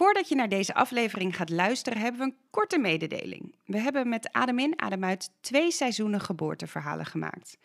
Voordat 0.00 0.28
je 0.28 0.34
naar 0.34 0.48
deze 0.48 0.74
aflevering 0.74 1.36
gaat 1.36 1.50
luisteren, 1.50 2.00
hebben 2.00 2.20
we 2.20 2.26
een 2.26 2.38
korte 2.50 2.78
mededeling. 2.78 3.54
We 3.64 3.78
hebben 3.78 4.08
met 4.08 4.32
Adem 4.32 4.58
in, 4.58 4.80
Adem 4.80 5.04
uit 5.04 5.30
twee 5.40 5.70
seizoenen 5.70 6.20
geboorteverhalen 6.20 7.06
gemaakt. 7.06 7.58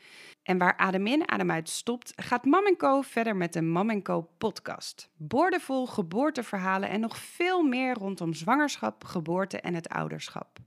En 0.43 0.57
waar 0.57 0.77
Adem 0.77 1.07
in, 1.07 1.29
Adem 1.29 1.51
uit 1.51 1.69
stopt, 1.69 2.13
gaat 2.15 2.45
Mam 2.45 2.75
Co 2.77 3.01
verder 3.01 3.35
met 3.35 3.53
de 3.53 3.61
Mam 3.61 4.01
Co 4.01 4.29
podcast. 4.37 5.09
Boordevol 5.17 5.87
geboorteverhalen 5.87 6.89
en 6.89 6.99
nog 6.99 7.17
veel 7.17 7.63
meer 7.63 7.93
rondom 7.93 8.33
zwangerschap, 8.33 9.03
geboorte 9.03 9.59
en 9.59 9.73
het 9.73 9.89
ouderschap. 9.89 10.59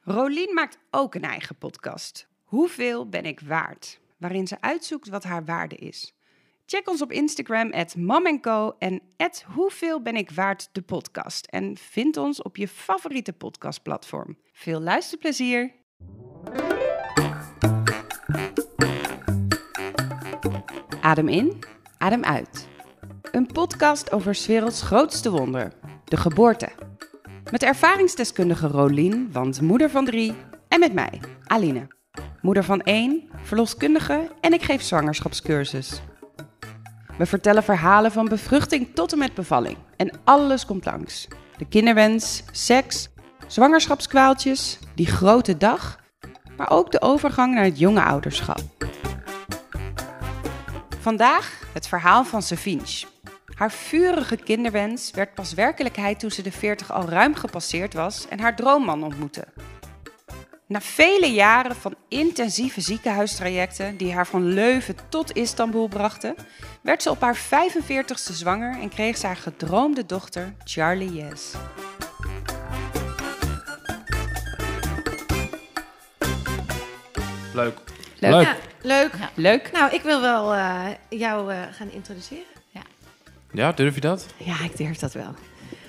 Rolien 0.00 0.54
maakt 0.54 0.78
ook 0.90 1.14
een 1.14 1.24
eigen 1.24 1.56
podcast. 1.56 2.28
Hoeveel 2.44 3.08
ben 3.08 3.24
ik 3.24 3.40
waard? 3.40 4.00
Waarin 4.16 4.46
ze 4.46 4.60
uitzoekt 4.60 5.08
wat 5.08 5.24
haar 5.24 5.44
waarde 5.44 5.76
is. 5.76 6.14
Check 6.70 6.88
ons 6.88 7.02
op 7.02 7.12
Instagram, 7.12 7.72
at 7.72 7.94
en 8.78 9.00
at 9.16 9.44
Hoeveel 9.54 10.02
ben 10.02 10.16
ik 10.16 10.30
waard 10.30 10.68
de 10.72 10.82
podcast. 10.82 11.46
En 11.46 11.76
vind 11.76 12.16
ons 12.16 12.42
op 12.42 12.56
je 12.56 12.68
favoriete 12.68 13.32
podcastplatform. 13.32 14.36
Veel 14.52 14.80
luisterplezier! 14.80 15.72
Adem 21.00 21.28
in, 21.28 21.58
adem 21.98 22.24
uit. 22.24 22.68
Een 23.32 23.46
podcast 23.46 24.12
over 24.12 24.34
's 24.34 24.46
werelds 24.46 24.82
grootste 24.82 25.30
wonder, 25.30 25.72
de 26.04 26.16
geboorte. 26.16 26.68
Met 27.50 27.62
ervaringsdeskundige 27.62 28.66
Rolien, 28.66 29.32
want 29.32 29.60
moeder 29.60 29.90
van 29.90 30.04
drie, 30.04 30.34
en 30.68 30.80
met 30.80 30.92
mij, 30.92 31.20
Aline. 31.44 31.86
Moeder 32.40 32.64
van 32.64 32.80
één, 32.80 33.28
verloskundige 33.42 34.30
en 34.40 34.52
ik 34.52 34.62
geef 34.62 34.82
zwangerschapscursus. 34.82 36.02
We 37.20 37.26
vertellen 37.26 37.62
verhalen 37.62 38.12
van 38.12 38.28
bevruchting 38.28 38.88
tot 38.94 39.12
en 39.12 39.18
met 39.18 39.34
bevalling. 39.34 39.76
En 39.96 40.20
alles 40.24 40.66
komt 40.66 40.84
langs. 40.84 41.28
De 41.56 41.68
kinderwens, 41.68 42.42
seks, 42.50 43.08
zwangerschapskwaaltjes, 43.46 44.78
die 44.94 45.06
grote 45.06 45.56
dag, 45.56 46.00
maar 46.56 46.70
ook 46.70 46.92
de 46.92 47.00
overgang 47.00 47.54
naar 47.54 47.64
het 47.64 47.78
jonge 47.78 48.02
ouderschap. 48.02 48.60
Vandaag 51.00 51.62
het 51.72 51.88
verhaal 51.88 52.24
van 52.24 52.42
Savinch. 52.42 53.02
Haar 53.54 53.72
vurige 53.72 54.36
kinderwens 54.36 55.10
werd 55.10 55.34
pas 55.34 55.54
werkelijkheid 55.54 56.18
toen 56.18 56.30
ze 56.30 56.42
de 56.42 56.52
40 56.52 56.92
al 56.92 57.08
ruim 57.08 57.34
gepasseerd 57.34 57.94
was 57.94 58.28
en 58.28 58.40
haar 58.40 58.56
droomman 58.56 59.04
ontmoette. 59.04 59.44
Na 60.70 60.80
vele 60.80 61.32
jaren 61.32 61.76
van 61.76 61.94
intensieve 62.08 62.80
ziekenhuistrajecten 62.80 63.96
die 63.96 64.12
haar 64.12 64.26
van 64.26 64.44
Leuven 64.44 64.94
tot 65.08 65.36
Istanbul 65.36 65.88
brachten, 65.88 66.34
werd 66.82 67.02
ze 67.02 67.10
op 67.10 67.20
haar 67.20 67.36
45ste 67.36 68.32
zwanger 68.32 68.80
en 68.80 68.88
kreeg 68.88 69.16
ze 69.16 69.26
haar 69.26 69.36
gedroomde 69.36 70.06
dochter 70.06 70.54
Charlie 70.64 71.12
Yes. 71.12 71.52
Leuk. 77.54 77.78
Leuk. 78.18 78.32
Leuk. 78.32 78.44
Ja, 78.44 78.56
leuk. 78.82 79.12
Ja. 79.18 79.30
Leuk. 79.34 79.70
Nou, 79.72 79.94
ik 79.94 80.02
wil 80.02 80.20
wel 80.20 80.54
eh, 80.54 80.86
jou 81.08 81.52
eh, 81.52 81.58
gaan 81.70 81.90
introduceren. 81.90 82.44
Ja, 83.52 83.72
durf 83.72 83.94
je 83.94 84.00
dat? 84.00 84.26
Ja, 84.36 84.64
ik 84.64 84.76
durf 84.76 84.98
dat 84.98 85.12
wel. 85.12 85.34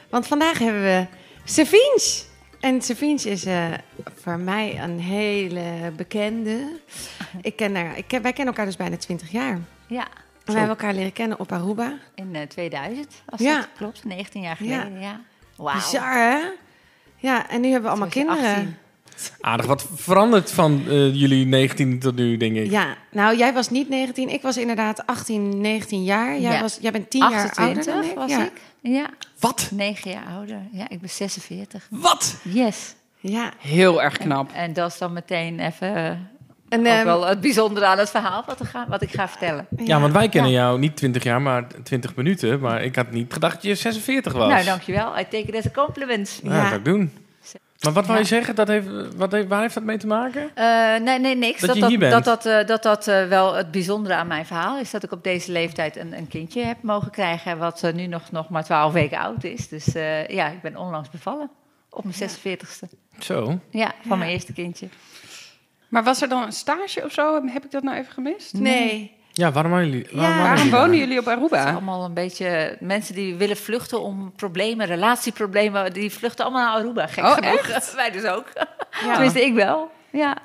Want 0.09 0.27
vandaag 0.27 0.59
hebben 0.59 0.81
we 0.83 1.05
Savinch. 1.43 2.29
En 2.61 2.81
Savinch 2.81 3.23
is 3.23 3.45
eh, 3.45 3.65
voor 4.21 4.37
mij 4.39 4.79
een 4.83 4.99
hele 4.99 5.91
bekende. 5.95 6.57
Ik 7.41 7.55
ken 7.55 7.75
haar, 7.75 7.97
ik 7.97 8.07
ken, 8.07 8.21
wij 8.21 8.33
kennen 8.33 8.53
elkaar 8.53 8.65
dus 8.65 8.75
bijna 8.77 8.97
20 8.97 9.31
jaar. 9.31 9.59
Ja, 9.87 10.03
En 10.07 10.07
wij 10.45 10.55
hebben 10.55 10.69
elkaar 10.77 10.93
leren 10.93 11.13
kennen 11.13 11.39
op 11.39 11.51
Aruba. 11.51 11.93
in 12.15 12.35
eh, 12.35 12.41
2000, 12.47 13.07
als 13.25 13.41
Ja. 13.41 13.55
dat 13.57 13.67
klopt. 13.77 14.05
19 14.05 14.41
jaar 14.41 14.55
geleden, 14.55 14.99
ja. 14.99 15.21
Wauw. 15.55 15.75
Bizar, 15.75 16.13
hè? 16.13 16.39
Ja, 17.17 17.49
en 17.49 17.61
nu 17.61 17.67
hebben 17.67 17.83
we 17.83 17.89
allemaal 17.89 18.09
kinderen. 18.09 18.45
18. 18.45 18.75
Aardig 19.41 19.65
wat 19.65 19.87
veranderd 19.95 20.51
van 20.51 20.83
eh, 20.87 21.15
jullie 21.15 21.45
19 21.45 21.99
tot 21.99 22.15
nu, 22.15 22.37
denk 22.37 22.55
ik. 22.55 22.71
Ja, 22.71 22.95
nou, 23.11 23.37
jij 23.37 23.53
was 23.53 23.69
niet 23.69 23.89
19. 23.89 24.29
Ik 24.29 24.41
was 24.41 24.57
inderdaad 24.57 25.05
18, 25.05 25.61
19 25.61 26.03
jaar. 26.03 26.39
Jij, 26.39 26.51
Ja. 26.53 26.61
was, 26.61 26.77
jij 26.81 26.91
bent 26.91 27.09
10 27.09 27.19
jaar 27.21 27.31
ouder 27.31 27.49
28 27.49 27.93
dan 27.93 28.03
ik. 28.03 28.15
was 28.15 28.29
ja. 28.31 28.43
ik. 28.45 28.51
Ja, 28.83 29.09
Wat? 29.39 29.69
9 29.73 30.11
jaar 30.11 30.25
ouder. 30.37 30.61
Ja, 30.71 30.89
ik 30.89 30.99
ben 30.99 31.09
46. 31.09 31.87
Wat? 31.89 32.35
Yes. 32.43 32.95
Ja. 33.19 33.51
Heel 33.57 34.01
erg 34.01 34.17
knap. 34.17 34.51
En 34.53 34.73
dat 34.73 34.91
is 34.91 34.97
dan 34.97 35.13
meteen 35.13 35.59
even 35.59 35.95
eh, 35.95 36.05
En, 36.69 36.79
ook 36.79 36.85
ehm, 36.85 37.05
wel 37.05 37.25
het 37.25 37.41
bijzondere 37.41 37.85
aan 37.85 37.97
het 37.97 38.09
verhaal 38.09 38.43
wat, 38.45 38.59
ik 38.61 38.67
ga, 38.67 38.85
wat 38.89 39.01
ik 39.01 39.11
ga 39.11 39.27
vertellen. 39.27 39.67
Ja, 39.77 39.99
want 39.99 40.13
wij 40.13 40.29
kennen 40.29 40.51
jou 40.51 40.79
niet 40.79 40.95
20 40.97 41.23
jaar, 41.23 41.41
maar 41.41 41.67
20 41.83 42.15
minuten. 42.15 42.59
Maar 42.59 42.83
ik 42.83 42.95
had 42.95 43.11
niet 43.11 43.33
gedacht 43.33 43.53
dat 43.53 43.63
je 43.63 43.75
46 43.75 44.33
was. 44.33 44.47
Nou, 44.49 44.63
dankjewel. 44.65 45.19
I 45.19 45.23
take 45.23 45.37
it 45.37 45.55
as 45.55 45.65
a 45.65 45.83
compliment. 45.83 46.39
Ja, 46.43 46.49
Ja. 46.49 46.57
dat 46.59 46.65
zou 46.67 46.77
ik 46.79 46.85
doen. 46.85 47.11
Maar 47.83 47.93
wat 47.93 48.05
wou 48.05 48.17
je 48.17 48.23
Ja. 48.23 48.29
zeggen? 48.29 48.55
Dat 48.55 48.67
heeft, 48.67 48.87
wat 49.15 49.31
heeft, 49.31 49.47
waar 49.47 49.61
heeft 49.61 49.73
dat 49.73 49.83
mee 49.83 49.97
te 49.97 50.07
maken? 50.07 50.51
Eh, 50.55 50.95
nee, 51.01 51.19
nee, 51.19 51.35
niks. 51.35 51.59
Dat 51.59 51.67
Dat 51.67 51.75
je 51.75 51.81
dat, 51.81 51.89
hier 51.89 51.99
bent. 51.99 52.11
dat, 52.11 52.23
dat, 52.23 52.45
eh, 52.45 52.67
dat, 52.67 52.83
dat 52.83 53.07
eh, 53.07 53.27
wel 53.27 53.53
het 53.53 53.71
bijzondere 53.71 54.15
aan 54.15 54.27
mijn 54.27 54.45
verhaal 54.45 54.79
is 54.79 54.91
dat 54.91 55.03
ik 55.03 55.11
op 55.11 55.23
deze 55.23 55.51
leeftijd 55.51 55.95
een, 55.95 56.17
een 56.17 56.27
kindje 56.27 56.63
heb 56.63 56.77
mogen 56.81 57.11
krijgen, 57.11 57.57
wat 57.57 57.91
nu 57.93 58.07
nog, 58.07 58.31
nog 58.31 58.49
maar 58.49 58.63
12 58.63 58.93
weken 58.93 59.17
oud 59.17 59.43
is. 59.43 59.67
Dus 59.67 59.95
eh, 59.95 60.27
ja, 60.27 60.47
ik 60.47 60.61
ben 60.61 60.77
onlangs 60.77 61.09
bevallen. 61.09 61.49
Op 61.89 62.03
mijn 62.03 62.15
46ste. 62.29 62.97
Zo. 63.19 63.59
Ja, 63.69 63.91
van 64.07 64.17
mijn 64.19 64.31
eerste 64.31 64.53
kindje. 64.53 64.87
Maar 65.87 66.03
was 66.03 66.21
er 66.21 66.29
dan 66.29 66.43
een 66.43 66.51
stage 66.51 67.03
of 67.05 67.11
zo? 67.11 67.41
Heb 67.45 67.65
ik 67.65 67.71
dat 67.71 67.83
nou 67.83 67.97
even 67.97 68.13
gemist? 68.13 68.53
Nee. 68.53 69.19
Ja, 69.33 69.51
waarom 69.51 69.71
waren 69.71 69.89
jullie? 69.89 70.07
Waarom 70.11 70.21
Ja. 70.37 70.41
waren 70.41 70.43
Waarom 70.43 70.57
jullie 70.57 70.79
wonen 70.79 70.97
jullie 70.97 71.19
op 71.19 71.25
Het 71.25 71.51
is 71.51 71.57
Aruba? 71.57 71.71
allemaal 71.71 72.05
een 72.05 72.13
beetje 72.13 72.77
mensen 72.79 73.15
die 73.15 73.35
willen 73.35 73.57
vluchten 73.57 74.01
om 74.01 74.31
problemen, 74.35 74.85
relatieproblemen, 74.85 75.93
die 75.93 76.11
vluchten 76.11 76.45
allemaal 76.45 76.65
naar 76.65 76.75
Aruba. 76.75 77.07
Gek 77.07 77.23
Oh, 77.23 77.33
genoeg. 77.33 77.91
Wij 77.95 78.11
dus 78.11 78.23
ook. 78.25 78.45
Ja. 78.53 78.67
Tenminste, 79.13 79.45
ik 79.45 79.53
wel. 79.53 79.91
Ja. 80.11 80.37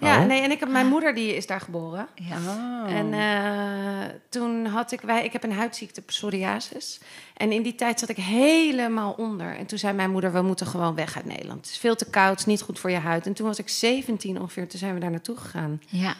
Ja, 0.00 0.18
Oh. 0.20 0.24
nee, 0.26 0.42
en 0.42 0.50
ik 0.50 0.60
heb 0.60 0.68
mijn 0.68 0.86
moeder 0.86 1.14
die 1.14 1.36
is 1.36 1.46
daar 1.46 1.60
geboren. 1.60 2.06
ja. 2.14 2.36
Oh. 2.46 2.92
En 2.94 3.12
eh, 3.12 4.14
toen 4.28 4.66
had 4.66 4.92
ik, 4.92 5.00
wij, 5.00 5.24
ik 5.24 5.32
heb 5.32 5.42
een 5.44 5.52
huidziekte, 5.52 6.02
psoriasis. 6.02 7.00
En 7.36 7.52
in 7.52 7.62
die 7.62 7.74
tijd 7.74 7.98
zat 8.00 8.08
ik 8.08 8.16
helemaal 8.16 9.12
onder. 9.12 9.56
En 9.56 9.66
toen 9.66 9.78
zei 9.78 9.92
mijn 9.94 10.10
moeder, 10.10 10.32
we 10.32 10.42
moeten 10.42 10.66
gewoon 10.66 10.94
weg 10.94 11.16
uit 11.16 11.24
Nederland. 11.24 11.60
Het 11.60 11.70
is 11.74 11.78
veel 11.78 11.96
te 11.96 12.10
koud, 12.10 12.30
het 12.30 12.38
is 12.38 12.46
niet 12.46 12.62
goed 12.62 12.78
voor 12.78 12.90
je 12.90 12.98
huid. 12.98 13.26
En 13.26 13.32
toen 13.32 13.46
was 13.46 13.58
ik 13.58 13.68
17 13.68 14.40
ongeveer, 14.40 14.68
toen 14.68 14.78
zijn 14.78 14.94
we 14.94 15.00
daar 15.00 15.10
naartoe 15.10 15.36
gegaan. 15.36 15.80
ja. 15.86 16.14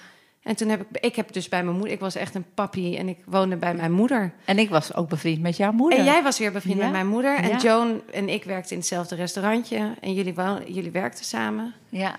En 0.49 0.57
toen 0.57 0.69
heb 0.69 0.81
ik, 0.81 1.05
ik 1.05 1.17
heb 1.17 1.33
dus 1.33 1.49
bij 1.49 1.63
mijn 1.65 1.77
moeder, 1.77 1.93
ik 1.93 2.01
was 2.01 2.15
echt 2.15 2.35
een 2.35 2.45
papi 2.55 2.97
en 2.97 3.09
ik 3.09 3.19
woonde 3.25 3.57
bij 3.57 3.75
mijn 3.75 3.93
moeder. 3.93 4.33
En 4.45 4.59
ik 4.59 4.69
was 4.69 4.95
ook 4.95 5.09
bevriend 5.09 5.41
met 5.43 5.57
jouw 5.57 5.73
moeder. 5.73 5.99
En 5.99 6.05
jij 6.05 6.23
was 6.23 6.39
weer 6.39 6.53
bevriend 6.53 6.77
Ja. 6.79 6.83
met 6.83 6.93
mijn 6.93 7.07
moeder. 7.07 7.37
En 7.37 7.49
Ja. 7.49 7.57
Joan 7.57 8.01
en 8.13 8.29
ik 8.29 8.45
werkten 8.45 8.71
in 8.73 8.79
hetzelfde 8.79 9.15
restaurantje. 9.15 9.95
En 10.01 10.15
jullie, 10.15 10.35
jullie 10.67 10.91
werkten 10.91 11.25
samen. 11.25 11.75
Ja. 11.89 12.17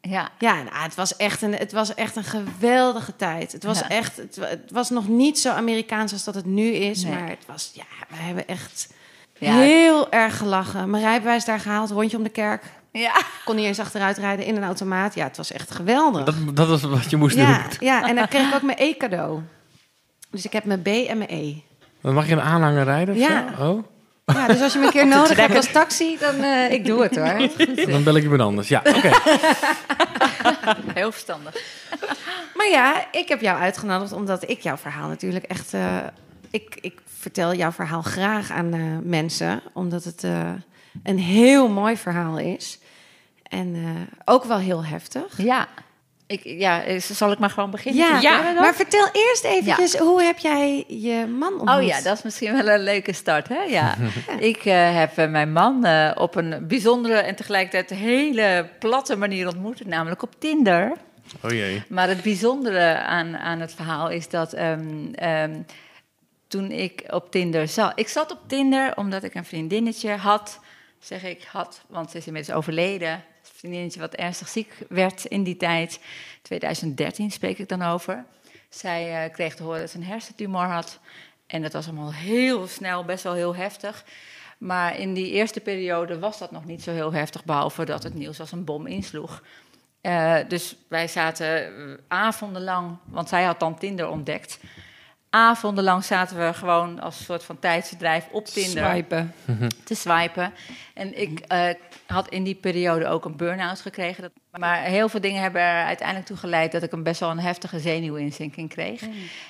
Ja. 0.00 0.28
Ja, 0.38 0.54
nou, 0.62 0.76
het, 0.82 0.94
was 0.94 1.16
echt 1.16 1.42
een, 1.42 1.54
het 1.54 1.72
was 1.72 1.94
echt 1.94 2.16
een 2.16 2.24
geweldige 2.24 3.16
tijd. 3.16 3.52
Het 3.52 3.64
was 3.64 3.78
Ja. 3.78 3.88
echt, 3.88 4.16
het, 4.16 4.36
wa- 4.36 4.46
het 4.46 4.70
was 4.70 4.90
nog 4.90 5.08
niet 5.08 5.38
zo 5.38 5.50
Amerikaans 5.52 6.12
als 6.12 6.24
dat 6.24 6.34
het 6.34 6.46
nu 6.46 6.68
is. 6.70 7.02
Nee. 7.04 7.12
Maar 7.14 7.28
het 7.28 7.46
was, 7.46 7.70
ja, 7.74 7.84
we 8.08 8.16
hebben 8.16 8.48
echt 8.48 8.88
Ja. 9.38 9.58
heel 9.58 10.10
erg 10.10 10.36
gelachen. 10.38 10.90
Mijn 10.90 11.02
rijbewijs 11.02 11.44
daar 11.44 11.60
gehaald, 11.60 11.90
rondje 11.90 12.16
om 12.16 12.22
de 12.22 12.28
kerk. 12.28 12.64
Ja. 12.92 13.12
Kon 13.44 13.56
niet 13.56 13.64
eens 13.66 13.78
achteruit 13.78 14.16
rijden 14.18 14.44
in 14.44 14.56
een 14.56 14.64
automaat. 14.64 15.14
Ja, 15.14 15.24
het 15.24 15.36
was 15.36 15.52
echt 15.52 15.70
geweldig. 15.70 16.24
Dat, 16.24 16.34
dat 16.56 16.68
was 16.68 16.82
wat 16.82 17.10
je 17.10 17.16
moest 17.16 17.36
ja, 17.36 17.46
doen. 17.62 17.66
ja, 17.80 18.08
en 18.08 18.14
dan 18.14 18.28
kreeg 18.28 18.48
ik 18.48 18.54
ook 18.54 18.62
mijn 18.62 18.78
E-cadeau. 18.80 19.40
Dus 20.30 20.44
ik 20.44 20.52
heb 20.52 20.64
mijn 20.64 20.82
B 20.82 20.86
en 20.86 21.18
mijn 21.18 21.30
E. 21.30 21.54
Dan 22.02 22.14
mag 22.14 22.26
je 22.26 22.32
een 22.32 22.40
aanhanger 22.40 22.84
rijden 22.84 23.14
of 23.14 23.20
Ja. 23.20 23.54
zo? 23.58 23.70
Oh, 23.72 23.84
Ja, 24.36 24.46
dus 24.46 24.60
als 24.60 24.72
je 24.72 24.78
me 24.78 24.84
een 24.84 24.90
keer 24.90 25.06
nodig 25.16 25.36
hebt 25.36 25.56
als 25.56 25.70
taxi, 25.72 26.16
dan 26.20 26.42
eh, 26.42 26.72
ik 26.72 26.84
doe 26.84 27.02
het 27.02 27.16
hoor. 27.16 27.48
dan 27.92 28.02
bel 28.04 28.16
ik 28.16 28.22
iemand 28.22 28.40
anders. 28.40 28.68
Ja, 28.68 28.82
oké. 28.84 29.10
Heel 30.94 31.12
verstandig. 31.12 31.54
Maar 32.54 32.68
ja, 32.70 33.04
ik 33.12 33.28
heb 33.28 33.40
jou 33.40 33.58
uitgenodigd 33.60 34.12
omdat 34.12 34.48
ik 34.50 34.60
jouw 34.60 34.76
verhaal 34.76 35.08
natuurlijk 35.08 35.44
echt. 35.44 35.74
eh, 35.74 35.96
ik, 36.50 36.78
ik 36.80 36.98
vertel 37.28 37.54
jouw 37.54 37.72
verhaal 37.72 38.02
graag 38.02 38.50
aan 38.50 39.08
mensen, 39.08 39.62
omdat 39.72 40.04
het 40.04 40.24
eh, 40.24 40.50
een 41.02 41.18
heel 41.18 41.68
mooi 41.68 41.96
verhaal 41.96 42.38
is. 42.38 42.78
En 43.42 43.74
eh, 43.74 43.90
ook 44.24 44.44
wel 44.44 44.58
heel 44.58 44.84
heftig. 44.84 45.42
Ja. 45.42 45.68
Ik, 46.26 46.40
ja, 46.44 46.98
zal 46.98 47.32
ik 47.32 47.38
maar 47.38 47.50
gewoon 47.50 47.70
beginnen? 47.70 48.20
Ja, 48.20 48.52
maar 48.52 48.74
vertel 48.74 49.08
eerst 49.12 49.44
eventjes, 49.44 49.96
hoe 49.96 50.22
heb 50.22 50.38
jij 50.38 50.84
je 50.88 51.26
man 51.26 51.52
ontmoet? 51.52 51.76
Oh 51.76 51.82
ja, 51.82 52.00
dat 52.00 52.16
is 52.16 52.22
misschien 52.22 52.52
wel 52.52 52.68
een 52.68 52.82
leuke 52.82 53.12
start, 53.12 53.48
hè? 53.48 53.62
Ja. 53.62 53.96
ik 54.38 54.64
eh, 54.64 54.94
heb 54.94 55.30
mijn 55.30 55.52
man 55.52 55.84
eh, 55.84 56.10
op 56.14 56.34
een 56.34 56.66
bijzondere 56.66 57.14
en 57.14 57.36
tegelijkertijd 57.36 57.98
hele 57.98 58.68
platte 58.78 59.16
manier 59.16 59.46
ontmoet, 59.46 59.86
namelijk 59.86 60.22
op 60.22 60.34
Tinder. 60.38 60.92
Oh 61.44 61.50
jee. 61.50 61.82
Maar 61.88 62.08
het 62.08 62.22
bijzondere 62.22 62.98
aan, 62.98 63.36
aan 63.36 63.60
het 63.60 63.74
verhaal 63.74 64.10
is 64.10 64.28
dat 64.28 64.52
ehm, 64.52 65.12
ehm, 65.14 65.60
toen 66.48 66.70
ik 66.70 67.04
op 67.10 67.30
Tinder 67.30 67.68
zat... 67.68 67.92
Ik 67.94 68.08
zat 68.08 68.30
op 68.30 68.38
Tinder 68.46 68.96
omdat 68.96 69.22
ik 69.22 69.34
een 69.34 69.44
vriendinnetje 69.44 70.16
had. 70.16 70.60
Zeg 70.98 71.24
ik 71.24 71.44
had, 71.44 71.80
want 71.86 72.10
ze 72.10 72.16
is 72.16 72.26
inmiddels 72.26 72.56
overleden. 72.56 73.12
Een 73.12 73.22
vriendinnetje 73.42 74.00
wat 74.00 74.14
ernstig 74.14 74.48
ziek 74.48 74.74
werd 74.88 75.24
in 75.24 75.42
die 75.42 75.56
tijd. 75.56 76.00
2013 76.42 77.30
spreek 77.30 77.58
ik 77.58 77.68
dan 77.68 77.82
over. 77.82 78.24
Zij 78.68 79.24
eh, 79.24 79.32
kreeg 79.32 79.54
te 79.54 79.62
horen 79.62 79.80
dat 79.80 79.90
ze 79.90 79.96
een 79.96 80.04
hersentumor 80.04 80.66
had. 80.66 80.98
En 81.46 81.62
dat 81.62 81.72
was 81.72 81.86
allemaal 81.86 82.12
heel 82.12 82.66
snel, 82.66 83.04
best 83.04 83.24
wel 83.24 83.34
heel 83.34 83.56
heftig. 83.56 84.04
Maar 84.58 84.98
in 84.98 85.14
die 85.14 85.30
eerste 85.30 85.60
periode 85.60 86.18
was 86.18 86.38
dat 86.38 86.50
nog 86.50 86.64
niet 86.64 86.82
zo 86.82 86.92
heel 86.92 87.12
heftig, 87.12 87.44
behalve 87.44 87.84
dat 87.84 88.02
het 88.02 88.14
nieuws 88.14 88.40
als 88.40 88.52
een 88.52 88.64
bom 88.64 88.86
insloeg. 88.86 89.42
Eh, 90.00 90.36
dus 90.48 90.76
wij 90.88 91.08
zaten 91.08 91.66
eh, 91.66 91.94
avondenlang, 92.08 92.96
want 93.04 93.28
zij 93.28 93.44
had 93.44 93.60
dan 93.60 93.78
Tinder 93.78 94.08
ontdekt. 94.08 94.58
Avondenlang 95.30 96.04
zaten 96.04 96.46
we 96.46 96.54
gewoon 96.54 97.00
als 97.00 97.24
soort 97.24 97.44
van 97.44 97.58
tijdsverdrijf 97.58 98.28
op 98.30 98.46
Tinder 98.46 98.90
Swipen. 98.90 99.34
te 99.84 99.94
swipen. 99.94 100.52
En 100.94 101.20
ik 101.20 101.40
eh, 101.40 101.68
had 102.06 102.28
in 102.28 102.42
die 102.42 102.54
periode 102.54 103.06
ook 103.06 103.24
een 103.24 103.36
burn-out 103.36 103.80
gekregen. 103.80 104.22
Dat, 104.22 104.32
maar 104.60 104.82
heel 104.82 105.08
veel 105.08 105.20
dingen 105.20 105.42
hebben 105.42 105.60
er 105.60 105.84
uiteindelijk 105.84 106.26
toe 106.26 106.36
geleid 106.36 106.72
dat 106.72 106.82
ik 106.82 106.92
een 106.92 107.02
best 107.02 107.20
wel 107.20 107.30
een 107.30 107.38
heftige 107.38 107.78
zenuwinzinking 107.78 108.68
kreeg. 108.68 109.02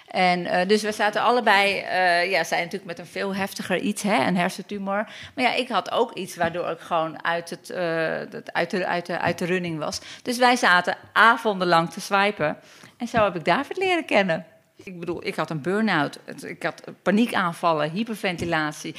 En 0.07 0.47
eh, 0.47 0.69
dus 0.69 0.83
we 0.83 0.93
zaten 0.93 1.23
allebei, 1.23 1.79
eh, 1.79 2.31
ja, 2.31 2.45
zij 2.45 2.59
natuurlijk 2.59 2.85
met 2.85 2.99
een 2.99 3.07
veel 3.07 3.35
heftiger 3.35 3.79
iets, 3.79 4.03
hè, 4.03 4.27
een 4.27 4.37
hersentumor. 4.37 5.09
Maar 5.35 5.45
ja, 5.45 5.55
ik 5.55 5.69
had 5.69 5.91
ook 5.91 6.13
iets 6.13 6.37
waardoor 6.37 6.71
ik 6.71 6.81
gewoon 6.81 7.25
uit, 7.25 7.51
het, 7.51 7.71
eh, 7.71 8.31
dat 8.31 8.53
uit, 8.53 8.71
de, 8.71 8.87
uit, 8.87 9.07
de, 9.07 9.19
uit 9.19 9.39
de 9.39 9.45
running 9.45 9.79
was. 9.79 10.01
Dus 10.23 10.39
wij 10.39 10.57
zaten 10.57 10.97
avondenlang 11.13 11.91
te 11.91 12.01
swipen. 12.01 12.57
En 12.97 13.09
zo 13.09 13.25
heb 13.25 13.37
ik 13.37 13.45
David 13.45 13.77
leren 13.77 14.05
kennen. 14.05 14.47
Ik 14.85 15.01
bedoel, 15.01 15.27
ik 15.27 15.35
had 15.35 15.51
een 15.51 15.63
burn-out, 15.63 16.19
ik 16.47 16.63
had 16.63 16.83
paniekaanvallen, 17.03 17.91
hyperventilatie. 17.91 18.95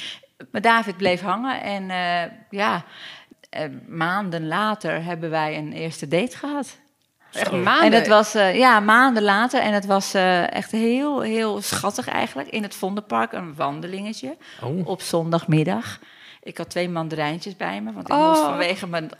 Maar 0.50 0.60
David 0.60 0.96
bleef 0.96 1.20
hangen 1.20 1.62
en 1.62 1.90
eh, 1.90 2.32
ja, 2.50 2.84
eh, 3.50 3.64
maanden 3.88 4.46
later 4.46 5.04
hebben 5.04 5.30
wij 5.30 5.56
een 5.56 5.72
eerste 5.72 6.08
date 6.08 6.36
gehad. 6.36 6.78
Echt 7.32 7.52
maanden. 7.52 7.84
En 7.84 7.90
dat 7.90 8.06
was 8.06 8.34
eh, 8.34 8.56
ja, 8.56 8.80
maanden 8.80 9.22
later 9.22 9.60
en 9.60 9.72
het 9.72 9.86
was 9.86 10.14
echt 10.14 10.70
heel, 10.70 11.20
heel 11.20 11.60
schattig 11.62 12.08
eigenlijk. 12.08 12.48
In 12.48 12.62
het 12.62 12.74
Vondelpark, 12.74 13.32
een 13.32 13.54
wandelingetje 13.54 14.36
Oh. 14.62 14.86
op 14.86 15.00
zondagmiddag. 15.00 15.98
Ik 16.42 16.58
had 16.58 16.70
twee 16.70 16.88
mandarijntjes 16.88 17.56
bij 17.56 17.80
me, 17.80 17.92
want 17.92 18.08
ik 18.08 18.14
Oh. 18.14 18.28
moest 18.28 18.40
vanwege 18.40 18.86
mijn, 18.86 19.10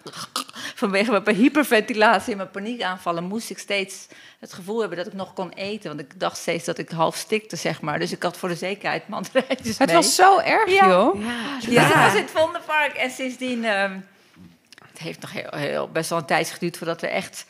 vanwege 0.74 1.10
mijn 1.24 1.36
hyperventilatie 1.36 2.30
en 2.32 2.36
mijn 2.36 2.50
paniekaanvallen... 2.50 3.24
moest 3.24 3.50
ik 3.50 3.58
steeds 3.58 4.06
het 4.38 4.52
gevoel 4.52 4.80
hebben 4.80 4.98
dat 4.98 5.06
ik 5.06 5.12
nog 5.12 5.32
kon 5.32 5.50
eten. 5.50 5.88
Want 5.88 6.00
ik 6.00 6.20
dacht 6.20 6.36
steeds 6.36 6.64
dat 6.64 6.78
ik 6.78 6.90
half 6.90 7.16
stikte, 7.16 7.56
zeg 7.56 7.80
maar. 7.80 7.98
Dus 7.98 8.12
ik 8.12 8.22
had 8.22 8.36
voor 8.36 8.48
de 8.48 8.54
zekerheid 8.54 9.08
mandarijntjes 9.08 9.78
Het 9.78 9.86
mee. 9.86 9.96
was 9.96 10.14
zo 10.14 10.38
erg, 10.38 10.70
Ja. 10.70 10.88
joh. 10.88 11.14
Dus 11.60 11.68
ik 11.68 11.94
was 11.94 12.14
in 12.14 12.22
het 12.22 12.30
Vondelpark 12.30 12.92
en 12.94 13.10
sindsdien... 13.10 13.64
ehm, 13.64 13.98
het 14.88 14.98
heeft 14.98 15.20
nog 15.20 15.32
heel, 15.32 15.50
heel, 15.56 15.88
best 15.88 16.10
wel 16.10 16.18
een 16.18 16.24
tijd 16.24 16.50
geduurd 16.50 16.76
voordat 16.76 17.00
we 17.00 17.06
echt... 17.06 17.46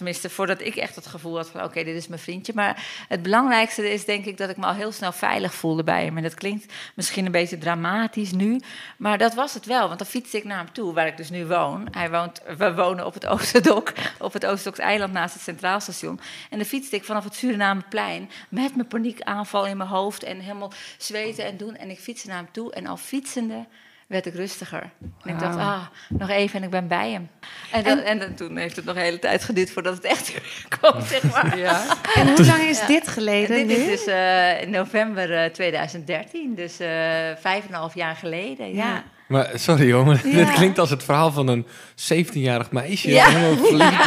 Tenminste, 0.00 0.30
voordat 0.30 0.60
ik 0.60 0.76
echt 0.76 0.94
het 0.94 1.06
gevoel 1.06 1.36
had 1.36 1.48
van... 1.48 1.62
oké, 1.62 1.84
dit 1.84 1.96
is 1.96 2.08
mijn 2.08 2.20
vriendje. 2.20 2.52
Maar 2.54 3.04
het 3.08 3.22
belangrijkste 3.22 3.92
is 3.92 4.04
denk 4.04 4.24
ik 4.24 4.36
dat 4.36 4.50
ik 4.50 4.56
me 4.56 4.66
al 4.66 4.74
heel 4.74 4.92
snel 4.92 5.12
veilig 5.12 5.54
voelde 5.54 5.84
bij 5.84 6.04
hem. 6.04 6.16
En 6.16 6.22
dat 6.22 6.34
klinkt 6.34 6.72
misschien 6.94 7.26
een 7.26 7.32
beetje 7.32 7.58
dramatisch 7.58 8.32
nu. 8.32 8.60
Maar 8.96 9.18
dat 9.18 9.34
was 9.34 9.54
het 9.54 9.66
wel, 9.66 9.86
want 9.86 9.98
dan 9.98 10.08
fietste 10.08 10.36
ik 10.36 10.44
naar 10.44 10.56
hem 10.56 10.72
toe... 10.72 10.92
waar 10.92 11.06
ik 11.06 11.16
dus 11.16 11.30
nu 11.30 11.46
woon. 11.46 11.88
Hij 11.90 12.10
woont, 12.10 12.42
we 12.56 12.74
wonen 12.74 13.06
op 13.06 13.14
het 13.14 13.26
Oosterdok, 13.26 13.92
op 14.18 14.32
het 14.32 14.46
Oosterdoks 14.46 14.78
eiland 14.78 15.12
naast 15.12 15.34
het 15.34 15.42
Centraal 15.42 15.80
Station. 15.80 16.20
En 16.50 16.58
dan 16.58 16.66
fietste 16.66 16.96
ik 16.96 17.04
vanaf 17.04 17.24
het 17.24 17.34
Surinameplein... 17.34 18.30
met 18.48 18.76
mijn 18.76 18.88
paniekaanval 18.88 19.66
in 19.66 19.76
mijn 19.76 19.88
hoofd... 19.88 20.22
en 20.22 20.38
helemaal 20.40 20.72
zweten 20.98 21.44
en 21.44 21.56
doen. 21.56 21.76
En 21.76 21.90
ik 21.90 21.98
fietste 21.98 22.28
naar 22.28 22.36
hem 22.36 22.52
toe 22.52 22.72
en 22.72 22.86
al 22.86 22.96
fietsende 22.96 23.66
werd 24.10 24.26
ik 24.26 24.34
rustiger. 24.34 24.90
En 25.22 25.34
ik 25.34 25.38
dacht, 25.38 25.56
ah, 25.58 25.82
nog 26.08 26.28
even 26.28 26.58
en 26.58 26.64
ik 26.64 26.70
ben 26.70 26.88
bij 26.88 27.10
hem. 27.10 27.30
En, 27.72 27.84
dan, 27.84 27.98
en, 27.98 28.18
dan- 28.18 28.34
toen 28.34 28.56
heeft 28.56 28.76
het 28.76 28.84
nog 28.84 28.94
een 28.96 29.02
hele 29.02 29.18
tijd 29.18 29.44
geduurd 29.44 29.70
voordat 29.70 29.94
het 29.94 30.04
echt 30.04 30.32
kwam, 30.78 31.00
zeg 31.06 31.22
maar. 31.32 31.58
Ja. 31.66 31.84
En 32.14 32.28
hoe 32.28 32.44
lang 32.46 32.60
is 32.62 32.80
Ja. 32.80 32.86
dit 32.86 33.06
En 33.06 33.12
geleden 33.12 33.56
dit 33.56 33.66
nu? 33.66 33.74
is 33.74 33.86
dus 33.86 34.06
eh, 34.06 34.62
in 34.62 34.70
november 34.70 35.36
eh, 35.44 35.50
2013, 35.50 36.54
dus 36.54 36.78
eh, 36.80 36.88
vijf 37.36 37.62
en 37.64 37.68
een 37.68 37.74
half 37.74 37.94
jaar 37.94 38.16
geleden. 38.16 38.74
Ja. 38.74 38.84
Ja. 38.86 39.04
Maar 39.30 39.50
sorry 39.54 39.92
maar 40.04 40.28
Ja. 40.28 40.36
dit 40.36 40.52
klinkt 40.52 40.78
als 40.78 40.90
het 40.90 41.04
verhaal 41.04 41.32
van 41.32 41.48
een 41.48 41.66
17-jarig 41.94 42.70
meisje. 42.70 43.10
Ja. 43.10 43.28
Helemaal 43.28 43.66
verliefd. 43.66 44.04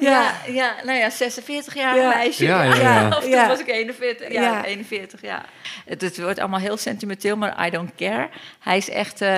Ja, 0.00 0.32
ja, 0.48 0.74
nou 0.84 0.98
ja, 0.98 1.10
46 1.10 1.74
jaar 1.74 1.96
Ja. 1.96 2.08
meisje. 2.08 2.44
Ja, 2.44 2.62
ja, 2.62 2.74
ja. 2.74 3.08
Of 3.08 3.20
toen 3.20 3.30
Ja. 3.30 3.48
was 3.48 3.60
ik 3.60 3.66
41. 3.68 4.32
Ja, 4.32 4.42
Ja. 4.42 4.64
41, 4.64 5.20
ja. 5.22 5.42
Het, 5.86 6.00
het 6.00 6.20
wordt 6.22 6.38
allemaal 6.38 6.60
heel 6.60 6.76
sentimenteel, 6.76 7.36
maar 7.36 7.66
I 7.66 7.70
don't 7.70 7.90
care. 7.96 8.28
Hij 8.60 8.76
is 8.76 8.90
echt, 8.90 9.20
eh, 9.20 9.28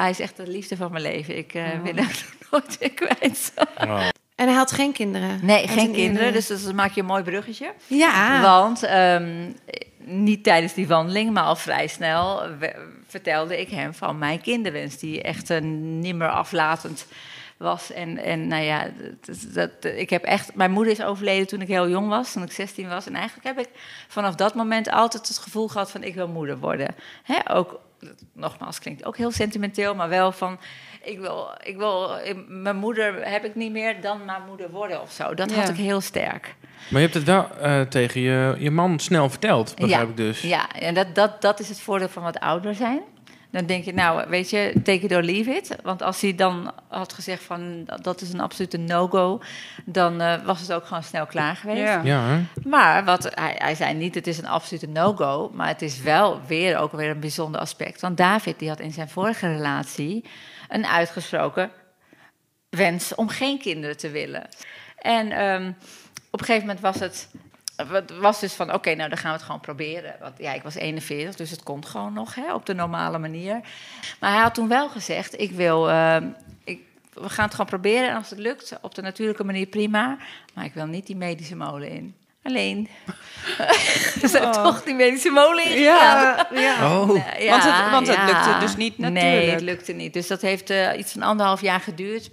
hij 0.00 0.10
is 0.10 0.20
echt 0.20 0.36
de 0.36 0.46
liefde 0.46 0.76
van 0.76 0.90
mijn 0.92 1.02
leven. 1.02 1.36
Ik 1.36 1.54
eh 1.54 1.62
wil 1.82 1.94
hem 1.94 2.08
nooit 2.50 2.78
weer 2.78 2.92
kwijt. 2.92 3.52
Oh. 3.80 4.06
En 4.34 4.46
hij 4.46 4.56
had 4.56 4.72
geen 4.72 4.92
kinderen? 4.92 5.38
Nee, 5.42 5.66
Had 5.66 5.70
geen 5.76 5.86
een 5.88 5.92
kinderen, 5.92 6.32
dus 6.32 6.46
dat 6.46 6.72
maak 6.72 6.92
je 6.92 7.00
een 7.00 7.06
mooi 7.06 7.22
bruggetje. 7.22 7.72
Ja. 7.86 8.40
Want 8.40 8.82
ehm, 8.82 9.50
niet 10.04 10.44
tijdens 10.44 10.74
die 10.74 10.86
wandeling, 10.86 11.32
maar 11.32 11.42
al 11.44 11.56
vrij 11.56 11.86
snel 11.86 12.42
vertelde 13.14 13.60
ik 13.60 13.68
hem 13.68 13.94
van 13.94 14.18
mijn 14.18 14.40
kinderwens, 14.40 14.98
die 14.98 15.22
echt 15.22 15.48
een 15.48 15.98
nimmer 15.98 16.28
aflatend 16.28 17.06
was. 17.56 17.92
En, 17.92 18.18
en 18.18 18.46
nou 18.46 18.62
ja, 18.62 18.90
dat, 19.20 19.46
dat, 19.54 19.84
ik 19.84 20.10
heb 20.10 20.22
echt. 20.22 20.54
Mijn 20.54 20.70
moeder 20.70 20.92
is 20.92 21.02
overleden 21.02 21.46
toen 21.46 21.60
ik 21.60 21.68
heel 21.68 21.88
jong 21.88 22.08
was, 22.08 22.32
toen 22.32 22.42
ik 22.42 22.52
16 22.52 22.88
was. 22.88 23.06
En 23.06 23.14
eigenlijk 23.14 23.46
heb 23.46 23.58
ik 23.58 23.68
vanaf 24.08 24.34
dat 24.34 24.54
moment 24.54 24.90
altijd 24.90 25.28
het 25.28 25.38
gevoel 25.38 25.68
gehad 25.68 25.90
van 25.90 26.02
ik 26.02 26.14
wil 26.14 26.28
moeder 26.28 26.58
worden. 26.58 26.94
Hè, 27.22 27.50
ook, 27.50 27.80
nogmaals, 28.32 28.78
klinkt 28.78 29.04
ook 29.04 29.16
heel 29.16 29.30
sentimenteel, 29.30 29.94
maar 29.94 30.08
wel 30.08 30.32
van. 30.32 30.58
Ik 31.04 31.18
wil, 31.18 31.50
ik 31.62 31.76
wil, 31.76 32.10
mijn 32.48 32.76
moeder 32.76 33.28
heb 33.28 33.44
ik 33.44 33.54
niet 33.54 33.72
meer 33.72 34.00
dan 34.00 34.24
mijn 34.24 34.42
moeder 34.48 34.70
worden 34.70 35.02
of 35.02 35.12
zo. 35.12 35.34
Dat 35.34 35.52
had 35.52 35.66
Ja. 35.66 35.72
ik 35.72 35.78
heel 35.78 36.00
sterk. 36.00 36.54
Maar 36.88 37.00
je 37.00 37.06
hebt 37.08 37.14
het 37.14 37.24
wel 37.24 37.48
eh, 37.60 37.80
tegen 37.80 38.20
je, 38.20 38.54
je 38.58 38.70
man 38.70 38.98
snel 38.98 39.30
verteld, 39.30 39.74
begrijp 39.76 40.08
ik 40.08 40.16
dus. 40.16 40.40
Ja, 40.40 40.72
en 40.72 40.94
dat, 40.94 41.14
dat, 41.14 41.42
dat 41.42 41.60
is 41.60 41.68
het 41.68 41.80
voordeel 41.80 42.08
van 42.08 42.22
wat 42.22 42.40
ouder 42.40 42.74
zijn. 42.74 43.00
Dan 43.50 43.66
denk 43.66 43.84
je, 43.84 43.94
nou, 43.94 44.28
weet 44.28 44.50
je, 44.50 44.72
take 44.82 45.00
it 45.00 45.12
or 45.12 45.22
leave 45.22 45.50
it. 45.50 45.76
Want 45.82 46.02
als 46.02 46.20
hij 46.20 46.34
dan 46.34 46.72
had 46.88 47.12
gezegd 47.12 47.42
van, 47.42 47.88
dat 48.02 48.20
is 48.20 48.32
een 48.32 48.40
absolute 48.40 48.76
no-go... 48.76 49.40
dan 49.84 50.20
eh, 50.20 50.44
was 50.44 50.60
het 50.60 50.72
ook 50.72 50.86
gewoon 50.86 51.02
snel 51.02 51.26
klaar 51.26 51.56
geweest. 51.56 51.80
Ja. 51.80 52.00
Ja? 52.04 52.40
Maar 52.64 53.04
wat, 53.04 53.28
hij, 53.34 53.54
hij 53.58 53.74
zei 53.74 53.94
niet, 53.94 54.14
het 54.14 54.26
is 54.26 54.38
een 54.38 54.48
absolute 54.48 54.86
no-go... 54.86 55.50
maar 55.54 55.68
het 55.68 55.82
is 55.82 56.00
wel 56.00 56.40
weer 56.46 56.78
ook 56.78 56.92
weer 56.92 57.10
een 57.10 57.20
bijzonder 57.20 57.60
aspect. 57.60 58.00
Want 58.00 58.16
David 58.16 58.58
die 58.58 58.68
had 58.68 58.80
in 58.80 58.92
zijn 58.92 59.08
vorige 59.08 59.46
relatie 59.52 60.24
een 60.68 60.86
uitgesproken 60.86 61.70
wens 62.68 63.14
om 63.14 63.28
geen 63.28 63.58
kinderen 63.58 63.96
te 63.96 64.10
willen. 64.10 64.48
En 64.98 65.30
ehm, 65.30 65.72
op 66.30 66.40
een 66.40 66.46
gegeven 66.46 66.66
moment 66.66 66.80
was 66.80 67.00
het... 67.00 67.28
Was 68.20 68.40
dus 68.40 68.52
van, 68.52 68.72
oké, 68.72 68.94
nou 68.94 69.08
dan 69.08 69.18
gaan 69.18 69.30
we 69.30 69.36
het 69.36 69.46
gewoon 69.46 69.60
proberen. 69.60 70.16
Want 70.20 70.38
ja, 70.38 70.52
ik 70.52 70.62
was 70.62 70.74
41, 70.74 71.34
dus 71.34 71.50
het 71.50 71.62
kon 71.62 71.86
gewoon 71.86 72.12
nog 72.12 72.34
hè, 72.34 72.54
op 72.54 72.66
de 72.66 72.74
normale 72.74 73.18
manier. 73.18 73.60
Maar 74.20 74.32
hij 74.32 74.42
had 74.42 74.54
toen 74.54 74.68
wel 74.68 74.88
gezegd, 74.88 75.40
ik 75.40 75.50
wil... 75.50 75.90
ehm, 75.90 76.28
ik, 76.64 76.80
we 77.12 77.28
gaan 77.28 77.44
het 77.44 77.54
gewoon 77.54 77.66
proberen 77.66 78.08
en 78.08 78.16
als 78.16 78.30
het 78.30 78.38
lukt, 78.38 78.78
op 78.80 78.94
de 78.94 79.02
natuurlijke 79.02 79.44
manier 79.44 79.66
prima. 79.66 80.16
Maar 80.54 80.64
ik 80.64 80.74
wil 80.74 80.86
niet 80.86 81.06
die 81.06 81.16
medische 81.16 81.56
molen 81.56 81.88
in. 81.88 82.14
Alleen, 82.44 82.88
we 84.20 84.28
zijn 84.28 84.52
toch 84.52 84.82
die 84.82 84.94
medische 84.94 85.30
molen 85.30 85.64
in 85.64 85.80
Ja, 85.80 86.46
ja. 86.54 86.98
Oh, 87.00 87.16
ja, 87.38 87.50
Want 87.50 87.62
het- 87.64 87.90
want 87.90 88.06
het 88.06 88.16
ja. 88.16 88.24
lukte 88.26 88.58
dus 88.60 88.76
niet 88.76 88.98
Nee, 88.98 89.10
natuurlijk. 89.10 89.50
het 89.52 89.60
lukte 89.60 89.92
niet. 89.92 90.12
Dus 90.12 90.26
dat 90.26 90.40
heeft 90.40 90.70
eh, 90.70 90.98
iets 90.98 91.12
van 91.12 91.22
anderhalf 91.22 91.60
jaar 91.60 91.80
geduurd. 91.80 92.30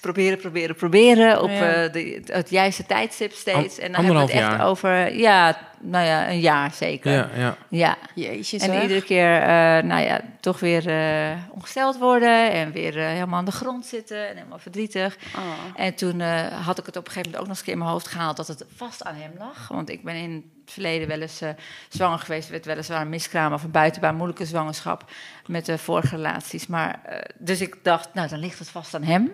Proberen, 0.00 0.38
proberen, 0.38 0.76
proberen. 0.76 1.42
Op 1.42 1.50
Ja. 1.50 1.72
eh, 1.84 1.92
de, 1.92 2.22
het 2.26 2.50
juiste 2.50 2.86
tijdstip 2.86 3.32
steeds. 3.32 3.78
An- 3.78 3.84
en 3.84 3.92
dan 3.92 4.04
hebben 4.04 4.14
we 4.14 4.32
het 4.32 4.40
echt 4.40 4.50
jaar? 4.50 4.66
over, 4.66 5.16
ja, 5.18 5.58
nou 5.80 6.06
ja, 6.06 6.28
een 6.30 6.40
jaar 6.40 6.72
zeker. 6.72 7.12
ja, 7.12 7.28
ja. 7.36 7.56
ja. 7.68 7.96
Jeetjes, 8.14 8.62
En 8.62 8.82
iedere 8.82 9.02
keer, 9.02 9.36
eh, 9.40 9.48
nou 9.82 10.00
ja, 10.02 10.20
toch 10.40 10.60
weer 10.60 10.86
eh, 10.88 11.36
ongesteld 11.50 11.98
worden. 11.98 12.52
En 12.52 12.72
weer 12.72 12.94
helemaal 12.94 13.38
aan 13.38 13.44
de 13.44 13.50
grond 13.52 13.86
zitten. 13.86 14.28
En 14.28 14.36
helemaal 14.36 14.58
verdrietig. 14.58 15.16
Oh. 15.36 15.42
En 15.84 15.94
toen 15.94 16.20
eh, 16.20 16.66
had 16.66 16.78
ik 16.78 16.86
het 16.86 16.96
op 16.96 17.06
een 17.06 17.12
gegeven 17.12 17.30
moment 17.30 17.34
ook 17.36 17.40
nog 17.40 17.48
eens 17.48 17.58
een 17.58 17.64
keer 17.64 17.72
in 17.72 17.78
mijn 17.78 17.90
hoofd 17.90 18.06
gehaald 18.08 18.36
dat 18.36 18.46
het 18.48 18.64
vast 18.76 19.04
aan 19.04 19.14
hem 19.14 19.32
lag. 19.38 19.68
Want 19.68 19.90
ik 19.90 20.04
ben 20.04 20.14
in 20.14 20.32
het 20.64 20.72
verleden 20.72 21.08
wel 21.08 21.20
eens 21.20 21.40
eh, 21.40 21.48
zwanger 21.88 22.18
geweest. 22.18 22.48
werd 22.48 22.64
weliswaar 22.64 23.00
een 23.00 23.08
miskraam 23.08 23.52
of 23.52 23.62
een 23.62 23.70
buitenbaan 23.70 24.14
moeilijke 24.16 24.46
zwangerschap 24.46 25.10
met 25.46 25.66
de 25.66 25.78
vorige 25.78 26.16
relaties. 26.16 26.66
Maar, 26.66 27.00
dus 27.38 27.60
ik 27.60 27.76
dacht, 27.82 28.14
nou 28.14 28.28
dan 28.28 28.38
ligt 28.38 28.58
het 28.58 28.68
vast 28.68 28.94
aan 28.94 29.02
hem. 29.02 29.32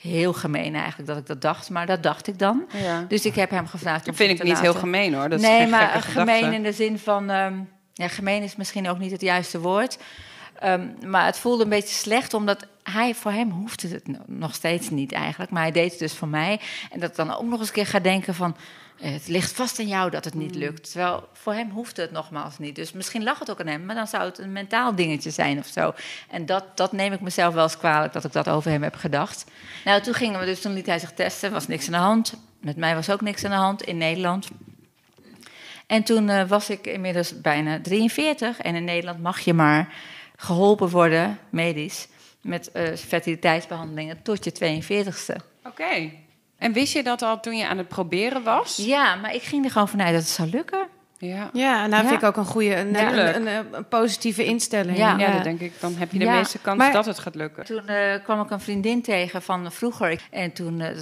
Heel 0.00 0.32
gemeen 0.32 0.74
eigenlijk 0.74 1.08
dat 1.08 1.16
ik 1.16 1.26
dat 1.26 1.40
dacht, 1.40 1.70
maar 1.70 1.86
dat 1.86 2.02
dacht 2.02 2.26
ik 2.26 2.38
dan. 2.38 2.64
Ja. 2.72 3.04
Dus 3.08 3.24
ik 3.26 3.34
heb 3.34 3.50
hem 3.50 3.66
gevraagd 3.66 4.04
Dat 4.04 4.16
vind 4.16 4.40
ik 4.40 4.46
niet 4.46 4.60
heel 4.60 4.74
gemeen 4.74 5.14
hoor. 5.14 5.28
Dat 5.28 5.40
is 5.40 5.46
nee, 5.46 5.66
maar 5.66 6.02
gemeen 6.02 6.34
gedachte. 6.34 6.54
in 6.54 6.62
de 6.62 6.72
zin 6.72 6.98
van... 6.98 7.30
ehm, 7.30 7.58
ja, 7.92 8.08
gemeen 8.08 8.42
is 8.42 8.56
misschien 8.56 8.88
ook 8.88 8.98
niet 8.98 9.10
het 9.10 9.20
juiste 9.20 9.60
woord. 9.60 9.98
Ehm, 10.58 10.86
maar 11.06 11.24
het 11.24 11.38
voelde 11.38 11.62
een 11.62 11.68
beetje 11.68 11.94
slecht, 11.94 12.34
omdat 12.34 12.66
hij, 12.82 13.14
voor 13.14 13.32
hem 13.32 13.50
hoefde 13.50 13.88
het 13.88 14.06
no- 14.08 14.24
nog 14.26 14.54
steeds 14.54 14.90
niet 14.90 15.12
eigenlijk. 15.12 15.50
Maar 15.50 15.62
hij 15.62 15.72
deed 15.72 15.90
het 15.90 15.98
dus 15.98 16.14
voor 16.14 16.28
mij. 16.28 16.60
En 16.90 17.00
dat 17.00 17.10
ik 17.10 17.16
dan 17.16 17.36
ook 17.36 17.42
nog 17.42 17.58
eens 17.58 17.68
een 17.68 17.74
keer 17.74 17.86
ga 17.86 17.98
denken 17.98 18.34
van... 18.34 18.56
Het 19.00 19.28
ligt 19.28 19.52
vast 19.52 19.78
aan 19.78 19.86
jou 19.88 20.10
dat 20.10 20.24
het 20.24 20.34
niet 20.34 20.52
Mm. 20.54 20.58
lukt. 20.60 20.90
Terwijl 20.90 21.28
voor 21.32 21.52
hem 21.52 21.70
hoefde 21.70 22.02
het 22.02 22.10
nogmaals 22.10 22.58
niet. 22.58 22.74
Dus 22.76 22.92
misschien 22.92 23.22
lag 23.22 23.38
het 23.38 23.50
ook 23.50 23.60
aan 23.60 23.66
hem, 23.66 23.84
maar 23.84 23.94
dan 23.94 24.06
zou 24.06 24.24
het 24.24 24.38
een 24.38 24.52
mentaal 24.52 24.94
dingetje 24.94 25.30
zijn 25.30 25.58
of 25.58 25.66
zo. 25.66 25.92
En 26.30 26.46
dat, 26.46 26.76
dat 26.76 26.92
neem 26.92 27.12
ik 27.12 27.20
mezelf 27.20 27.54
wel 27.54 27.62
eens 27.62 27.78
kwalijk 27.78 28.12
dat 28.12 28.24
ik 28.24 28.32
dat 28.32 28.48
over 28.48 28.70
hem 28.70 28.82
heb 28.82 28.94
gedacht. 28.94 29.44
Nou, 29.84 30.00
toen 30.02 30.14
gingen 30.14 30.40
we 30.40 30.46
dus, 30.46 30.60
toen 30.60 30.72
liet 30.72 30.86
hij 30.86 30.98
zich 30.98 31.12
testen, 31.12 31.52
was 31.52 31.66
niks 31.66 31.86
aan 31.86 31.92
de 31.92 31.98
hand. 31.98 32.34
Met 32.60 32.76
mij 32.76 32.94
was 32.94 33.10
ook 33.10 33.20
niks 33.20 33.44
aan 33.44 33.50
de 33.50 33.56
hand 33.56 33.82
in 33.82 33.96
Nederland. 33.96 34.48
En 35.86 36.02
toen 36.02 36.28
eh, 36.28 36.48
was 36.48 36.70
ik 36.70 36.86
inmiddels 36.86 37.40
bijna 37.40 37.80
43. 37.80 38.58
En 38.58 38.74
in 38.74 38.84
Nederland 38.84 39.22
mag 39.22 39.40
je 39.40 39.54
maar 39.54 39.92
geholpen 40.36 40.88
worden, 40.88 41.38
medisch, 41.50 42.08
met 42.40 42.72
eh, 42.72 42.94
fertiliteitsbehandelingen 42.96 44.22
tot 44.22 44.44
je 44.44 44.52
42ste. 44.52 45.36
Oké. 45.64 46.10
En 46.58 46.72
wist 46.72 46.92
je 46.92 47.02
dat 47.02 47.22
al 47.22 47.40
toen 47.40 47.56
je 47.56 47.66
aan 47.68 47.78
het 47.78 47.88
proberen 47.88 48.42
was? 48.42 48.76
Ja, 48.76 49.14
maar 49.14 49.34
ik 49.34 49.42
ging 49.42 49.64
er 49.64 49.70
gewoon 49.70 49.88
vanuit 49.88 50.12
dat 50.12 50.20
het 50.22 50.30
zou 50.30 50.48
lukken. 50.50 50.86
Ja. 51.18 51.50
Ja, 51.52 51.84
en 51.84 51.90
daar 51.90 52.02
Ja. 52.02 52.08
vind 52.08 52.22
ik 52.22 52.28
ook 52.28 52.36
een 52.36 52.44
goede, 52.44 52.76
een, 52.76 52.94
een, 53.18 53.46
een, 53.46 53.74
een 53.74 53.88
positieve 53.88 54.44
instelling. 54.44 54.96
Ja. 54.98 55.18
Ja, 55.18 55.32
dat 55.32 55.44
denk 55.44 55.60
ik. 55.60 55.72
Dan 55.80 55.94
heb 55.96 56.12
je 56.12 56.18
de 56.18 56.24
Ja, 56.24 56.32
meeste 56.34 56.58
kans 56.58 56.78
maar- 56.78 56.92
dat 56.92 57.06
het 57.06 57.18
gaat 57.18 57.34
lukken. 57.34 57.64
Toen 57.64 57.86
eh, 57.88 58.22
kwam 58.24 58.40
ik 58.40 58.50
een 58.50 58.60
vriendin 58.60 59.02
tegen 59.02 59.42
van 59.42 59.72
vroeger. 59.72 60.22
En 60.30 60.52
toen, 60.52 60.80
eh, 60.80 60.96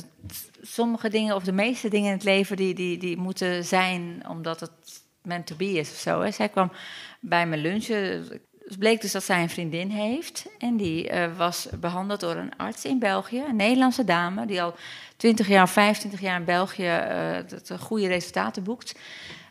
sommige 0.63 1.09
dingen, 1.09 1.35
of 1.35 1.43
de 1.45 1.53
meeste 1.53 1.89
dingen 1.89 2.07
in 2.07 2.15
het 2.17 2.25
leven, 2.25 2.57
die, 2.57 2.75
die, 2.75 2.99
die 2.99 3.17
moeten 3.17 3.65
zijn 3.65 4.23
omdat 4.29 4.61
het 4.61 4.71
meant 5.23 5.47
to 5.47 5.57
be 5.57 5.71
is 5.73 5.91
of 5.91 5.97
zo. 5.97 6.21
Hè. 6.21 6.31
Zij 6.31 6.49
kwam 6.49 6.73
bij 7.21 7.47
me 7.47 7.57
lunchen. 7.57 8.29
Het 8.67 8.79
bleek 8.79 9.01
dus 9.01 9.13
dat 9.13 9.25
zij 9.25 9.43
een 9.43 9.51
vriendin 9.51 9.91
heeft. 9.91 10.47
En 10.59 10.77
die 10.77 11.09
eh, 11.09 11.37
was 11.37 11.69
behandeld 11.81 12.21
door 12.21 12.35
een 12.37 12.57
arts 12.57 12.85
in 12.85 12.99
België, 12.99 13.43
een 13.49 13.57
Nederlandse 13.57 14.05
dame, 14.05 14.47
die 14.47 14.63
al 14.63 14.75
20 15.17 15.49
jaar, 15.49 15.69
25 15.69 16.21
jaar 16.21 16.39
in 16.39 16.45
België 16.45 16.87
eh, 16.87 17.37
dat, 17.49 17.81
goede 17.81 18.07
resultaten 18.07 18.63
boekt. 18.63 18.95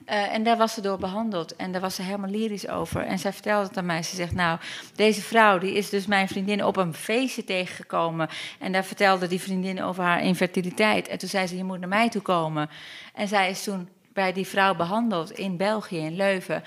Eh, 0.06 0.34
en 0.34 0.44
daar 0.44 0.58
was 0.58 0.74
ze 0.74 0.82
door 0.82 0.98
behandeld. 0.98 1.56
En 1.56 1.72
daar 1.72 1.82
was 1.82 1.96
ze 1.96 2.02
helemaal 2.02 2.30
lyrisch 2.30 2.68
over. 2.68 3.02
En 3.02 3.20
zij 3.20 3.34
vertelde 3.34 3.68
het 3.68 3.78
aan 3.78 3.86
mij. 3.86 4.04
Ze 4.04 4.16
zegt, 4.16 4.34
nou, 4.34 4.60
deze 4.96 5.22
vrouw 5.22 5.58
die 5.58 5.74
is 5.74 5.90
dus 5.90 6.06
mijn 6.06 6.28
vriendin 6.28 6.66
op 6.66 6.78
een 6.78 6.94
feestje 6.94 7.44
tegengekomen. 7.44 8.30
En 8.60 8.72
daar 8.72 8.86
vertelde 8.86 9.28
die 9.28 9.42
vriendin 9.42 9.84
over 9.84 10.04
haar 10.04 10.24
infertiliteit. 10.24 11.08
En 11.08 11.18
toen 11.18 11.30
zei 11.30 11.48
ze, 11.48 11.58
je 11.58 11.64
moet 11.64 11.80
naar 11.80 11.90
mij 11.90 12.10
toe 12.10 12.22
komen. 12.22 12.70
En 13.14 13.28
zij 13.28 13.50
is 13.50 13.64
toen 13.64 13.90
bij 14.14 14.34
die 14.34 14.48
vrouw 14.48 14.76
behandeld 14.76 15.32
in 15.32 15.58
België, 15.58 15.98
in 15.98 16.16
Leuven. 16.16 16.64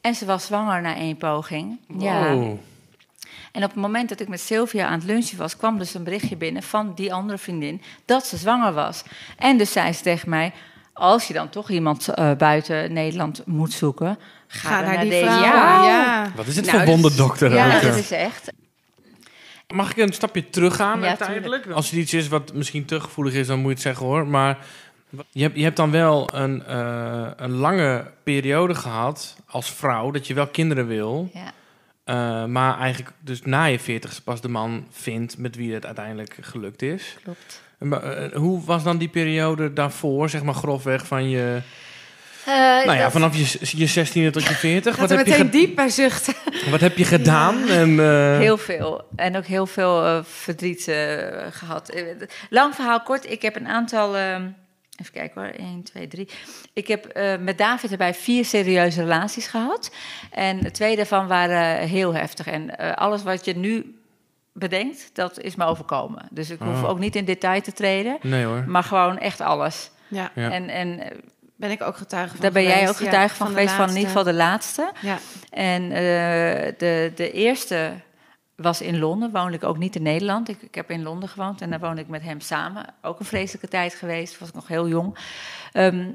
En 0.00 0.14
ze 0.14 0.24
was 0.24 0.46
zwanger 0.46 0.80
na 0.80 0.96
één 0.96 1.16
poging. 1.16 1.78
Ja. 1.98 2.36
En 3.52 3.62
op 3.64 3.70
het 3.70 3.80
moment 3.80 4.08
dat 4.08 4.20
ik 4.20 4.28
met 4.28 4.40
Sylvia 4.40 4.86
aan 4.86 4.98
het 4.98 5.04
lunchen 5.04 5.38
was, 5.38 5.56
kwam 5.56 5.78
dus 5.78 5.94
een 5.94 6.04
berichtje 6.04 6.36
binnen 6.36 6.62
van 6.62 6.92
die 6.94 7.12
andere 7.14 7.38
vriendin 7.38 7.82
dat 8.04 8.26
ze 8.26 8.36
zwanger 8.36 8.72
was. 8.72 9.02
En 9.38 9.58
dus 9.58 9.72
zei 9.72 9.92
ze 9.92 10.02
tegen 10.02 10.28
mij: 10.28 10.52
Als 10.92 11.26
je 11.28 11.34
dan 11.34 11.48
toch 11.48 11.70
iemand 11.70 12.08
eh, 12.08 12.32
buiten 12.32 12.92
Nederland 12.92 13.42
moet 13.46 13.72
zoeken, 13.72 14.18
ga, 14.46 14.68
Ga 14.68 14.80
dan 14.80 14.90
naar 14.90 15.00
die 15.00 15.10
deze 15.10 15.24
vrouw. 15.24 15.42
Ja. 15.84 16.32
Wat 16.36 16.46
is 16.46 16.56
het 16.56 16.64
Nou, 16.66 16.76
voor 16.78 16.86
dat 16.86 16.94
is- 16.96 17.00
wonderdokter 17.02 17.52
Ja, 17.54 17.76
ook? 17.76 17.82
dat 17.82 17.96
is 17.96 18.10
echt. 18.10 18.52
Mag 19.74 19.90
ik 19.90 19.96
een 19.96 20.12
stapje 20.12 20.50
teruggaan 20.50 21.00
Ja, 21.00 21.06
uiteindelijk? 21.06 21.66
Als 21.70 21.90
het 21.90 21.98
iets 22.00 22.14
is 22.14 22.28
wat 22.28 22.52
misschien 22.54 22.84
te 22.84 23.00
gevoelig 23.00 23.34
is, 23.34 23.46
dan 23.46 23.56
moet 23.58 23.66
je 23.68 23.72
het 23.74 23.82
zeggen 23.82 24.06
hoor. 24.06 24.26
Maar 24.26 24.58
je 25.30 25.42
hebt, 25.42 25.56
je 25.56 25.62
hebt 25.62 25.76
dan 25.76 25.90
wel 25.90 26.28
een, 26.34 26.64
eh, 26.66 27.26
een 27.36 27.50
lange 27.52 28.10
periode 28.22 28.74
gehad 28.74 29.36
als 29.46 29.70
vrouw 29.72 30.10
dat 30.10 30.26
je 30.26 30.34
wel 30.34 30.46
kinderen 30.46 30.86
wil. 30.86 31.30
Ja. 31.34 31.52
Eh, 32.06 32.44
maar 32.44 32.78
eigenlijk 32.78 33.12
dus 33.20 33.42
na 33.42 33.64
je 33.64 33.78
veertigste 33.78 34.22
pas 34.22 34.40
de 34.40 34.48
man 34.48 34.86
vindt 34.90 35.38
met 35.38 35.56
wie 35.56 35.74
het 35.74 35.86
uiteindelijk 35.86 36.36
gelukt 36.40 36.82
is. 36.82 37.16
Klopt. 37.22 37.62
Maar, 37.78 38.02
eh, 38.02 38.32
hoe 38.32 38.64
was 38.64 38.82
dan 38.82 38.98
die 38.98 39.08
periode 39.08 39.72
daarvoor, 39.72 40.28
zeg 40.30 40.42
maar 40.42 40.54
grofweg 40.54 41.06
van 41.06 41.28
je... 41.28 41.60
Eh, 42.46 42.54
nou 42.54 42.92
ja, 42.92 43.02
dat- 43.02 43.12
vanaf 43.12 43.36
je, 43.36 43.58
je 43.76 43.88
16e 43.88 44.30
tot 44.32 44.42
je 44.46 44.54
40. 44.68 44.92
Gaat 44.96 45.00
Wat 45.00 45.18
heb, 45.18 45.26
je 45.26 45.32
meteen 45.32 45.44
ge- 45.46 45.50
diep 45.58 45.74
bij 45.74 45.88
zuchten. 45.88 46.34
wat 46.70 46.80
heb 46.80 46.96
je 46.96 47.04
gedaan? 47.04 47.68
En, 47.68 47.98
Heel 48.38 48.56
veel. 48.58 49.04
En 49.16 49.36
ook 49.36 49.44
heel 49.44 49.66
veel 49.66 50.24
verdriet 50.24 50.88
eh, 50.88 51.16
gehad. 51.50 51.88
Eh, 51.88 52.02
Lang 52.50 52.74
verhaal 52.74 53.02
kort. 53.02 53.30
Ik 53.30 53.42
heb 53.42 53.56
een 53.56 53.68
aantal. 53.68 54.14
Even 55.00 55.12
kijken 55.12 55.42
hoor. 55.42 55.50
1, 55.50 55.82
2, 55.82 56.08
3. 56.08 56.28
Ik 56.72 56.86
heb 56.88 57.04
eh, 57.06 57.36
met 57.38 57.58
David 57.58 57.90
erbij 57.90 58.14
vier 58.14 58.44
serieuze 58.44 59.00
relaties 59.02 59.46
gehad. 59.46 59.90
En 60.30 60.72
twee 60.72 60.96
daarvan 60.96 61.26
waren 61.26 61.88
heel 61.88 62.14
heftig. 62.14 62.46
En 62.46 62.78
eh, 62.78 62.92
alles 62.92 63.22
wat 63.22 63.44
je 63.44 63.56
nu 63.56 63.98
bedenkt, 64.52 65.10
dat 65.12 65.40
is 65.40 65.54
me 65.56 65.64
overkomen. 65.64 66.28
Dus 66.30 66.50
ik 66.50 66.58
hoef 66.58 66.82
Oh. 66.82 66.88
ook 66.88 66.98
niet 66.98 67.16
in 67.16 67.24
detail 67.24 67.60
te 67.60 67.72
treden. 67.72 68.18
Nee 68.22 68.44
hoor. 68.44 68.64
Maar 68.66 68.82
gewoon 68.84 69.18
echt 69.18 69.40
alles. 69.40 69.90
Ja, 70.08 70.30
Ja. 70.34 70.50
En, 70.50 70.68
en 70.68 71.00
eh, 71.00 71.16
ben 71.56 71.70
ik 71.70 71.82
ook 71.82 71.96
getuige 71.96 72.28
van 72.30 72.40
daar 72.40 72.52
ben 72.52 72.62
jij 72.62 72.88
ook 72.88 72.96
getuige 72.96 73.18
Ja, 73.18 73.34
van, 73.34 73.46
geweest, 73.46 73.72
van 73.74 73.84
in 73.88 73.94
ieder 73.94 74.08
geval 74.08 74.24
de 74.24 74.32
laatste. 74.34 74.92
Ja. 75.00 75.18
En 75.50 75.82
eh, 75.82 76.72
de, 76.78 77.12
de 77.14 77.32
eerste 77.32 77.92
was 78.56 78.80
in 78.80 78.98
Londen, 78.98 79.30
woonde 79.30 79.56
ik 79.56 79.64
ook 79.64 79.78
niet 79.78 79.96
in 79.96 80.02
Nederland. 80.02 80.48
Ik, 80.48 80.62
ik 80.62 80.74
heb 80.74 80.90
in 80.90 81.02
Londen 81.02 81.28
gewoond 81.28 81.60
en 81.60 81.70
daar 81.70 81.80
woonde 81.80 82.00
ik 82.00 82.08
met 82.08 82.22
hem 82.22 82.40
samen. 82.40 82.94
Ook 83.02 83.18
een 83.20 83.26
vreselijke 83.26 83.68
tijd 83.68 83.94
geweest, 83.94 84.38
was 84.38 84.48
ik 84.48 84.54
nog 84.54 84.68
heel 84.68 84.88
jong. 84.88 85.18
Ehm, 85.72 86.10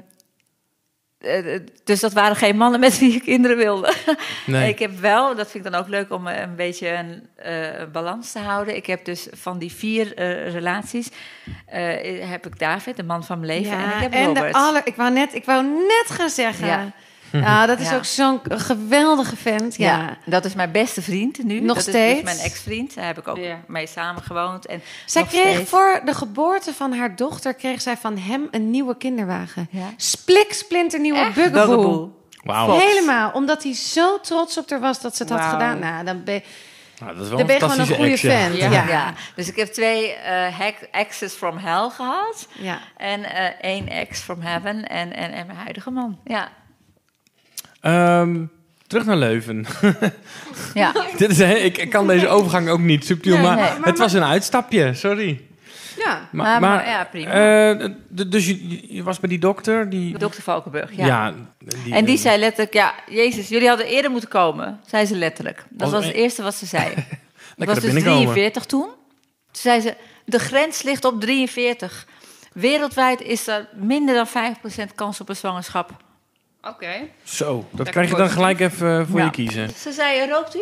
eh, 1.18 1.60
dus 1.84 2.00
dat 2.00 2.12
waren 2.12 2.36
geen 2.36 2.56
mannen 2.56 2.80
met 2.80 2.98
wie 2.98 3.14
ik 3.14 3.22
kinderen 3.22 3.56
wilde. 3.56 3.94
Nee. 4.46 4.68
Ik 4.68 4.78
heb 4.78 4.98
wel, 4.98 5.34
dat 5.34 5.50
vind 5.50 5.64
ik 5.64 5.72
dan 5.72 5.80
ook 5.80 5.88
leuk 5.88 6.12
om 6.12 6.26
eh, 6.26 6.40
een 6.40 6.56
beetje 6.56 6.88
een 6.88 7.28
eh, 7.36 7.86
balans 7.92 8.32
te 8.32 8.38
houden. 8.38 8.76
Ik 8.76 8.86
heb 8.86 9.04
dus 9.04 9.28
van 9.32 9.58
die 9.58 9.72
vier 9.72 10.14
eh, 10.14 10.52
relaties, 10.52 11.10
eh, 11.66 12.28
heb 12.30 12.46
ik 12.46 12.58
David, 12.58 12.96
de 12.96 13.02
man 13.02 13.24
van 13.24 13.40
mijn 13.40 13.52
leven, 13.52 13.78
en 13.78 13.90
ik 13.90 14.02
heb 14.02 14.12
en 14.12 14.26
Robert. 14.26 14.52
de 14.52 14.58
aller, 14.58 14.82
ik 14.84 14.96
wou 14.96 15.12
net, 15.12 15.34
ik 15.34 15.44
wou 15.44 15.64
net 15.64 16.06
gaan 16.06 16.30
zeggen. 16.30 16.66
Ja. 16.66 16.92
Ja, 17.32 17.66
dat 17.66 17.80
is 17.80 17.88
Ja. 17.90 17.96
ook 17.96 18.04
zo'n 18.04 18.40
geweldige 18.48 19.36
vent. 19.36 19.76
Ja. 19.76 19.98
Ja, 19.98 20.16
dat 20.26 20.44
is 20.44 20.54
mijn 20.54 20.70
beste 20.72 21.02
vriend 21.02 21.44
nu. 21.44 21.60
Nog 21.60 21.66
dat 21.76 21.76
is 21.76 21.82
steeds? 21.92 22.14
dus 22.22 22.34
mijn 22.34 22.38
ex-vriend. 22.50 22.94
Daar 22.94 23.06
heb 23.06 23.18
ik 23.18 23.28
ook 23.28 23.36
Ja. 23.36 23.60
mee 23.66 23.86
samen 23.86 24.22
gewoond. 24.22 24.66
En 24.66 24.82
Zij 25.06 25.24
kreeg 25.24 25.54
steeds. 25.54 25.70
voor 25.70 26.00
de 26.04 26.14
geboorte 26.14 26.72
van 26.74 26.92
haar 26.92 27.16
dochter 27.16 27.54
kreeg 27.54 27.80
zij 27.80 27.96
van 27.96 28.18
hem 28.18 28.48
een 28.50 28.70
nieuwe 28.70 28.96
kinderwagen. 28.96 29.68
Ja. 29.70 29.86
Splik 29.96 30.52
splinter 30.52 31.00
nieuwe? 31.00 31.30
Bugaboo. 31.34 32.16
Wauw. 32.44 32.78
Helemaal, 32.78 33.30
omdat 33.30 33.62
hij 33.62 33.74
zo 33.74 34.20
trots 34.20 34.58
op 34.58 34.70
haar 34.70 34.80
was 34.80 35.00
dat 35.00 35.16
ze 35.16 35.22
het 35.22 35.32
had 35.32 35.42
gedaan. 35.50 35.78
Nou, 35.78 36.04
dan 36.04 36.24
ben, 36.24 36.42
Nou, 37.00 37.14
dat 37.14 37.22
is 37.22 37.28
wel 37.28 37.38
dan 37.38 37.46
ben 37.46 37.56
je 37.56 37.62
gewoon 37.62 37.78
een 37.78 37.86
fantastische 37.86 38.26
goede 38.26 38.38
ex, 38.44 38.60
ja. 38.60 38.66
fan. 38.70 38.70
Ja. 38.72 38.82
Ja. 38.82 38.88
Ja. 38.92 39.12
dus 39.36 39.48
ik 39.48 39.56
heb 39.56 39.72
twee 39.72 40.12
eh 40.12 40.58
hack- 40.58 40.88
exes 40.90 41.32
from 41.32 41.56
hell 41.58 41.88
gehad. 41.88 42.48
Ja. 42.52 42.78
En 42.96 43.24
eh, 43.24 43.44
één 43.60 43.88
ex 43.88 44.20
from 44.20 44.40
heaven. 44.40 44.88
En, 44.88 45.12
en, 45.16 45.32
en 45.32 45.46
mijn 45.46 45.58
huidige 45.58 45.90
man. 45.90 46.18
Ja. 46.24 46.48
Ehm, 47.82 48.44
terug 48.86 49.04
naar 49.04 49.16
Leuven. 49.16 49.66
ja. 50.74 50.92
Dit 51.18 51.30
is, 51.30 51.38
hè, 51.38 51.54
ik, 51.54 51.78
ik 51.78 51.90
kan 51.90 52.06
deze 52.06 52.28
overgang 52.28 52.68
ook 52.68 52.78
niet 52.80 53.04
subtiel, 53.06 53.34
Nee, 53.34 53.42
maar, 53.42 53.56
nee. 53.56 53.68
het 53.82 53.98
was 53.98 54.12
een 54.12 54.24
uitstapje, 54.24 54.94
sorry. 54.94 55.40
Ja. 55.98 56.28
Maar- 56.32 56.60
maar 56.60 56.88
ja, 56.88 57.04
prima. 57.04 57.30
eh, 57.70 57.88
dus 58.08 58.46
je, 58.46 58.94
je 58.94 59.02
was 59.02 59.20
bij 59.20 59.28
die 59.28 59.38
dokter, 59.38 59.90
die... 59.90 60.18
Dokter 60.18 60.42
Valkenburg, 60.42 60.96
ja. 60.96 61.06
ja. 61.06 61.34
die, 61.84 61.94
En 61.94 62.04
die 62.04 62.16
eh, 62.16 62.20
zei 62.22 62.38
letterlijk, 62.38 62.74
ja, 62.74 62.94
Jezus, 63.08 63.48
jullie 63.48 63.68
hadden 63.68 63.86
eerder 63.86 64.10
moeten 64.10 64.28
komen. 64.28 64.80
Zei 64.86 65.06
ze 65.06 65.16
letterlijk. 65.16 65.64
Dat 65.70 65.90
Was- 65.90 65.90
was 65.90 66.04
het 66.06 66.14
eerste 66.14 66.42
wat 66.42 66.54
ze 66.54 66.66
zei. 66.66 66.86
Ik 66.92 66.96
Lekker 67.56 67.74
was 67.74 67.84
dus 67.84 67.92
binnenkomen. 67.94 68.32
43 68.32 68.64
toen. 68.64 68.86
Toen 68.86 68.92
zei 69.62 69.80
ze, 69.80 69.94
de 70.24 70.38
grens 70.38 70.82
ligt 70.82 71.04
op 71.04 71.20
43. 71.20 72.06
Wereldwijd 72.52 73.20
is 73.20 73.46
er 73.46 73.68
minder 73.74 74.14
dan 74.14 74.28
5% 74.90 74.94
kans 74.94 75.20
op 75.20 75.28
een 75.28 75.36
zwangerschap. 75.36 75.90
Oké. 76.62 77.08
Zo, 77.24 77.54
dat 77.54 77.68
Lekker 77.70 77.92
krijg 77.92 78.10
je 78.10 78.16
dan 78.16 78.30
gelijk 78.30 78.60
even 78.60 79.00
eh, 79.00 79.06
voor 79.08 79.18
Ja. 79.18 79.24
je 79.24 79.30
kiezen. 79.30 79.70
Ze 79.70 79.92
zei, 79.92 80.28
rookt 80.30 80.56
u? 80.56 80.58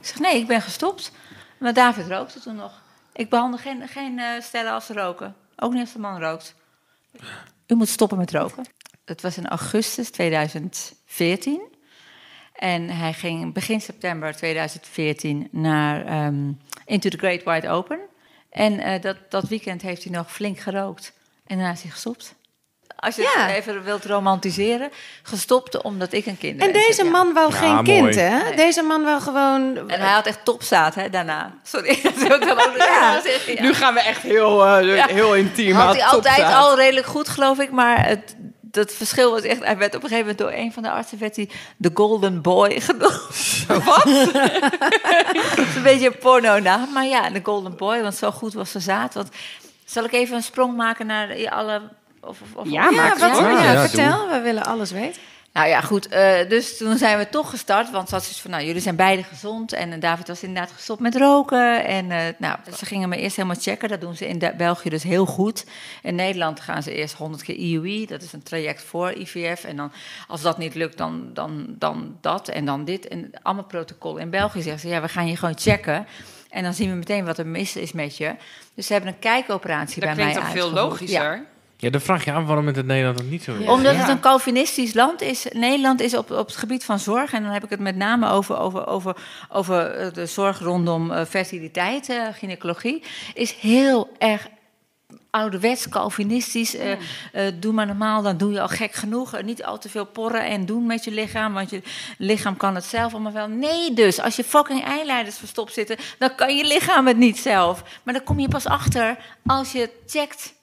Ik 0.00 0.06
zeg, 0.06 0.18
nee, 0.18 0.40
ik 0.40 0.46
ben 0.46 0.62
gestopt. 0.62 1.12
Maar 1.58 1.72
David 1.72 2.06
rookte 2.06 2.40
toen 2.40 2.56
nog. 2.56 2.82
Ik 3.12 3.28
behandel 3.30 3.58
geen, 3.60 3.88
geen 3.88 4.18
eh, 4.18 4.40
stellen 4.40 4.72
als 4.72 4.86
ze 4.86 4.92
roken. 4.92 5.34
Ook 5.56 5.72
niet 5.72 5.80
als 5.80 5.92
de 5.92 5.98
man 5.98 6.20
rookt. 6.20 6.54
U 7.66 7.74
moet 7.74 7.88
stoppen 7.88 8.18
met 8.18 8.30
roken. 8.30 8.64
Het 9.04 9.22
was 9.22 9.36
in 9.36 9.48
augustus 9.48 10.10
2014. 10.10 11.60
En 12.54 12.88
hij 12.90 13.12
ging 13.12 13.52
begin 13.54 13.80
september 13.80 14.36
2014 14.36 15.48
naar 15.50 16.04
ehm, 16.06 16.52
Into 16.84 17.08
the 17.08 17.18
Great 17.18 17.42
Wide 17.44 17.68
Open. 17.68 17.98
En 18.50 18.78
eh, 18.80 19.02
dat, 19.02 19.16
dat 19.28 19.48
weekend 19.48 19.82
heeft 19.82 20.04
hij 20.04 20.12
nog 20.12 20.32
flink 20.32 20.58
gerookt. 20.58 21.12
En 21.46 21.56
daarna 21.56 21.72
is 21.72 21.82
hij 21.82 21.90
gestopt. 21.90 22.34
Als 23.00 23.16
je 23.16 23.22
Ja. 23.22 23.46
het 23.46 23.56
even 23.56 23.82
wilt 23.84 24.04
romantiseren, 24.04 24.90
gestopt 25.22 25.82
omdat 25.82 26.12
ik 26.12 26.26
een 26.26 26.38
kind 26.38 26.60
En 26.60 26.72
deze 26.72 27.04
man 27.04 27.32
wou 27.32 27.52
Ja, 27.52 27.58
geen 27.58 27.74
mooi. 27.74 27.82
kind, 27.82 28.14
hè? 28.14 28.42
Nee. 28.42 28.56
Deze 28.56 28.82
man 28.82 29.04
wou 29.04 29.20
gewoon... 29.20 29.76
En 29.90 30.00
hij 30.00 30.12
had 30.12 30.26
echt 30.26 30.44
topstaat 30.44 30.94
hè, 30.94 31.10
daarna. 31.10 31.52
Sorry, 31.62 31.98
dat 32.02 32.14
wil 32.14 32.34
ik 32.34 32.40
dan 32.46 32.50
ook 32.60 32.76
nog 32.76 32.86
even 32.86 33.22
zeggen. 33.30 33.54
Ja. 33.54 33.62
Nu 33.62 33.74
gaan 33.74 33.94
we 33.94 34.00
echt 34.00 34.22
heel, 34.22 34.66
eh, 34.66 34.96
Ja. 34.96 35.06
heel 35.06 35.34
intiem. 35.34 35.74
had 35.74 35.94
hij 35.96 36.04
altijd 36.04 36.42
al 36.54 36.76
redelijk 36.76 37.06
goed, 37.06 37.28
geloof 37.28 37.58
ik. 37.58 37.70
Maar 37.70 38.06
het, 38.06 38.36
dat 38.60 38.92
verschil 38.92 39.30
was 39.30 39.42
echt... 39.42 39.64
Hij 39.64 39.76
werd 39.76 39.94
op 39.94 40.02
een 40.02 40.08
gegeven 40.08 40.34
moment 40.34 40.38
door 40.38 40.52
een 40.64 40.72
van 40.72 40.82
de 40.82 40.90
artsen... 40.90 41.18
werd 41.18 41.36
hij 41.36 41.48
de 41.76 41.90
Golden 41.94 42.42
Boy 42.42 42.80
genoemd. 42.90 43.66
Wat? 43.84 44.06
Een 45.76 45.82
beetje 45.82 46.06
een 46.06 46.18
porno-naam. 46.18 46.92
Maar 46.92 47.06
ja, 47.06 47.30
de 47.30 47.40
Golden 47.42 47.76
Boy, 47.76 48.02
want 48.02 48.14
zo 48.14 48.30
goed 48.30 48.52
was 48.54 48.70
zijn 48.70 48.82
zaad. 48.82 49.14
Want, 49.14 49.28
zal 49.84 50.04
ik 50.04 50.12
even 50.12 50.36
een 50.36 50.42
sprong 50.42 50.76
maken 50.76 51.06
naar 51.06 51.50
alle... 51.50 51.80
Of, 52.28 52.40
of, 52.42 52.54
of- 52.54 52.70
Ja, 52.70 52.84
Ja, 52.84 52.90
maak 52.90 53.18
wat, 53.18 53.36
ja, 53.36 53.40
maar. 53.40 53.62
Ja, 53.62 53.88
vertel, 53.88 54.28
we 54.28 54.40
willen 54.40 54.64
alles 54.64 54.90
weten. 54.90 55.22
Nou 55.52 55.68
ja, 55.70 55.80
goed. 55.80 56.08
eh, 56.08 56.48
dus 56.48 56.76
toen 56.76 56.98
zijn 56.98 57.18
we 57.18 57.28
toch 57.28 57.50
gestart. 57.50 57.90
Want 57.90 58.08
ze 58.08 58.14
had 58.14 58.22
zoiets 58.22 58.40
van, 58.40 58.50
nou, 58.50 58.64
jullie 58.64 58.80
zijn 58.80 58.96
beide 58.96 59.22
gezond. 59.22 59.72
En 59.72 59.92
eh, 59.92 60.00
David 60.00 60.28
was 60.28 60.42
inderdaad 60.42 60.72
gestopt 60.72 61.00
met 61.00 61.16
roken. 61.16 61.84
En 61.84 62.10
eh, 62.10 62.18
nou, 62.38 62.56
ze 62.76 62.86
gingen 62.86 63.08
me 63.08 63.16
eerst 63.16 63.36
helemaal 63.36 63.60
checken. 63.60 63.88
Dat 63.88 64.00
doen 64.00 64.16
ze 64.16 64.28
in 64.28 64.52
België 64.56 64.88
dus 64.88 65.02
heel 65.02 65.26
goed. 65.26 65.66
In 66.02 66.14
Nederland 66.14 66.60
gaan 66.60 66.82
ze 66.82 66.94
eerst 66.94 67.14
100 67.14 67.42
keer 67.42 67.54
IUI. 67.54 68.06
Dat 68.06 68.22
is 68.22 68.32
een 68.32 68.42
traject 68.42 68.82
voor 68.82 69.12
IVF. 69.12 69.64
En 69.64 69.76
dan, 69.76 69.92
als 70.28 70.42
dat 70.42 70.58
niet 70.58 70.74
lukt, 70.74 70.98
dan, 70.98 71.30
dan, 71.32 71.66
dan 71.78 72.16
dat 72.20 72.48
en 72.48 72.64
dan 72.64 72.84
dit. 72.84 73.08
En 73.08 73.30
allemaal 73.42 73.64
protocol. 73.64 74.16
In 74.16 74.30
België 74.30 74.62
zeggen 74.62 74.80
ze, 74.80 74.88
ja, 74.88 75.00
we 75.00 75.08
gaan 75.08 75.28
je 75.28 75.36
gewoon 75.36 75.58
checken. 75.58 76.06
En 76.50 76.62
dan 76.62 76.74
zien 76.74 76.90
we 76.90 76.96
meteen 76.96 77.24
wat 77.24 77.38
er 77.38 77.46
mis 77.46 77.76
is 77.76 77.92
met 77.92 78.16
je. 78.16 78.34
Dus 78.74 78.86
ze 78.86 78.92
hebben 78.92 79.12
een 79.12 79.18
kijkoperatie 79.18 80.00
Dat 80.00 80.14
bij 80.14 80.24
mij 80.24 80.32
klinkt 80.34 80.40
toch 80.52 80.58
veel 80.62 80.78
uitgevoerd. 80.78 81.10
Ja. 81.10 81.44
Ja, 81.80 81.90
dan 81.90 82.00
vraag 82.00 82.24
je 82.24 82.32
aan 82.32 82.46
waarom 82.46 82.66
het 82.66 82.76
in 82.76 82.86
Nederland 82.86 83.18
dat 83.18 83.26
niet 83.26 83.42
zo 83.42 83.54
is. 83.54 83.64
Ja. 83.64 83.72
Omdat 83.72 83.96
het 83.96 84.08
een 84.08 84.20
Calvinistisch 84.20 84.94
land 84.94 85.20
is. 85.20 85.46
Nederland 85.52 86.00
is 86.00 86.16
op, 86.16 86.30
op 86.30 86.46
het 86.46 86.56
gebied 86.56 86.84
van 86.84 86.98
zorg. 86.98 87.32
En 87.32 87.42
dan 87.42 87.52
heb 87.52 87.64
ik 87.64 87.70
het 87.70 87.80
met 87.80 87.96
name 87.96 88.28
over, 88.28 88.58
over, 88.58 88.86
over, 88.86 89.16
over 89.48 89.90
eh, 89.90 90.12
de 90.12 90.26
zorg 90.26 90.58
rondom 90.58 91.10
eh, 91.12 91.24
fertiliteit, 91.24 92.08
eh, 92.08 92.26
gynaecologie. 92.32 93.02
Is 93.34 93.52
heel 93.52 94.08
erg 94.18 94.48
ouderwets, 95.30 95.88
Calvinistisch. 95.88 96.76
eh, 96.76 96.92
eh, 97.32 97.54
doe 97.60 97.72
maar 97.72 97.86
normaal, 97.86 98.22
dan 98.22 98.36
doe 98.36 98.52
je 98.52 98.60
al 98.60 98.68
gek 98.68 98.92
genoeg. 98.92 99.42
Niet 99.42 99.64
al 99.64 99.78
te 99.78 99.88
veel 99.88 100.06
porren 100.06 100.44
en 100.44 100.66
doen 100.66 100.86
met 100.86 101.04
je 101.04 101.10
lichaam. 101.10 101.52
Want 101.54 101.70
je 101.70 101.82
lichaam 102.18 102.56
kan 102.56 102.74
het 102.74 102.84
zelf 102.84 103.12
allemaal 103.12 103.32
wel. 103.32 103.48
Nee, 103.48 103.94
dus 103.94 104.20
als 104.20 104.36
je 104.36 104.44
fucking 104.44 104.84
eileiders 104.84 105.36
verstopt 105.38 105.72
zitten, 105.72 105.96
dan 106.18 106.34
kan 106.34 106.56
je 106.56 106.64
lichaam 106.64 107.06
het 107.06 107.16
niet 107.16 107.38
zelf. 107.38 107.82
Maar 108.02 108.14
dan 108.14 108.24
kom 108.24 108.38
je 108.40 108.48
pas 108.48 108.66
achter 108.66 109.16
als 109.46 109.72
je 109.72 109.90
checkt. 110.06 110.56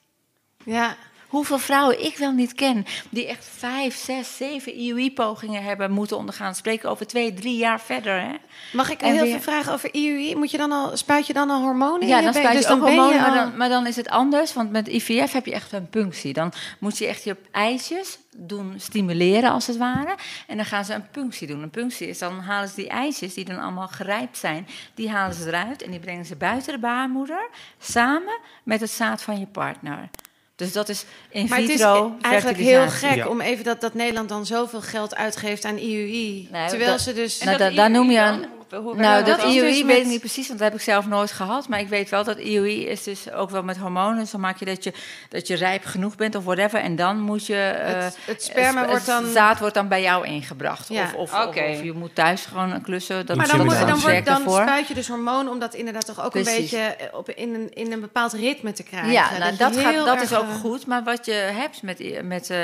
Ja. 0.66 0.96
Hoeveel 1.28 1.58
vrouwen 1.60 2.06
ik 2.06 2.18
wel 2.18 2.32
niet 2.32 2.54
ken 2.54 2.86
die 3.10 3.28
echt 3.28 3.50
vijf, 3.58 3.96
zes, 3.96 4.38
zeven 4.38 4.74
IUI-pogingen 4.74 5.64
hebben 5.64 5.92
moeten 5.92 6.18
ondergaan. 6.18 6.56
Spreken 6.56 6.90
over 6.90 7.08
twee, 7.08 7.34
drie 7.34 7.58
jaar 7.58 7.82
verder. 7.82 8.22
Hè? 8.22 8.34
Mag 8.74 8.90
ik 8.90 9.02
heel 9.02 9.12
weer- 9.12 9.32
veel 9.32 9.40
vragen 9.42 9.74
over 9.74 9.94
IUI? 9.94 10.36
Moet 10.36 10.52
je 10.52 10.58
dan 10.58 10.72
al, 10.72 10.98
spuit 10.98 11.28
je 11.28 11.34
dan 11.34 11.50
al 11.50 11.62
hormonen 11.62 12.02
in 12.02 12.08
Ja, 12.08 12.22
dan 12.22 12.34
spuit 12.34 12.52
je 12.52 12.58
Dus 12.58 12.68
ook 12.70 12.82
hormonen, 12.82 13.24
al- 13.24 13.30
maar, 13.30 13.36
dan, 13.36 13.58
maar 13.58 13.70
dan 13.70 13.88
is 13.88 13.96
het 13.96 14.10
anders. 14.10 14.54
Want 14.54 14.72
met 14.72 14.88
IVF 14.88 15.32
heb 15.32 15.46
je 15.46 15.54
echt 15.54 15.72
een 15.72 15.90
punctie. 15.90 16.34
Dan 16.34 16.52
moet 16.80 16.98
je 16.98 17.08
echt 17.08 17.24
je 17.24 17.36
eitjes 17.52 18.18
doen 18.38 18.74
stimuleren, 18.78 19.52
als 19.52 19.68
het 19.68 19.78
ware. 19.78 20.16
En 20.48 20.56
dan 20.58 20.66
gaan 20.66 20.86
ze 20.86 20.94
een 20.94 21.10
punctie 21.10 21.48
doen. 21.48 21.62
Een 21.62 21.70
punctie 21.70 22.08
is, 22.08 22.18
dan 22.20 22.40
halen 22.40 22.70
ze 22.70 22.76
die 22.76 22.90
eitjes, 22.90 23.34
die 23.34 23.46
dan 23.46 23.60
allemaal 23.60 23.88
gerijpt 23.88 24.38
zijn... 24.38 24.68
die 24.94 25.10
halen 25.10 25.36
ze 25.36 25.48
eruit 25.48 25.82
en 25.84 25.92
die 25.92 26.00
brengen 26.00 26.26
ze 26.26 26.36
buiten 26.36 26.74
de 26.74 26.80
baarmoeder... 26.80 27.50
samen 27.80 28.40
met 28.64 28.80
het 28.82 28.92
zaad 28.92 29.22
van 29.22 29.40
je 29.40 29.46
partner. 29.48 30.10
Dus 30.56 30.72
dat 30.72 30.90
is 30.90 31.06
in 31.30 31.46
Maar 31.50 31.60
het 31.60 31.70
is 31.70 31.76
vitro 31.76 32.16
eigenlijk 32.22 32.58
heel 32.58 32.88
gek 32.90 33.16
Ja. 33.16 33.28
om 33.28 33.42
even 33.42 33.64
dat, 33.64 33.82
dat 33.82 33.94
Nederland 33.94 34.30
dan 34.30 34.46
zoveel 34.46 34.82
geld 34.82 35.16
uitgeeft 35.16 35.66
aan 35.66 35.78
IUI. 35.78 36.48
Nee, 36.52 36.68
terwijl 36.70 36.92
dat- 36.92 37.02
ze 37.02 37.14
dus... 37.14 37.40
Nou, 37.44 37.58
da- 37.58 37.70
daar 37.70 37.90
noem 37.92 38.12
je 38.12 38.20
een- 38.20 38.46
Hoe, 38.70 38.96
Nou, 38.96 39.24
dat 39.24 39.40
dat 39.40 39.52
IUI 39.52 39.72
dus 39.72 39.82
weet 39.84 40.02
ik 40.02 40.08
niet 40.08 40.20
precies, 40.20 40.48
want 40.48 40.60
dat 40.60 40.68
heb 40.70 40.78
ik 40.78 40.84
zelf 40.84 41.08
nooit 41.08 41.32
gehad. 41.32 41.68
Maar 41.68 41.80
ik 41.80 41.88
weet 41.88 42.10
wel 42.10 42.24
dat 42.24 42.38
IUI 42.38 42.88
is 42.88 43.04
dus 43.04 43.32
ook 43.32 43.50
wel 43.50 43.64
met 43.64 43.78
hormonen. 43.78 44.28
Zo 44.28 44.38
maak 44.38 44.58
je 44.58 44.66
dat 44.66 44.84
je, 44.84 44.94
dat 45.30 45.48
je 45.48 45.56
rijp 45.56 45.86
genoeg 45.86 46.16
bent 46.16 46.36
of 46.36 46.44
whatever. 46.44 46.80
En 46.80 46.96
dan 46.96 47.20
moet 47.20 47.46
je... 47.46 47.56
eh, 47.56 48.04
het, 48.04 48.18
het 48.26 48.44
sperma 48.44 48.80
het- 48.80 48.90
wordt 48.90 49.06
dan... 49.06 49.24
Het 49.24 49.34
zaad 49.34 49.60
wordt 49.60 49.74
dan 49.76 49.88
bij 49.88 50.02
jou 50.02 50.26
ingebracht. 50.28 50.90
Ja. 50.90 51.04
Of, 51.04 51.14
of, 51.14 51.34
Oké. 51.46 51.64
of, 51.64 51.76
of 51.78 51.84
je 51.84 51.94
moet 51.94 52.16
thuis 52.16 52.46
gewoon 52.46 52.82
klussen. 52.82 53.26
Dat 53.26 53.38
maar 53.38 53.48
dan, 53.48 53.66
moet, 53.66 53.80
dan, 53.80 54.00
wordt, 54.00 54.26
dan 54.26 54.42
spuit 54.42 54.88
je 54.88 54.94
dus 54.94 55.08
hormoon 55.08 55.50
om 55.50 55.60
dat 55.60 55.74
inderdaad 55.74 56.06
toch 56.06 56.24
ook 56.26 56.36
een 56.36 56.44
beetje 56.44 56.78
eh, 56.78 57.18
op, 57.18 57.30
in, 57.30 57.54
een, 57.54 57.74
in 57.74 57.92
een 57.92 58.02
bepaald 58.02 58.34
ritme 58.34 58.72
te 58.72 58.84
krijgen. 58.84 59.12
Ja, 59.12 59.38
nou, 59.38 59.52
je 59.52 59.58
dat, 59.58 59.78
gaat, 59.78 59.96
dat 59.96 60.08
erg, 60.16 60.22
is 60.24 60.36
ook 60.36 60.50
eh, 60.50 60.56
goed. 60.56 60.86
Maar 60.86 61.04
wat 61.04 61.26
je 61.26 61.32
hebt 61.34 61.82
met, 61.82 62.24
met, 62.24 62.50
eh, 62.50 62.60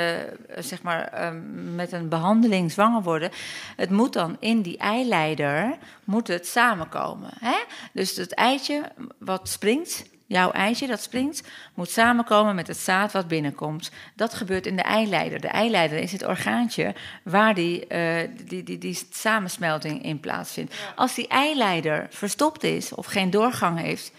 zeg 0.58 0.82
maar, 0.82 1.08
ehm, 1.08 1.74
met 1.74 1.92
een 1.92 2.08
behandeling 2.08 2.72
zwanger 2.72 3.02
worden... 3.02 3.30
het 3.76 3.90
moet 3.90 4.12
dan 4.12 4.36
in 4.40 4.62
die 4.62 4.78
eileider 4.78 5.76
moet 6.04 6.28
het 6.28 6.46
samenkomen. 6.46 7.30
Hè? 7.40 7.56
Dus 7.92 8.16
het 8.16 8.34
eitje 8.34 8.92
wat 9.18 9.48
springt... 9.48 10.10
Jouw 10.26 10.50
eitje 10.50 10.86
dat 10.86 11.02
springt, 11.02 11.42
moet 11.74 11.90
samenkomen 11.90 12.54
met 12.54 12.66
het 12.66 12.76
zaad 12.76 13.12
wat 13.12 13.28
binnenkomt. 13.28 13.90
Dat 14.16 14.34
gebeurt 14.34 14.66
in 14.66 14.76
de 14.76 14.82
eileider. 14.82 15.40
De 15.40 15.48
eileider 15.48 15.98
is 15.98 16.12
het 16.12 16.26
orgaantje 16.26 16.94
waar 17.22 17.54
die, 17.54 17.86
eh, 17.86 18.28
die, 18.44 18.62
die, 18.62 18.78
die 18.78 18.98
samensmelting 19.10 20.02
in 20.04 20.20
plaatsvindt. 20.20 20.74
Als 20.96 21.14
die 21.14 21.28
eileider 21.28 22.06
verstopt 22.10 22.62
is 22.62 22.94
of 22.94 23.06
geen 23.06 23.30
doorgang 23.30 23.78
heeft, 23.78 24.12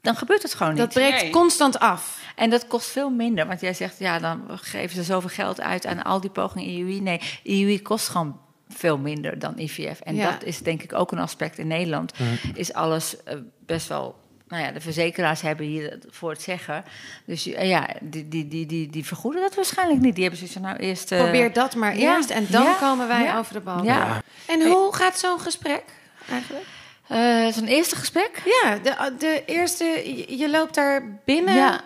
dan 0.00 0.16
gebeurt 0.16 0.42
het 0.42 0.54
gewoon 0.54 0.72
niet. 0.72 0.82
Dat 0.82 0.92
breekt 0.92 1.22
Nee. 1.22 1.30
constant 1.30 1.78
af. 1.78 2.20
En 2.34 2.50
dat 2.50 2.66
kost 2.66 2.88
veel 2.88 3.10
minder. 3.10 3.46
Want 3.46 3.60
jij 3.60 3.74
zegt, 3.74 3.98
ja, 3.98 4.18
dan 4.18 4.44
geven 4.48 4.96
ze 4.96 5.02
zoveel 5.02 5.30
geld 5.30 5.60
uit 5.60 5.86
aan 5.86 6.02
al 6.02 6.20
die 6.20 6.30
pogingen 6.30 6.68
IUI. 6.68 7.00
Nee, 7.00 7.20
IUI 7.42 7.82
kost 7.82 8.08
gewoon 8.08 8.40
veel 8.68 8.98
minder 8.98 9.38
dan 9.38 9.58
IVF. 9.58 10.00
En 10.00 10.14
Ja. 10.14 10.30
dat 10.30 10.42
is 10.44 10.58
denk 10.58 10.82
ik 10.82 10.92
ook 10.92 11.12
een 11.12 11.18
aspect 11.18 11.58
in 11.58 11.66
Nederland. 11.66 12.12
Is 12.54 12.72
alles 12.72 13.22
eh, 13.24 13.36
best 13.66 13.88
wel... 13.88 14.24
Nou 14.48 14.62
ja, 14.62 14.70
de 14.70 14.80
verzekeraars 14.80 15.40
hebben 15.40 15.66
hier 15.66 15.98
voor 16.10 16.30
het 16.30 16.42
zeggen. 16.42 16.84
Dus 17.24 17.46
eh, 17.52 17.68
ja, 17.68 17.88
die, 18.00 18.28
die, 18.28 18.48
die, 18.48 18.66
die, 18.66 18.90
die 18.90 19.04
vergoeden 19.06 19.40
dat 19.42 19.54
waarschijnlijk 19.54 20.00
niet. 20.00 20.12
Die 20.14 20.22
hebben 20.22 20.38
zoiets 20.40 20.56
van, 20.58 20.66
nou 20.68 20.76
eerst... 20.78 21.12
eh, 21.12 21.18
Probeer 21.22 21.52
dat 21.52 21.74
maar 21.74 21.98
ja, 21.98 22.16
eerst 22.16 22.30
en 22.30 22.46
dan 22.50 22.62
ja, 22.62 22.74
komen 22.80 23.08
wij 23.08 23.22
ja, 23.22 23.38
over 23.38 23.52
de 23.52 23.60
bal. 23.60 23.84
Ja, 23.84 24.22
En 24.46 24.66
hoe 24.70 24.94
gaat 24.94 25.18
zo'n 25.18 25.40
gesprek 25.40 25.82
eigenlijk? 26.30 26.64
Eh, 27.08 27.46
zo'n 27.52 27.66
eerste 27.66 27.96
gesprek? 27.96 28.42
Ja, 28.62 28.78
de, 28.78 29.14
de 29.18 29.42
eerste, 29.46 29.84
je- 29.84 30.36
je 30.38 30.50
loopt 30.50 30.74
daar 30.74 31.20
binnen. 31.24 31.54
Ja. 31.54 31.80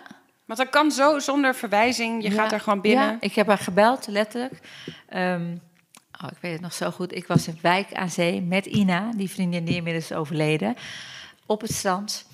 Want 0.45 0.59
dat 0.59 0.69
kan 0.69 0.91
zo 0.91 1.19
zonder 1.19 1.55
verwijzing. 1.55 2.23
Je 2.23 2.29
Ja, 2.29 2.35
gaat 2.41 2.51
er 2.51 2.59
gewoon 2.59 2.81
binnen. 2.81 3.05
Ja, 3.05 3.17
ik 3.19 3.33
heb 3.35 3.47
haar 3.47 3.57
gebeld, 3.57 4.07
letterlijk. 4.07 4.53
Ehm, 5.09 5.55
oh, 6.23 6.29
ik 6.31 6.37
weet 6.41 6.51
het 6.51 6.61
nog 6.61 6.73
zo 6.73 6.91
goed. 6.91 7.15
Ik 7.15 7.27
was 7.27 7.47
in 7.47 7.57
Wijk 7.61 7.93
aan 7.93 8.09
Zee 8.09 8.41
met 8.41 8.65
Ina, 8.65 9.11
die 9.15 9.29
vriendin 9.29 9.65
die 9.65 9.75
inmiddels 9.75 10.11
is 10.11 10.17
overleden, 10.17 10.75
op 11.45 11.61
het 11.61 11.73
strand. 11.73 12.25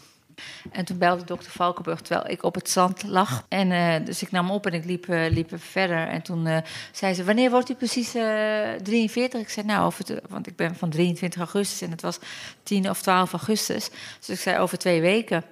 En 0.71 0.85
toen 0.85 0.97
belde 0.97 1.23
dokter 1.23 1.51
Valkenburg 1.51 2.01
terwijl 2.01 2.29
ik 2.29 2.43
op 2.43 2.55
het 2.55 2.69
strand 2.69 3.03
lag. 3.03 3.45
En 3.49 3.71
eh, 3.71 4.05
dus 4.05 4.21
ik 4.21 4.31
nam 4.31 4.51
op 4.51 4.65
en 4.65 4.73
ik 4.73 4.85
liep, 4.85 5.09
eh, 5.09 5.29
liep 5.29 5.51
verder. 5.55 6.07
En 6.07 6.21
toen 6.21 6.47
eh, 6.47 6.57
zei 6.91 7.13
ze, 7.13 7.23
wanneer 7.23 7.49
wordt 7.49 7.69
u 7.69 7.73
precies 7.73 8.15
eh 8.15 8.71
43? 8.83 9.41
Ik 9.41 9.49
zei, 9.49 9.65
nou, 9.65 9.85
over 9.85 10.21
want 10.29 10.47
ik 10.47 10.55
ben 10.55 10.75
van 10.75 10.89
23 10.89 11.41
augustus 11.41 11.81
en 11.81 11.91
het 11.91 12.01
was 12.01 12.19
10 12.63 12.89
of 12.89 13.01
12 13.01 13.31
augustus. 13.31 13.89
Dus 14.19 14.29
ik 14.29 14.39
zei, 14.39 14.59
over 14.59 14.77
twee 14.77 15.01
weken. 15.01 15.43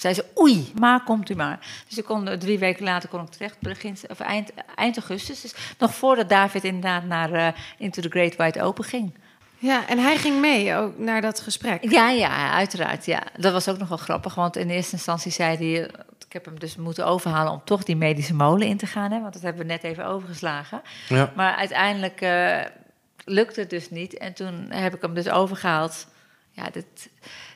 Zei 0.00 0.14
ze, 0.14 0.24
oei, 0.38 0.72
maar 0.78 1.04
komt 1.04 1.30
u 1.30 1.34
maar. 1.34 1.58
Dus 1.88 1.98
ik 1.98 2.04
kon, 2.04 2.28
eh, 2.28 2.38
drie 2.38 2.58
weken 2.58 2.84
later 2.84 3.08
kon 3.08 3.20
ik 3.20 3.28
terecht, 3.28 3.60
begin, 3.60 3.96
of 4.08 4.20
eind, 4.20 4.50
eind 4.74 4.96
augustus. 4.96 5.40
Dus 5.40 5.54
nog 5.78 5.94
voordat 5.94 6.28
David 6.28 6.64
inderdaad 6.64 7.04
naar 7.04 7.32
eh, 7.32 7.48
Into 7.78 8.02
the 8.02 8.08
Great 8.08 8.36
Wide 8.36 8.62
Open 8.62 8.84
ging. 8.84 9.14
Ja, 9.58 9.86
en 9.88 9.98
hij 9.98 10.16
ging 10.16 10.40
mee 10.40 10.74
ook 10.76 10.98
naar 10.98 11.20
dat 11.20 11.40
gesprek. 11.40 11.90
Ja, 11.90 12.10
ja, 12.10 12.52
uiteraard. 12.52 13.06
Ja. 13.06 13.22
Dat 13.36 13.52
was 13.52 13.68
ook 13.68 13.78
nog 13.78 13.88
wel 13.88 13.98
grappig, 13.98 14.34
want 14.34 14.56
in 14.56 14.70
eerste 14.70 14.92
instantie 14.92 15.32
zei 15.32 15.56
hij... 15.56 15.86
eh, 15.86 15.94
Ik 16.26 16.32
heb 16.32 16.44
hem 16.44 16.58
dus 16.58 16.76
moeten 16.76 17.06
overhalen 17.06 17.52
om 17.52 17.62
toch 17.64 17.82
die 17.84 17.96
medische 17.96 18.34
molen 18.34 18.66
in 18.66 18.76
te 18.76 18.86
gaan. 18.86 19.10
Hè, 19.12 19.20
want 19.20 19.32
dat 19.32 19.42
hebben 19.42 19.62
we 19.66 19.72
net 19.72 19.84
even 19.84 20.06
overgeslagen. 20.06 20.82
Ja. 21.08 21.32
Maar 21.36 21.54
uiteindelijk 21.54 22.20
eh, 22.20 22.60
lukte 23.24 23.60
het 23.60 23.70
dus 23.70 23.90
niet. 23.90 24.16
En 24.18 24.32
toen 24.32 24.66
heb 24.70 24.94
ik 24.94 25.02
hem 25.02 25.14
dus 25.14 25.28
overgehaald. 25.28 26.06
Ja, 26.50 26.70
dit, 26.70 27.08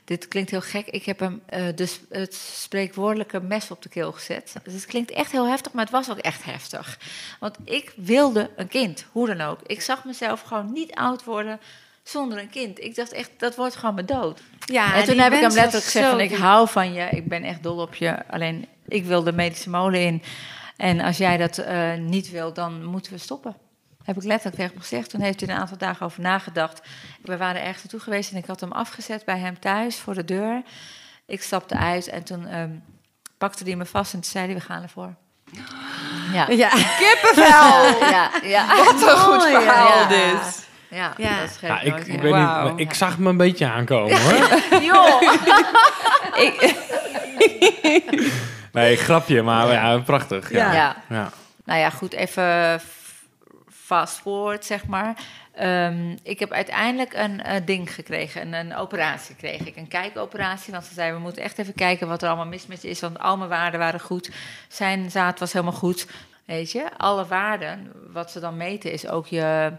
dit 0.05 0.29
klinkt 0.29 0.51
heel 0.51 0.61
gek. 0.61 0.87
Ik 0.87 1.05
heb 1.05 1.19
hem 1.19 1.43
dus 1.75 2.01
het 2.09 2.35
spreekwoordelijke 2.35 3.41
mes 3.41 3.71
op 3.71 3.83
de 3.83 3.89
keel 3.89 4.13
gezet. 4.13 4.55
Dus 4.65 4.73
het 4.73 4.87
klinkt 4.87 5.11
echt 5.11 5.33
heel 5.33 5.49
heftig, 5.49 5.73
maar 5.73 5.85
het 5.85 5.93
was 5.93 6.11
ook 6.11 6.19
echt 6.19 6.45
heftig. 6.45 6.99
Want 7.41 7.57
ik 7.65 7.93
wilde 7.97 8.51
een 8.57 8.69
kind, 8.69 9.07
hoe 9.13 9.27
dan 9.27 9.41
ook. 9.41 9.59
Ik 9.67 9.81
zag 9.81 10.05
mezelf 10.05 10.41
gewoon 10.41 10.73
niet 10.73 10.95
oud 10.95 11.25
worden 11.25 11.61
zonder 12.03 12.39
een 12.39 12.51
kind. 12.51 12.81
Ik 12.81 12.95
dacht 12.95 13.13
echt, 13.13 13.31
dat 13.37 13.57
wordt 13.57 13.77
gewoon 13.77 13.95
mijn 13.95 14.07
dood. 14.07 14.41
Ja, 14.65 14.95
en 14.95 15.05
toen 15.05 15.19
heb 15.19 15.33
ik 15.33 15.41
hem 15.41 15.53
letterlijk 15.53 15.85
gezegd 15.85 16.09
van, 16.09 16.21
ik 16.21 16.35
hou 16.35 16.69
van 16.69 16.93
je. 16.93 17.09
Ik 17.11 17.29
ben 17.29 17.45
echt 17.45 17.63
dol 17.63 17.79
op 17.79 17.95
je. 17.95 18.27
Alleen, 18.29 18.67
ik 18.89 19.05
wil 19.05 19.23
de 19.23 19.33
medische 19.33 19.71
molen 19.71 20.01
in. 20.01 20.23
En 20.77 21.01
als 21.01 21.17
jij 21.17 21.37
dat 21.37 21.59
eh, 21.59 21.95
niet 21.95 22.31
wil, 22.31 22.53
dan 22.53 22.85
moeten 22.85 23.13
we 23.13 23.19
stoppen. 23.19 23.57
Heb 24.05 24.17
ik 24.17 24.23
letterlijk 24.23 24.57
tegen 24.57 24.73
hem 24.73 24.81
gezegd. 24.81 25.11
Toen 25.11 25.21
heeft 25.21 25.41
hij 25.41 25.49
een 25.49 25.61
aantal 25.61 25.79
dagen 25.79 26.07
over 26.07 26.21
nagedacht. 26.21 26.83
We 27.23 27.37
waren 27.37 27.61
ergens 27.61 27.83
naartoe 27.83 28.01
geweest 28.01 28.31
en 28.31 28.37
ik 28.37 28.47
had 28.47 28.61
hem 28.61 28.73
afgezet 28.73 29.25
bij 29.25 29.39
hem 29.39 29.61
thuis 29.61 29.99
voor 29.99 30.15
de 30.15 30.25
deur. 30.25 30.63
Ik 31.27 31.43
stapte 31.43 31.77
uit 31.77 32.09
en 32.09 32.23
toen 32.25 32.47
ehm, 32.47 32.71
pakte 33.39 33.65
hij 33.65 33.77
me 33.77 33.87
vast 33.87 34.13
en 34.13 34.21
toen 34.21 34.31
zei 34.31 34.45
hij, 34.47 34.55
we 34.55 34.61
gaan 34.61 34.83
ervoor. 34.83 35.15
Ja. 36.33 36.51
Ja, 36.51 36.69
Kippenvel! 37.01 38.09
Ja, 38.11 38.31
ja. 38.43 38.67
Wat 38.85 39.03
een 39.03 39.19
goed 39.19 39.43
verhaal 39.45 39.99
ja. 39.99 40.09
dit. 40.09 40.69
Ja, 40.89 41.13
Ja. 41.17 41.41
dat 41.41 41.59
Ja, 41.61 41.81
ik 41.81 41.97
ik, 41.97 42.07
ik, 42.07 42.21
weet 42.21 42.77
niet, 42.77 42.97
zag 42.97 43.19
me 43.19 43.29
een 43.29 43.37
beetje 43.37 43.67
aankomen 43.67 44.21
hoor. 44.23 44.83
Joh. 44.83 45.23
Nee, 48.73 48.97
grapje, 48.97 49.43
maar 49.43 49.73
ja, 49.73 49.99
prachtig. 49.99 50.51
Ja. 50.51 50.73
Ja. 50.73 50.97
Ja. 51.09 51.31
Nou 51.65 51.79
ja, 51.79 51.91
goed, 51.91 52.13
even 52.13 52.81
fast 53.93 54.23
zeg 54.61 54.87
maar. 54.87 55.17
Ehm, 55.55 56.17
ik 56.23 56.39
heb 56.39 56.53
uiteindelijk 56.53 57.15
een 57.15 57.43
eh, 57.43 57.61
ding 57.65 57.95
gekregen, 57.95 58.43
een, 58.43 58.53
een 58.53 58.77
operatie 58.77 59.37
kreeg 59.37 59.67
ik. 59.67 59.77
Een 59.77 59.89
kijkoperatie, 59.89 60.73
want 60.73 60.85
ze 60.85 60.95
zeiden, 60.95 61.17
we 61.17 61.23
moeten 61.23 61.43
echt 61.43 61.59
even 61.59 61.75
kijken 61.75 62.09
wat 62.09 62.23
er 62.23 62.29
allemaal 62.29 62.47
mis 62.47 62.67
met 62.67 62.83
je 62.83 62.89
is. 62.89 63.01
Want 63.01 63.19
al 63.19 63.37
mijn 63.37 63.51
waarden 63.51 63.81
waren 63.81 64.01
goed, 64.01 64.31
zijn 64.69 65.11
zaad 65.11 65.39
was 65.39 65.53
helemaal 65.53 65.75
goed. 65.75 66.07
Weet 66.45 66.73
je, 66.73 66.91
alle 66.97 67.27
waarden, 67.27 67.93
wat 68.13 68.31
ze 68.31 68.41
dan 68.41 68.57
meten, 68.57 68.93
is 68.93 69.09
ook 69.09 69.27
je, 69.27 69.73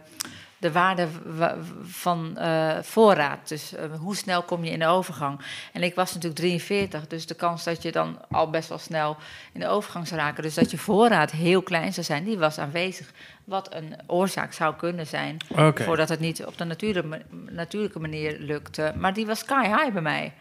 de 0.64 0.72
waarde 0.72 1.08
wa- 1.26 1.56
van 1.84 2.38
eh, 2.38 2.78
voorraad. 2.82 3.48
Dus 3.48 3.74
eh, 3.76 3.86
hoe 4.00 4.16
snel 4.16 4.44
kom 4.44 4.64
je 4.64 4.72
in 4.72 4.80
de 4.80 4.86
overgang? 4.88 5.40
En 5.74 5.84
ik 5.84 5.96
was 5.96 6.14
natuurlijk 6.14 6.42
43, 6.42 7.08
dus 7.08 7.26
de 7.26 7.34
kans 7.34 7.64
dat 7.64 7.82
je 7.82 7.92
dan 7.92 8.20
al 8.32 8.50
best 8.50 8.70
wel 8.70 8.78
snel 8.78 9.18
in 9.54 9.60
de 9.60 9.68
overgang 9.68 10.08
zou 10.08 10.20
raken, 10.20 10.44
dus 10.44 10.54
dat 10.54 10.72
je 10.72 10.78
voorraad 10.78 11.32
heel 11.32 11.62
klein 11.62 11.94
zou 11.94 12.06
zijn, 12.06 12.24
die 12.24 12.38
was 12.38 12.58
aanwezig. 12.58 13.12
Wat 13.44 13.74
een 13.74 13.96
oorzaak 14.08 14.54
zou 14.54 14.76
kunnen 14.76 15.08
zijn, 15.08 15.38
voordat 15.84 16.10
het 16.10 16.20
niet 16.20 16.46
op 16.46 16.58
de 16.58 16.64
natuurlijke, 16.64 17.22
natuurlijke 17.52 18.00
manier 18.00 18.36
lukte. 18.40 18.94
Maar 18.98 19.14
die 19.14 19.26
was 19.26 19.40
sky 19.40 19.64
high 19.68 19.92
bij 19.94 20.02
mij. 20.02 20.34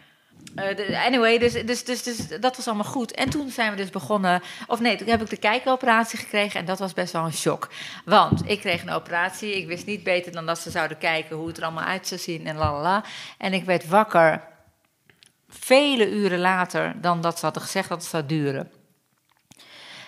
Eh, 0.55 1.07
anyway, 1.07 1.39
dus, 1.39 1.53
dus, 1.53 1.85
dus, 1.85 2.03
dus 2.03 2.29
dat 2.41 2.57
was 2.57 2.67
allemaal 2.67 2.85
goed. 2.85 3.15
En 3.15 3.31
toen 3.31 3.51
zijn 3.51 3.71
we 3.71 3.77
dus 3.77 3.91
begonnen... 3.91 4.43
Of 4.67 4.81
nee, 4.81 4.97
toen 4.97 5.09
heb 5.09 5.23
ik 5.23 5.31
de 5.31 5.37
kijkoperatie 5.37 6.19
gekregen... 6.19 6.61
en 6.61 6.67
dat 6.67 6.79
was 6.79 6.93
best 6.93 7.13
wel 7.13 7.25
een 7.25 7.33
shock. 7.33 7.69
Want 8.05 8.43
ik 8.49 8.61
kreeg 8.61 8.83
een 8.83 8.91
operatie. 8.91 9.57
Ik 9.57 9.67
wist 9.67 9.87
niet 9.87 10.03
beter 10.03 10.33
dan 10.33 10.47
dat 10.47 10.59
ze 10.59 10.71
zouden 10.71 10.99
kijken... 10.99 11.37
hoe 11.37 11.47
het 11.47 11.57
er 11.57 11.63
allemaal 11.63 11.85
uit 11.85 12.07
zou 12.07 12.21
zien 12.21 12.47
en 12.47 12.57
lalala. 12.57 13.05
En 13.39 13.53
ik 13.53 13.65
werd 13.65 13.89
wakker 13.89 14.43
vele 15.49 16.11
uren 16.11 16.39
later... 16.39 16.95
dan 17.01 17.21
dat 17.21 17.39
ze 17.39 17.45
hadden 17.45 17.63
gezegd 17.63 17.89
dat 17.89 18.01
het 18.01 18.11
zou 18.11 18.27
duren. 18.27 18.71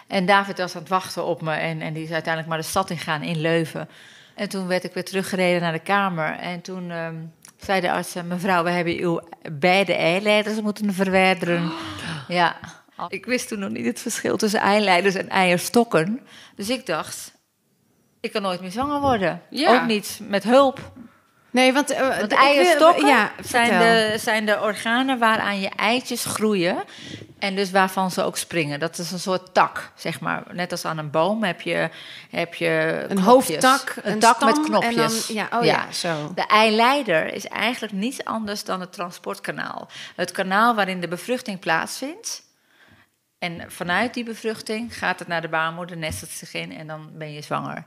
En 0.06 0.26
David 0.26 0.58
was 0.58 0.74
aan 0.74 0.80
het 0.80 0.90
wachten 0.90 1.24
op 1.24 1.42
me... 1.42 1.52
en, 1.52 1.80
en 1.80 1.92
die 1.92 2.04
is 2.04 2.10
uiteindelijk 2.10 2.48
maar 2.52 2.62
de 2.62 2.68
stad 2.68 2.90
ingaan 2.90 3.22
in 3.22 3.40
Leuven. 3.40 3.88
En 4.34 4.48
toen 4.48 4.66
werd 4.66 4.84
ik 4.84 4.94
weer 4.94 5.04
teruggereden 5.04 5.60
naar 5.60 5.72
de 5.72 5.78
kamer. 5.78 6.38
En 6.38 6.60
toen... 6.60 6.90
ehm, 6.90 7.16
zei 7.64 7.80
de 7.80 7.92
arts, 7.92 8.14
mevrouw, 8.24 8.64
we 8.64 8.70
hebben 8.70 8.98
uw 8.98 9.20
beide 9.52 9.94
eileiders 9.94 10.60
moeten 10.60 10.94
verwijderen. 10.94 11.72
Ja, 12.28 12.56
ik 13.08 13.26
wist 13.26 13.48
toen 13.48 13.58
nog 13.58 13.70
niet 13.70 13.86
het 13.86 14.00
verschil 14.00 14.36
tussen 14.36 14.60
eileiders 14.60 15.14
en 15.14 15.28
eierstokken. 15.28 16.20
Dus 16.56 16.68
ik 16.70 16.86
dacht, 16.86 17.32
ik 18.20 18.32
kan 18.32 18.42
nooit 18.42 18.60
meer 18.60 18.70
zwanger 18.70 19.00
worden. 19.00 19.40
Ja. 19.50 19.74
Ook 19.74 19.86
niet 19.86 20.20
met 20.28 20.44
hulp. 20.44 20.92
Nee, 21.50 21.72
want, 21.72 21.90
eh, 21.90 22.08
Want 22.08 22.22
ik 22.22 22.28
wil- 22.28 22.38
eierstokken 22.38 23.06
ja, 23.06 23.32
zijn, 23.42 23.78
de, 23.78 24.18
zijn 24.18 24.46
de 24.46 24.60
organen 24.60 25.18
waaraan 25.18 25.60
je 25.60 25.68
eitjes 25.68 26.24
groeien. 26.24 26.76
En 27.44 27.54
dus 27.54 27.70
waarvan 27.70 28.10
ze 28.10 28.22
ook 28.22 28.36
springen. 28.36 28.80
Dat 28.80 28.98
is 28.98 29.10
een 29.10 29.18
soort 29.18 29.54
tak, 29.54 29.90
zeg 29.94 30.20
maar. 30.20 30.42
Net 30.52 30.70
als 30.72 30.84
aan 30.84 30.98
een 30.98 31.10
boom 31.10 31.42
heb 31.44 31.60
je, 31.60 31.90
heb 32.30 32.54
je 32.54 33.04
Een 33.08 33.16
knopjes. 33.16 33.24
hoofdtak, 33.24 33.96
een, 34.02 34.12
een 34.12 34.18
tak 34.18 34.34
stam 34.36 34.48
met 34.48 34.60
knopjes. 34.66 35.26
dan- 35.26 35.36
ja, 35.36 35.48
oh 35.52 35.64
ja, 35.64 35.92
zo. 35.92 36.32
De 36.34 36.46
eileider 36.46 37.34
is 37.34 37.46
eigenlijk 37.46 37.92
niets 37.92 38.24
anders 38.24 38.64
dan 38.64 38.80
het 38.80 38.92
transportkanaal. 38.92 39.88
Het 40.16 40.30
kanaal 40.30 40.74
waarin 40.74 41.00
de 41.00 41.08
bevruchting 41.08 41.58
plaatsvindt. 41.58 42.42
En 43.38 43.64
vanuit 43.68 44.14
die 44.14 44.24
bevruchting 44.24 44.98
gaat 44.98 45.18
het 45.18 45.28
naar 45.28 45.40
de 45.40 45.48
baarmoeder, 45.48 45.96
nestelt 45.96 46.30
zich 46.30 46.54
in 46.54 46.76
en 46.76 46.86
dan 46.86 47.10
ben 47.12 47.32
je 47.32 47.42
zwanger. 47.42 47.84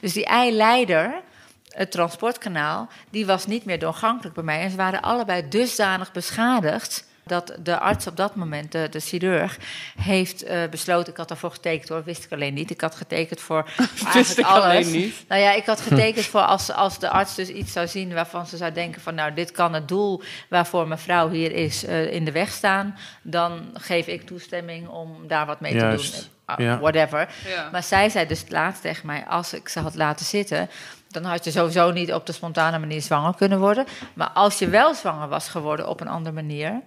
Dus 0.00 0.12
die 0.12 0.24
eileider, 0.26 1.20
het 1.68 1.90
transportkanaal, 1.90 2.88
die 3.10 3.26
was 3.26 3.46
niet 3.46 3.64
meer 3.64 3.78
doorgankelijk 3.78 4.34
bij 4.34 4.44
mij. 4.44 4.60
En 4.60 4.70
ze 4.70 4.76
waren 4.76 5.02
allebei 5.02 5.48
dusdanig 5.48 6.12
beschadigd 6.12 7.04
dat 7.26 7.56
de 7.62 7.78
arts 7.78 8.06
op 8.06 8.16
dat 8.16 8.34
moment, 8.34 8.72
de, 8.72 8.88
de 8.90 9.00
chirurg, 9.00 9.58
heeft 10.00 10.42
eh, 10.42 10.68
besloten... 10.70 11.12
Ik 11.12 11.18
had 11.18 11.28
daarvoor 11.28 11.50
getekend 11.50 11.88
hoor, 11.88 12.04
wist 12.04 12.24
ik 12.24 12.32
alleen 12.32 12.54
niet. 12.54 12.70
Ik 12.70 12.80
had 12.80 12.94
getekend 12.94 13.40
voor 13.40 13.68
eigenlijk 14.14 14.38
ik 14.38 14.44
alles. 14.44 14.64
alleen 14.64 14.90
niet. 14.90 15.24
Nou 15.28 15.40
ja, 15.40 15.52
ik 15.52 15.66
had 15.66 15.80
getekend 15.88 16.24
voor 16.26 16.40
als, 16.40 16.72
als 16.72 16.98
de 16.98 17.10
arts 17.10 17.34
dus 17.34 17.48
iets 17.48 17.72
zou 17.72 17.86
zien 17.86 18.14
waarvan 18.14 18.46
ze 18.46 18.56
zou 18.56 18.72
denken 18.72 19.00
van 19.00 19.14
nou, 19.14 19.34
dit 19.34 19.50
kan 19.50 19.74
het 19.74 19.88
doel 19.88 20.22
waarvoor 20.48 20.88
mevrouw 20.88 21.30
hier 21.30 21.52
is 21.52 21.84
eh, 21.84 22.12
in 22.12 22.24
de 22.24 22.32
weg 22.32 22.50
staan, 22.50 22.98
dan 23.22 23.70
geef 23.74 24.06
ik 24.06 24.26
toestemming 24.26 24.88
om 24.88 25.28
daar 25.28 25.46
wat 25.46 25.60
mee 25.60 25.74
Juist, 25.74 26.14
te 26.14 26.20
doen. 26.20 26.66
Ja. 26.66 26.78
Whatever. 26.78 27.28
Ja. 27.46 27.68
Maar 27.72 27.82
zij 27.82 28.08
zei 28.08 28.26
dus 28.26 28.44
laatst 28.48 28.82
tegen 28.82 29.06
mij, 29.06 29.24
als 29.28 29.54
ik 29.54 29.68
ze 29.68 29.80
had 29.80 29.94
laten 29.94 30.26
zitten, 30.26 30.70
dan 31.08 31.24
had 31.24 31.44
je 31.44 31.50
sowieso 31.50 31.90
niet 31.90 32.12
op 32.12 32.26
de 32.26 32.32
spontane 32.32 32.78
manier 32.78 33.02
zwanger 33.02 33.34
kunnen 33.34 33.58
worden. 33.58 33.86
Maar 34.14 34.30
als 34.30 34.58
je 34.58 34.68
wel 34.68 34.94
zwanger 34.94 35.28
was 35.28 35.48
geworden 35.48 35.88
op 35.88 36.00
een 36.00 36.08
andere 36.08 36.34
manier, 36.34 36.82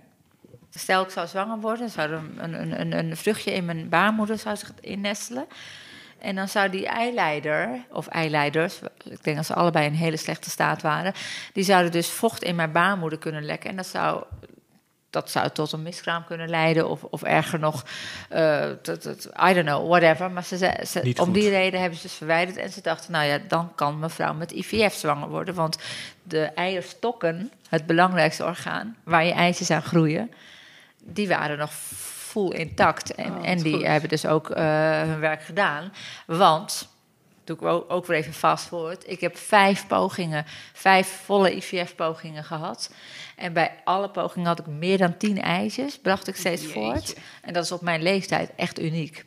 Stel, 0.80 1.04
ik 1.04 1.10
zou 1.10 1.28
zwanger 1.28 1.60
worden, 1.60 1.90
zou 1.90 2.12
er 2.12 2.22
een, 2.38 2.54
een, 2.62 2.80
een, 2.80 2.92
een 2.92 3.18
vruchtje 3.18 3.52
in 3.52 3.66
mijn 3.66 3.90
baarmoeder 3.90 4.38
zou 4.38 4.56
zich 4.56 4.72
innestelen. 4.82 5.48
En 6.20 6.36
dan 6.36 6.48
zou 6.48 6.70
die 6.70 6.88
eileider, 6.88 7.86
of 7.92 8.08
eileiders, 8.08 8.80
ik 9.04 9.24
denk 9.24 9.38
dat 9.38 9.46
ze 9.46 9.54
allebei 9.54 9.86
in 9.86 9.94
hele 9.94 10.18
slechte 10.18 10.50
staat 10.50 10.82
waren, 10.82 11.14
die 11.54 11.64
zouden 11.64 11.92
dus 11.92 12.10
vocht 12.10 12.44
in 12.44 12.56
mijn 12.56 12.72
baarmoeder 12.72 13.20
kunnen 13.20 13.46
lekken. 13.46 13.70
En 13.70 13.76
dat 13.76 13.88
zou, 13.88 14.24
dat 15.10 15.30
zou 15.30 15.50
tot 15.50 15.72
een 15.72 15.84
miskraam 15.84 16.24
kunnen 16.26 16.50
leiden, 16.50 16.90
of, 16.90 17.04
of 17.04 17.24
erger 17.24 17.60
nog, 17.60 17.86
eh, 18.30 18.70
I 19.50 19.54
don't 19.54 19.66
know, 19.66 19.88
whatever. 19.88 20.32
Maar 20.32 20.44
ze, 20.44 20.58
ze, 20.88 21.16
om 21.22 21.32
die 21.32 21.50
reden 21.50 21.80
hebben 21.80 21.98
ze 22.00 22.08
dus 22.08 22.16
verwijderd. 22.16 22.58
En 22.58 22.72
ze 22.72 22.82
dachten, 22.82 23.12
nou 23.12 23.26
ja, 23.26 23.40
dan 23.48 23.76
kan 23.76 24.00
mevrouw 24.00 24.34
met 24.34 24.52
IVF 24.52 24.94
zwanger 24.94 25.30
worden. 25.30 25.54
Want 25.54 25.78
de 26.24 26.44
eierstokken, 26.44 27.52
het 27.70 27.86
belangrijkste 27.86 28.46
orgaan, 28.46 28.96
waar 29.04 29.26
je 29.26 29.34
eitjes 29.34 29.72
aan 29.72 29.84
groeien, 29.84 30.32
die 31.14 31.28
waren 31.28 31.58
nog 31.58 31.74
full 31.74 32.52
intact. 32.52 33.16
En, 33.16 33.32
Oh, 33.38 33.48
en 33.48 33.56
wat 33.56 33.64
die 33.64 33.74
goed. 33.74 33.86
hebben 33.86 34.10
dus 34.10 34.26
ook 34.26 34.50
eh, 34.50 34.64
hun 35.02 35.20
werk 35.20 35.44
gedaan. 35.44 35.94
Want, 36.26 36.88
doe 37.44 37.56
ik 37.56 37.62
ook, 37.64 37.92
ook 37.92 38.06
weer 38.06 38.18
even 38.18 38.34
vast 38.34 38.68
voor 38.68 38.90
het. 38.90 39.04
Ik 39.08 39.20
heb 39.22 39.38
vijf 39.38 39.88
pogingen, 39.88 40.46
vijf 40.74 41.22
volle 41.26 41.56
IVF-pogingen 41.56 42.44
gehad. 42.44 42.94
En 43.36 43.54
bij 43.54 43.72
alle 43.84 44.10
pogingen 44.10 44.48
had 44.48 44.60
ik 44.60 44.68
meer 44.68 44.98
dan 44.98 45.18
tien 45.18 45.42
eitjes, 45.42 46.00
bracht 46.00 46.28
ik 46.28 46.36
steeds 46.36 46.62
Jeetje. 46.62 46.80
voort. 46.80 47.16
En 47.42 47.54
dat 47.54 47.64
is 47.64 47.72
op 47.72 47.82
mijn 47.82 48.02
leeftijd 48.02 48.52
echt 48.56 48.80
uniek. 48.80 49.26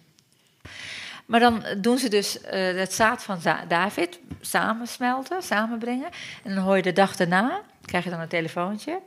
Maar 1.27 1.41
dan 1.41 1.65
doen 1.79 1.99
ze 1.99 2.09
dus 2.09 2.41
eh, 2.41 2.77
het 2.77 2.93
zaad 2.93 3.23
van 3.23 3.39
David 3.69 4.19
samensmelten, 4.41 5.43
samenbrengen. 5.43 6.09
En 6.45 6.55
dan 6.55 6.65
hoor 6.65 6.77
je 6.77 6.83
de 6.83 6.93
dag 6.93 7.17
daarna, 7.17 7.61
krijg 7.85 8.05
je 8.05 8.11
dan 8.11 8.21
een 8.21 8.29
telefoontje. 8.29 9.01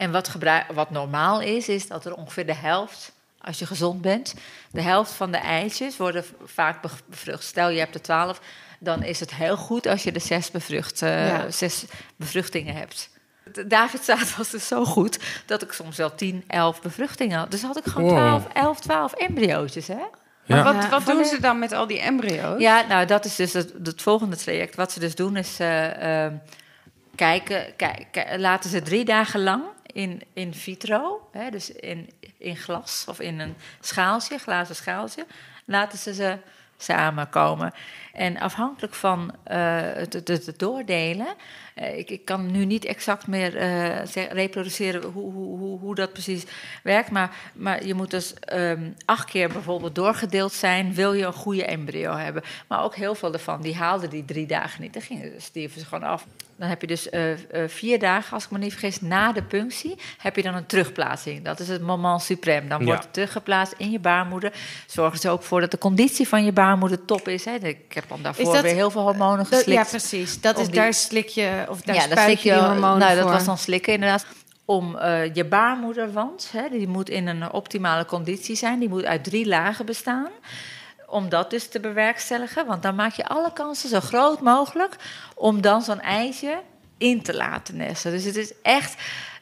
En 0.00 0.10
wat, 0.12 0.28
gebruik, 0.28 0.64
wat 0.72 0.90
normaal 0.90 1.40
is, 1.40 1.68
is 1.68 1.88
dat 1.88 2.04
er 2.04 2.14
ongeveer 2.14 2.46
de 2.46 2.54
helft, 2.54 3.12
als 3.40 3.58
je 3.58 3.66
gezond 3.66 4.00
bent, 4.00 4.34
de 4.70 4.80
helft 4.82 5.12
van 5.12 5.30
de 5.30 5.38
eitjes 5.38 5.96
worden 5.96 6.24
vaak 6.44 6.76
bevrucht. 7.08 7.44
Stel 7.44 7.68
je 7.68 7.78
hebt 7.78 7.94
er 7.94 8.02
twaalf, 8.02 8.40
dan 8.78 9.02
is 9.02 9.20
het 9.20 9.34
heel 9.34 9.56
goed 9.56 9.86
als 9.86 10.02
je 10.02 10.12
de 10.12 10.18
zes, 10.18 10.50
bevrucht, 10.50 11.02
eh, 11.02 11.28
Ja. 11.28 11.50
zes 11.50 11.84
bevruchtingen 12.16 12.74
hebt. 12.74 13.10
De 13.52 13.66
David 13.66 14.04
zaad 14.04 14.36
was 14.36 14.50
dus 14.50 14.66
zo 14.66 14.84
goed 14.84 15.18
dat 15.46 15.62
ik 15.62 15.72
soms 15.72 15.96
wel 15.96 16.14
10, 16.14 16.44
11 16.46 16.82
bevruchtingen 16.82 17.38
had. 17.38 17.50
Dus 17.50 17.62
had 17.62 17.76
ik 17.76 17.84
gewoon 17.86 18.08
Wow. 18.08 18.18
12, 18.18 18.46
11, 18.52 18.80
12 18.80 19.12
embryootjes, 19.12 19.86
hè? 19.86 20.02
Maar 20.46 20.64
wat, 20.64 20.74
Ja, 20.74 20.88
wat 20.88 21.06
doen 21.06 21.24
ze 21.24 21.40
dan 21.40 21.58
met 21.58 21.72
al 21.72 21.86
die 21.86 22.00
embryo's? 22.00 22.60
Ja, 22.60 22.84
nou, 22.88 23.06
dat 23.06 23.24
is 23.24 23.36
dus 23.36 23.52
het, 23.52 23.72
het 23.82 24.02
volgende 24.02 24.36
traject. 24.36 24.76
Wat 24.76 24.92
ze 24.92 25.00
dus 25.00 25.14
doen 25.14 25.36
is 25.36 25.58
eh, 25.58 26.24
ehm, 26.24 26.34
kijken, 27.14 27.76
kijken, 27.76 28.40
laten 28.40 28.70
ze 28.70 28.82
drie 28.82 29.04
dagen 29.04 29.42
lang 29.42 29.62
in, 29.92 30.22
in 30.32 30.54
vitro, 30.54 31.28
hè, 31.32 31.50
dus 31.50 31.72
in, 31.72 32.10
in 32.38 32.56
glas 32.56 33.04
of 33.08 33.20
in 33.20 33.40
een 33.40 33.54
schaaltje, 33.80 34.38
glazen 34.38 34.74
schaaltje, 34.74 35.26
laten 35.64 35.98
ze 35.98 36.14
ze 36.14 36.38
samenkomen. 36.76 37.72
En 38.12 38.38
afhankelijk 38.38 38.94
van 38.94 39.34
eh, 39.44 39.58
het, 39.92 40.52
doordelen, 40.56 41.26
eh, 41.74 41.98
ik, 41.98 42.10
ik 42.10 42.24
kan 42.24 42.50
nu 42.50 42.64
niet 42.64 42.84
exact 42.84 43.26
meer 43.26 43.50
zeg- 44.06 44.32
reproduceren 44.32 45.02
hoe, 45.02 45.32
hoe, 45.32 45.78
hoe, 45.78 45.94
dat 45.94 46.12
precies 46.12 46.44
werkt, 46.82 47.10
maar, 47.10 47.36
maar 47.54 47.86
je 47.86 47.94
moet 47.94 48.10
dus 48.10 48.34
ehm, 48.34 48.90
acht 49.04 49.30
keer 49.30 49.48
bijvoorbeeld 49.48 49.94
doorgedeeld 49.94 50.52
zijn, 50.52 50.94
wil 50.94 51.12
je 51.12 51.26
een 51.26 51.32
goede 51.32 51.64
embryo 51.64 52.16
hebben. 52.16 52.42
Maar 52.68 52.82
ook 52.82 52.94
heel 52.94 53.14
veel 53.14 53.32
ervan, 53.32 53.62
die 53.62 53.76
haalden 53.76 54.10
die 54.10 54.24
drie 54.24 54.46
dagen 54.46 54.82
niet, 54.82 54.92
dan 54.92 55.02
gingen, 55.02 55.42
stierven 55.42 55.80
ze 55.80 55.86
gewoon 55.86 56.08
af. 56.08 56.26
Dan 56.60 56.68
heb 56.68 56.80
je 56.80 56.86
dus 56.86 57.08
eh, 57.10 57.32
eh, 57.32 57.38
vier 57.68 57.98
dagen, 57.98 58.32
als 58.32 58.44
ik 58.44 58.50
me 58.50 58.58
niet 58.58 58.70
vergis, 58.72 59.00
na 59.00 59.32
de 59.32 59.42
punctie, 59.42 59.98
heb 60.18 60.36
je 60.36 60.42
dan 60.42 60.54
een 60.54 60.66
terugplaatsing. 60.66 61.44
Dat 61.44 61.60
is 61.60 61.68
het 61.68 61.82
moment 61.82 62.22
suprême. 62.32 62.68
Dan 62.68 62.78
Ja. 62.80 62.84
wordt 62.84 63.02
het 63.02 63.12
teruggeplaatst 63.12 63.74
in 63.76 63.90
je 63.90 63.98
baarmoeder. 63.98 64.52
Zorgen 64.86 65.18
ze 65.18 65.28
ook 65.28 65.42
voor 65.42 65.60
dat 65.60 65.70
de 65.70 65.78
conditie 65.78 66.28
van 66.28 66.44
je 66.44 66.52
baarmoeder 66.52 67.04
top 67.04 67.28
is. 67.28 67.44
Hè. 67.44 67.54
Ik 67.54 67.92
heb 67.92 68.04
dan 68.08 68.22
daarvoor 68.22 68.52
dat- 68.52 68.62
weer 68.62 68.74
heel 68.74 68.90
veel 68.90 69.02
hormonen 69.02 69.38
Dat- 69.38 69.46
geslikt. 69.46 69.78
ja, 69.80 69.84
precies. 69.84 70.40
Dat 70.40 70.58
is, 70.58 70.66
die- 70.66 70.74
daar 70.74 70.94
slik 70.94 71.28
je, 71.28 71.64
of 71.68 71.80
daar 71.80 71.94
ja, 71.94 72.00
dat 72.02 72.10
spuit 72.10 72.26
slik 72.26 72.38
je 72.38 72.52
die 72.52 72.68
hormonen 72.68 72.98
Nou, 72.98 73.16
dat 73.16 73.28
was 73.30 73.44
dan 73.44 73.58
slikken 73.58 73.92
inderdaad. 73.92 74.26
Om 74.64 74.96
eh, 74.96 75.34
je 75.34 75.44
baarmoederwand, 75.44 76.48
hè, 76.52 76.68
die 76.70 76.88
moet 76.88 77.08
in 77.08 77.26
een 77.26 77.52
optimale 77.52 78.04
conditie 78.04 78.56
zijn. 78.56 78.78
Die 78.78 78.88
moet 78.88 79.04
uit 79.04 79.24
drie 79.24 79.46
lagen 79.46 79.86
bestaan. 79.86 80.28
Om 81.10 81.28
dat 81.28 81.50
dus 81.50 81.68
te 81.68 81.80
bewerkstelligen. 81.80 82.66
Want 82.66 82.82
dan 82.82 82.94
maak 82.94 83.12
je 83.14 83.26
alle 83.26 83.52
kansen 83.52 83.88
zo 83.88 84.00
groot 84.00 84.40
mogelijk 84.40 84.96
om 85.34 85.60
dan 85.60 85.82
zo'n 85.82 86.00
eitje 86.00 86.58
in 86.98 87.22
te 87.22 87.34
laten 87.36 87.76
nesten. 87.76 88.10
Dus 88.10 88.24
het 88.24 88.36
is 88.36 88.52
echt. 88.62 88.94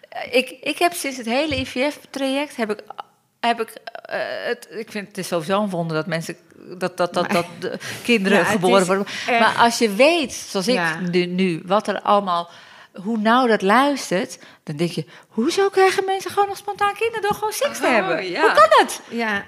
eh, 0.09 0.35
Ik, 0.35 0.50
ik 0.50 0.78
heb 0.78 0.92
sinds 0.92 1.16
het 1.16 1.26
hele 1.26 1.57
IVF-traject 1.61 2.57
heb 2.57 2.70
ik. 2.70 2.81
Heb 3.40 3.61
ik, 3.61 3.68
eh, 4.02 4.18
het, 4.46 4.68
ik 4.70 4.90
vind 4.90 5.09
het 5.09 5.18
is 5.18 5.28
sowieso 5.28 5.62
een 5.62 5.70
wonder 5.70 5.96
dat 5.96 6.07
mensen 6.07 6.37
dat, 6.78 6.96
dat, 6.96 7.14
dat, 7.14 7.31
dat 7.31 7.46
de 7.59 7.78
kinderen 8.02 8.38
Ja, 8.38 8.44
geboren 8.44 8.87
worden. 8.87 9.07
echt- 9.07 9.26
Maar 9.40 9.54
als 9.57 9.78
je 9.78 9.94
weet, 9.94 10.33
zoals 10.33 10.68
ik 10.68 10.81
nu, 11.11 11.26
nu, 11.26 11.62
wat 11.66 11.88
er 11.88 12.00
allemaal, 12.02 12.50
hoe 13.02 13.18
nauw 13.18 13.46
dat 13.46 13.62
luistert, 13.62 14.38
dan 14.62 14.76
denk 14.76 14.90
je, 14.90 15.04
hoezo 15.28 15.68
krijgen 15.68 16.04
mensen 16.04 16.31
gewoon 16.31 16.48
nog 16.48 16.57
spontaan 16.57 16.94
kinderen 16.94 17.22
door 17.22 17.35
gewoon 17.35 17.52
seks 17.52 17.78
te 17.78 17.85
Oh, 17.87 17.92
hebben? 17.92 18.31
ja. 18.31 18.40
Hoe 18.40 18.52
kan 18.52 18.68
dat? 18.78 19.00
Ja, 19.09 19.44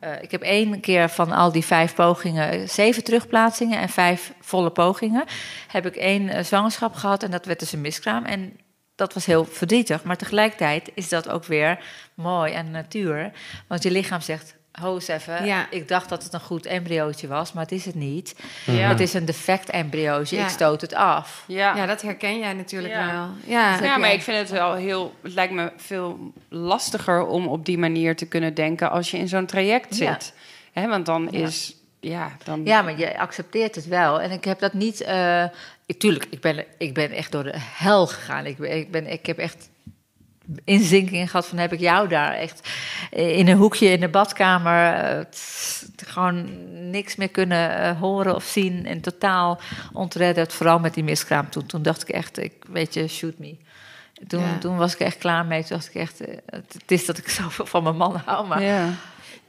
eh, 0.00 0.22
ik 0.22 0.30
heb 0.30 0.42
één 0.42 0.80
keer 0.80 1.08
van 1.08 1.32
al 1.32 1.52
die 1.52 1.64
vijf 1.64 1.94
pogingen, 1.94 2.68
zeven 2.68 3.04
terugplaatsingen 3.04 3.78
en 3.78 3.88
vijf 3.88 4.32
volle 4.40 4.70
pogingen, 4.70 5.24
heb 5.68 5.86
ik 5.86 5.96
één 5.96 6.28
eh, 6.28 6.44
zwangerschap 6.44 6.94
gehad 6.94 7.22
en 7.22 7.30
dat 7.30 7.46
werd 7.46 7.58
dus 7.58 7.72
een 7.72 7.80
miskraam. 7.80 8.24
En 8.24 8.56
dat 8.94 9.14
was 9.14 9.26
heel 9.26 9.44
verdrietig, 9.44 10.04
maar 10.04 10.16
tegelijkertijd 10.16 10.90
is 10.94 11.08
dat 11.08 11.28
ook 11.28 11.44
weer 11.44 11.84
mooi 12.14 12.52
de 12.52 12.62
natuur. 12.62 13.32
Want 13.68 13.82
je 13.82 13.90
lichaam 13.90 14.20
zegt, 14.20 14.57
ho 14.80 14.94
eens 14.94 15.08
even, 15.08 15.44
Ja. 15.46 15.66
ik 15.70 15.88
dacht 15.88 16.08
dat 16.08 16.22
het 16.22 16.32
een 16.32 16.40
goed 16.40 16.66
embryootje 16.66 17.26
was, 17.26 17.52
maar 17.52 17.62
het 17.62 17.72
is 17.72 17.84
het 17.84 17.94
niet. 17.94 18.34
Ja. 18.66 18.88
Het 18.88 19.00
is 19.00 19.14
een 19.14 19.24
defect 19.24 19.70
embryootje, 19.70 20.36
Ja. 20.36 20.42
ik 20.44 20.48
stoot 20.48 20.80
het 20.80 20.94
af. 20.94 21.44
Ja. 21.46 21.76
Ja, 21.76 21.86
dat 21.86 22.02
herken 22.02 22.38
jij 22.38 22.52
natuurlijk 22.52 22.94
Ja. 22.94 23.06
wel. 23.12 23.28
Ja, 23.54 23.82
Ja, 23.82 23.96
maar 23.96 24.12
ik 24.12 24.22
vind 24.22 24.38
het 24.38 24.50
wel 24.50 24.74
heel. 24.74 25.14
Het 25.22 25.32
lijkt 25.34 25.52
me 25.52 25.72
veel 25.76 26.32
lastiger 26.48 27.26
om 27.26 27.46
op 27.48 27.64
die 27.64 27.78
manier 27.78 28.16
te 28.16 28.26
kunnen 28.26 28.54
denken 28.54 28.90
als 28.90 29.10
je 29.10 29.16
in 29.18 29.28
zo'n 29.28 29.46
traject 29.46 29.96
Ja. 29.96 30.12
zit. 30.12 30.32
Hè, 30.72 30.88
want 30.88 31.06
dan 31.06 31.28
Ja. 31.30 31.38
is. 31.46 31.76
Ja, 32.00 32.36
dan. 32.44 32.64
Ja, 32.64 32.82
maar 32.82 32.98
je 32.98 33.18
accepteert 33.18 33.74
het 33.74 33.86
wel. 33.86 34.20
En 34.20 34.30
ik 34.30 34.44
heb 34.44 34.58
dat 34.58 34.72
niet. 34.72 35.00
eh 35.00 35.44
ik, 35.86 35.98
tuurlijk, 35.98 36.26
ik 36.30 36.40
ben, 36.40 36.64
ik 36.78 36.94
ben 36.94 37.10
echt 37.10 37.32
door 37.32 37.42
de 37.42 37.54
hel 37.56 38.06
gegaan. 38.06 38.46
Ik, 38.46 38.56
ben, 38.56 38.76
ik, 38.76 38.90
ben, 38.90 39.06
ik 39.12 39.26
heb 39.26 39.38
echt 39.38 39.68
inzinkingen 40.64 41.28
gehad 41.28 41.46
van 41.46 41.58
heb 41.58 41.72
ik 41.72 41.80
jou 41.80 42.08
daar 42.08 42.32
echt 42.32 42.68
in 43.10 43.48
een 43.48 43.56
hoekje 43.56 43.88
in 43.88 44.00
de 44.00 44.08
badkamer 44.08 44.94
eh, 44.94 45.24
gewoon 46.06 46.48
niks 46.90 47.16
meer 47.16 47.28
kunnen 47.28 47.78
eh, 47.78 48.00
horen 48.00 48.34
of 48.34 48.44
zien 48.44 48.86
en 48.86 49.00
totaal 49.00 49.60
ontredderd 49.92 50.52
vooral 50.52 50.78
met 50.78 50.94
die 50.94 51.04
miskraam 51.04 51.50
toen 51.50 51.66
toen 51.66 51.82
dacht 51.82 52.02
ik 52.02 52.08
echt 52.08 52.38
ik 52.42 52.52
weet 52.68 52.94
je 52.94 53.08
shoot 53.08 53.38
me 53.38 53.56
toen, 54.26 54.40
Ja. 54.40 54.58
toen 54.58 54.76
was 54.76 54.92
ik 54.94 55.00
echt 55.00 55.18
klaar 55.18 55.46
mee 55.46 55.60
toen 55.60 55.76
dacht 55.76 55.88
ik 55.88 55.94
echt 55.94 56.20
eh, 56.20 56.36
het, 56.46 56.72
het 56.72 56.90
is 56.92 57.06
dat 57.06 57.18
ik 57.18 57.28
zoveel 57.40 57.66
van 57.66 57.82
mijn 57.82 57.96
man 57.96 58.22
hou 58.24 58.46
maar 58.46 58.62
Ja. 58.62 58.88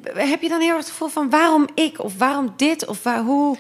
Heb 0.04 0.42
je 0.42 0.50
dan 0.50 0.60
heel 0.60 0.70
erg 0.70 0.78
het 0.80 0.90
gevoel 0.90 1.08
van 1.08 1.30
waarom 1.30 1.68
ik 1.76 2.00
of 2.04 2.18
waarom 2.18 2.54
dit 2.56 2.88
of 2.88 3.04
waar, 3.04 3.22
hoe? 3.24 3.58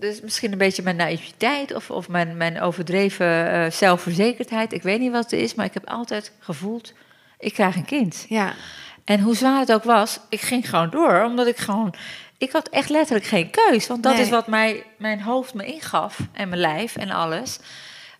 Dus 0.00 0.20
misschien 0.20 0.52
een 0.52 0.58
beetje 0.58 0.82
mijn 0.82 0.96
naïviteit 0.96 1.74
of, 1.74 1.90
of 1.90 2.08
mijn, 2.08 2.36
mijn 2.36 2.60
overdreven 2.60 3.52
eh, 3.52 3.70
zelfverzekerdheid. 3.70 4.72
Ik 4.72 4.82
weet 4.82 5.00
niet 5.00 5.12
wat 5.12 5.22
het 5.30 5.40
is, 5.40 5.54
maar 5.54 5.66
ik 5.66 5.74
heb 5.74 5.88
altijd 5.88 6.32
gevoeld, 6.38 6.92
ik 7.38 7.52
krijg 7.52 7.76
een 7.76 7.84
kind. 7.84 8.24
Ja, 8.28 8.52
En 9.04 9.20
hoe 9.20 9.36
zwaar 9.36 9.58
het 9.58 9.72
ook 9.72 9.84
was, 9.84 10.20
ik 10.28 10.40
ging 10.40 10.68
gewoon 10.70 10.90
door, 10.90 11.24
omdat 11.24 11.46
ik 11.46 11.56
gewoon... 11.56 11.94
Ik 12.38 12.52
had 12.52 12.68
echt 12.68 12.88
letterlijk 12.88 13.26
geen 13.26 13.50
keus, 13.50 13.86
want 13.86 14.02
dat 14.02 14.12
Nee. 14.14 14.22
is 14.22 14.28
wat 14.30 14.46
mij, 14.46 14.84
mijn 14.98 15.20
hoofd 15.20 15.54
me 15.54 15.64
ingaf 15.64 16.18
en 16.32 16.48
mijn 16.48 16.60
lijf 16.60 16.96
en 16.96 17.10
alles. 17.10 17.58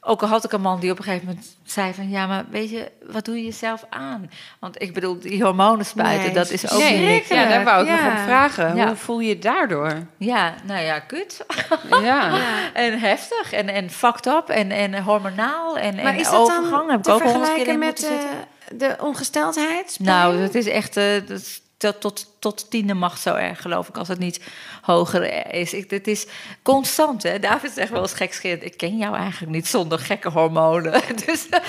Ook 0.04 0.22
al 0.22 0.28
had 0.28 0.44
ik 0.44 0.52
een 0.52 0.60
man 0.60 0.80
die 0.80 0.90
op 0.90 0.98
een 0.98 1.04
gegeven 1.04 1.26
moment 1.26 1.56
zei 1.64 1.94
van... 1.94 2.10
ja, 2.10 2.26
maar 2.26 2.44
weet 2.50 2.70
je, 2.70 2.90
wat 3.10 3.24
doe 3.24 3.36
je 3.36 3.44
jezelf 3.44 3.84
aan? 3.90 4.30
Want 4.60 4.82
ik 4.82 4.94
bedoel, 4.94 5.18
die 5.18 5.42
hormonen 5.42 5.86
spuiten, 5.86 6.24
Nee, 6.24 6.34
dat 6.34 6.50
is 6.50 6.70
ook 6.72 6.78
Nee, 6.78 6.98
niet 6.98 7.08
niks. 7.08 7.28
ja, 7.28 7.48
daar 7.48 7.64
wou 7.64 7.82
ik 7.82 7.88
Ja. 7.88 8.04
nog 8.04 8.12
op 8.12 8.18
vragen. 8.18 8.76
Ja. 8.76 8.86
Hoe 8.86 8.96
voel 8.96 9.20
je 9.20 9.28
je 9.28 9.38
daardoor? 9.38 10.06
Ja, 10.16 10.54
nou 10.64 10.80
ja, 10.82 10.98
kut. 10.98 11.44
Ja. 12.02 12.38
En 12.74 12.98
heftig 12.98 13.52
en, 13.52 13.68
en 13.68 13.90
fucked 13.90 14.26
up 14.26 14.48
en, 14.48 14.70
en 14.70 15.02
hormonaal 15.02 15.78
en, 15.78 15.94
maar 15.94 16.04
en 16.04 16.16
is 16.18 16.30
dat 16.30 16.34
overgang. 16.40 16.70
dan 16.70 16.88
Heb 16.90 16.98
ik 16.98 17.04
te 17.04 17.12
ook 17.12 17.20
vergelijken 17.20 17.78
met 17.78 17.98
zitten. 17.98 18.28
eh, 18.30 18.78
de 18.78 18.96
ongesteldheid? 19.00 19.96
Nou, 20.00 20.36
het 20.36 20.54
is 20.54 20.66
echt 20.66 20.96
eh, 20.96 21.04
dat 21.26 21.38
is 21.38 21.60
tot, 21.76 22.00
tot, 22.00 22.26
tot 22.38 22.70
tiende 22.70 22.94
macht 22.94 23.20
zo 23.20 23.34
erg, 23.34 23.62
geloof 23.62 23.88
ik, 23.88 23.96
als 23.96 24.08
het 24.08 24.18
niet 24.18 24.40
hoger 24.82 25.52
is. 25.54 25.72
Ik, 25.72 25.90
het 25.90 26.06
is 26.06 26.26
constant, 26.62 27.22
hè. 27.22 27.38
David 27.38 27.70
zegt 27.72 27.90
wel 27.90 28.02
eens 28.02 28.12
gekscherend, 28.12 28.64
ik 28.64 28.76
ken 28.76 28.96
jou 28.96 29.16
eigenlijk 29.16 29.52
niet 29.52 29.66
zonder 29.66 29.98
gekke 29.98 30.28
hormonen. 30.28 30.92
Dus 31.26 31.48
eh, 31.48 31.60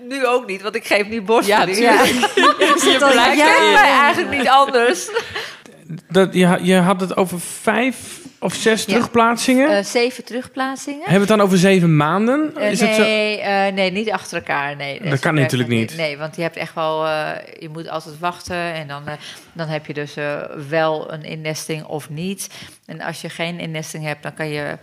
nu 0.00 0.26
ook 0.26 0.46
niet, 0.46 0.62
want 0.62 0.74
ik 0.74 0.86
geef 0.86 1.08
nu 1.08 1.22
borstvoeding. 1.22 1.78
Ja, 1.78 2.02
tuurlijk. 2.02 2.34
je 2.84 2.96
blijft 2.98 3.36
ja, 3.36 3.56
erin. 3.56 3.72
maar 3.72 3.84
eigenlijk 3.84 4.38
niet 4.38 4.48
anders. 4.48 5.08
Dat, 6.08 6.34
je, 6.34 6.58
je 6.62 6.76
had 6.76 7.00
het 7.00 7.16
over 7.16 7.40
vijf 7.40 8.18
of 8.38 8.54
zes 8.54 8.84
Ja. 8.84 8.92
terugplaatsingen. 8.92 9.76
Eh, 9.76 9.84
zeven 9.84 10.24
terugplaatsingen. 10.24 10.98
Hebben 10.98 11.14
we 11.14 11.18
het 11.20 11.28
dan 11.28 11.40
over 11.40 11.58
zeven 11.58 11.96
maanden? 11.96 12.56
Eh, 12.56 12.70
is 12.70 12.80
het 12.80 12.94
zo? 12.94 13.02
nee, 13.02 13.40
eh, 13.40 13.72
nee, 13.72 13.90
niet 13.90 14.10
achter 14.10 14.36
elkaar. 14.38 14.76
Nee, 14.76 15.00
Dat 15.02 15.18
kan 15.18 15.34
natuurlijk 15.34 15.70
niet. 15.70 15.96
Nee, 15.96 16.18
want 16.18 16.36
je 16.36 16.42
hebt 16.42 16.56
echt 16.56 16.74
wel, 16.74 17.06
je 17.58 17.68
moet 17.72 17.88
altijd 17.88 18.18
wachten 18.18 18.72
en 18.74 18.88
dan, 18.88 19.02
dan 19.52 19.68
heb 19.68 19.86
je 19.86 19.94
dus 19.94 20.14
wel 20.68 21.12
een 21.12 21.22
innesting 21.22 21.84
of 21.84 22.10
niet. 22.10 22.48
En 22.86 23.00
als 23.00 23.20
je 23.20 23.28
geen 23.28 23.60
innesting 23.60 24.04
hebt, 24.04 24.22
dan 24.22 24.34
kan 24.34 24.48
je 24.48 24.78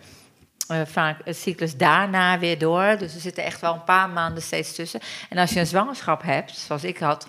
vaak 0.85 1.19
het 1.23 1.37
cyclus 1.37 1.77
daarna 1.77 2.39
weer 2.39 2.57
door. 2.57 2.95
Dus 2.99 3.13
er 3.15 3.21
zitten 3.21 3.43
echt 3.43 3.61
wel 3.61 3.73
een 3.73 3.83
paar 3.83 4.09
maanden 4.09 4.43
steeds 4.43 4.75
tussen. 4.75 4.99
En 5.29 5.37
als 5.37 5.51
je 5.51 5.59
een 5.59 5.67
zwangerschap 5.67 6.21
hebt, 6.21 6.57
zoals 6.57 6.83
ik 6.83 6.97
had, 6.97 7.27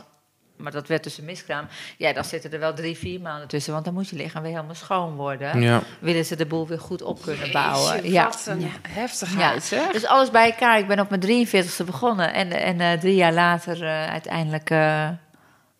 maar 0.59 0.73
dat 0.73 0.89
werd 0.89 1.05
dus 1.05 1.19
een 1.19 1.25
miskraam, 1.25 1.67
ja, 1.97 2.13
dan 2.13 2.25
zitten 2.25 2.53
er 2.53 2.59
wel 2.59 2.75
drie, 2.75 2.97
vier 2.97 3.21
maanden 3.21 3.49
tussen, 3.49 3.73
want 3.73 3.85
dan 3.85 3.95
moet 3.95 4.09
je 4.09 4.17
lichaam 4.17 4.43
weer 4.43 4.51
helemaal 4.51 4.75
schoon 4.75 5.15
worden. 5.15 5.61
Ja. 5.61 5.83
Willen 6.01 6.25
ze 6.25 6.37
de 6.37 6.47
boel 6.47 6.67
weer 6.67 6.81
goed 6.81 7.03
op 7.03 7.23
kunnen 7.23 7.53
bouwen. 7.53 7.95
Jeetje, 7.95 8.13
ja. 8.13 8.25
Wat 8.25 8.47
een 8.47 8.71
heftigheid, 8.89 9.71
hè? 9.71 9.93
Dus 9.93 10.07
alles 10.07 10.31
bij 10.31 10.51
elkaar. 10.51 10.79
Ik 10.79 10.87
ben 10.87 11.01
op 11.01 11.11
mijn 11.11 11.47
43ste 11.47 11.85
begonnen 11.85 12.33
en, 12.33 12.51
en 12.53 12.81
eh, 12.81 13.01
drie 13.01 13.15
jaar 13.15 13.33
later 13.33 13.83
eh, 13.83 14.07
uiteindelijk 14.11 14.71
eh, 14.71 15.09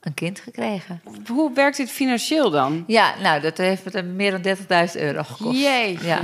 een 0.01 0.15
kind 0.15 0.41
gekregen. 0.41 1.03
Hoe 1.27 1.55
werkt 1.55 1.77
dit 1.77 1.91
financieel 1.91 2.51
dan? 2.51 2.85
Ja, 2.87 3.15
nou, 3.21 3.41
dat 3.41 3.57
heeft 3.57 3.93
me 3.93 4.03
meer 4.03 4.43
dan 4.43 4.57
30.000 4.57 5.01
euro 5.01 5.23
gekost. 5.23 5.59
Jee. 5.59 5.99
Ja. 6.03 6.21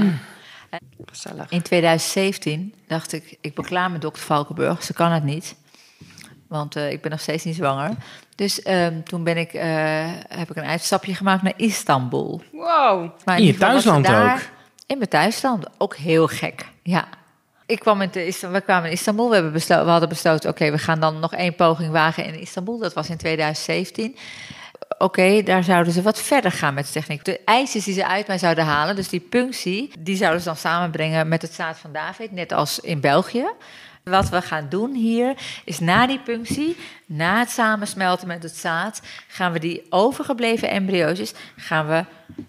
Gezellig. 1.07 1.51
In 1.51 1.63
2017 1.63 2.75
dacht 2.87 3.13
ik, 3.13 3.37
ik 3.41 3.55
beklaar 3.55 3.91
met 3.91 4.01
dokter 4.01 4.23
Valkenburg. 4.23 4.83
Ze 4.83 4.93
kan 4.93 5.13
het 5.13 5.25
niet, 5.25 5.57
want 6.49 6.77
eh, 6.77 6.91
ik 6.91 7.03
ben 7.03 7.11
nog 7.11 7.21
steeds 7.21 7.45
niet 7.45 7.55
zwanger. 7.55 7.91
Dus 8.35 8.63
ehm, 8.63 9.03
toen 9.03 9.25
ben 9.25 9.37
ik, 9.37 9.53
eh, 9.53 9.65
heb 10.29 10.51
ik 10.51 10.57
een 10.57 10.65
uitstapje 10.65 11.15
gemaakt 11.15 11.43
naar 11.43 11.53
Istanbul. 11.57 12.43
Wow. 12.53 13.11
Maar 13.25 13.39
In 13.39 13.45
je 13.45 13.57
thuisland 13.57 14.09
ook? 14.09 14.39
In 14.87 14.99
mijn 14.99 15.09
thuisland. 15.09 15.67
Ook 15.79 15.97
heel 15.97 16.27
gek, 16.27 16.67
ja. 16.83 17.05
Ik 17.67 17.79
kwam 17.79 18.01
in 18.03 18.11
we 18.51 18.61
kwamen 18.65 18.87
in 18.87 18.93
Istanbul. 18.93 19.29
We, 19.29 19.35
hebben 19.35 19.53
beslo- 19.53 19.85
we 19.85 19.91
hadden 19.91 20.09
besloten, 20.09 20.51
oké, 20.51 20.71
we 20.71 20.79
gaan 20.79 21.01
dan 21.01 21.21
nog 21.21 21.35
één 21.35 21.55
poging 21.55 21.93
wagen 21.93 22.25
in 22.25 22.41
Istanbul. 22.41 22.79
Dat 22.79 22.93
was 22.95 23.11
in 23.11 23.17
2017. 23.17 24.17
Oké, 24.99 25.43
daar 25.43 25.65
zouden 25.65 25.93
ze 25.93 26.03
wat 26.03 26.19
verder 26.21 26.53
gaan 26.53 26.75
met 26.75 26.87
de 26.87 26.93
techniek. 26.93 27.25
De 27.25 27.41
ijsjes 27.45 27.85
die 27.85 27.95
ze 27.95 28.07
uit 28.07 28.27
mij 28.27 28.39
zouden 28.39 28.65
halen, 28.65 28.97
dus 28.97 29.09
die 29.09 29.21
punctie... 29.21 29.93
die 29.99 30.17
zouden 30.17 30.41
ze 30.41 30.47
dan 30.47 30.57
samenbrengen 30.57 31.29
met 31.29 31.43
het 31.43 31.55
zaad 31.55 31.79
van 31.79 31.93
David, 31.93 32.33
net 32.33 32.53
als 32.53 32.81
in 32.81 33.01
België. 33.01 33.47
Wat 34.05 34.29
we 34.29 34.43
gaan 34.43 34.67
doen 34.69 34.95
hier 34.95 35.35
is 35.65 35.79
na 35.79 36.07
die 36.07 36.19
punctie, 36.19 36.77
na 37.07 37.39
het 37.39 37.51
samensmelten 37.51 38.27
met 38.27 38.43
het 38.43 38.57
zaad, 38.57 39.03
gaan 39.29 39.53
we 39.53 39.59
die 39.59 39.83
overgebleven 39.89 40.71
embryo's 40.71 41.33
gaan 41.57 41.89
we 41.89 42.05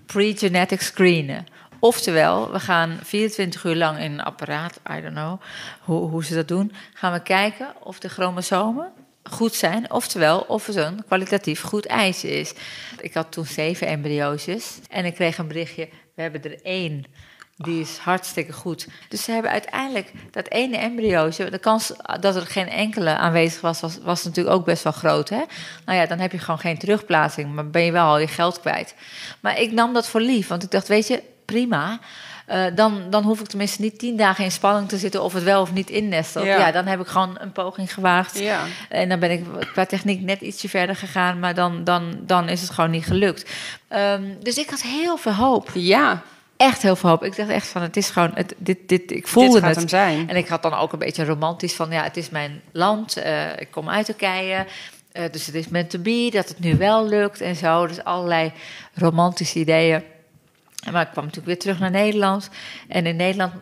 pre-genetic 0.05 0.81
screenen. 0.81 1.45
Oftewel, 1.79 2.51
we 2.51 2.59
gaan 2.59 2.99
24 3.03 3.63
uur 3.63 3.75
lang 3.75 3.99
in 3.99 4.11
een 4.11 4.23
apparaat, 4.23 4.79
I 4.91 5.01
don't 5.01 5.13
know 5.13 5.41
hoe, 5.81 6.09
hoe 6.09 6.25
ze 6.25 6.35
dat 6.35 6.47
doen, 6.47 6.71
gaan 6.93 7.13
we 7.13 7.21
kijken 7.21 7.73
of 7.83 7.99
de 7.99 8.09
chromosomen 8.09 8.91
goed 9.23 9.53
zijn, 9.53 9.91
oftewel 9.91 10.39
of 10.39 10.65
het 10.65 10.75
een 10.75 11.03
kwalitatief 11.05 11.61
goed 11.61 11.85
ijsje 11.85 12.39
is. 12.39 12.53
Ik 12.99 13.13
had 13.13 13.31
toen 13.31 13.45
zeven 13.45 13.87
embryo's 13.87 14.47
en 14.89 15.05
ik 15.05 15.13
kreeg 15.13 15.37
een 15.37 15.47
berichtje, 15.47 15.89
we 16.15 16.21
hebben 16.21 16.43
er 16.43 16.61
één. 16.63 17.05
Die 17.57 17.81
is 17.81 17.97
hartstikke 17.97 18.53
goed. 18.53 18.87
Dus 19.09 19.23
ze 19.23 19.31
hebben 19.31 19.51
uiteindelijk 19.51 20.11
dat 20.31 20.49
ene 20.49 20.77
embryootje... 20.77 21.49
de 21.49 21.57
kans 21.57 21.91
dat 22.19 22.35
er 22.35 22.45
geen 22.45 22.69
enkele 22.69 23.15
aanwezig 23.15 23.61
was, 23.61 23.79
was, 23.79 23.97
was 24.03 24.23
natuurlijk 24.23 24.55
ook 24.55 24.65
best 24.65 24.83
wel 24.83 24.93
groot. 24.93 25.29
Hè? 25.29 25.41
Nou 25.85 25.97
ja, 25.97 26.05
dan 26.05 26.19
heb 26.19 26.31
je 26.31 26.39
gewoon 26.39 26.59
geen 26.59 26.77
terugplaatsing... 26.77 27.53
maar 27.53 27.69
ben 27.69 27.83
je 27.83 27.91
wel 27.91 28.05
al 28.05 28.19
je 28.19 28.27
geld 28.27 28.59
kwijt. 28.59 28.95
Maar 29.39 29.59
ik 29.59 29.71
nam 29.71 29.93
dat 29.93 30.07
voor 30.07 30.21
lief, 30.21 30.47
want 30.47 30.63
ik 30.63 30.71
dacht, 30.71 30.87
weet 30.87 31.07
je, 31.07 31.23
prima... 31.45 31.99
Eh, 32.45 32.65
dan, 32.75 33.09
dan 33.09 33.23
hoef 33.23 33.39
ik 33.39 33.47
tenminste 33.47 33.81
niet 33.81 33.99
tien 33.99 34.17
dagen 34.17 34.43
in 34.43 34.51
spanning 34.51 34.89
te 34.89 34.97
zitten... 34.97 35.23
of 35.23 35.33
het 35.33 35.43
wel 35.43 35.61
of 35.61 35.73
niet 35.73 35.89
innestelt. 35.89 36.45
Ja. 36.45 36.57
Ja. 36.57 36.71
dan 36.71 36.85
heb 36.85 36.99
ik 36.99 37.07
gewoon 37.07 37.37
een 37.39 37.51
poging 37.51 37.93
gewaagd. 37.93 38.39
Ja. 38.39 38.59
En 38.89 39.09
dan 39.09 39.19
ben 39.19 39.31
ik 39.31 39.43
qua 39.73 39.85
techniek 39.85 40.21
net 40.21 40.41
ietsje 40.41 40.69
verder 40.69 40.95
gegaan... 40.95 41.39
maar 41.39 41.53
dan, 41.53 41.83
dan, 41.83 42.19
dan 42.21 42.49
is 42.49 42.61
het 42.61 42.69
gewoon 42.69 42.91
niet 42.91 43.05
gelukt. 43.05 43.51
Ehm, 43.87 44.23
dus 44.41 44.57
ik 44.57 44.69
had 44.69 44.81
heel 44.81 45.17
veel 45.17 45.33
hoop 45.33 45.69
Ja, 45.73 46.23
echt 46.57 46.81
heel 46.81 46.95
veel 46.95 47.09
hoop. 47.09 47.23
Ik 47.23 47.35
dacht 47.35 47.49
echt 47.49 47.67
van, 47.67 47.81
het 47.81 47.97
is 47.97 48.09
gewoon, 48.09 48.31
het, 48.33 48.55
dit, 48.57 48.77
dit, 48.89 49.11
ik 49.11 49.27
voelde 49.27 49.49
dit 49.51 49.59
gaat 49.59 49.69
het. 49.69 49.77
hem 49.79 49.87
zijn. 49.87 50.29
En 50.29 50.35
ik 50.35 50.47
had 50.47 50.61
dan 50.63 50.73
ook 50.73 50.93
een 50.93 50.99
beetje 50.99 51.25
romantisch 51.25 51.73
van, 51.75 51.91
ja, 51.91 52.03
het 52.03 52.17
is 52.17 52.29
mijn 52.29 52.61
land. 52.71 53.17
eh, 53.17 53.59
ik 53.59 53.67
kom 53.71 53.89
uit 53.89 54.05
Turkije. 54.05 54.65
eh, 55.11 55.23
dus 55.31 55.45
het 55.45 55.55
is 55.55 55.67
meant 55.67 55.89
to 55.89 55.99
be, 55.99 56.29
dat 56.31 56.47
het 56.47 56.59
nu 56.59 56.77
wel 56.77 57.07
lukt 57.07 57.41
en 57.41 57.55
zo. 57.55 57.87
Dus 57.87 58.03
allerlei 58.03 58.51
romantische 58.93 59.59
ideeën. 59.59 60.03
Maar 60.91 61.01
ik 61.01 61.11
kwam 61.11 61.23
natuurlijk 61.25 61.45
weer 61.53 61.59
terug 61.59 61.79
naar 61.79 61.91
Nederland. 61.91 62.49
En 62.87 63.05
in 63.05 63.15
Nederland 63.15 63.53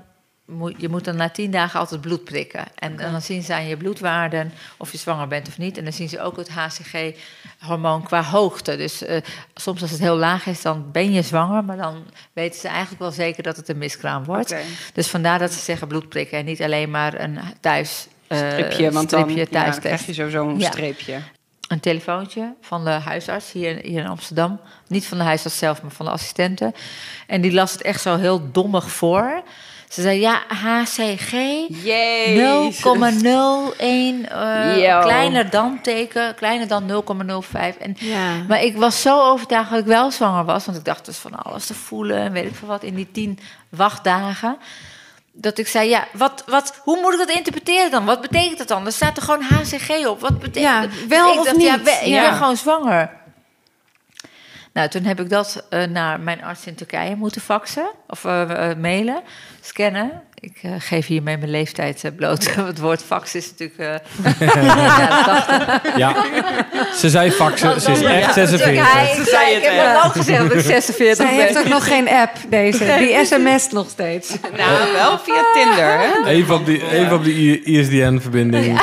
je 0.78 0.90
moet 0.90 1.04
dan 1.06 1.16
na 1.16 1.30
tien 1.30 1.52
dagen 1.52 1.80
altijd 1.80 2.02
bloed 2.02 2.24
prikken. 2.24 2.64
En, 2.76 2.96
dan 2.98 3.22
zien 3.22 3.44
ze 3.44 3.54
aan 3.54 3.68
je 3.68 3.78
bloedwaarden 3.78 4.54
of 4.78 4.92
je 4.92 4.98
zwanger 4.98 5.28
bent 5.28 5.48
of 5.48 5.58
niet. 5.58 5.78
En 5.78 5.84
dan 5.84 5.94
zien 5.94 6.10
ze 6.10 6.22
ook 6.22 6.38
het 6.38 6.50
HCG-hormoon 6.50 8.04
qua 8.04 8.24
hoogte. 8.24 8.78
Dus 8.78 9.04
eh, 9.06 9.22
soms 9.56 9.82
als 9.82 9.92
het 9.92 10.00
heel 10.00 10.16
laag 10.16 10.46
is, 10.46 10.62
dan 10.62 10.92
ben 10.92 11.12
je 11.14 11.22
zwanger. 11.22 11.64
Maar 11.64 11.78
dan 11.78 12.04
weten 12.34 12.60
ze 12.60 12.68
eigenlijk 12.68 13.00
wel 13.00 13.12
zeker 13.12 13.44
dat 13.44 13.58
het 13.58 13.70
een 13.70 13.78
miskraam 13.78 14.24
wordt. 14.24 14.56
Dus 14.94 15.08
vandaar 15.08 15.40
dat 15.40 15.54
ze 15.54 15.60
zeggen 15.60 15.88
bloed 15.88 16.10
prikken 16.10 16.38
en 16.38 16.46
niet 16.46 16.62
alleen 16.62 16.92
maar 16.92 17.20
een 17.20 17.40
thuis... 17.60 18.08
eh, 18.28 18.38
Stripje, 18.38 18.92
want 18.92 19.10
dan 19.10 19.20
stripje 19.20 19.40
ja, 19.40 19.44
dan 19.52 19.54
thuistest. 19.62 19.80
krijg 19.88 20.06
je 20.06 20.14
sowieso 20.14 20.50
een 20.50 20.60
Ja. 20.60 20.72
streepje. 20.72 21.20
een 21.68 21.80
telefoontje 21.80 22.54
van 22.62 22.84
de 22.84 22.90
huisarts 22.90 23.52
hier, 23.52 23.76
hier 23.84 24.00
in 24.00 24.08
Amsterdam. 24.08 24.60
Niet 24.88 25.06
van 25.06 25.18
de 25.18 25.24
huisarts 25.24 25.58
zelf, 25.58 25.82
maar 25.82 25.92
van 25.92 26.06
de 26.06 26.12
assistenten. 26.12 26.74
En 27.28 27.42
die 27.42 27.54
las 27.54 27.72
het 27.72 27.82
echt 27.82 28.02
zo 28.02 28.18
heel 28.18 28.52
dommig 28.52 28.92
voor. 28.92 29.44
Ze 29.94 30.02
zei, 30.02 30.20
ja, 30.20 30.42
HCG 30.48 31.32
0,01, 31.72 34.30
eh 34.30 34.84
Yo. 34.84 35.00
kleiner 35.02 35.50
dan 35.50 35.80
teken, 35.82 36.36
kleiner 36.36 36.68
dan 36.68 36.88
0,05. 36.88 37.78
En 37.80 37.96
Ja. 38.00 38.32
maar 38.48 38.64
ik 38.64 38.78
was 38.78 39.02
zo 39.02 39.22
overtuigd 39.32 39.70
dat 39.70 39.80
ik 39.80 39.86
wel 39.86 40.12
zwanger 40.12 40.46
was. 40.46 40.66
Want 40.66 40.78
ik 40.78 40.86
dacht 40.86 41.06
dus 41.06 41.18
van 41.18 41.36
alles 41.44 41.66
te 41.66 41.74
voelen 41.74 42.18
en 42.18 42.32
weet 42.32 42.46
ik 42.46 42.56
veel 42.56 42.68
wat 42.68 42.84
in 42.84 42.96
die 42.96 43.12
tien 43.12 43.40
wachtdagen. 43.70 44.58
Dat 45.32 45.58
ik 45.58 45.68
zei, 45.68 45.90
ja, 45.90 46.08
wat, 46.14 46.44
wat, 46.48 46.80
hoe 46.84 47.02
moet 47.02 47.14
ik 47.14 47.20
dat 47.20 47.30
interpreteren 47.36 47.92
dan? 47.92 48.06
Wat 48.06 48.22
betekent 48.22 48.58
dat 48.58 48.68
dan? 48.68 48.86
Er 48.86 48.92
staat 48.92 49.18
er 49.18 49.24
gewoon 49.24 49.42
HCG 49.44 50.06
op. 50.08 50.20
Wat 50.20 50.40
betekent 50.40 50.64
Ja, 50.74 50.82
dat? 50.82 50.92
Dus 50.92 51.06
wel 51.08 51.34
ik 51.34 51.40
of 51.40 51.46
dacht, 51.46 51.58
niet? 51.58 51.68
ik 51.88 52.02
Ja. 52.06 52.30
ben 52.30 52.34
gewoon 52.38 52.58
zwanger. 52.58 53.10
Nou, 54.74 54.90
toen 54.90 55.04
heb 55.04 55.20
ik 55.20 55.30
dat 55.30 55.66
eh, 55.70 55.84
naar 55.84 56.20
mijn 56.20 56.44
arts 56.44 56.68
in 56.68 56.76
Turkije 56.76 57.16
moeten 57.16 57.42
faxen. 57.42 57.92
Of 58.08 58.26
eh, 58.26 58.76
mailen, 58.76 59.24
scannen. 59.62 60.22
Ik 60.44 60.60
eh, 60.62 60.72
geef 60.78 61.08
hiermee 61.08 61.38
mijn 61.38 61.50
leeftijd 61.50 62.04
eh, 62.04 62.12
bloot. 62.16 62.56
Het 62.66 62.80
woord 62.80 63.04
fax 63.04 63.36
is 63.36 63.52
natuurlijk... 63.58 64.02
eh 64.40 64.48
jaren 64.64 65.26
80. 65.86 65.98
Ja, 65.98 66.16
ze 66.96 67.10
zei 67.10 67.32
faxen, 67.32 67.82
ze 67.82 67.92
is 67.92 68.02
echt 68.02 68.34
46. 68.34 68.94
Hij, 68.94 69.16
ik, 69.18 69.28
zei, 69.28 69.56
ik 69.56 69.64
heb 69.64 69.88
al 69.88 69.94
lang 69.94 70.12
gezegd 70.12 70.42
dat 70.42 70.54
ik 70.54 70.60
46 70.60 71.16
Zij 71.16 71.36
ben. 71.36 71.46
heeft 71.46 71.58
ook 71.58 71.68
nog 71.68 71.88
geen 71.88 72.10
app, 72.10 72.32
deze. 72.48 72.96
Die 72.98 73.26
sms 73.26 73.70
nog 73.72 73.90
steeds. 73.90 74.30
Nou, 74.58 74.94
wel 74.94 75.20
via 75.20 75.44
Tinder, 75.54 76.00
hè? 76.00 76.26
Even 76.26 76.56
op 76.56 76.66
die, 76.66 76.90
even 76.92 77.16
op 77.16 77.24
die 77.24 77.64
ISDN-verbinding. 77.64 78.80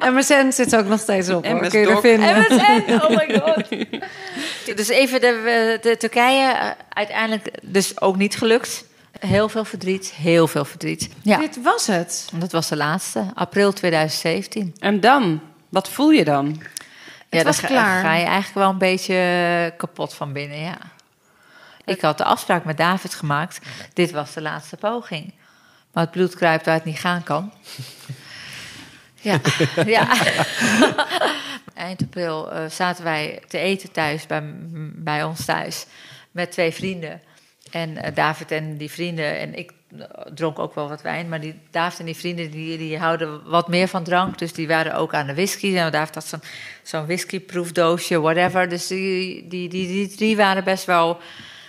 MSN 0.00 0.50
zit 0.50 0.76
ook 0.76 0.86
nog 0.86 1.00
steeds 1.00 1.28
op. 1.28 1.46
hoor. 1.46 1.68
Kun 1.68 1.80
je 1.80 1.86
er 1.88 2.00
vinden. 2.00 2.38
MSN, 2.38 2.92
oh 2.92 3.08
my 3.08 3.34
god. 3.40 3.68
Dus 4.76 4.88
even 4.88 5.20
de, 5.20 5.78
de 5.82 5.96
Turkije, 5.96 6.52
eh, 6.52 6.68
uiteindelijk 6.88 7.48
dus 7.62 8.00
ook 8.00 8.16
niet 8.16 8.36
gelukt. 8.36 8.88
Heel 9.20 9.48
veel 9.48 9.64
verdriet, 9.64 10.10
heel 10.10 10.46
veel 10.48 10.64
verdriet. 10.64 11.08
Ja, 11.22 11.38
Dit 11.38 11.62
was 11.62 11.86
het. 11.86 12.28
dat 12.34 12.52
was 12.52 12.68
de 12.68 12.76
laatste, 12.76 13.30
april 13.34 13.72
2017. 13.72 14.74
En 14.78 15.00
dan? 15.00 15.40
Wat 15.68 15.88
voel 15.88 16.10
je 16.10 16.24
dan? 16.24 16.62
ja, 17.28 17.42
was 17.42 17.60
dan 17.60 17.70
ga, 17.70 17.74
klaar. 17.76 18.02
ga 18.02 18.14
je 18.14 18.24
eigenlijk 18.24 18.54
wel 18.54 18.68
een 18.68 18.78
beetje 18.78 19.74
kapot 19.76 20.14
van 20.14 20.32
binnen, 20.32 20.58
ja. 20.58 20.78
Ik 21.84 22.00
had 22.00 22.18
de 22.18 22.24
afspraak 22.24 22.64
met 22.64 22.76
David 22.76 23.14
gemaakt. 23.14 23.66
Dit 23.92 24.10
was 24.10 24.32
de 24.32 24.42
laatste 24.42 24.76
poging. 24.76 25.32
Maar 25.92 26.02
het 26.02 26.12
bloed 26.12 26.34
kruipt 26.34 26.64
waar 26.64 26.74
het 26.74 26.84
niet 26.84 26.98
gaan 26.98 27.22
kan. 27.22 27.52
Ja, 29.22 29.40
ja. 29.86 30.08
Eind 31.74 32.02
april 32.02 32.52
eh, 32.52 32.70
zaten 32.70 33.04
wij 33.04 33.42
te 33.48 33.58
eten 33.58 33.92
thuis, 33.92 34.26
bij, 34.26 34.42
bij 34.94 35.24
ons 35.24 35.44
thuis, 35.44 35.86
met 36.30 36.52
twee 36.52 36.72
vrienden. 36.72 37.20
En 37.70 37.96
eh, 37.96 38.14
David 38.14 38.50
en 38.50 38.76
die 38.76 38.90
vrienden, 38.90 39.38
en 39.38 39.54
ik 39.54 39.72
eh, 39.98 40.04
dronk 40.34 40.58
ook 40.58 40.74
wel 40.74 40.88
wat 40.88 41.02
wijn, 41.02 41.28
maar 41.28 41.40
die, 41.40 41.54
David 41.70 41.98
en 41.98 42.04
die 42.04 42.16
vrienden 42.16 42.50
die, 42.50 42.78
die 42.78 42.98
houden 42.98 43.48
wat 43.48 43.68
meer 43.68 43.88
van 43.88 44.04
drank. 44.04 44.38
Dus 44.38 44.52
die 44.52 44.68
waren 44.68 44.94
ook 44.94 45.14
aan 45.14 45.26
de 45.26 45.34
whisky. 45.34 45.76
En 45.76 45.92
David 45.92 46.14
had 46.14 46.26
zo'n 46.26 46.42
zo'n 46.82 47.06
whiskyproefdoosje, 47.06 48.20
whatever. 48.20 48.68
Dus 48.68 48.86
die, 48.86 49.48
die, 49.48 49.68
die, 49.68 49.86
die 49.86 50.08
drie 50.16 50.36
waren 50.36 50.64
best 50.64 50.84
wel, 50.84 51.18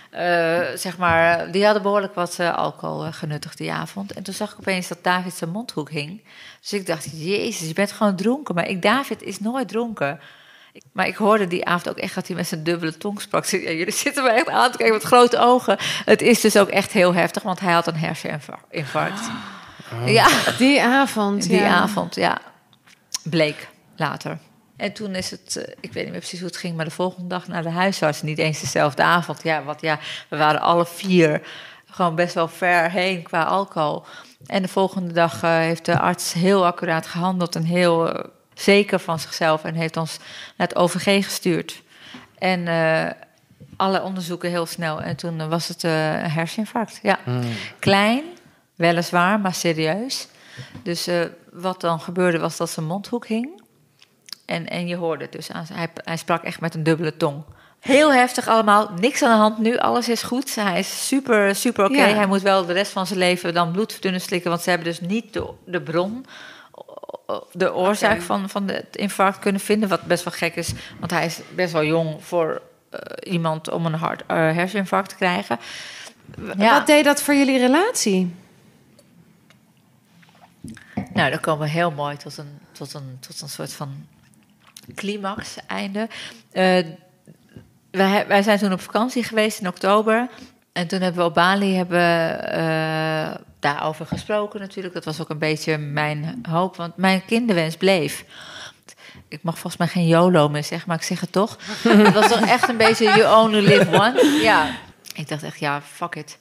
eh, 0.10 0.60
zeg 0.76 0.98
maar, 0.98 1.52
die 1.52 1.64
hadden 1.64 1.82
behoorlijk 1.82 2.16
wat 2.16 2.40
alcohol 2.40 3.12
genuttigd 3.12 3.58
die 3.58 3.72
avond. 3.72 4.14
En 4.14 4.24
toen 4.24 4.34
zag 4.34 4.52
ik 4.52 4.60
opeens 4.60 4.88
dat 4.88 5.04
David 5.04 5.34
zijn 5.34 5.50
mondhoek 5.50 5.90
hing. 5.90 6.22
Dus 6.62 6.74
ik 6.74 6.86
dacht, 6.86 7.08
jezus, 7.14 7.68
je 7.68 7.74
bent 7.74 7.92
gewoon 7.92 8.16
dronken. 8.16 8.56
Maar 8.56 8.68
ik, 8.68 8.82
David 8.82 9.22
is 9.22 9.40
nooit 9.40 9.68
dronken. 9.68 10.20
Ik- 10.74 10.84
Maar 10.94 11.08
ik 11.08 11.16
hoorde 11.16 11.48
die 11.48 11.66
avond 11.66 11.90
ook 11.90 11.98
echt 11.98 12.16
dat 12.16 12.28
hij 12.28 12.36
met 12.36 12.48
zijn 12.48 12.64
dubbele 12.64 12.98
tong 12.98 13.22
sprak. 13.22 13.44
Ik 13.44 13.50
zei, 13.50 13.62
Ja, 13.64 13.72
jullie 13.72 13.94
zitten 13.94 14.24
me 14.24 14.30
echt 14.30 14.50
aan 14.50 14.72
te 14.72 14.78
kijken 14.78 14.96
met 14.96 15.04
grote 15.06 15.38
ogen. 15.40 15.78
Het 16.06 16.22
is 16.22 16.42
dus 16.42 16.58
ook 16.58 16.70
echt 16.70 16.92
heel 16.92 17.14
heftig, 17.14 17.44
want 17.44 17.60
hij 17.60 17.74
had 17.74 17.88
een 17.88 17.96
herseninfarct. 17.96 19.30
Ja, 20.06 20.28
Die 20.58 20.82
avond. 20.84 21.42
die 21.48 21.56
ja. 21.60 21.68
avond, 21.76 22.16
ja. 22.16 22.38
Bleek 23.24 23.68
later. 23.96 24.38
En 24.78 24.94
toen 24.94 25.16
is 25.16 25.32
het, 25.32 25.56
eh, 25.56 25.74
ik 25.80 25.94
weet 25.94 26.04
niet 26.04 26.12
meer 26.12 26.20
precies 26.22 26.40
hoe 26.40 26.48
het 26.48 26.58
ging, 26.58 26.76
maar 26.76 26.86
de 26.86 26.92
volgende 26.92 27.28
dag 27.28 27.48
naar 27.48 27.64
de 27.64 27.70
huisarts. 27.70 28.22
Niet 28.22 28.38
eens 28.38 28.60
dezelfde 28.60 29.04
avond. 29.04 29.44
Ja, 29.44 29.64
want 29.64 29.82
ja, 29.82 30.00
we 30.30 30.38
waren 30.38 30.62
alle 30.62 30.86
vier 30.86 31.42
gewoon 31.86 32.16
best 32.16 32.34
wel 32.34 32.48
ver 32.48 32.92
heen 32.92 33.24
qua 33.24 33.44
alcohol. 33.44 34.04
En 34.46 34.62
de 34.62 34.68
volgende 34.68 35.14
dag 35.14 35.44
eh, 35.44 35.50
heeft 35.58 35.86
de 35.86 36.00
arts 36.00 36.34
heel 36.34 36.66
accuraat 36.66 37.08
gehandeld 37.08 37.56
en 37.56 37.64
heel 37.64 38.14
eh, 38.14 38.24
zeker 38.62 39.00
van 39.00 39.20
zichzelf. 39.20 39.64
En 39.64 39.76
heeft 39.76 39.98
ons 39.98 40.18
naar 40.58 40.68
het 40.68 40.76
OVG 40.78 41.24
gestuurd. 41.26 41.82
En 42.38 42.68
eh, 42.68 43.12
alle 43.76 44.02
onderzoeken 44.02 44.50
heel 44.50 44.66
snel. 44.66 45.02
En 45.02 45.16
toen 45.16 45.50
was 45.50 45.68
het 45.68 45.84
eh, 45.84 46.22
een 46.22 46.30
herseninfarct. 46.30 47.00
Ja, 47.02 47.20
klein, 47.80 48.24
weliswaar, 48.76 49.40
maar 49.40 49.54
serieus. 49.54 50.28
Dus 50.84 51.08
eh, 51.08 51.22
wat 51.52 51.82
dan 51.82 52.00
gebeurde 52.00 52.40
was 52.40 52.58
dat 52.58 52.70
zijn 52.70 52.86
mondhoek 52.86 53.28
hing. 53.28 53.62
En, 54.46 54.68
en 54.68 54.88
je 54.88 54.96
hoorde 54.96 55.24
het 55.24 55.32
dus 55.32 55.52
aan 55.52 55.66
hij, 55.74 55.90
hij 55.96 56.18
sprak 56.18 56.44
echt 56.44 56.62
met 56.62 56.76
een 56.76 56.84
dubbele 56.84 57.18
tong. 57.18 57.44
Heel 57.80 58.14
heftig 58.14 58.48
allemaal, 58.48 58.90
niks 59.00 59.22
aan 59.22 59.32
de 59.32 59.38
hand 59.38 59.58
nu, 59.58 59.78
alles 59.78 60.10
is 60.10 60.24
goed. 60.24 60.56
Hij 60.56 60.80
is 60.80 61.08
super, 61.08 61.56
super 61.56 61.86
oké. 61.86 62.06
Ja. 62.06 62.16
Hij 62.16 62.26
moet 62.26 62.42
wel 62.42 62.66
de 62.66 62.74
rest 62.74 62.92
van 62.92 63.08
zijn 63.08 63.20
leven 63.20 63.54
dan 63.54 63.72
bloedverdunners 63.72 64.24
slikken... 64.24 64.50
want 64.50 64.62
ze 64.62 64.70
hebben 64.70 64.88
dus 64.88 65.00
niet 65.02 65.34
de, 65.34 65.50
de 65.66 65.82
bron, 65.82 66.26
de 67.52 67.74
oorzaak 67.74 68.22
van, 68.22 68.50
van 68.50 68.68
het 68.68 68.96
infarct 68.96 69.40
kunnen 69.40 69.62
vinden... 69.62 69.90
wat 69.90 70.02
best 70.02 70.24
wel 70.24 70.34
gek 70.34 70.56
is, 70.56 70.74
want 71.00 71.12
hij 71.12 71.26
is 71.26 71.40
best 71.56 71.74
wel 71.74 71.84
jong 71.84 72.24
voor 72.24 72.62
eh, 72.90 73.32
iemand... 73.32 73.70
om 73.70 73.86
een 73.86 73.94
hart, 73.94 74.24
eh, 74.28 74.38
herseninfarct 74.38 75.10
te 75.10 75.16
krijgen. 75.16 75.60
Ja. 76.58 76.78
Wat 76.78 76.88
deed 76.88 77.04
dat 77.04 77.22
voor 77.22 77.34
jullie 77.34 77.60
relatie? 77.60 78.36
Nou, 81.14 81.30
dan 81.30 81.40
komen 81.40 81.66
we 81.66 81.72
heel 81.72 81.92
mooi 81.92 82.18
tot 82.18 82.38
een, 82.38 82.60
tot 82.72 82.94
een, 82.94 83.18
tot 83.20 83.42
een 83.42 83.50
soort 83.50 83.74
van 83.74 84.08
climax, 84.96 85.58
einde. 85.68 86.08
Eh, 86.52 86.86
wij, 87.92 88.28
wij 88.28 88.44
zijn 88.44 88.60
toen 88.60 88.74
op 88.74 88.82
vakantie 88.82 89.24
geweest 89.24 89.60
in 89.60 89.68
oktober. 89.68 90.30
En 90.74 90.88
toen 90.88 91.02
hebben 91.02 91.22
we 91.22 91.28
op 91.28 91.34
Bali 91.34 91.76
hebben, 91.76 93.42
daarover 93.62 94.06
gesproken 94.06 94.60
natuurlijk. 94.60 94.94
Dat 94.94 95.06
was 95.06 95.22
ook 95.22 95.30
een 95.30 95.38
beetje 95.38 95.78
mijn 95.78 96.44
hoop, 96.50 96.76
want 96.76 96.98
mijn 96.98 97.26
kinderwens 97.26 97.76
bleef. 97.78 98.26
Ik 99.28 99.44
mag 99.44 99.54
volgens 99.54 99.78
mij 99.78 99.88
geen 99.88 100.08
YOLO 100.08 100.50
meer 100.50 100.64
zeggen, 100.64 100.88
maar 100.88 100.98
ik 100.98 101.04
zeg 101.04 101.20
het 101.20 101.32
toch. 101.32 101.58
Het 101.84 102.14
was 102.14 102.28
toch 102.28 102.42
echt 102.42 102.70
een 102.70 102.78
beetje 102.78 103.06
you 103.06 103.46
only 103.46 103.60
live 103.60 103.88
once. 103.92 104.40
Ja, 104.42 104.70
ik 105.16 105.28
dacht 105.28 105.44
echt, 105.44 105.60
ja, 105.60 105.82
fuck 105.82 106.16
it. 106.16 106.38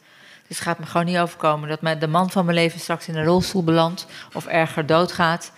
Dus 0.48 0.58
het 0.58 0.68
gaat 0.68 0.78
me 0.78 0.86
gewoon 0.86 1.06
niet 1.06 1.18
overkomen 1.18 1.68
dat 1.68 1.80
mijn, 1.80 1.98
de 1.98 2.06
man 2.06 2.30
van 2.30 2.44
mijn 2.44 2.56
leven 2.56 2.80
straks 2.80 3.08
in 3.08 3.16
een 3.16 3.24
rolstoel 3.24 3.64
belandt 3.64 4.06
of 4.32 4.46
erger 4.46 4.86
doodgaat. 4.86 5.52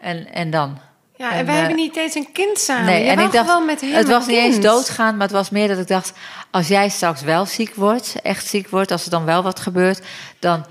En, 0.00 0.32
en 0.32 0.50
dan? 0.50 0.78
Ja, 1.16 1.32
En, 1.32 1.38
en 1.38 1.46
wij 1.46 1.54
eh, 1.54 1.60
hebben 1.60 1.76
niet 1.76 1.96
eens 1.96 2.14
een 2.14 2.32
kind 2.32 2.58
samen. 2.58 2.84
Nee, 2.84 3.04
Je 3.04 3.10
en 3.10 3.18
ik 3.18 3.32
dacht, 3.32 3.64
met 3.64 3.80
hem 3.80 3.94
het 3.94 4.08
was 4.08 4.26
niet 4.26 4.36
eens 4.36 4.60
doodgaan, 4.60 5.16
maar 5.16 5.26
het 5.26 5.36
was 5.36 5.50
meer 5.50 5.68
dat 5.68 5.78
ik 5.78 5.88
dacht, 5.88 6.12
als 6.50 6.68
jij 6.68 6.88
straks 6.88 7.22
wel 7.22 7.46
ziek 7.46 7.74
wordt, 7.74 8.14
echt 8.22 8.46
ziek 8.46 8.68
wordt, 8.68 8.90
als 8.90 9.04
er 9.04 9.10
dan 9.10 9.24
wel 9.24 9.42
wat 9.42 9.60
gebeurt, 9.60 10.00
dan 10.38 10.66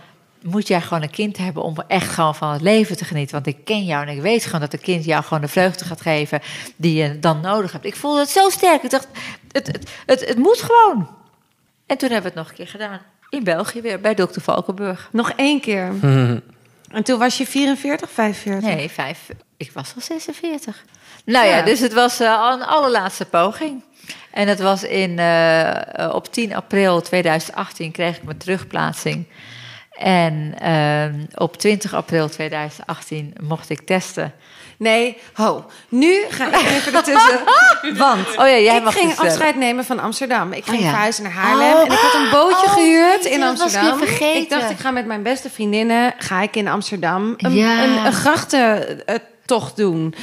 moet 0.46 0.68
jij 0.68 0.82
gewoon 0.82 1.04
een 1.04 1.10
kind 1.10 1.38
hebben 1.38 1.64
om 1.64 1.76
echt 1.88 2.10
gewoon 2.12 2.36
van 2.36 2.52
het 2.52 2.62
leven 2.62 2.98
te 2.98 3.06
genieten. 3.06 3.36
Want 3.36 3.48
ik 3.48 3.66
ken 3.66 3.86
jou 3.86 4.08
en 4.08 4.16
ik 4.16 4.22
weet 4.22 4.46
gewoon 4.46 4.60
dat 4.62 4.74
een 4.74 4.80
kind 4.82 5.06
jou 5.06 5.24
gewoon 5.24 5.42
de 5.42 5.48
vreugde 5.48 5.86
gaat 5.86 6.02
geven 6.02 6.42
die 6.76 7.04
je 7.04 7.20
dan 7.20 7.42
nodig 7.42 7.72
hebt. 7.72 7.86
Ik 7.86 7.96
voelde 7.96 8.20
het 8.20 8.30
zo 8.30 8.50
sterk. 8.50 8.84
Ik 8.84 8.90
dacht, 8.90 9.08
het, 9.52 9.68
het, 9.68 9.90
het, 10.06 10.28
het 10.28 10.38
moet 10.38 10.62
gewoon. 10.62 11.10
En 11.86 11.98
toen 11.98 12.10
hebben 12.12 12.32
we 12.34 12.38
het 12.40 12.48
nog 12.48 12.50
een 12.50 12.56
keer 12.56 12.68
gedaan. 12.68 13.00
In 13.30 13.44
België 13.44 13.82
weer, 13.82 14.00
bij 14.00 14.14
dokter 14.16 14.42
Valkenburg. 14.42 15.10
Nog 15.12 15.32
één 15.36 15.60
keer. 15.62 15.94
En 16.92 17.04
toen 17.04 17.20
was 17.20 17.38
je 17.38 17.48
44, 17.48 18.10
45? 18.12 18.70
Nee, 18.70 18.90
vijf. 18.90 19.28
Ik 19.58 19.72
was 19.72 19.94
al 19.96 20.02
46. 20.02 20.84
Nou 21.26 21.46
ja, 21.48 21.56
Ja. 21.56 21.64
dus 21.66 21.80
het 21.80 21.94
was 21.94 22.20
eh, 22.20 22.40
al 22.40 22.54
een 22.54 22.66
allerlaatste 22.66 23.26
poging. 23.26 23.84
En 24.32 24.48
het 24.48 24.60
was 24.60 24.84
in, 24.84 25.20
eh, 25.20 26.12
op 26.14 26.34
10 26.34 26.56
april 26.56 27.02
2018 27.02 27.92
kreeg 27.92 28.18
ik 28.18 28.24
mijn 28.24 28.38
terugplaatsing. 28.38 29.26
En 29.98 30.54
eh, 30.60 31.40
op 31.42 31.58
20 31.58 31.94
april 31.94 32.30
2018 32.30 33.34
mocht 33.44 33.70
ik 33.70 33.80
testen. 33.86 34.34
Nee, 34.78 35.18
ho. 35.34 35.66
Nu 35.90 36.24
ga 36.30 36.48
ik 36.48 36.54
even 36.56 36.94
ertussen. 36.94 37.40
Want 37.98 38.28
Oh 38.30 38.36
ja, 38.48 38.58
jij 38.58 38.78
ik 38.78 38.84
mag 38.84 38.94
ging 38.94 39.08
vertellen. 39.08 39.32
afscheid 39.32 39.56
nemen 39.56 39.86
van 39.86 40.00
Amsterdam. 40.00 40.52
Ik 40.54 40.64
ging 40.66 40.78
Oh 40.78 40.84
ja. 40.84 40.90
verhuizen 40.90 41.24
naar 41.24 41.32
Haarlem. 41.32 41.74
Oh. 41.74 41.80
En 41.80 41.86
ik 41.92 41.98
had 42.00 42.14
een 42.14 42.30
bootje 42.30 42.66
Oh, 42.66 42.74
gehuurd 42.74 43.26
in 43.26 43.44
Amsterdam. 43.44 44.02
Ik 44.20 44.50
dacht, 44.50 44.70
ik 44.70 44.78
ga 44.80 44.92
met 44.92 45.06
mijn 45.06 45.24
beste 45.24 45.50
vriendinnen... 45.50 46.14
ga 46.18 46.42
ik 46.42 46.56
in 46.56 46.68
Amsterdam 46.68 47.34
een, 47.38 47.54
Ja. 47.54 47.84
een, 47.84 48.06
een 48.06 48.14
grachtentocht 48.14 49.76
doen. 49.78 50.16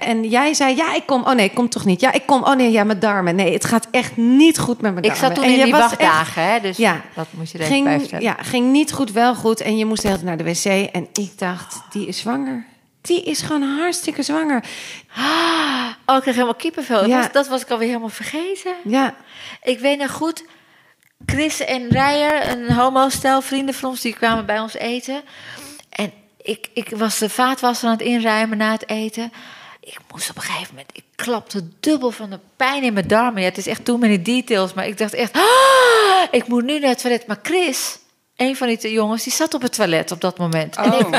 En 0.00 0.28
jij 0.28 0.54
zei, 0.54 0.76
ja, 0.76 0.94
ik 0.94 1.06
kom. 1.06 1.22
Oh 1.24 1.32
nee, 1.34 1.44
ik 1.44 1.54
kom 1.54 1.68
toch 1.68 1.84
niet. 1.84 2.00
Ja, 2.00 2.12
ik 2.12 2.26
kom. 2.26 2.42
Oh 2.42 2.54
nee, 2.54 2.70
ja, 2.70 2.84
mijn 2.84 2.98
darmen. 2.98 3.34
Nee, 3.34 3.52
het 3.52 3.64
gaat 3.64 3.86
echt 3.90 4.16
niet 4.16 4.58
goed 4.58 4.80
met 4.80 4.92
mijn 4.92 5.04
Ik 5.04 5.10
darmen. 5.10 5.26
zat 5.26 5.34
toen 5.34 5.44
En 5.44 5.50
in 5.50 5.56
je 5.58 5.64
die 5.64 5.72
wachtdagen, 5.72 6.42
hè, 6.52 6.60
dus 6.60 6.76
Ja. 6.76 7.00
dat 7.14 7.26
moet 7.30 7.50
je 7.50 7.58
er 7.58 7.64
ging, 7.64 8.10
ja, 8.18 8.36
ging 8.40 8.70
niet 8.72 8.92
goed, 8.92 9.12
wel 9.12 9.34
goed. 9.34 9.60
En 9.60 9.76
je 9.76 9.84
moest 9.84 10.02
tijd 10.02 10.22
naar 10.22 10.36
de 10.36 10.44
wc. 10.44 10.64
En 10.92 11.08
ik 11.12 11.38
dacht, 11.38 11.82
die 11.90 12.06
is 12.06 12.18
zwanger. 12.18 12.64
Die 13.00 13.22
is 13.22 13.40
gewoon 13.42 13.62
hartstikke 13.62 14.22
zwanger. 14.22 14.64
Oh, 16.06 16.16
ik 16.16 16.22
kreeg 16.22 16.34
helemaal 16.34 16.54
kippenvel. 16.54 17.06
Ja. 17.06 17.16
Dat, 17.16 17.24
was, 17.24 17.32
dat 17.32 17.48
was 17.48 17.60
ik 17.62 17.70
alweer 17.70 17.86
helemaal 17.88 18.08
vergeten. 18.08 18.72
Ja, 18.84 19.14
Ik 19.62 19.78
weet 19.78 19.98
nog 19.98 20.10
goed, 20.10 20.44
Chris 21.26 21.64
en 21.64 21.88
Rijer, 21.88 22.48
een 22.50 22.72
homo-stel, 22.72 23.40
vrienden 23.42 23.74
van 23.74 23.88
ons, 23.90 24.00
die 24.00 24.14
kwamen 24.14 24.46
bij 24.46 24.60
ons 24.60 24.74
eten. 24.74 25.22
En 25.90 26.12
ik, 26.42 26.68
ik 26.74 26.88
was 26.96 27.18
de 27.18 27.28
vaatwasser 27.28 27.86
aan 27.88 27.92
het 27.96 28.02
inruimen 28.06 28.58
na 28.58 28.70
het 28.72 28.88
eten. 28.88 29.32
Ik 29.90 29.98
moest 30.10 30.30
op 30.30 30.36
een 30.36 30.42
gegeven 30.42 30.68
moment, 30.74 30.90
ik 30.92 31.04
klapte 31.16 31.62
dubbel 31.80 32.10
van 32.10 32.30
de 32.30 32.38
pijn 32.56 32.82
in 32.82 32.92
mijn 32.92 33.08
darmen. 33.08 33.42
Ja, 33.42 33.48
het 33.48 33.58
is 33.58 33.66
echt 33.66 33.84
too 33.84 33.96
many 33.98 34.22
details, 34.22 34.74
maar 34.74 34.86
ik 34.86 34.98
dacht 34.98 35.14
echt, 35.14 35.32
ah, 35.32 36.22
ik 36.30 36.46
moet 36.46 36.64
nu 36.64 36.78
naar 36.78 36.90
het 36.90 37.00
toilet. 37.00 37.26
Maar 37.26 37.38
Chris, 37.42 37.98
een 38.36 38.56
van 38.56 38.68
die 38.68 38.92
jongens, 38.92 39.22
die 39.22 39.32
zat 39.32 39.54
op 39.54 39.62
het 39.62 39.72
toilet 39.72 40.10
op 40.10 40.20
dat 40.20 40.38
moment. 40.38 40.76
Ik, 40.78 40.84
Oh, 40.84 41.12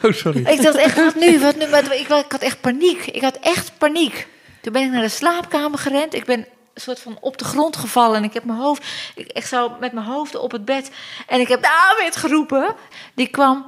Oh, 0.02 0.12
sorry. 0.12 0.46
ik 0.46 0.62
dacht 0.62 0.76
echt, 0.76 0.96
wat 0.96 1.14
nu? 1.14 1.38
Wat 1.40 1.56
nu? 1.56 1.64
Ik, 1.64 2.08
ik 2.08 2.32
had 2.32 2.42
echt 2.42 2.60
paniek. 2.60 3.06
Ik 3.06 3.22
had 3.22 3.38
echt 3.40 3.72
paniek. 3.78 4.26
Toen 4.60 4.72
ben 4.72 4.82
ik 4.82 4.90
naar 4.90 5.02
de 5.02 5.08
slaapkamer 5.08 5.78
gerend. 5.78 6.14
Ik 6.14 6.24
ben 6.24 6.38
een 6.38 6.80
soort 6.80 7.00
van 7.00 7.16
op 7.20 7.38
de 7.38 7.44
grond 7.44 7.76
gevallen. 7.76 8.16
En 8.16 8.24
ik 8.24 8.32
heb 8.32 8.44
mijn 8.44 8.58
hoofd... 8.58 8.84
Ik, 9.14 9.32
ik 9.32 9.46
zo 9.46 9.76
met 9.80 9.92
mijn 9.92 10.06
hoofd 10.06 10.34
op 10.34 10.52
het 10.52 10.64
bed. 10.64 10.90
En 11.26 11.40
ik 11.40 11.48
heb 11.48 11.62
de 11.62 11.68
Ahmed 11.68 12.16
geroepen. 12.16 12.74
Die 13.14 13.28
kwam. 13.28 13.66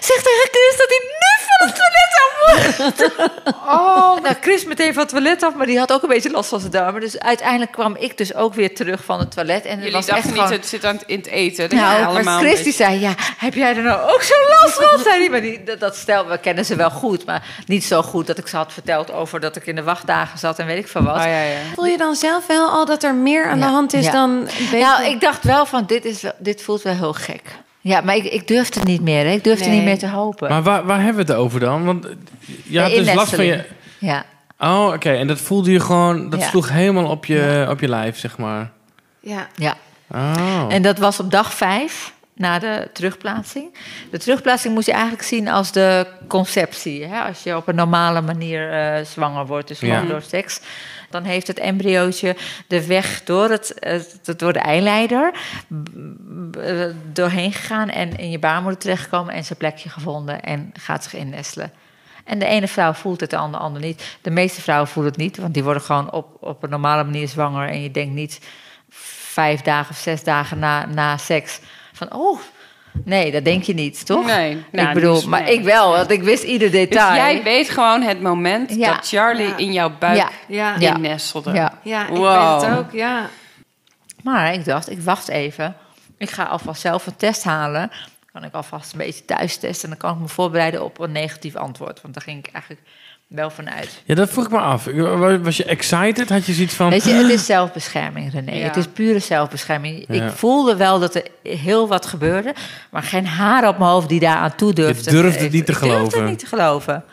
Zeg 0.00 0.16
tegen 0.22 0.48
Chris 0.50 0.76
dat 0.76 0.88
hij 0.88 1.00
nu 1.02 1.46
van 1.48 1.66
het 1.68 1.76
toilet 1.76 2.12
af 2.18 2.78
moet. 2.78 3.28
oh, 3.78 4.22
nou 4.22 4.34
Chris 4.40 4.64
meteen 4.64 4.92
van 4.92 5.02
het 5.02 5.10
toilet 5.12 5.42
af. 5.42 5.54
Maar 5.54 5.66
die 5.66 5.78
had 5.78 5.92
ook 5.92 6.02
een 6.02 6.08
beetje 6.08 6.30
last 6.30 6.48
van 6.48 6.60
zijn 6.60 6.72
darmen. 6.72 7.00
Dus 7.00 7.18
uiteindelijk 7.18 7.72
kwam 7.72 7.96
ik 7.96 8.16
dus 8.16 8.34
ook 8.34 8.54
weer 8.54 8.74
terug 8.74 9.04
van 9.04 9.18
het 9.18 9.30
toilet. 9.34 9.64
En 9.64 9.70
het 9.70 9.78
jullie 9.78 9.92
was 9.92 10.06
dachten 10.06 10.24
echt 10.24 10.34
niet, 10.34 10.42
gewoon... 10.44 10.58
het 10.58 10.66
zit 10.68 10.84
aan 10.84 10.94
het, 10.94 11.04
in 11.06 11.16
het 11.18 11.26
eten. 11.26 11.68
Dat 11.70 11.78
Nou, 11.78 11.92
je 11.92 11.98
maar 11.98 12.08
allemaal 12.08 12.38
Chris 12.40 12.62
die 12.62 12.72
zei, 12.72 13.00
ja, 13.00 13.14
heb 13.36 13.54
jij 13.54 13.76
er 13.76 13.82
nou 13.82 14.10
ook 14.12 14.22
zo'n 14.22 14.46
last 14.62 14.74
van? 14.90 14.98
Zei 15.02 15.18
die, 15.18 15.30
maar 15.30 15.40
die, 15.40 15.62
dat, 15.62 15.80
dat 15.80 15.96
stel, 15.96 16.26
we 16.26 16.38
kennen 16.38 16.64
ze 16.64 16.76
wel 16.76 16.90
goed, 16.90 17.24
maar 17.26 17.42
niet 17.66 17.84
zo 17.84 18.02
goed 18.02 18.26
dat 18.26 18.38
ik 18.38 18.46
ze 18.48 18.56
had 18.56 18.72
verteld 18.72 19.12
over 19.12 19.40
dat 19.40 19.56
ik 19.56 19.66
in 19.66 19.74
de 19.74 19.82
wachtdagen 19.82 20.38
zat 20.38 20.58
en 20.58 20.66
weet 20.66 20.78
ik 20.78 20.88
veel 20.88 21.02
wat. 21.02 21.16
Oh, 21.16 21.22
ja, 21.22 21.42
ja. 21.42 21.56
voel 21.74 21.86
je 21.86 21.96
dan 21.96 22.14
zelf 22.14 22.46
wel 22.46 22.68
al 22.70 22.84
dat 22.84 23.02
er 23.02 23.14
meer 23.14 23.48
aan 23.48 23.58
Ja, 23.58 23.66
de 23.66 23.72
hand 23.72 23.92
is 23.92 24.04
ja. 24.04 24.12
dan... 24.12 24.30
een 24.30 24.44
beetje- 24.44 24.78
Nou, 24.78 25.04
ik 25.04 25.20
dacht 25.20 25.44
wel 25.44 25.66
van, 25.66 25.84
dit, 25.86 26.04
is 26.04 26.22
wel, 26.22 26.32
dit 26.38 26.62
voelt 26.62 26.82
wel 26.82 26.94
heel 26.94 27.12
gek. 27.12 27.42
Ja, 27.80 28.00
maar 28.00 28.16
ik, 28.16 28.24
ik 28.24 28.48
durfde 28.48 28.80
niet 28.82 29.00
meer, 29.00 29.24
hè. 29.24 29.30
ik 29.32 29.44
durfde 29.44 29.64
Nee. 29.68 29.74
niet 29.76 29.84
meer 29.84 29.98
te 29.98 30.08
hopen. 30.08 30.48
Maar 30.48 30.62
waar, 30.62 30.84
waar 30.84 31.02
hebben 31.02 31.26
we 31.26 31.32
het 31.32 31.40
over 31.40 31.60
dan? 31.60 31.84
Want 31.84 32.06
je 32.64 32.80
had 32.80 32.90
dus 32.90 33.14
last 33.14 33.34
van 33.34 33.44
je... 33.44 33.64
Ja, 33.98 34.24
Oh, 34.60 34.90
oké. 34.94 35.10
En 35.12 35.26
dat 35.26 35.38
voelde 35.40 35.70
je 35.72 35.80
gewoon... 35.80 36.30
Dat 36.30 36.40
Ja. 36.40 36.46
sloeg 36.48 36.68
helemaal 36.68 37.06
op 37.10 37.24
je, 37.24 37.66
op 37.70 37.80
je 37.80 37.88
lijf, 37.88 38.18
zeg 38.18 38.38
maar. 38.38 38.70
Ja. 39.20 39.46
ja. 39.56 39.74
Oh. 40.10 40.64
En 40.68 40.82
dat 40.82 40.98
was 40.98 41.20
op 41.20 41.30
dag 41.30 41.52
vijf 41.54 42.12
na 42.34 42.58
de 42.58 42.88
terugplaatsing. 42.92 43.74
De 44.10 44.18
terugplaatsing 44.18 44.74
moet 44.74 44.84
je 44.84 44.92
eigenlijk 44.92 45.22
zien 45.22 45.48
als 45.48 45.72
de 45.72 46.06
conceptie. 46.28 47.04
Hè? 47.04 47.20
Als 47.20 47.42
je 47.42 47.56
op 47.56 47.68
een 47.68 47.74
normale 47.74 48.20
manier 48.20 48.72
eh, 48.72 49.04
zwanger 49.04 49.46
wordt, 49.46 49.68
dus 49.68 49.78
gewoon 49.78 49.94
Ja. 49.94 50.08
door 50.08 50.22
seks. 50.22 50.60
Dan 51.10 51.24
heeft 51.24 51.46
het 51.46 51.58
embryootje 51.58 52.36
de 52.66 52.86
weg 52.86 53.24
door, 53.24 53.50
het, 53.50 53.74
door 54.36 54.52
de 54.52 54.58
eileider 54.58 55.32
eh, 56.60 56.86
doorheen 57.12 57.52
gegaan 57.52 57.88
en 57.88 58.16
in 58.16 58.30
je 58.30 58.38
baarmoeder 58.38 58.80
terechtgekomen 58.80 59.34
en 59.34 59.44
zijn 59.44 59.58
plekje 59.58 59.88
gevonden 59.88 60.42
en 60.42 60.70
gaat 60.72 61.02
zich 61.04 61.14
innestelen. 61.14 61.72
En 62.24 62.38
de 62.38 62.46
ene 62.46 62.68
vrouw 62.68 62.92
voelt 62.92 63.20
het, 63.20 63.30
de 63.30 63.36
andere, 63.36 63.62
ander 63.62 63.82
niet. 63.82 64.16
De 64.22 64.30
meeste 64.30 64.60
vrouwen 64.60 64.88
voelen 64.88 65.12
het 65.12 65.20
niet, 65.20 65.36
want 65.36 65.54
die 65.54 65.64
worden 65.64 65.82
gewoon 65.82 66.12
op, 66.12 66.36
op 66.40 66.62
een 66.62 66.70
normale 66.70 67.04
manier 67.04 67.28
zwanger. 67.28 67.68
En 67.68 67.82
je 67.82 67.90
denkt 67.90 68.14
niet 68.14 68.40
vijf 69.38 69.60
dagen 69.60 69.90
of 69.90 69.96
zes 69.96 70.24
dagen 70.24 70.58
na, 70.58 70.86
na 70.86 71.16
seks 71.16 71.60
van, 71.92 72.14
oh, 72.14 72.40
nee, 73.04 73.32
dat 73.32 73.44
denk 73.44 73.62
je 73.62 73.74
niet, 73.74 74.06
toch? 74.06 74.26
Nee, 74.26 74.64
nou, 74.72 74.88
ik 74.88 74.94
bedoel, 74.94 75.14
dus- 75.14 75.24
maar 75.24 75.42
nee. 75.42 75.54
ik 75.54 75.64
wel, 75.64 75.90
want 75.90 76.10
ik 76.10 76.22
wist 76.22 76.42
ieder 76.42 76.70
Dus 76.70 76.80
detail. 76.80 77.14
jij 77.14 77.42
weet 77.42 77.70
gewoon 77.70 78.02
het 78.02 78.20
moment 78.20 78.74
Ja. 78.74 78.94
dat 78.94 79.08
Charlie 79.08 79.46
Ja. 79.48 79.56
in 79.56 79.72
jouw 79.72 79.90
buik 79.98 80.16
Ja. 80.48 80.74
Ja. 80.78 80.94
Innestelde. 80.94 81.52
Ja. 81.52 81.78
Ja, 81.82 82.02
ik 82.02 82.08
Wow. 82.16 82.60
weet 82.60 82.68
het 82.70 82.78
ook, 82.78 82.92
ja. 82.92 83.28
Maar 84.22 84.52
ik 84.54 84.64
dacht, 84.64 84.90
ik 84.90 85.00
wacht 85.00 85.28
even. 85.28 85.76
Ik 86.18 86.30
ga 86.30 86.44
alvast 86.44 86.80
zelf 86.80 87.06
een 87.06 87.16
test 87.16 87.44
halen. 87.44 87.88
Dan 87.90 88.42
kan 88.42 88.44
ik 88.44 88.54
alvast 88.54 88.92
een 88.92 88.98
beetje 88.98 89.24
thuis 89.24 89.56
testen. 89.56 89.82
En 89.90 89.96
dan 89.98 89.98
kan 90.08 90.14
ik 90.16 90.20
me 90.22 90.28
voorbereiden 90.28 90.84
op 90.84 91.00
een 91.00 91.12
negatief 91.12 91.56
antwoord. 91.56 92.00
Want 92.00 92.14
daar 92.14 92.22
ging 92.22 92.46
ik 92.46 92.52
eigenlijk 92.52 92.84
wel 93.28 93.50
vanuit. 93.50 94.02
Ja, 94.04 94.14
dat 94.14 94.30
vroeg 94.30 94.44
ik 94.44 94.50
me 94.50 94.58
af. 94.58 94.84
Was 95.42 95.56
je 95.56 95.64
excited? 95.64 96.28
Had 96.28 96.46
je 96.46 96.52
zoiets 96.52 96.74
van... 96.74 96.90
Weet 96.90 97.04
je, 97.04 97.12
het 97.12 97.30
is 97.30 97.46
zelfbescherming, 97.46 98.32
René. 98.32 98.52
Ja. 98.52 98.64
Het 98.64 98.76
is 98.76 98.86
pure 98.86 99.18
zelfbescherming. 99.18 100.04
Ja. 100.08 100.24
Ik 100.24 100.32
voelde 100.32 100.76
wel 100.76 100.98
dat 100.98 101.14
er 101.14 101.26
heel 101.42 101.88
wat 101.88 102.06
gebeurde. 102.06 102.54
Maar 102.90 103.02
geen 103.02 103.26
haar 103.26 103.68
op 103.68 103.78
mijn 103.78 103.90
hoofd 103.90 104.08
die 104.08 104.20
daar 104.20 104.36
aan 104.36 104.54
toe 104.54 104.72
durfde. 104.72 105.10
Je 105.10 105.22
durfde 105.22 105.42
het 105.42 105.52
niet 105.52 105.66
te 105.66 105.72
Ik 105.72 105.78
durfde 105.78 105.96
geloven. 105.96 106.20
het 106.20 106.28
niet 106.28 106.38
te 106.38 106.46
geloven. 106.46 107.04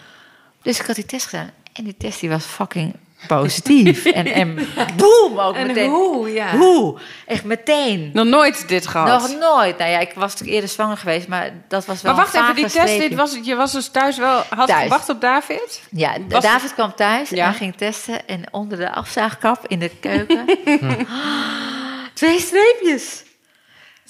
Dus 0.62 0.80
ik 0.80 0.86
had 0.86 0.96
die 0.96 1.06
test 1.06 1.28
gedaan. 1.28 1.52
En 1.74 1.84
die 1.84 1.96
test 1.98 2.20
die 2.20 2.30
was 2.30 2.46
fucking 2.46 2.96
positief. 3.28 4.06
en, 4.20 4.26
en 4.26 4.56
boem, 4.98 5.40
ook 5.40 5.56
En 5.56 5.68
meteen. 5.68 5.90
hoe, 5.90 6.34
ja. 6.34 6.58
Hoe? 6.58 6.98
Echt 7.26 7.44
meteen. 7.44 8.10
Nog 8.14 8.26
nooit 8.26 8.68
dit 8.68 8.88
gehad. 8.88 9.08
Nog 9.22 9.40
nooit. 9.40 9.78
Nou 9.78 9.92
ja, 9.92 10.00
ik 10.00 10.12
was 10.16 10.24
natuurlijk 10.32 10.52
eerder 10.52 10.70
zwanger 10.70 10.98
geweest, 10.98 11.28
maar 11.28 11.52
dat 11.68 11.86
was 11.86 12.02
wel 12.02 12.14
maar 12.14 12.22
wacht 12.24 12.36
een 12.36 12.42
even, 12.42 12.56
die 12.56 12.66
test, 12.66 12.98
dit 13.00 13.16
was, 13.16 13.38
je 13.44 13.56
was 13.56 13.72
dus 13.72 13.88
thuis 13.88 14.18
wel, 14.18 14.44
had 14.50 14.68
Thuis. 14.68 14.84
gewacht 14.84 15.10
op 15.10 15.22
David? 15.22 15.82
Ja, 15.92 16.14
Was- 16.30 16.44
David 16.44 16.74
kwam 16.74 16.96
thuis 16.96 17.30
Ja. 17.30 17.48
en 17.48 17.54
ging 17.54 17.76
testen. 17.76 18.28
En 18.28 18.44
onder 18.52 18.78
de 18.78 18.92
afzaagkap 18.92 19.68
in 19.68 19.80
de 19.80 19.92
keuken... 20.00 20.46
twee 22.14 22.40
streepjes. 22.40 23.24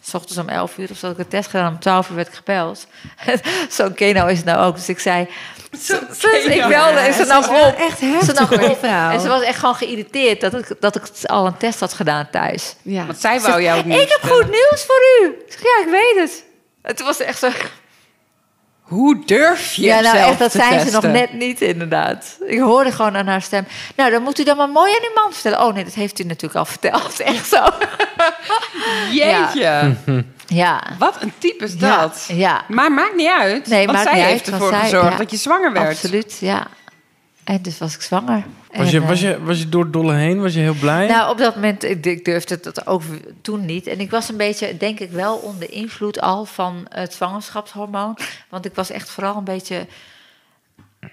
S 0.07 0.13
ochtends 0.13 0.37
om 0.37 0.49
11 0.49 0.77
uur 0.77 0.89
of 0.91 0.97
zo 0.97 1.07
had 1.07 1.15
ik 1.15 1.23
een 1.23 1.29
test 1.29 1.49
gedaan. 1.49 1.73
Om 1.73 1.79
12 1.79 2.09
uur 2.09 2.15
werd 2.15 2.27
ik 2.27 2.33
gebeld. 2.33 2.87
Zo'n 3.69 3.93
Keno 3.93 4.25
is 4.27 4.37
het 4.37 4.45
nou 4.45 4.65
ook. 4.65 4.75
Dus 4.75 4.89
ik 4.89 4.99
zei... 4.99 5.29
Dus 5.71 5.89
ik 6.57 6.67
belde 6.67 6.99
en 6.99 7.13
ze 7.13 7.25
nam 7.25 7.43
ze 7.43 7.49
is 7.49 7.55
wel 7.59 7.67
op. 7.67 7.75
echt 7.75 7.99
Ze 7.99 8.05
heftig, 8.05 8.49
nam 8.49 8.69
op. 8.69 8.83
En 8.83 9.19
ze 9.19 9.27
was 9.27 9.41
echt 9.41 9.59
gewoon 9.59 9.75
geïrriteerd 9.75 10.41
dat 10.41 10.53
ik, 10.53 10.75
dat 10.79 10.95
ik 10.95 11.03
al 11.23 11.45
een 11.45 11.57
test 11.57 11.79
had 11.79 11.93
gedaan 11.93 12.29
thuis. 12.31 12.75
Ja. 12.81 13.05
Want 13.05 13.19
zij 13.19 13.39
wou 13.41 13.61
jou 13.61 13.85
niet 13.85 14.01
Ik 14.01 14.17
heb 14.21 14.31
goed 14.31 14.49
nieuws 14.49 14.85
voor 14.85 15.01
u. 15.21 15.25
Ik 15.25 15.51
zeg, 15.51 15.61
ja, 15.61 15.83
ik 15.85 15.89
weet 15.91 16.23
het. 16.23 16.43
Het 16.81 17.01
was 17.01 17.19
echt 17.19 17.39
zo... 17.39 17.49
Hoe 18.85 19.25
durf 19.25 19.73
je 19.73 19.81
Ja, 19.81 19.99
nou 19.99 20.17
echt, 20.17 20.39
dat 20.39 20.51
te 20.51 20.57
zijn 20.57 20.85
ze 20.85 20.91
nog 20.91 21.03
net 21.03 21.33
niet, 21.33 21.61
inderdaad. 21.61 22.37
Ik 22.45 22.59
hoorde 22.59 22.91
gewoon 22.91 23.15
aan 23.17 23.27
haar 23.27 23.41
stem. 23.41 23.67
Nou, 23.95 24.11
dan 24.11 24.21
moet 24.21 24.39
u 24.39 24.43
dan 24.43 24.57
maar 24.57 24.69
mooi 24.69 24.91
aan 24.91 25.07
uw 25.07 25.21
man 25.23 25.33
vertellen. 25.33 25.61
Oh 25.65 25.73
nee, 25.73 25.83
dat 25.83 25.93
heeft 25.93 26.19
u 26.19 26.23
natuurlijk 26.23 26.55
al 26.55 26.65
verteld. 26.65 27.19
Echt 27.33 27.47
zo. 27.47 27.63
Jeetje. 29.11 29.95
Ja. 30.47 30.81
Wat 30.99 31.15
een 31.21 31.33
type 31.37 31.63
is 31.63 31.77
dat. 31.77 32.25
ja. 32.27 32.61
Maar 32.67 32.91
maakt 32.91 33.15
niet 33.15 33.29
uit. 33.39 33.67
Nee, 33.67 33.85
want 33.85 33.97
maakt 33.97 34.09
zij 34.09 34.17
niet 34.19 34.29
heeft 34.29 34.45
uit, 34.45 34.53
ervoor 34.53 34.69
zij- 34.69 34.79
gezorgd 34.81 35.17
dat 35.17 35.31
je 35.31 35.37
zwanger 35.37 35.73
werd. 35.73 35.87
Absoluut, 35.89 36.37
ja. 36.39 36.67
En 37.45 37.61
dus 37.61 37.77
was 37.77 37.95
ik 37.95 38.01
zwanger. 38.01 38.43
Was 38.75 38.91
je, 38.91 38.99
eh, 39.01 39.07
was, 39.07 39.19
je, 39.19 39.43
was 39.43 39.59
je 39.59 39.69
door 39.69 39.83
het 39.83 39.93
dolle 39.93 40.13
heen? 40.13 40.41
Was 40.41 40.53
je 40.53 40.59
heel 40.59 40.73
blij? 40.73 41.07
Nou, 41.07 41.31
op 41.31 41.37
dat 41.37 41.55
moment, 41.55 41.83
ik, 41.83 42.05
ik 42.05 42.25
durfde 42.25 42.59
dat 42.61 42.87
ook 42.87 43.01
toen 43.41 43.65
niet. 43.65 43.87
En 43.87 43.99
ik 43.99 44.11
was 44.11 44.29
een 44.29 44.37
beetje, 44.37 44.77
denk 44.77 44.99
ik 44.99 45.11
wel, 45.11 45.35
onder 45.35 45.71
invloed 45.71 46.21
al 46.21 46.45
van 46.45 46.85
het 46.89 47.13
zwangerschapshormoon. 47.13 48.17
Want 48.49 48.65
ik 48.65 48.75
was 48.75 48.89
echt 48.89 49.09
vooral 49.09 49.37
een 49.37 49.43
beetje 49.43 49.87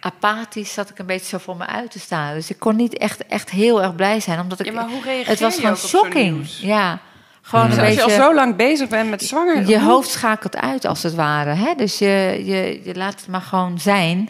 apathisch, 0.01 0.72
zat 0.72 0.91
ik 0.91 0.99
een 0.99 1.07
beetje 1.07 1.26
zo 1.26 1.39
voor 1.39 1.57
me 1.57 1.66
uit 1.66 1.91
te 1.91 1.99
staan. 1.99 2.35
Dus 2.35 2.51
ik 2.51 2.59
kon 2.59 2.76
niet 2.76 2.99
echt, 2.99 3.26
echt 3.26 3.51
heel 3.51 3.83
erg 3.83 3.95
blij 3.95 4.20
zijn, 4.20 4.41
omdat 4.41 4.61
ik... 4.61 4.66
Ja, 4.66 4.72
maar 4.72 4.89
hoe 4.89 5.03
reageer 5.03 5.26
het 5.26 5.41
was 5.41 5.57
gewoon 5.57 5.76
shocking. 5.76 6.47
Ja, 6.49 6.99
gewoon 7.43 7.68
Dus 7.68 7.76
een 7.76 7.85
als 7.85 7.95
je 7.95 8.03
al 8.03 8.11
zo 8.11 8.35
lang 8.35 8.57
bezig 8.57 8.89
bent 8.89 9.11
met 9.11 9.22
zwanger... 9.22 9.68
Je 9.68 9.80
hoofd 9.80 10.11
schakelt 10.11 10.57
uit, 10.57 10.85
als 10.85 11.03
het 11.03 11.14
ware. 11.14 11.51
Hè? 11.51 11.74
Dus 11.74 11.99
je, 11.99 12.43
je, 12.45 12.80
je 12.85 12.95
laat 12.95 13.20
het 13.20 13.28
maar 13.28 13.41
gewoon 13.41 13.78
zijn. 13.78 14.28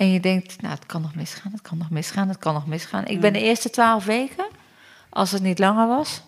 En 0.00 0.12
je 0.12 0.20
denkt, 0.20 0.62
nou, 0.62 0.74
het 0.74 0.86
kan 0.86 1.02
nog 1.02 1.14
misgaan, 1.14 1.52
het 1.52 1.62
kan 1.62 1.78
nog 1.78 1.90
misgaan, 1.90 2.28
het 2.28 2.38
kan 2.38 2.54
nog 2.54 2.66
misgaan. 2.66 3.06
Ik 3.06 3.20
ben 3.20 3.32
de 3.32 3.40
eerste 3.40 3.70
twaalf 3.70 4.04
weken, 4.04 4.44
als 5.08 5.30
het 5.30 5.42
niet 5.42 5.58
langer 5.58 5.88
was... 5.88 6.22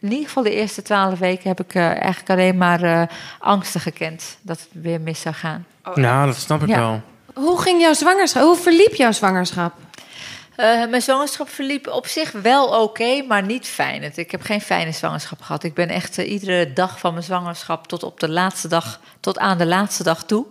In 0.00 0.10
ieder 0.10 0.26
geval 0.26 0.42
de 0.42 0.54
eerste 0.54 0.82
twaalf 0.82 1.18
weken 1.18 1.48
heb 1.48 1.60
ik 1.60 1.74
eh, 1.74 1.86
eigenlijk 1.86 2.30
alleen 2.30 2.56
maar 2.58 2.82
eh, 2.82 3.02
angsten 3.38 3.80
gekend 3.80 4.36
dat 4.42 4.58
het 4.60 4.68
weer 4.82 5.00
mis 5.00 5.20
zou 5.20 5.34
gaan. 5.34 5.66
Ja, 5.94 6.26
dat 6.26 6.36
snap 6.36 6.62
ik 6.62 6.68
Ja. 6.68 6.78
wel. 6.78 7.02
Hoe 7.34 7.60
ging 7.60 7.80
jouw 7.80 7.92
zwangerschap? 7.92 8.42
Hoe 8.42 8.56
verliep 8.56 8.94
jouw 8.94 9.12
zwangerschap? 9.12 9.72
Eh, 10.56 10.86
mijn 10.88 11.02
zwangerschap 11.02 11.48
verliep 11.48 11.86
op 11.88 12.06
zich 12.06 12.32
wel 12.32 12.82
oké, 12.82 13.22
maar 13.22 13.42
niet 13.42 13.66
fijn. 13.66 14.02
Het- 14.02 14.16
Ik 14.18 14.30
heb 14.30 14.42
geen 14.42 14.60
fijne 14.60 14.92
zwangerschap 14.92 15.40
gehad. 15.40 15.62
Ik 15.64 15.74
ben 15.74 15.88
echt 15.88 16.16
iedere 16.18 16.72
dag 16.72 16.98
van 16.98 17.12
mijn 17.12 17.24
zwangerschap 17.24 17.86
tot 17.86 18.02
op 18.02 18.20
de 18.20 18.28
laatste 18.28 18.68
dag, 18.68 19.00
tot 19.20 19.38
aan 19.38 19.58
de 19.58 19.66
laatste 19.66 20.02
dag 20.02 20.24
toe. 20.24 20.46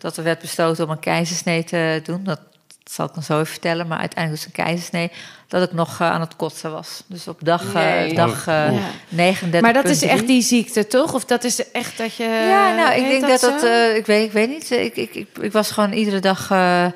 Dat 0.00 0.16
er 0.16 0.24
werd 0.24 0.38
besloten 0.40 0.84
om 0.84 0.90
een 0.90 0.98
keizersnee 0.98 1.64
te 1.64 2.00
doen. 2.04 2.24
Dat 2.24 2.40
zal 2.84 3.06
ik 3.06 3.14
dan 3.14 3.22
zo 3.22 3.34
even 3.34 3.46
vertellen. 3.46 3.86
Maar 3.86 3.98
uiteindelijk 3.98 4.42
was 4.42 4.52
het 4.52 4.58
een 4.58 4.64
keizersnee. 4.64 5.10
Dat 5.48 5.62
ik 5.62 5.72
nog 5.72 6.00
eh, 6.00 6.10
aan 6.10 6.20
het 6.20 6.36
kotsen 6.36 6.72
was. 6.72 7.02
Dus 7.06 7.28
op 7.28 7.38
dag, 7.42 7.62
eh, 7.66 7.74
Nee. 7.74 8.14
dag 8.14 8.46
eh, 8.46 8.54
Ja. 8.72 8.80
39. 9.08 9.60
Maar 9.60 9.72
dat 9.82 9.84
is 9.92 10.02
echt 10.02 10.26
die 10.26 10.42
ziekte, 10.42 10.86
toch? 10.86 11.14
Of 11.14 11.24
dat 11.24 11.44
is 11.44 11.70
echt 11.70 11.98
dat 11.98 12.14
je... 12.14 12.24
Ja, 12.24 12.74
nou, 12.74 12.94
ik 13.00 13.08
denk 13.08 13.28
dat 13.28 13.40
dat. 13.40 13.62
eh, 13.62 13.96
ik, 13.96 14.06
weet, 14.06 14.24
ik 14.26 14.32
weet 14.32 14.48
niet. 14.48 14.70
Ik, 14.70 14.96
ik, 14.96 15.14
ik, 15.14 15.28
ik 15.40 15.52
was 15.52 15.70
gewoon 15.70 15.92
iedere 15.92 16.20
dag 16.20 16.50
eh, 16.50 16.86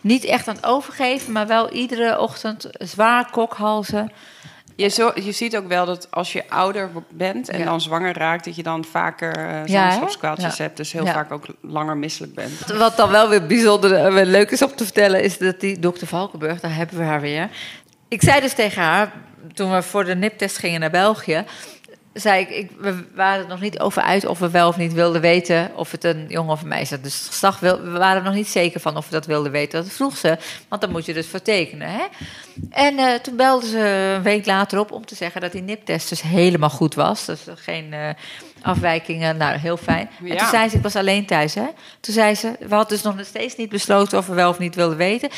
niet 0.00 0.24
echt 0.24 0.48
aan 0.48 0.54
het 0.56 0.66
overgeven, 0.66 1.32
maar 1.32 1.46
wel 1.46 1.70
iedere 1.70 2.18
ochtend 2.18 2.66
zwaar 2.78 3.30
kokhalzen. 3.30 4.12
Je, 4.76 4.88
zo, 4.88 5.10
je 5.14 5.32
ziet 5.32 5.56
ook 5.56 5.68
wel 5.68 5.86
dat 5.86 6.06
als 6.10 6.32
je 6.32 6.50
ouder 6.50 6.90
bent 7.10 7.48
en 7.48 7.58
Ja. 7.58 7.64
dan 7.64 7.80
zwanger 7.80 8.16
raakt, 8.18 8.44
dat 8.44 8.56
je 8.56 8.62
dan 8.62 8.84
vaker 8.84 9.36
eh 9.36 9.46
hè? 9.46 9.66
zwangerschapskwaaltjes 9.66 10.56
Ja. 10.56 10.62
hebt. 10.62 10.76
Dus 10.76 10.92
heel 10.92 11.04
Ja. 11.04 11.12
vaak 11.12 11.32
ook 11.32 11.46
langer 11.60 11.96
misselijk 11.96 12.34
bent. 12.34 12.72
Wat 12.76 12.96
dan 12.96 13.10
wel 13.10 13.28
weer 13.28 13.46
bijzonder 13.46 13.92
en 13.94 14.26
leuk 14.26 14.50
is 14.50 14.62
om 14.62 14.74
te 14.74 14.84
vertellen, 14.84 15.22
is 15.22 15.38
dat 15.38 15.60
die 15.60 15.78
dokter 15.78 16.06
Valkenburg, 16.06 16.60
daar 16.60 16.74
hebben 16.74 16.98
we 16.98 17.04
haar 17.04 17.20
weer. 17.20 17.48
Ik 18.08 18.22
zei 18.22 18.40
dus 18.40 18.52
tegen 18.52 18.82
haar, 18.82 19.12
toen 19.54 19.72
we 19.72 19.82
voor 19.82 20.04
de 20.04 20.14
niptest 20.14 20.58
gingen 20.58 20.80
naar 20.80 20.90
België, 20.90 21.44
zei 22.14 22.40
ik, 22.40 22.48
ik, 22.50 22.70
we 22.78 23.04
waren 23.14 23.42
er 23.42 23.48
nog 23.48 23.60
niet 23.60 23.78
over 23.78 24.02
uit 24.02 24.26
of 24.26 24.38
we 24.38 24.50
wel 24.50 24.68
of 24.68 24.76
niet 24.76 24.92
wilden 24.92 25.20
weten 25.20 25.70
of 25.76 25.90
het 25.90 26.04
een 26.04 26.24
jongen 26.28 26.52
of 26.52 26.62
een 26.62 26.68
meisje 26.68 26.94
was. 26.94 27.02
Dus 27.04 27.18
het 27.18 27.26
geslacht 27.26 27.60
wil, 27.60 27.80
we 27.80 27.90
waren 27.90 28.16
er 28.16 28.22
nog 28.22 28.34
niet 28.34 28.48
zeker 28.48 28.80
van 28.80 28.96
of 28.96 29.04
we 29.04 29.12
dat 29.12 29.26
wilden 29.26 29.52
weten. 29.52 29.82
Dat 29.82 29.92
vroeg 29.92 30.16
ze, 30.16 30.38
want 30.68 30.80
dan 30.80 30.90
moet 30.90 31.06
je 31.06 31.12
dus 31.12 31.26
voor 31.26 31.42
tekenen. 31.42 31.88
Hè? 31.88 32.04
En 32.70 32.98
eh, 32.98 33.14
toen 33.14 33.36
belde 33.36 33.66
ze 33.66 33.78
een 34.16 34.22
week 34.22 34.46
later 34.46 34.78
op 34.78 34.92
om 34.92 35.06
te 35.06 35.14
zeggen 35.14 35.40
dat 35.40 35.52
die 35.52 35.62
niptest 35.62 36.08
dus 36.08 36.22
helemaal 36.22 36.70
goed 36.70 36.94
was. 36.94 37.24
Dus 37.24 37.40
geen 37.54 37.92
eh, 37.92 38.08
afwijkingen, 38.62 39.36
nou 39.36 39.56
heel 39.56 39.76
fijn. 39.76 40.10
En 40.28 40.36
toen 40.36 40.48
zei 40.48 40.68
ze, 40.68 40.76
ik 40.76 40.82
was 40.82 40.96
alleen 40.96 41.26
thuis 41.26 41.54
hè. 41.54 41.66
Toen 42.00 42.14
zei 42.14 42.34
ze, 42.34 42.56
we 42.58 42.74
hadden 42.74 42.88
dus 42.88 43.02
nog 43.02 43.26
steeds 43.26 43.56
niet 43.56 43.68
besloten 43.68 44.18
of 44.18 44.26
we 44.26 44.34
wel 44.34 44.50
of 44.50 44.58
niet 44.58 44.74
wilden 44.74 44.96
weten. 44.96 45.28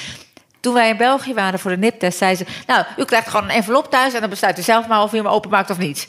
Toen 0.60 0.74
wij 0.74 0.88
in 0.88 0.96
België 0.96 1.34
waren 1.34 1.58
voor 1.58 1.70
de 1.70 1.76
niptest, 1.76 2.18
zei 2.18 2.34
ze... 2.34 2.46
nou, 2.66 2.84
u 2.96 3.04
krijgt 3.04 3.28
gewoon 3.28 3.44
een 3.44 3.56
envelop 3.56 3.90
thuis... 3.90 4.14
en 4.14 4.20
dan 4.20 4.30
besluit 4.30 4.58
u 4.58 4.62
zelf 4.62 4.86
maar 4.86 5.02
of 5.02 5.12
u 5.12 5.16
hem 5.16 5.26
openmaakt 5.26 5.70
of 5.70 5.78
niet. 5.78 6.08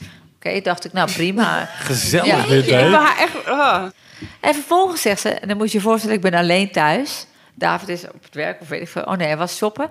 Oké, 0.49 0.61
dacht 0.61 0.85
ik, 0.85 0.93
nou 0.93 1.11
prima. 1.11 1.69
Gezellig 1.79 2.25
Ja. 2.25 2.45
dit, 2.47 2.65
Je 2.65 2.73
hè? 2.73 2.97
hebt 2.97 3.19
echt... 3.19 3.45
ah. 3.45 3.83
En 4.39 4.53
vervolgens 4.53 5.01
zegt 5.01 5.21
ze, 5.21 5.29
en 5.29 5.47
dan 5.47 5.57
moet 5.57 5.71
je 5.71 5.77
je 5.77 5.83
voorstellen, 5.83 6.15
ik 6.15 6.21
ben 6.21 6.33
alleen 6.33 6.71
thuis. 6.71 7.25
David 7.53 7.89
is 7.89 8.03
op 8.03 8.23
het 8.23 8.35
werk, 8.35 8.61
of 8.61 8.67
weet 8.67 8.81
ik 8.81 8.87
veel. 8.87 9.03
Oh 9.03 9.13
nee, 9.17 9.27
hij 9.27 9.37
was 9.37 9.55
shoppen. 9.55 9.89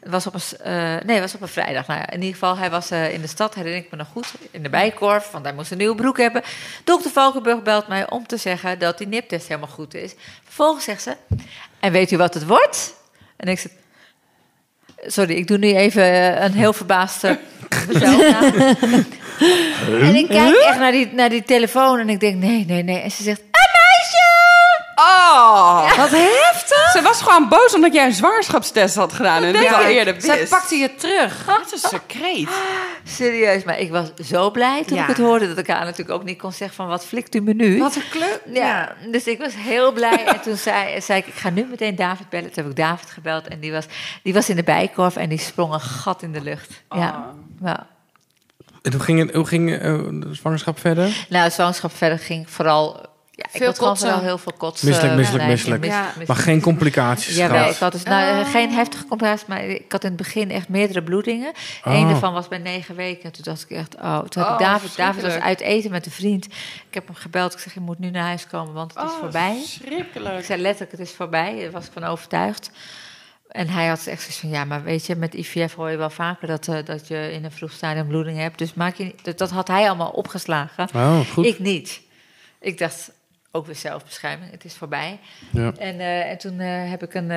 Het 0.00 0.12
was 0.12 0.26
op 0.26 0.34
een, 0.34 0.40
eh, 0.62 1.04
nee, 1.06 1.20
was 1.20 1.34
op 1.34 1.40
een 1.40 1.48
vrijdag. 1.48 1.86
Nou 1.86 2.00
ja, 2.00 2.10
in 2.10 2.18
ieder 2.18 2.32
geval, 2.32 2.56
hij 2.56 2.70
was 2.70 2.90
eh, 2.90 3.12
in 3.12 3.20
de 3.20 3.26
stad, 3.26 3.54
herinner 3.54 3.80
ik 3.80 3.90
me 3.90 3.96
nog 3.96 4.08
goed, 4.12 4.26
in 4.50 4.62
de 4.62 4.68
bijkorf, 4.68 5.30
want 5.30 5.44
hij 5.44 5.54
moest 5.54 5.70
een 5.70 5.78
nieuwe 5.78 5.94
broek 5.94 6.16
hebben. 6.18 6.42
Dokter 6.84 7.10
Valkenburg 7.10 7.62
belt 7.62 7.88
mij 7.88 8.10
om 8.10 8.26
te 8.26 8.36
zeggen 8.36 8.78
dat 8.78 8.98
die 8.98 9.06
niptest 9.06 9.48
helemaal 9.48 9.68
goed 9.68 9.94
is. 9.94 10.14
Vervolgens 10.44 10.84
zegt 10.84 11.02
ze, 11.02 11.16
en 11.80 11.92
weet 11.92 12.10
u 12.10 12.16
wat 12.16 12.34
het 12.34 12.46
wordt? 12.46 12.94
En 13.36 13.48
ik 13.48 13.58
zeg, 13.58 13.72
sorry, 15.06 15.34
ik 15.34 15.46
doe 15.46 15.58
nu 15.58 15.74
even 15.74 16.02
eh, 16.02 16.42
een 16.42 16.52
heel 16.52 16.72
verbaasde 16.72 17.38
mezelf 17.92 18.16
na. 18.30 19.02
En 19.88 20.14
ik 20.14 20.28
kijk 20.28 20.56
echt 20.56 20.78
naar 20.78 20.92
die, 20.92 21.12
naar 21.12 21.28
die 21.28 21.42
telefoon 21.44 21.98
en 21.98 22.08
ik 22.08 22.20
denk, 22.20 22.36
nee, 22.36 22.64
nee, 22.66 22.82
nee. 22.82 23.00
En 23.00 23.10
ze 23.10 23.22
zegt, 23.22 23.40
een 23.40 23.46
meisje! 23.50 24.22
Oh, 24.96 25.96
Wat 25.96 26.10
heftig! 26.10 26.90
Ze 26.92 27.00
was 27.02 27.22
gewoon 27.22 27.48
boos 27.48 27.74
omdat 27.74 27.94
jij 27.94 28.06
een 28.06 28.12
zwangerschapstest 28.12 28.94
had 28.96 29.12
gedaan 29.12 29.42
en 29.42 29.56
het 29.56 29.74
al 29.74 29.82
eerder 29.84 30.14
Zij 30.18 30.38
wist. 30.38 30.50
pakte 30.50 30.76
je 30.76 30.94
terug. 30.94 31.44
Dat 31.46 31.72
is 31.72 31.80
secreet. 31.88 32.48
Serieus, 33.04 33.64
maar 33.64 33.78
ik 33.78 33.90
was 33.90 34.08
zo 34.24 34.50
blij 34.50 34.84
toen 34.84 34.96
Ja. 34.96 35.02
ik 35.02 35.08
het 35.08 35.18
hoorde... 35.18 35.48
dat 35.48 35.58
ik 35.58 35.66
haar 35.66 35.84
natuurlijk 35.84 36.10
ook 36.10 36.24
niet 36.24 36.38
kon 36.38 36.52
zeggen 36.52 36.76
van, 36.76 36.86
wat 36.86 37.04
flikt 37.06 37.34
u 37.34 37.40
me 37.40 37.52
nu? 37.54 37.78
Wat 37.78 37.96
een 37.96 38.08
kleur. 38.10 38.40
Ja, 38.52 38.92
dus 39.10 39.26
ik 39.26 39.38
was 39.38 39.52
heel 39.56 39.92
blij. 39.92 40.24
En 40.24 40.40
toen 40.40 40.56
zei, 40.56 41.00
zei 41.00 41.18
ik, 41.18 41.26
ik 41.26 41.34
ga 41.34 41.50
nu 41.50 41.66
meteen 41.70 41.96
David 41.96 42.28
bellen. 42.28 42.52
Toen 42.52 42.62
heb 42.62 42.72
ik 42.72 42.76
David 42.78 43.10
gebeld 43.10 43.48
en 43.48 43.60
die 43.60 43.72
was, 43.72 43.84
die 44.22 44.34
was 44.34 44.48
in 44.48 44.56
de 44.56 44.62
bijkorf... 44.64 45.16
en 45.16 45.28
die 45.28 45.38
sprong 45.38 45.72
een 45.72 45.80
gat 45.80 46.22
in 46.22 46.32
de 46.32 46.40
lucht. 46.42 46.82
Ja. 46.90 47.32
ja. 47.64 47.86
En 48.84 48.92
hoe 48.92 49.00
ging, 49.00 49.18
het, 49.18 49.34
hoe 49.34 49.46
ging 49.46 49.72
eh, 49.72 49.80
de 50.10 50.28
zwangerschap 50.34 50.78
verder? 50.80 51.26
Nou, 51.28 51.50
zwangerschap 51.50 51.92
verder 51.96 52.18
ging 52.18 52.50
vooral... 52.50 53.12
Ja, 53.36 53.44
ik 53.44 53.50
Veel 53.50 53.66
had 53.66 53.76
gewoon 53.76 53.90
kotsen. 53.90 54.08
vooral 54.08 54.26
heel 54.26 54.38
veel 54.38 54.52
kotsen. 54.56 54.88
Misselijk, 54.88 55.14
misselijk, 55.16 55.44
misselijk. 55.48 55.84
Ja. 55.84 56.12
Maar 56.26 56.36
geen 56.36 56.60
complicaties 56.60 57.36
Ja, 57.36 57.48
gehad? 57.48 57.70
ik 57.70 57.76
had 57.76 57.92
dus 57.92 58.02
nou, 58.02 58.40
Oh. 58.40 58.50
geen 58.50 58.70
heftige 58.72 59.04
complicaties, 59.06 59.46
maar 59.46 59.64
ik 59.64 59.92
had 59.92 60.02
in 60.02 60.08
het 60.08 60.18
begin 60.18 60.50
echt 60.50 60.68
meerdere 60.68 61.02
bloedingen. 61.02 61.52
Oh. 61.84 61.94
Eén 61.94 62.08
daarvan 62.08 62.32
was 62.32 62.48
bij 62.48 62.58
negen 62.58 62.94
weken. 62.96 63.22
En 63.24 63.32
toen 63.32 63.42
dacht 63.44 63.62
ik 63.62 63.70
echt, 63.76 63.94
oh, 63.94 64.18
toen 64.18 64.42
had 64.42 64.52
Oh, 64.52 64.58
ik 64.60 64.66
David, 64.66 64.96
David 64.96 65.22
was 65.22 65.32
uit 65.34 65.60
eten 65.60 65.90
met 65.90 66.06
een 66.06 66.12
vriend. 66.12 66.44
Ik 66.88 66.94
heb 66.94 67.06
hem 67.06 67.16
gebeld, 67.16 67.52
ik 67.52 67.58
zeg, 67.58 67.74
je 67.74 67.80
moet 67.80 67.98
nu 67.98 68.10
naar 68.10 68.24
huis 68.26 68.46
komen, 68.46 68.72
want 68.74 68.94
het 68.94 69.04
is 69.04 69.10
Oh, 69.10 69.18
voorbij. 69.18 69.56
Ik 69.56 69.64
Verschrikkelijk. 69.66 70.44
zei 70.44 70.60
letterlijk, 70.60 70.90
het 70.98 71.00
is 71.08 71.12
voorbij. 71.12 71.60
Daar 71.60 71.70
was 71.70 71.86
ik 71.86 71.92
van 71.92 72.04
overtuigd. 72.04 72.70
En 73.54 73.68
hij 73.68 73.86
had 73.86 74.06
echt 74.06 74.20
zoiets 74.20 74.38
van, 74.38 74.48
ja, 74.48 74.64
maar 74.64 74.82
weet 74.82 75.06
je, 75.06 75.16
met 75.16 75.34
IVF 75.34 75.74
hoor 75.74 75.90
je 75.90 75.96
wel 75.96 76.10
vaker 76.10 76.48
dat, 76.48 76.68
eh, 76.68 76.84
dat 76.84 77.08
je 77.08 77.32
in 77.32 77.44
een 77.44 77.52
vroeg 77.52 77.72
stadium 77.72 78.08
bloeding 78.08 78.38
hebt. 78.38 78.58
Dus 78.58 78.74
maak 78.74 78.94
je 78.94 79.14
dat, 79.22 79.38
dat 79.38 79.50
had 79.50 79.68
hij 79.68 79.86
allemaal 79.86 80.10
opgeslagen. 80.10 80.88
Oh, 80.94 81.20
goed. 81.20 81.44
Ik 81.44 81.58
niet. 81.58 82.00
Ik 82.60 82.78
dacht, 82.78 83.12
ook 83.50 83.66
weer 83.66 83.74
zelfbescherming, 83.74 84.50
het 84.50 84.64
is 84.64 84.74
voorbij. 84.74 85.18
Ja. 85.50 85.72
En, 85.72 86.00
eh, 86.00 86.30
en 86.30 86.38
toen 86.38 86.60
eh, 86.60 86.90
heb 86.90 87.02
ik 87.02 87.14
een, 87.14 87.30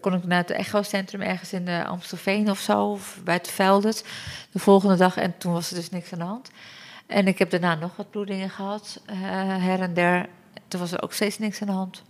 kon 0.00 0.14
ik 0.14 0.24
naar 0.24 0.38
het 0.38 0.50
echocentrum 0.50 1.20
ergens 1.20 1.52
in 1.52 1.68
Amstelveen 1.68 2.50
of 2.50 2.58
zo, 2.58 2.90
of 2.90 3.20
bij 3.24 3.34
het 3.34 3.48
Veldert, 3.48 4.04
de 4.52 4.58
volgende 4.58 4.96
dag. 4.96 5.16
En 5.16 5.38
toen 5.38 5.52
was 5.52 5.70
er 5.70 5.76
dus 5.76 5.90
niks 5.90 6.12
aan 6.12 6.18
de 6.18 6.24
hand. 6.24 6.50
En 7.06 7.26
ik 7.26 7.38
heb 7.38 7.50
daarna 7.50 7.74
nog 7.74 7.96
wat 7.96 8.10
bloedingen 8.10 8.50
gehad, 8.50 9.00
eh, 9.06 9.16
her 9.64 9.80
en 9.80 9.94
der. 9.94 10.28
Toen 10.68 10.80
was 10.80 10.92
er 10.92 11.02
ook 11.02 11.12
steeds 11.12 11.38
niks 11.38 11.60
aan 11.60 11.66
de 11.66 11.72
hand. 11.72 12.02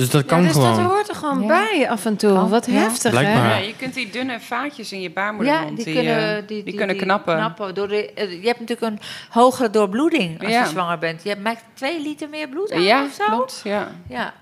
Dus 0.00 0.10
dat 0.10 0.24
kan 0.24 0.38
ja, 0.40 0.46
dus 0.46 0.52
gewoon. 0.56 0.76
dat 0.76 0.90
hoort 0.90 1.08
er 1.08 1.14
gewoon 1.14 1.40
Ja. 1.40 1.46
bij 1.46 1.90
af 1.90 2.04
en 2.04 2.16
toe. 2.16 2.32
Kan. 2.32 2.48
Wat 2.48 2.66
Ja. 2.66 2.72
heftig, 2.72 3.10
Blijkbaar. 3.10 3.34
Ja, 3.48 3.54
hè? 3.54 3.58
je 3.58 3.76
kunt 3.76 3.94
die 3.94 4.10
dunne 4.10 4.40
vaatjes 4.40 4.92
in 4.92 5.00
je 5.00 5.10
baarmoedermond, 5.10 5.68
ja, 5.68 5.74
die, 5.74 5.84
die, 5.84 5.94
kunnen, 5.94 6.36
eh, 6.36 6.42
die, 6.46 6.62
die 6.62 6.74
kunnen 6.74 6.96
knappen. 6.96 7.54
Door 7.74 7.88
de, 7.88 8.12
eh, 8.12 8.30
je 8.42 8.46
hebt 8.46 8.60
natuurlijk 8.60 8.92
een 8.92 9.00
hogere 9.30 9.70
doorbloeding 9.70 10.40
als 10.42 10.52
Ja. 10.52 10.62
je 10.62 10.68
zwanger 10.68 10.98
bent. 10.98 11.22
Je 11.22 11.28
hebt 11.28 11.42
maakt 11.42 11.64
twee 11.74 12.02
liter 12.02 12.28
meer 12.28 12.48
bloed 12.48 12.72
aan 12.72 12.82
Ja, 12.82 13.04
of 13.04 13.12
zo. 13.12 13.24
klopt. 13.24 13.60
Ja. 13.64 13.88
Ja. 14.08 14.32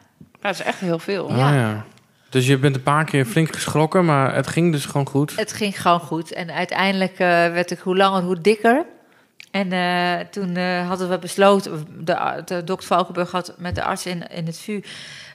dat 0.41 0.53
is 0.53 0.63
echt 0.63 0.81
heel 0.81 0.99
veel. 0.99 1.31
Ah, 1.31 1.37
Ja. 1.39 1.85
Dus 2.31 2.47
je 2.47 2.59
bent 2.59 2.75
een 2.77 2.83
paar 2.83 3.05
keer 3.05 3.25
flink 3.25 3.55
geschrokken, 3.55 4.05
maar 4.05 4.35
het 4.35 4.47
ging 4.47 4.73
dus 4.73 4.85
gewoon 4.87 5.07
goed. 5.09 5.37
Het 5.37 5.53
ging 5.53 5.83
gewoon 5.83 6.01
goed. 6.01 6.33
En 6.33 6.51
uiteindelijk 6.51 7.13
eh, 7.13 7.27
werd 7.29 7.71
ik 7.71 7.79
hoe 7.79 7.97
langer, 7.97 8.23
hoe 8.23 8.41
dikker. 8.41 8.85
En 9.51 9.73
eh, 9.73 10.27
toen 10.31 10.57
eh, 10.57 10.89
hadden 10.89 11.09
we 11.09 11.19
besloten, 11.19 11.87
de, 12.05 12.43
de 12.45 12.65
dokter 12.65 12.87
Valkenburg 12.89 13.31
had 13.31 13.55
met 13.57 13.75
de 13.75 13.83
arts 13.83 14.07
in, 14.07 14.27
in 14.27 14.47
het 14.47 14.59
VU 14.59 14.83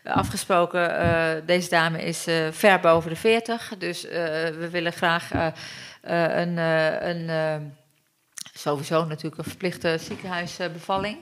afgesproken, 0.04 0.98
eh, 0.98 1.46
deze 1.46 1.70
dame 1.70 2.04
is 2.04 2.28
ver 2.52 2.80
boven 2.80 3.10
de 3.10 3.16
40, 3.16 3.74
dus 3.78 4.02
we 4.02 4.68
willen 4.72 4.94
graag 4.94 5.30
een, 6.02 6.58
een 7.08 7.30
sowieso 8.54 9.06
natuurlijk 9.06 9.38
een 9.38 9.50
verplichte 9.50 9.98
ziekenhuisbevalling, 10.00 11.18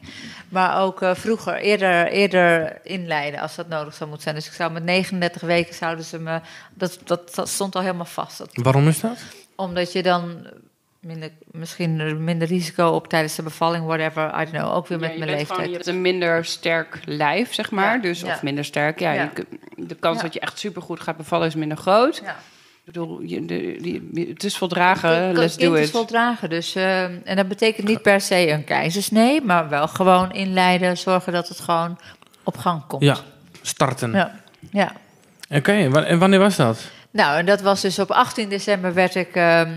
maar 0.50 0.82
ook 0.82 1.00
vroeger, 1.14 1.56
eerder, 1.56 2.08
eerder 2.08 2.80
inleiden 2.86 3.39
als 3.39 3.56
dat 3.56 3.68
nodig 3.68 3.94
zou 3.94 4.10
moeten 4.10 4.24
zijn. 4.24 4.36
Dus 4.36 4.48
ik 4.48 4.54
zou 4.54 4.72
met 4.72 4.84
39 4.84 5.42
weken 5.42 5.76
zouden 5.76 6.06
ze 6.06 6.20
me, 6.20 6.39
dat, 6.74 7.00
dat, 7.04 7.36
dat 7.36 7.50
stond 7.50 7.76
al 7.76 7.82
helemaal 7.82 8.06
vast. 8.06 8.38
Dat 8.38 8.50
Waarom 8.54 8.88
is 8.88 9.00
dat? 9.00 9.18
omdat 9.56 9.92
je 9.92 10.04
dan 10.04 10.48
minder, 11.02 11.30
misschien 11.52 12.24
minder 12.24 12.47
risico 12.47 12.88
op 12.88 13.08
tijdens 13.08 13.36
de 13.36 13.43
bevalling, 13.43 13.86
whatever, 13.86 14.26
I 14.28 14.32
don't 14.38 14.49
know, 14.49 14.74
ook 14.76 14.88
weer 14.88 14.97
Ja, 14.99 15.04
met 15.04 15.14
je 15.14 15.20
mijn 15.20 15.30
bent 15.30 15.39
leeftijd. 15.39 15.47
gewoon- 15.49 15.70
je 15.70 15.76
hebt 15.76 15.88
een 15.88 16.02
minder 16.02 16.45
sterk 16.45 16.99
lijf, 17.06 17.54
zeg 17.54 17.72
maar. 17.72 17.95
Ja, 17.95 18.02
Dus, 18.02 18.20
ja. 18.22 18.34
Of 18.34 18.41
minder 18.43 18.66
sterk. 18.66 18.99
Ja, 18.99 19.12
Ja. 19.12 19.22
je 19.22 19.30
kun- 19.30 19.60
de 19.88 19.95
kans 19.95 20.18
Ja. 20.18 20.24
dat 20.24 20.34
je 20.34 20.39
echt 20.39 20.60
supergoed 20.60 20.99
gaat 20.99 21.18
bevallen 21.18 21.47
is 21.47 21.56
minder 21.56 21.78
groot. 21.78 22.22
Ja. 22.24 22.32
Ik 22.86 22.88
bedoel, 22.93 23.22
je, 23.22 23.45
de, 23.45 23.78
die, 23.82 24.28
het 24.30 24.43
is 24.43 24.58
voldragen, 24.58 25.10
Het 25.28 25.38
let's 25.38 25.56
kind 25.56 25.70
do 25.72 25.78
is 25.78 25.86
it. 25.86 25.91
voldragen, 25.91 26.49
dus, 26.49 26.76
eh, 26.76 27.04
en 27.04 27.36
dat 27.36 27.47
betekent 27.47 27.88
niet 27.88 28.02
per 28.02 28.22
se 28.22 28.49
een 28.49 28.64
keizersnee, 28.64 29.41
maar 29.41 29.70
wel 29.70 29.88
gewoon 29.88 30.32
inleiden, 30.32 30.97
zorgen 30.97 31.34
dat 31.34 31.47
het 31.47 31.60
gewoon 31.60 31.99
op 32.43 32.58
gang 32.58 32.86
komt. 32.88 33.04
Ja, 33.04 33.18
starten. 33.62 34.12
Ja. 34.12 34.39
ja. 34.72 34.91
Oké, 35.49 35.72
en 35.72 36.20
wanneer 36.20 36.39
was 36.39 36.56
dat? 36.56 36.89
Nou, 37.12 37.38
en 37.38 37.45
dat 37.45 37.62
was 37.62 37.82
dus 37.82 37.99
op 37.99 38.12
18 38.12 38.49
december 38.49 38.93
werd 38.93 39.16
ik... 39.16 39.36
ehm, 39.36 39.72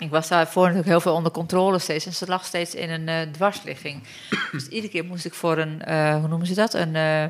ik 0.00 0.10
was 0.10 0.28
daarvoor 0.28 0.62
natuurlijk 0.62 0.88
heel 0.88 1.00
veel 1.00 1.14
onder 1.14 1.32
controle 1.32 1.78
steeds. 1.78 2.06
En 2.06 2.12
ze 2.12 2.26
lag 2.26 2.44
steeds 2.44 2.74
in 2.74 2.90
een 2.90 3.08
eh, 3.08 3.32
dwarsligging. 3.32 4.02
dus 4.52 4.68
iedere 4.68 4.92
keer 4.92 5.04
moest 5.04 5.24
ik 5.24 5.34
voor 5.34 5.58
een, 5.58 5.82
eh, 5.82 6.14
hoe 6.14 6.28
noemen 6.28 6.46
ze 6.46 6.54
dat? 6.54 6.74
Een, 6.74 6.96
eh, 6.96 7.24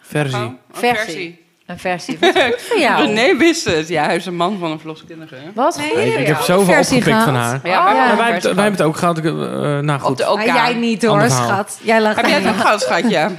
Versie. 0.00 0.38
Oh, 0.38 0.44
een 0.44 0.58
versie. 0.70 1.46
Een 1.68 1.78
versie. 1.78 2.16
Wat 2.20 2.30
goed 2.42 2.62
voor 2.62 2.78
jou. 2.80 3.02
René 3.06 3.36
wist 3.36 3.64
het. 3.64 3.88
Ja, 3.88 4.04
hij 4.04 4.16
is 4.16 4.26
een 4.26 4.36
man 4.36 4.58
van 4.58 4.70
een 4.70 4.78
verloskundige. 4.78 5.34
hè? 5.34 5.40
Wat 5.54 5.80
goed 5.80 5.98
ik, 5.98 6.26
heb 6.26 6.40
zoveel 6.40 6.74
versie 6.74 6.96
opgepikt 6.96 7.22
van 7.24 7.34
gehad. 7.34 7.50
haar. 7.50 7.60
Ja, 7.62 7.84
wij 7.84 7.94
ja. 7.94 7.98
hebben 7.98 8.06
Maar 8.06 8.16
wij, 8.16 8.32
hebben, 8.32 8.54
wij 8.54 8.62
hebben 8.64 8.80
het 8.80 8.88
ook 8.88 8.96
gehad. 8.96 9.18
ik, 9.18 9.24
eh, 9.24 9.30
nou 9.32 9.92
Op 9.94 10.00
goed. 10.00 10.16
de 10.18 10.30
OK. 10.30 10.38
Ah, 10.38 10.44
jij 10.44 10.74
niet 10.74 11.02
hoor, 11.02 11.10
Ander 11.12 11.28
verhaal. 11.30 11.48
schat. 11.48 11.78
Jij 11.82 12.00
lag 12.00 12.16
Heb 12.16 12.26
jij 12.26 12.40
het 12.40 12.48
ook 12.54 12.60
gehad, 12.60 12.80
schatje? 12.80 13.18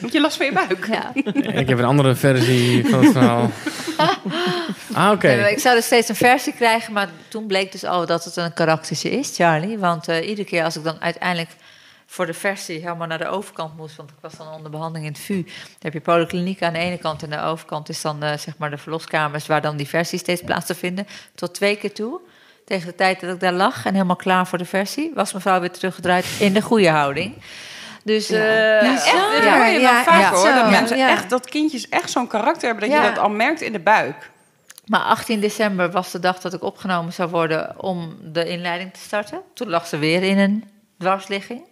Heb 0.00 0.10
je 0.12 0.20
last 0.20 0.36
van 0.36 0.46
je 0.46 0.52
buik? 0.52 0.88
Ja. 0.90 1.12
Ik 1.60 1.68
heb 1.68 1.78
een 1.78 1.84
andere 1.84 2.14
versie 2.14 2.88
van 2.88 3.02
het 3.04 3.12
verhaal. 3.12 3.50
Ah, 4.94 5.10
oké. 5.12 5.26
Nee, 5.26 5.40
maar 5.40 5.50
ik 5.50 5.58
zou 5.58 5.74
dus 5.76 5.84
steeds 5.84 6.08
een 6.08 6.14
versie 6.14 6.52
krijgen, 6.52 6.92
maar 6.92 7.08
toen 7.28 7.46
bleek 7.46 7.72
dus 7.72 7.84
al 7.84 8.06
dat 8.06 8.24
het 8.24 8.36
een 8.36 8.52
karaktertje 8.52 9.10
is, 9.10 9.32
Charlie. 9.36 9.78
Want 9.78 10.08
eh, 10.08 10.28
iedere 10.28 10.48
keer 10.48 10.64
als 10.64 10.76
ik 10.76 10.84
dan 10.84 10.96
uiteindelijk 11.00 11.50
voor 12.06 12.26
de 12.26 12.34
versie 12.34 12.80
helemaal 12.80 13.06
naar 13.06 13.18
de 13.18 13.28
overkant 13.28 13.76
moest, 13.76 13.96
want 13.96 14.10
ik 14.10 14.16
was 14.20 14.32
dan 14.36 14.48
onder 14.52 14.70
behandeling 14.70 15.06
in 15.06 15.12
het 15.12 15.20
VU. 15.20 15.42
Dan 15.42 15.52
heb 15.78 15.92
je 15.92 16.00
polykliniek 16.00 16.62
aan 16.62 16.72
de 16.72 16.78
ene 16.78 16.98
kant 16.98 17.22
en 17.22 17.30
de 17.30 17.40
overkant 17.40 17.88
is 17.88 18.00
dan 18.00 18.22
eh, 18.22 18.38
zeg 18.38 18.56
maar 18.58 18.70
de 18.70 18.78
verloskamers 18.78 19.46
waar 19.46 19.60
dan 19.62 19.76
die 19.76 19.88
versie 19.88 20.18
steeds 20.18 20.42
plaats 20.42 20.66
te 20.66 20.74
vinden. 20.74 21.06
Tot 21.34 21.54
twee 21.54 21.76
keer 21.76 21.92
toe. 21.92 22.20
Tegen 22.64 22.86
de 22.86 22.94
tijd 22.94 23.20
dat 23.20 23.34
ik 23.34 23.40
daar 23.40 23.52
lag 23.52 23.84
en 23.86 23.92
helemaal 23.92 24.16
klaar 24.16 24.46
voor 24.46 24.58
de 24.58 24.64
versie, 24.64 25.10
was 25.14 25.32
mevrouw 25.32 25.60
weer 25.60 25.70
teruggedraaid 25.70 26.26
in 26.38 26.52
de 26.52 26.62
goede 26.62 26.88
houding. 26.90 27.34
Dus 28.04 28.30
eh, 28.30 28.38
Ja, 28.38 28.80
echt, 28.92 29.04
Ja, 29.44 29.56
hoor 29.56 29.66
je 29.66 29.72
wel 29.72 29.80
ja, 29.80 30.02
vaak 30.02 30.20
ja, 30.20 30.30
hoor. 30.32 30.54
Dat, 30.54 30.70
mensen 30.70 30.96
Ja. 30.96 31.08
echt, 31.08 31.30
dat 31.30 31.46
kindjes 31.48 31.88
echt 31.88 32.10
zo'n 32.10 32.26
karakter 32.26 32.68
hebben 32.68 32.88
dat 32.88 32.98
Ja. 32.98 33.04
je 33.04 33.08
dat 33.14 33.18
al 33.18 33.30
merkt 33.30 33.60
in 33.60 33.72
de 33.72 33.78
buik. 33.80 34.30
Maar 34.86 35.00
18 35.00 35.40
december 35.40 35.90
was 35.90 36.10
de 36.10 36.18
dag 36.18 36.40
dat 36.40 36.52
ik 36.54 36.62
opgenomen 36.62 37.12
zou 37.12 37.30
worden 37.30 37.82
om 37.82 38.16
de 38.22 38.48
inleiding 38.48 38.92
te 38.92 39.00
starten. 39.00 39.40
Toen 39.54 39.68
lag 39.68 39.86
ze 39.86 39.98
weer 39.98 40.22
in 40.22 40.38
een 40.38 40.64
dwarsligging. 40.98 41.62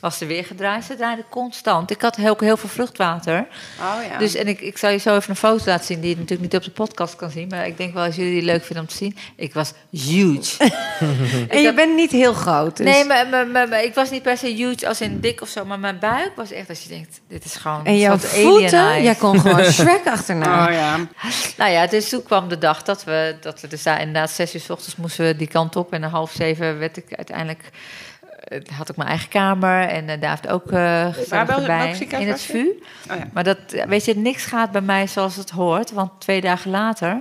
Was 0.00 0.18
ze 0.18 0.26
weer 0.26 0.44
gedraaid. 0.44 0.84
Ze 0.84 0.96
draaide 0.96 1.24
constant. 1.28 1.90
Ik 1.90 2.02
had 2.02 2.18
ook 2.28 2.40
heel 2.40 2.56
veel 2.56 2.68
vruchtwater. 2.68 3.46
Oh 3.80 3.94
ja. 4.10 4.18
Dus, 4.18 4.34
en 4.34 4.48
ik, 4.48 4.60
ik 4.60 4.78
zal 4.78 4.90
je 4.90 4.98
zo 4.98 5.16
even 5.16 5.30
een 5.30 5.36
foto 5.36 5.62
laten 5.66 5.84
zien 5.86 6.00
die 6.00 6.10
je 6.10 6.14
natuurlijk 6.16 6.52
niet 6.52 6.56
op 6.60 6.64
de 6.64 6.70
podcast 6.70 7.16
kan 7.16 7.30
zien. 7.30 7.48
Maar 7.48 7.66
ik 7.66 7.76
denk 7.76 7.94
wel 7.94 8.04
als 8.04 8.16
jullie 8.16 8.32
die 8.32 8.42
leuk 8.42 8.64
vinden 8.64 8.84
om 8.84 8.90
te 8.90 8.96
zien. 8.96 9.16
Ik 9.36 9.54
was 9.54 9.72
huge. 9.90 10.56
En 11.48 11.60
je 11.62 11.74
bent 11.74 11.94
niet 11.94 12.10
heel 12.10 12.32
groot. 12.32 12.76
Dus. 12.76 12.86
Nee, 12.86 13.04
maar, 13.04 13.28
maar, 13.28 13.46
maar- 13.46 13.68
maar 13.68 13.82
ik 13.84 13.94
was 13.94 14.10
niet 14.10 14.22
per 14.22 14.36
se 14.36 14.46
huge 14.46 14.88
als 14.88 15.00
in 15.00 15.20
dik 15.20 15.40
of 15.40 15.48
zo. 15.48 15.64
Maar 15.64 15.78
mijn 15.78 15.98
buik 15.98 16.32
was 16.36 16.50
echt 16.50 16.68
als 16.68 16.82
je 16.82 16.88
denkt, 16.88 17.20
dit 17.28 17.44
is 17.44 17.54
gewoon 17.54 17.84
en 17.84 17.92
een 17.92 17.98
jouw 17.98 18.16
voeten, 18.18 19.02
jij 19.02 19.14
kon 19.14 19.40
gewoon 19.40 19.64
Shrek 19.72 20.06
achterna. 20.06 20.66
Oh 20.66 20.72
ja. 20.72 20.96
Nou 21.56 21.70
ja, 21.70 21.86
dus 21.86 22.08
toen 22.08 22.22
kwam 22.22 22.48
de 22.48 22.58
dag 22.58 22.82
dat 22.82 23.04
we, 23.04 23.36
dat 23.40 23.60
we 23.60 23.68
dus 23.68 23.82
daar 23.82 23.98
inderdaad 24.00 24.30
zes 24.30 24.54
uur 24.54 24.60
s 24.60 24.70
ochtends 24.70 24.96
moesten 24.96 25.24
we 25.26 25.36
die 25.36 25.46
kant 25.48 25.76
op. 25.76 25.92
En 25.92 26.04
om 26.04 26.10
half 26.10 26.30
zeven 26.32 26.78
werd 26.78 26.96
ik 26.96 27.04
uiteindelijk, 27.16 27.70
eh, 28.38 28.60
had 28.76 28.88
ik 28.88 28.96
mijn 28.96 29.08
eigen 29.08 29.28
kamer. 29.28 29.88
En 29.88 30.08
eh 30.08 30.20
David 30.20 30.48
ook 30.48 30.72
eh 30.72 31.06
gezellig 31.12 31.46
welk 31.46 31.60
erbij. 31.60 31.94
ziekenhuis 31.94 32.50
In 32.50 32.56
het? 32.56 32.66
VU. 32.66 32.82
Oh 33.12 33.16
ja. 33.18 33.28
Maar 33.32 33.44
dat, 33.44 33.58
eh, 33.72 33.84
weet 33.84 34.04
je, 34.04 34.16
niks 34.16 34.44
gaat 34.46 34.70
bij 34.70 34.80
mij 34.80 35.06
zoals 35.06 35.36
het 35.36 35.50
hoort. 35.50 35.92
Want 35.92 36.10
twee 36.18 36.40
dagen 36.40 36.70
later 36.70 37.20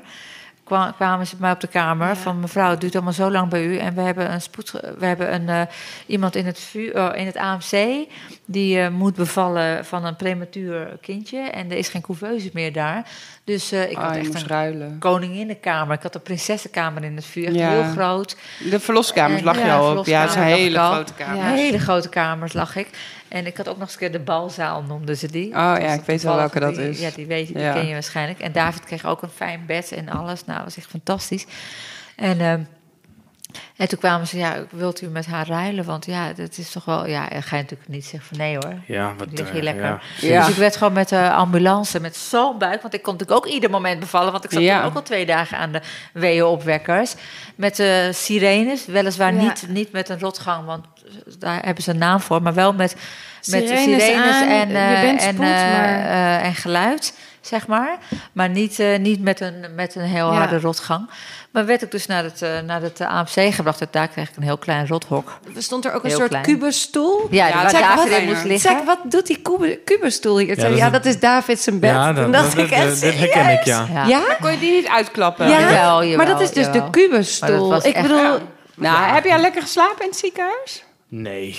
kwamen 0.95 1.27
ze 1.27 1.31
bij 1.35 1.41
mij 1.45 1.51
op 1.51 1.59
de 1.59 1.67
kamer 1.67 2.07
Ja. 2.07 2.15
van 2.15 2.39
mevrouw, 2.39 2.69
het 2.69 2.81
duurt 2.81 2.93
allemaal 2.95 3.13
zo 3.13 3.31
lang 3.31 3.49
bij 3.49 3.65
u. 3.65 3.77
En 3.77 3.95
we 3.95 4.01
hebben 4.01 4.31
een 4.31 4.41
spoed, 4.41 4.71
we 4.97 5.05
hebben 5.05 5.33
een, 5.33 5.49
eh, 5.49 5.61
iemand 6.05 6.35
in 6.35 6.45
het, 6.45 6.59
VU, 6.59 6.89
eh, 6.89 7.09
in 7.15 7.25
het 7.25 7.37
AMC 7.37 8.05
die 8.45 8.79
eh, 8.79 8.89
moet 8.89 9.15
bevallen 9.15 9.85
van 9.85 10.05
een 10.05 10.15
prematuur 10.15 10.97
kindje. 11.01 11.39
En 11.39 11.71
er 11.71 11.77
is 11.77 11.89
geen 11.89 12.01
couveuse 12.01 12.49
meer 12.53 12.73
daar. 12.73 13.05
Dus 13.43 13.71
eh, 13.71 13.91
ik 13.91 13.97
Oh, 13.97 14.03
had 14.03 14.13
je 14.15 14.19
echt 14.19 14.33
een 14.41 14.47
ruilen. 14.47 14.95
koninginnenkamer. 14.99 15.95
Ik 15.95 16.01
had 16.03 16.15
een 16.15 16.21
prinsessenkamer 16.21 17.03
in 17.03 17.15
het 17.15 17.25
vuur, 17.25 17.45
echt 17.45 17.55
Ja. 17.55 17.69
heel 17.69 17.83
groot. 17.83 18.37
De 18.69 18.79
verloskamers 18.79 19.39
En- 19.39 19.45
lag 19.45 19.55
je 19.57 19.65
ja, 19.65 19.77
al 19.77 19.97
op. 19.97 20.05
Ja, 20.05 20.21
het 20.21 20.29
is 20.29 20.35
een 20.35 20.41
hele 20.41 20.79
grote 20.79 21.13
kamer. 21.13 21.43
Hele 21.43 21.79
grote 21.79 22.09
kamers 22.09 22.53
lag 22.53 22.75
ik. 22.75 22.87
En 23.29 23.45
ik 23.45 23.57
had 23.57 23.67
ook 23.67 23.73
nog 23.77 23.83
eens 23.83 23.91
een 23.93 23.99
keer 23.99 24.11
de 24.11 24.19
balzaal, 24.19 24.81
noemden 24.81 25.17
ze 25.17 25.31
die. 25.31 25.47
Oh 25.47 25.53
ja, 25.53 25.77
ik 25.93 26.01
weet 26.05 26.21
wel 26.23 26.35
welke 26.35 26.59
dat 26.59 26.75
die- 26.75 26.89
is. 26.89 26.99
Ja, 26.99 27.09
die 27.15 27.25
weet 27.25 27.47
je, 27.47 27.53
die 27.53 27.63
Ja. 27.63 27.73
ken 27.73 27.87
je 27.87 27.93
waarschijnlijk. 27.93 28.39
En 28.39 28.51
David 28.51 28.83
kreeg 28.83 29.05
ook 29.05 29.21
een 29.21 29.29
fijn 29.29 29.63
bed 29.65 29.91
en 29.91 30.09
alles. 30.09 30.45
Nou, 30.45 30.55
dat 30.57 30.67
was 30.67 30.77
echt 30.77 30.89
fantastisch. 30.89 31.45
En, 32.15 32.39
ehm, 32.39 32.61
en 33.75 33.87
toen 33.87 33.99
kwamen 33.99 34.27
ze, 34.27 34.37
ja, 34.37 34.55
wilt 34.71 35.01
u 35.01 35.07
met 35.07 35.25
haar 35.25 35.47
ruilen? 35.47 35.85
Want 35.85 36.05
ja, 36.05 36.33
dat 36.33 36.57
is 36.57 36.71
toch 36.71 36.85
wel... 36.85 37.07
Ja, 37.07 37.27
dan 37.29 37.43
ga 37.43 37.55
je 37.55 37.61
natuurlijk 37.61 37.89
niet 37.89 38.05
zeggen 38.05 38.29
van 38.29 38.37
nee 38.37 38.55
hoor. 38.55 38.73
Ja, 38.87 39.13
wat 39.17 39.27
Lig 39.31 39.51
je 39.51 39.57
eh, 39.57 39.63
lekker. 39.63 39.83
ja. 39.83 39.99
Ja. 40.19 40.39
Dus 40.39 40.49
ik 40.49 40.55
werd 40.55 40.75
gewoon 40.77 40.93
met 40.93 41.09
de 41.09 41.31
ambulance, 41.31 41.99
met 41.99 42.15
zo'n 42.15 42.57
buik. 42.57 42.81
Want 42.81 42.93
ik 42.93 43.01
kon 43.01 43.13
natuurlijk 43.13 43.45
ook 43.45 43.51
ieder 43.53 43.69
moment 43.69 43.99
bevallen. 43.99 44.31
Want 44.31 44.43
ik 44.43 44.51
zat 44.51 44.61
Ja. 44.61 44.77
toen 44.79 44.89
ook 44.89 44.95
al 44.95 45.01
twee 45.03 45.25
dagen 45.25 45.57
aan 45.57 45.71
de 45.71 45.81
weeënopwekkers. 46.13 47.15
Met 47.55 47.75
de 47.75 48.09
sirenes, 48.13 48.85
weliswaar 48.85 49.33
Ja. 49.33 49.41
niet, 49.41 49.65
niet 49.69 49.91
met 49.91 50.09
een 50.09 50.19
rotgang. 50.19 50.65
Want 50.65 50.85
daar 51.39 51.65
hebben 51.65 51.83
ze 51.83 51.89
een 51.91 51.97
naam 51.97 52.19
voor. 52.19 52.41
Maar 52.41 52.53
wel 52.53 52.73
met, 52.73 52.95
met 53.45 53.67
Sirenes 53.67 54.03
sirenes 54.03 54.35
aan, 54.41 54.47
en, 54.49 54.69
je 54.69 54.77
eh, 54.77 55.01
bent 55.01 55.21
en, 55.21 55.27
spoed, 55.33 55.39
maar- 55.39 56.41
en 56.41 56.55
geluid, 56.55 57.13
zeg 57.41 57.67
maar. 57.67 57.97
Maar 58.31 58.49
niet, 58.49 58.79
eh, 58.79 58.97
niet 58.99 59.21
met, 59.21 59.39
een, 59.41 59.65
met 59.75 59.95
een 59.95 60.01
heel 60.01 60.31
Ja. 60.31 60.37
harde 60.37 60.59
rotgang. 60.59 61.09
Maar 61.51 61.65
werd 61.65 61.81
ik 61.81 61.91
dus 61.91 62.05
naar 62.05 62.23
het, 62.23 62.41
eh, 62.41 62.59
naar 62.65 62.81
het 62.81 63.01
AMC 63.01 63.53
gebracht. 63.53 63.81
En 63.81 63.87
daar 63.91 64.07
kreeg 64.07 64.29
ik 64.29 64.35
een 64.35 64.43
heel 64.43 64.57
klein 64.57 64.87
rothok. 64.87 65.39
Er 65.55 65.63
stond 65.63 65.85
er 65.85 65.93
ook 65.93 66.03
een 66.03 66.09
Heel 66.09 66.17
soort 66.17 66.29
klein. 66.29 66.43
kubusstoel. 66.43 67.27
Ja, 67.31 67.47
Ja, 67.47 67.53
waar 67.53 67.69
zeg, 67.69 67.79
David 67.81 68.09
wat- 68.11 68.19
in 68.19 68.25
moest 68.25 68.43
liggen. 68.43 68.71
Zeg, 68.71 68.83
wat 68.85 68.99
doet 69.03 69.27
die 69.27 69.41
kubusstoel 69.85 70.37
hier? 70.37 70.47
Ja, 70.59 70.69
dat 70.69 70.77
ja, 70.77 70.85
een- 70.85 70.91
dat 70.91 71.05
is 71.05 71.19
David 71.19 71.59
zijn 71.59 71.79
bed. 71.79 71.89
Ja, 71.89 72.13
dat, 72.13 72.33
dacht 72.33 72.55
dat, 72.55 72.65
ik 72.65 72.71
echt, 72.71 73.01
dat, 73.01 73.11
dat 73.11 73.13
herken 73.19 73.49
ik, 73.49 73.63
ja. 73.63 73.87
Ja. 73.93 74.05
Ja? 74.05 74.21
Kon 74.41 74.51
je 74.51 74.59
die 74.59 74.71
niet 74.71 74.87
uitklappen? 74.87 75.49
Ja, 75.49 75.59
Jawel, 75.59 76.03
jawel, 76.03 76.17
maar 76.17 76.25
dat 76.25 76.41
is 76.41 76.51
dus 76.51 76.65
jawel. 76.65 76.83
de 76.83 76.89
kubusstoel. 76.89 77.85
Ik 77.85 78.01
bedoel, 78.01 78.37
Nou, 78.75 79.13
heb 79.13 79.23
jij 79.25 79.39
lekker 79.39 79.61
geslapen 79.61 80.01
in 80.03 80.09
het 80.09 80.17
ziekenhuis? 80.19 80.83
Nee. 81.07 81.55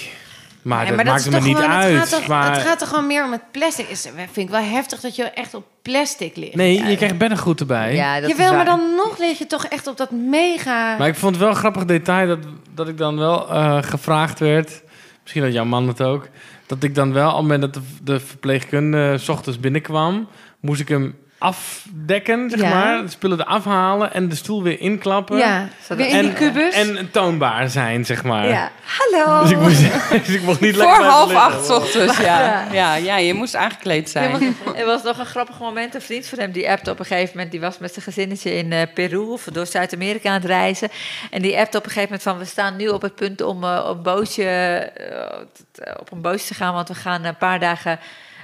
Maar 0.63 0.79
Nee, 0.79 0.87
dat 0.87 0.97
maar 0.97 1.05
dat 1.05 1.15
maakt 1.15 1.43
me 1.43 1.49
niet 1.49 1.57
gewoon, 1.57 1.71
uit. 1.71 1.99
Het 1.99 2.09
gaat, 2.09 2.19
toch, 2.19 2.29
maar... 2.29 2.53
het 2.53 2.67
gaat 2.67 2.79
toch 2.79 2.89
gewoon 2.89 3.07
meer 3.07 3.25
om 3.25 3.33
het 3.33 3.51
plastic. 3.51 3.89
Is, 3.89 4.09
vind 4.17 4.37
ik 4.37 4.49
wel 4.49 4.63
heftig 4.63 5.01
dat 5.01 5.17
je 5.17 5.23
echt 5.23 5.55
op 5.55 5.67
plastic 5.83 6.37
ligt. 6.37 6.55
Nee, 6.55 6.85
je 6.85 6.97
krijgt 6.97 7.19
beddengoed 7.19 7.61
erbij. 7.61 7.95
Ja, 7.95 8.21
dat 8.21 8.31
Jawel, 8.31 8.53
maar 8.55 8.65
dan 8.65 8.81
nog 8.97 9.19
lig 9.19 9.39
je 9.39 9.47
toch 9.47 9.65
echt 9.65 9.87
op 9.87 9.97
dat 9.97 10.11
mega... 10.11 10.97
Maar 10.97 11.09
ik 11.09 11.15
vond 11.15 11.35
het 11.35 11.43
wel 11.43 11.53
een 11.53 11.59
grappig 11.59 11.85
detail 11.85 12.27
dat, 12.27 12.39
dat 12.75 12.89
ik 12.89 12.99
dan 12.99 13.19
wel 13.19 13.51
eh, 13.51 13.83
gevraagd 13.83 14.39
werd. 14.39 14.83
Misschien 15.23 15.43
had 15.43 15.53
jouw 15.53 15.65
man 15.65 15.89
het 15.89 16.03
ook. 16.03 16.29
Dat 16.67 16.83
ik 16.83 16.95
dan 16.95 17.13
wel, 17.13 17.29
op 17.29 17.35
het 17.35 17.43
moment 17.43 17.61
dat 17.61 17.75
de, 17.75 17.81
de 18.03 18.21
verpleegkundige 18.21 19.19
's 19.19 19.29
ochtends 19.29 19.61
binnenkwam, 19.61 20.29
moest 20.61 20.81
ik 20.81 20.89
hem 20.89 21.17
afdekken, 21.39 22.51
zeg 22.51 22.61
Ja. 22.61 22.69
maar. 22.75 23.03
De 23.03 23.09
spullen 23.11 23.41
eraf 23.41 23.65
halen 23.65 24.13
en 24.13 24.29
de 24.29 24.35
stoel 24.35 24.63
weer 24.63 24.81
inklappen. 24.81 25.37
ja, 25.39 25.69
weer 25.89 26.07
in 26.09 26.15
en, 26.15 26.23
die 26.25 26.33
kubus. 26.33 26.75
En 26.75 27.11
toonbaar 27.11 27.69
zijn, 27.71 28.05
zeg 28.05 28.25
maar. 28.25 28.47
ja. 28.49 28.71
Hallo. 28.99 29.41
Dus 29.43 29.51
ik, 29.51 29.59
moest, 29.59 29.81
dus 30.27 30.35
ik 30.35 30.43
mocht 30.43 30.61
niet 30.61 30.77
lekker 30.77 30.97
Voor 30.97 31.05
half 31.05 31.35
acht 31.35 31.67
's 31.67 31.71
ochtends, 31.71 32.19
ja. 32.19 32.67
ja. 32.73 32.95
Ja, 32.95 33.17
je 33.17 33.35
moest 33.35 33.57
aangekleed 33.57 34.11
zijn. 34.11 34.57
Er 34.77 34.87
was 34.87 35.03
nog 35.03 35.19
een 35.19 35.27
grappig 35.27 35.59
moment. 35.59 35.95
Een 35.95 36.03
vriend 36.03 36.27
van 36.27 36.39
hem 36.39 36.53
die 36.53 36.71
appte 36.71 36.91
op 36.91 36.99
een 36.99 37.05
gegeven 37.05 37.31
moment. 37.35 37.51
Die 37.51 37.61
was 37.61 37.79
met 37.79 37.93
zijn 37.93 38.05
gezinnetje 38.05 38.55
in 38.55 38.73
eh, 38.73 38.83
Peru 38.95 39.17
of 39.19 39.45
door 39.53 39.67
Zuid-Amerika 39.67 40.29
aan 40.29 40.35
het 40.35 40.45
reizen. 40.45 40.89
En 41.31 41.43
die 41.43 41.59
appte 41.59 41.79
op 41.79 41.85
een 41.85 41.91
gegeven 41.91 42.11
moment 42.19 42.23
van... 42.23 42.39
we 42.39 42.45
staan 42.45 42.77
nu 42.77 42.89
op 42.89 43.03
het 43.03 43.15
punt 43.15 43.43
om 43.43 43.65
eh, 43.65 43.87
op, 43.89 43.97
een 43.97 44.03
bootje, 44.03 44.45
eh, 44.45 45.37
t- 45.73 46.01
op 46.01 46.13
een 46.13 46.21
bootje 46.21 46.47
te 46.47 46.55
gaan... 46.55 46.75
want 46.75 46.89
we 46.89 46.95
gaan 46.95 47.25
een 47.25 47.37
paar 47.37 47.61
dagen 47.61 47.99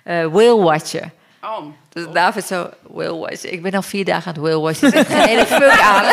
eh 0.04 0.26
whale 0.26 0.62
watchen. 0.62 1.12
Oh. 1.44 1.64
Dus 1.88 2.06
David 2.12 2.44
zo, 2.44 2.70
whale 2.82 3.16
watchen. 3.16 3.52
Ik 3.52 3.62
ben 3.62 3.72
al 3.72 3.82
vier 3.82 4.04
dagen 4.04 4.26
aan 4.26 4.42
het 4.42 4.52
whale 4.52 4.72
zit 4.72 5.06
geen 5.06 5.28
hele 5.28 5.46
fuck 5.46 5.80
aan. 5.80 6.04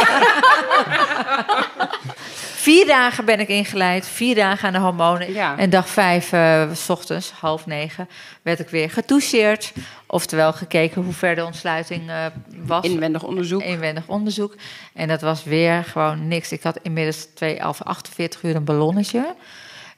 Vier 2.62 2.86
dagen 2.86 3.26
ben 3.26 3.40
ik 3.40 3.48
ingeleid, 3.48 4.08
vier 4.08 4.36
dagen 4.36 4.68
aan 4.68 4.74
de 4.74 4.80
hormonen. 4.80 5.34
Ja. 5.34 5.58
En 5.58 5.70
dag 5.70 5.90
vijf, 5.90 6.32
eh, 6.32 6.72
s 6.74 6.90
ochtends, 6.90 7.32
half 7.32 7.66
negen, 7.66 8.10
werd 8.42 8.60
ik 8.60 8.70
weer 8.70 8.90
getoucheerd. 8.90 9.74
Oftewel 10.08 10.54
gekeken 10.54 11.04
hoe 11.04 11.14
ver 11.14 11.36
de 11.36 11.46
ontsluiting 11.46 12.10
eh, 12.10 12.26
was. 12.66 12.86
Inwendig 12.86 13.24
onderzoek. 13.24 13.62
Inwendig 13.62 14.08
onderzoek. 14.08 14.56
En 14.94 15.08
dat 15.08 15.22
was 15.22 15.44
weer 15.44 15.84
gewoon 15.84 16.28
niks. 16.28 16.52
Ik 16.52 16.64
had 16.64 16.80
inmiddels 16.82 17.28
twee, 17.36 17.68
of 17.68 17.82
48 17.82 18.44
uur 18.44 18.56
een 18.56 18.64
ballonnetje. 18.64 19.36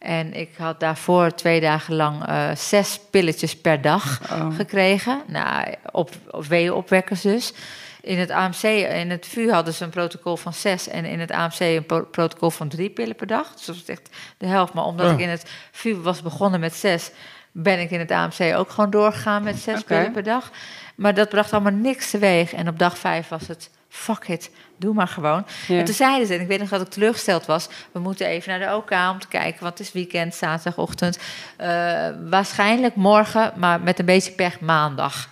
En 0.04 0.34
ik 0.34 0.50
had 0.58 0.80
daarvoor 0.80 1.34
twee 1.36 1.62
dagen 1.62 1.96
lang 1.96 2.26
eh, 2.26 2.56
zes 2.56 3.00
pilletjes 3.10 3.58
per 3.58 3.82
dag 3.82 4.22
Oh. 4.32 4.56
gekregen. 4.56 5.22
Nou, 5.28 5.74
op, 5.92 6.10
op 6.32 6.46
weeënopwekkers 6.46 7.22
dus. 7.22 7.54
In 8.02 8.18
het 8.20 8.30
AMC, 8.30 8.64
in 8.64 9.10
het 9.10 9.28
VU 9.28 9.52
hadden 9.52 9.74
ze 9.74 9.84
een 9.84 9.90
protocol 9.90 10.38
van 10.38 10.54
zes... 10.54 10.88
en 10.88 11.06
in 11.06 11.20
het 11.20 11.32
AMC 11.32 11.60
een 11.60 11.86
pro- 11.86 12.06
protocol 12.06 12.50
van 12.50 12.68
drie 12.68 12.90
pillen 12.90 13.16
per 13.16 13.28
dag. 13.28 13.54
Dus 13.56 13.66
dat 13.66 13.76
was 13.76 13.86
echt 13.86 14.10
de 14.38 14.46
helft. 14.48 14.74
Maar 14.74 14.84
omdat 14.86 15.06
Oh. 15.08 15.14
ik 15.14 15.20
in 15.20 15.30
het 15.30 15.52
VU 15.72 15.96
was 15.96 16.22
begonnen 16.22 16.60
met 16.60 16.74
zes... 16.74 17.12
ben 17.52 17.80
ik 17.80 17.92
in 17.92 18.00
het 18.00 18.12
AMC 18.12 18.56
ook 18.56 18.70
gewoon 18.70 18.90
doorgegaan 18.90 19.44
met 19.44 19.58
zes 19.60 19.84
pillen 19.84 20.12
per 20.12 20.24
dag. 20.24 20.52
Maar 20.96 21.14
dat 21.14 21.30
bracht 21.30 21.54
allemaal 21.54 21.72
niks 21.72 22.10
teweeg. 22.10 22.54
En 22.54 22.68
op 22.68 22.80
dag 22.80 22.98
vijf 22.98 23.28
was 23.28 23.48
het, 23.48 23.70
fuck 23.94 24.28
it, 24.28 24.50
doe 24.78 24.94
maar 24.94 25.08
gewoon. 25.08 25.46
Ja. 25.68 25.78
En 25.78 25.86
toen 25.86 25.94
zeiden 25.94 26.28
ze, 26.28 26.34
en 26.34 26.42
ik 26.42 26.48
weet 26.48 26.60
nog 26.60 26.70
dat 26.70 26.82
ik 26.82 26.90
teleurgesteld 26.90 27.46
was... 27.46 27.70
we 27.92 28.00
moeten 28.00 28.28
even 28.28 28.50
naar 28.50 28.70
de 28.70 28.76
OK 28.76 28.92
om 29.12 29.20
te 29.20 29.28
kijken, 29.28 29.64
want 29.64 29.78
het 29.78 29.88
is 29.88 29.94
weekend, 29.94 30.36
zaterdagochtend. 30.36 31.20
Eh, 31.58 32.10
waarschijnlijk 32.30 32.96
morgen, 32.96 33.54
maar 33.56 33.82
met 33.82 34.00
een 34.00 34.06
beetje 34.06 34.32
pech 34.32 34.60
maandag 34.60 35.30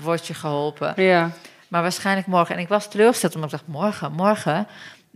word 0.00 0.26
je 0.26 0.34
geholpen. 0.34 1.02
Ja. 1.02 1.30
Maar 1.68 1.82
waarschijnlijk 1.82 2.26
morgen. 2.26 2.54
En 2.54 2.60
ik 2.60 2.68
was 2.68 2.90
teleurgesteld, 2.90 3.34
omdat 3.34 3.52
ik 3.52 3.58
dacht, 3.58 3.68
morgen, 3.68 4.12
morgen... 4.12 4.66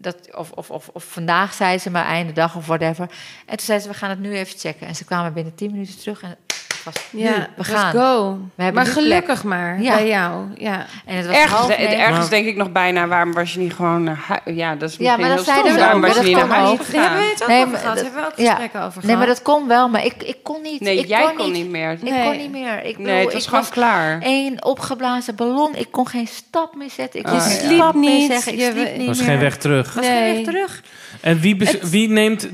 Dat, 0.01 0.37
of, 0.37 0.51
of, 0.51 0.71
of, 0.71 0.89
of 0.89 1.05
vandaag, 1.05 1.53
zei 1.53 1.79
ze, 1.79 1.91
maar 1.91 2.05
einde 2.05 2.33
dag 2.33 2.57
of 2.57 2.67
whatever. 2.67 3.11
En 3.47 3.57
toen 3.57 3.67
zei 3.67 3.79
ze, 3.79 3.89
we 3.89 3.95
gaan 3.95 4.11
het 4.11 4.19
nu 4.19 4.37
even 4.37 4.59
checken. 4.59 4.87
En 4.87 4.95
ze 4.95 5.05
kwamen 5.05 5.33
binnen 5.33 5.55
tien 5.55 5.71
minuten 5.71 5.99
terug 5.99 6.23
en 6.23 6.37
het 6.85 6.95
was 6.95 7.05
nu, 7.11 7.21
Ja, 7.23 7.49
we 7.57 7.65
gaan. 7.65 7.93
go. 7.93 8.39
We 8.55 8.63
hebben 8.63 8.83
maar 8.85 8.93
gelukkig 8.93 9.45
maar 9.45 9.83
Ja. 9.83 9.95
bij 9.95 10.09
jou. 10.09 10.45
Ja. 10.57 10.87
En 11.07 11.17
het 11.17 11.27
was 11.27 11.35
Ergens, 11.37 11.53
half 11.61 11.69
negen. 11.69 11.99
ergens 11.99 12.19
Maar- 12.19 12.29
denk 12.31 12.47
ik 12.47 12.57
nog 12.57 12.73
bijna, 12.73 13.07
waarom 13.07 13.33
was 13.33 13.53
je 13.53 13.59
niet 13.59 13.73
gewoon... 13.75 14.03
naar 14.03 14.19
hui- 14.27 14.57
ja, 14.57 14.75
dat 14.75 14.91
is 14.91 14.97
Ja, 14.97 15.17
maar 15.17 15.29
dat 15.29 15.45
zeiden 15.45 15.65
stom. 15.67 15.75
we 15.79 15.85
Waarom 15.85 16.01
was 16.01 16.11
je 16.11 16.17
dat 16.17 16.25
niet 16.25 16.37
naar 16.37 16.49
huis 16.49 16.79
gegaan? 16.81 17.01
hebben 17.03 17.19
we 17.21 17.31
het 17.33 17.43
ook 17.43 17.49
Nee, 17.49 17.59
over 17.59 17.71
maar 17.71 17.81
gehad. 17.81 17.95
dat- 17.97 18.05
hebben 18.05 18.23
we 18.23 18.29
ook 18.29 18.37
ja. 18.39 18.51
gesprekken 18.51 18.83
over 18.83 19.07
Nee, 19.07 19.17
maar 19.17 19.27
dat 19.27 19.43
kon 19.43 19.69
wel, 19.69 19.89
maar 19.89 20.05
ik, 20.05 20.23
ik 20.23 20.37
kon 20.43 20.63
niet. 20.63 20.81
Nee, 20.81 20.99
ik 20.99 21.07
jij 21.07 21.23
kon, 21.27 21.37
kon 21.37 21.53
niet. 21.53 21.69
meer. 21.71 21.91
Ik 21.93 21.99
kon 22.25 22.37
niet 22.37 22.51
meer. 22.51 22.85
Ik 22.85 22.97
bedoel, 22.97 23.13
Nee, 23.13 23.25
het 23.25 23.33
was 23.33 23.43
ik 23.43 23.49
gewoon 23.49 23.65
was 23.65 23.73
klaar. 23.73 24.21
één 24.23 24.65
opgeblazen 24.65 25.35
ballon. 25.35 25.75
Ik 25.77 25.87
kon 25.91 26.07
geen 26.09 26.27
stap 26.27 26.75
meer 26.77 26.91
zetten. 26.91 27.21
Ik 27.21 27.27
kon 27.27 27.41
geen 27.41 27.75
stap 27.75 27.95
meer 27.95 28.11
niet. 28.11 28.31
zeggen. 28.33 28.53
Ik 28.53 28.61
sliep 28.73 28.97
niet 28.97 29.07
was 29.07 29.21
geen 29.21 29.39
weg 29.39 29.57
terug. 29.57 29.95
was 29.95 30.07
geen 30.07 30.35
weg 30.35 30.45
terug. 30.45 30.83
En 31.21 31.41
wie, 31.41 31.57
wie, 31.83 32.09
neemt, 32.09 32.49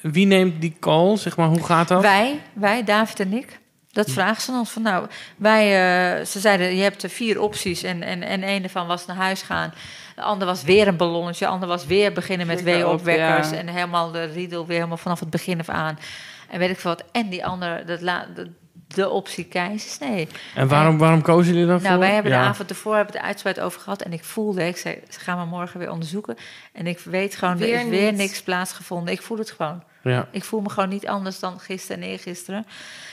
wie 0.00 0.26
neemt 0.26 0.60
die 0.60 0.76
call? 0.80 1.16
Zeg 1.16 1.36
maar, 1.36 1.46
hoe 1.48 1.62
gaat 1.64 1.88
dat? 1.88 2.02
Wij, 2.02 2.40
wij, 2.52 2.84
David 2.84 3.20
en 3.20 3.32
ik. 3.32 3.60
Dat 3.92 4.10
vragen 4.10 4.42
ze 4.42 4.52
ons 4.52 4.70
van 4.70 4.82
nou, 4.82 5.06
wij, 5.36 5.64
eh, 5.64 6.24
ze 6.26 6.40
zeiden 6.40 6.76
je 6.76 6.82
hebt 6.82 7.02
er 7.02 7.08
vier 7.10 7.40
opties 7.40 7.82
en, 7.82 8.02
en, 8.02 8.22
en 8.22 8.48
een 8.48 8.62
ervan 8.62 8.86
was 8.86 9.06
naar 9.06 9.16
huis 9.16 9.42
gaan. 9.42 9.74
De 10.14 10.22
ander 10.22 10.46
was 10.46 10.62
weer 10.62 10.88
een 10.88 10.96
ballonnetje, 10.96 11.44
de 11.44 11.50
ander 11.50 11.68
was 11.68 11.86
weer 11.86 12.12
beginnen 12.12 12.46
met 12.46 12.62
weeopwekkers 12.62 13.50
ja. 13.50 13.56
en 13.56 13.68
helemaal 13.68 14.10
de 14.10 14.24
riedel 14.24 14.66
weer 14.66 14.76
helemaal 14.76 14.96
vanaf 14.96 15.20
het 15.20 15.30
begin 15.30 15.60
af 15.60 15.68
aan. 15.68 15.98
En 16.50 16.58
weet 16.58 16.70
ik 16.70 16.80
veel 16.80 16.90
wat. 16.90 17.04
En 17.12 17.28
die 17.28 17.46
andere, 17.46 17.84
dat 17.84 18.00
la, 18.00 18.26
de 18.34 18.50
de 18.94 19.08
optie 19.08 19.44
keizersnee. 19.44 20.28
En 20.54 20.68
waarom, 20.68 20.98
waarom 20.98 21.22
kozen 21.22 21.52
jullie 21.52 21.68
daarvoor? 21.68 21.88
Nou, 21.88 22.00
wij 22.00 22.12
hebben 22.14 22.32
Ja. 22.32 22.42
de 22.42 22.48
avond 22.48 22.70
ervoor 22.70 22.96
hebben 22.96 23.14
het 23.14 23.24
uitgebreid 23.24 23.60
over 23.60 23.80
gehad. 23.80 24.02
En 24.02 24.12
ik 24.12 24.24
voelde, 24.24 24.66
ik 24.66 24.76
zei, 24.76 24.98
ze 25.10 25.20
gaan 25.20 25.38
we 25.38 25.44
morgen 25.44 25.78
weer 25.78 25.90
onderzoeken. 25.90 26.36
En 26.72 26.86
ik 26.86 26.98
weet 26.98 27.36
gewoon, 27.36 27.56
Weer 27.56 27.74
er 27.74 27.80
is 27.80 27.88
weer 27.88 28.10
niet. 28.10 28.20
niks 28.20 28.42
plaatsgevonden. 28.42 29.12
Ik 29.12 29.22
voel 29.22 29.38
het 29.38 29.50
gewoon. 29.50 29.82
Ja. 30.02 30.28
Ik 30.30 30.44
voel 30.44 30.60
me 30.60 30.70
gewoon 30.70 30.88
niet 30.88 31.06
anders 31.06 31.38
dan 31.38 31.60
gisteren 31.60 32.02
en 32.02 32.08
eergisteren. 32.08 32.66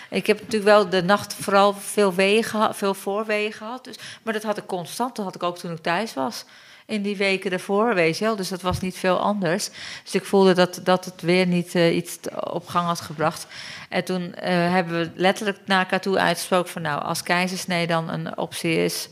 Ik 0.09 0.27
heb 0.27 0.37
natuurlijk 0.37 0.63
wel 0.63 0.89
de 0.89 1.03
nacht 1.03 1.33
vooral 1.33 1.73
veel 1.73 2.13
weeën 2.13 2.43
gehad, 2.43 2.77
veel 2.77 2.93
voorweeën 2.93 3.51
gehad. 3.53 3.83
Dus, 3.83 3.95
maar 4.23 4.33
dat 4.33 4.43
had 4.43 4.57
ik 4.57 4.65
constant. 4.65 5.15
Dat 5.15 5.25
had 5.25 5.35
ik 5.35 5.43
ook 5.43 5.57
toen 5.57 5.71
ik 5.71 5.81
thuis 5.81 6.13
was. 6.13 6.45
In 6.85 7.01
die 7.01 7.17
weken 7.17 7.51
ervoor, 7.51 7.95
weet 7.95 8.17
je 8.17 8.25
wel. 8.25 8.35
Dus 8.35 8.49
dat 8.49 8.61
was 8.61 8.79
niet 8.79 8.97
veel 8.97 9.19
anders. 9.19 9.69
Dus 10.03 10.13
ik 10.15 10.25
voelde 10.25 10.53
dat, 10.53 10.79
dat 10.83 11.05
het 11.05 11.21
weer 11.21 11.45
niet 11.47 11.75
eh, 11.75 11.95
iets 11.95 12.17
op 12.39 12.67
gang 12.67 12.85
had 12.87 13.01
gebracht. 13.01 13.47
En 13.89 14.03
toen 14.03 14.33
eh, 14.35 14.71
hebben 14.71 14.99
we 14.99 15.09
letterlijk 15.15 15.57
naar 15.65 15.79
elkaar 15.79 16.01
toe 16.01 16.17
uitgesproken 16.19 16.71
van... 16.71 16.81
nou, 16.81 17.03
als 17.03 17.23
keizersnee 17.23 17.87
dan 17.87 18.09
een 18.09 18.37
optie 18.37 18.75
is... 18.83 19.09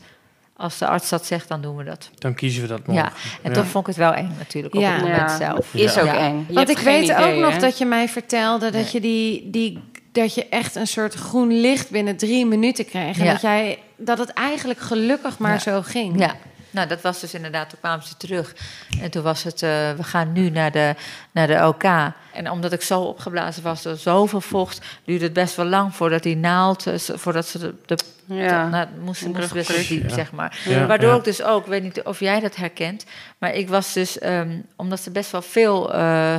als 0.56 0.78
de 0.78 0.86
arts 0.86 1.08
dat 1.08 1.26
zegt, 1.26 1.48
dan 1.48 1.60
doen 1.60 1.76
we 1.76 1.84
dat. 1.84 2.10
Dan 2.18 2.34
kiezen 2.34 2.62
we 2.62 2.68
dat 2.68 2.86
morgen. 2.86 3.04
Ja, 3.04 3.12
en 3.42 3.50
Ja. 3.50 3.56
toch 3.56 3.66
vond 3.66 3.88
ik 3.88 3.94
het 3.94 4.04
wel 4.04 4.12
eng 4.14 4.34
natuurlijk 4.38 4.74
op 4.74 4.80
Ja. 4.80 4.92
het 4.92 5.00
moment 5.02 5.30
Ja. 5.30 5.36
zelf. 5.36 5.74
Is 5.74 5.98
ook 5.98 6.04
Ja. 6.04 6.16
eng. 6.16 6.44
Je 6.48 6.54
Want 6.54 6.68
ik 6.68 6.78
weet 6.78 7.14
ook 7.14 7.34
nog 7.34 7.56
dat 7.58 7.78
je 7.78 7.84
mij 7.84 8.08
vertelde 8.08 8.64
dat 8.70 8.82
Nee. 8.82 8.88
je 8.92 9.00
die, 9.00 9.50
die 9.50 9.80
dat 10.12 10.34
je 10.34 10.48
echt 10.48 10.74
een 10.74 10.86
soort 10.86 11.14
groen 11.14 11.60
licht 11.60 11.90
binnen 11.90 12.16
drie 12.16 12.46
minuten 12.46 12.84
kreeg. 12.84 13.18
En 13.18 13.24
Ja. 13.24 13.32
dat 13.32 13.40
jij 13.40 13.78
dat 13.96 14.18
het 14.18 14.28
eigenlijk 14.32 14.80
gelukkig 14.80 15.38
maar 15.38 15.52
Ja. 15.52 15.58
zo 15.58 15.82
ging. 15.82 16.18
Ja, 16.20 16.34
nou 16.70 16.88
dat 16.88 17.00
was 17.00 17.20
dus 17.20 17.34
inderdaad, 17.34 17.68
toen 17.70 17.78
kwamen 17.78 18.06
ze 18.06 18.16
terug. 18.16 18.54
En 19.00 19.10
toen 19.10 19.22
was 19.22 19.42
het, 19.42 19.62
eh, 19.62 19.70
we 19.96 20.02
gaan 20.02 20.32
nu 20.32 20.50
naar 20.50 20.72
de, 20.72 20.94
naar 21.32 21.46
de 21.46 21.66
OK. 21.66 21.84
En 22.32 22.50
omdat 22.50 22.72
ik 22.72 22.82
zo 22.82 23.00
opgeblazen 23.00 23.62
was 23.62 23.82
door 23.82 23.96
zoveel 23.96 24.40
vocht, 24.40 24.80
duurde 25.04 25.24
het 25.24 25.32
best 25.32 25.56
wel 25.56 25.66
lang 25.66 25.94
voordat 25.94 26.22
die 26.22 26.36
naald, 26.36 26.86
eh, 26.86 26.94
voordat 26.98 27.46
ze 27.46 27.58
de, 27.58 27.74
de 27.86 27.98
Ja. 28.34 28.68
nou, 28.68 28.86
best 29.04 29.20
wel 29.22 29.32
rugprik. 29.34 29.88
diep, 29.88 30.08
Ja. 30.08 30.14
zeg 30.14 30.32
maar. 30.32 30.58
Ja, 30.64 30.86
Waardoor 30.86 31.10
ja. 31.10 31.16
ik 31.16 31.24
dus 31.24 31.42
ook, 31.42 31.62
ik 31.62 31.68
weet 31.70 31.82
niet 31.82 32.02
of 32.02 32.20
jij 32.20 32.40
dat 32.40 32.56
herkent, 32.56 33.04
maar 33.38 33.54
ik 33.54 33.68
was 33.68 33.92
dus, 33.92 34.18
ehm, 34.18 34.50
omdat 34.76 35.00
ze 35.00 35.10
best 35.10 35.30
wel 35.30 35.42
veel 35.42 35.94
eh, 35.94 36.36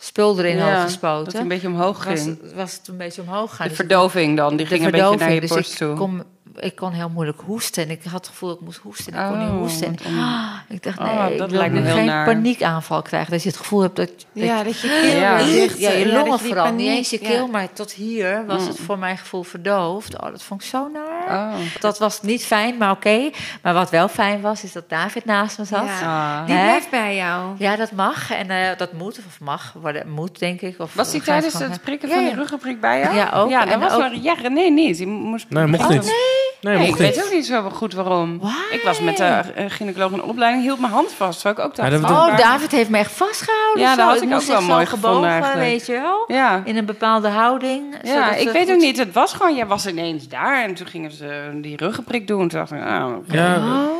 spul 0.00 0.38
erin 0.38 0.56
Ja, 0.56 0.74
Dat 0.74 0.82
gespoten, 0.84 1.32
hij 1.32 1.40
een 1.40 1.48
beetje 1.48 1.66
omhoog 1.68 2.02
ging. 2.02 2.38
was 2.54 2.72
het 2.72 2.88
een 2.88 2.96
beetje 2.96 3.22
omhoog 3.22 3.54
gaan. 3.56 3.68
De 3.68 3.68
Dus 3.68 3.76
verdoving 3.86 4.36
dan, 4.36 4.56
die 4.56 4.66
ging 4.66 4.84
een 4.84 4.90
beetje 4.90 5.16
naar 5.16 5.32
je 5.32 5.40
dus 5.40 5.48
borst 5.50 5.72
ik 5.72 5.78
toe. 5.78 6.24
Ik 6.60 6.74
kon 6.76 6.92
heel 6.92 7.08
moeilijk 7.08 7.40
hoesten. 7.44 7.82
En 7.82 7.90
ik 7.90 8.02
had 8.04 8.12
het 8.12 8.26
gevoel 8.28 8.48
dat 8.48 8.58
ik 8.58 8.64
moest 8.64 8.78
hoesten. 8.82 9.12
En 9.12 9.24
ik 9.24 9.30
kon 9.30 9.40
Oh, 9.40 9.44
niet 9.50 9.58
hoesten. 9.60 9.86
En, 9.86 9.92
wat 9.92 10.06
on- 10.06 10.18
ah, 10.18 10.52
ik 10.68 10.82
dacht, 10.82 10.98
Oh, 10.98 11.24
nee, 11.26 11.38
dat 11.38 11.50
ik 11.50 11.56
lijkt 11.56 11.74
me 11.74 11.80
nu 11.80 11.86
heel 11.86 11.94
geen 11.96 12.04
naar. 12.06 12.24
paniekaanval 12.24 13.02
krijgen. 13.02 13.30
Dat 13.30 13.42
je 13.42 13.48
het 13.48 13.58
gevoel 13.58 13.80
hebt 13.80 13.96
dat, 13.96 14.08
dat 14.08 14.24
Ja, 14.32 14.62
dat 14.62 14.80
je 14.80 14.88
keel 14.88 15.20
Ja. 15.20 15.38
ja, 15.78 15.90
je 15.98 16.12
longen 16.12 16.38
vooral. 16.38 16.72
Niet 16.72 16.88
eens 16.88 17.10
je 17.10 17.18
ja. 17.22 17.28
keel, 17.28 17.46
maar 17.46 17.72
tot 17.72 17.92
hier 17.92 18.46
was 18.46 18.60
Mm. 18.62 18.68
het 18.68 18.78
voor 18.80 18.98
mijn 18.98 19.18
gevoel 19.18 19.42
verdoofd. 19.42 20.20
Oh, 20.20 20.30
dat 20.30 20.42
vond 20.42 20.62
ik 20.62 20.68
zo 20.68 20.88
naar. 20.92 21.38
Oh. 21.38 21.54
Dat 21.80 21.98
was 21.98 22.22
niet 22.22 22.44
fijn, 22.44 22.76
maar 22.76 22.90
oké. 22.90 23.30
Maar 23.62 23.74
wat 23.74 23.90
wel 23.90 24.08
fijn 24.08 24.40
was, 24.40 24.64
is 24.64 24.72
dat 24.72 24.88
David 24.88 25.24
naast 25.24 25.58
me 25.58 25.64
zat. 25.64 25.84
Ja. 26.00 26.38
Ah. 26.40 26.46
Die 26.46 26.54
blijft 26.56 26.90
bij 26.90 27.16
jou. 27.16 27.54
Ja, 27.58 27.76
dat 27.76 27.92
mag. 27.92 28.30
En 28.32 28.50
eh, 28.50 28.76
dat 28.76 28.92
moet, 28.92 29.18
of 29.26 29.40
mag. 29.40 29.74
worden- 29.80 30.10
Moet, 30.10 30.38
denk 30.38 30.60
ik. 30.60 30.80
Of, 30.80 30.94
Was 30.94 31.12
je 31.12 31.20
tijdens 31.20 31.58
het 31.58 31.82
prikken 31.82 32.08
van 32.08 32.20
ja. 32.22 32.28
die 32.28 32.36
ruggenprik 32.36 32.80
bij 32.80 33.00
jou? 33.00 33.14
Ja, 33.14 33.30
ook. 33.34 33.50
Ja, 33.50 33.64
dat 33.64 33.72
En 33.74 33.80
was 33.80 33.92
ook- 33.92 34.00
wel... 34.00 34.10
Ja, 34.12 34.32
René 34.42 34.68
niet. 34.68 34.96
Die 34.96 35.06
moest... 35.06 35.46
Nee, 35.48 35.66
mocht 35.66 35.82
Oh, 35.82 35.88
niet. 35.88 36.02
nee. 36.02 36.47
Nee, 36.60 36.78
Nee, 36.78 36.88
ik 36.88 36.96
weet 36.96 37.24
ook 37.24 37.32
niet 37.32 37.46
zo 37.46 37.70
goed 37.70 37.92
waarom. 37.94 38.38
Why? 38.38 38.74
Ik 38.74 38.82
was 38.84 39.00
met 39.00 39.16
de 39.16 39.24
eh, 39.24 39.64
gynaecoloog 39.68 40.12
in 40.12 40.22
opleiding, 40.22 40.62
hield 40.62 40.80
mijn 40.80 40.92
hand 40.92 41.12
vast. 41.12 41.40
Zou 41.40 41.54
ik 41.54 41.60
ook 41.60 41.76
dacht, 41.76 41.92
Ja, 41.92 41.98
dat- 41.98 42.10
Oh, 42.10 42.26
waar- 42.26 42.36
David 42.36 42.70
heeft 42.72 42.88
me 42.90 42.98
echt 42.98 43.12
vastgehouden. 43.12 43.82
Ja, 43.82 43.96
dat 43.96 44.06
had 44.06 44.22
Ik 44.22 44.32
ook 44.34 44.42
wel 44.42 44.62
mooi 44.62 44.86
gebogen, 44.86 45.28
eigenlijk. 45.28 45.60
weet 45.60 45.86
je 45.86 45.92
wel. 45.92 46.24
Ja. 46.26 46.62
In 46.64 46.76
een 46.76 46.84
bepaalde 46.84 47.28
houding. 47.28 47.94
Ja, 48.02 48.34
ik 48.34 48.48
weet 48.50 48.62
goed- 48.64 48.74
ook 48.74 48.80
niet. 48.80 48.96
Het 48.98 49.12
was 49.12 49.32
gewoon, 49.32 49.54
jij 49.56 49.66
was 49.66 49.86
ineens 49.86 50.28
daar 50.28 50.62
en 50.64 50.74
toen 50.74 50.86
gingen 50.86 51.10
ze 51.10 51.58
die 51.62 51.76
ruggenprik 51.76 52.26
doen. 52.26 52.48
Toen 52.48 52.58
dacht 52.58 52.72
ik, 52.72 52.78
oh, 52.78 53.06
oké. 53.16 53.36
Ja, 53.36 53.54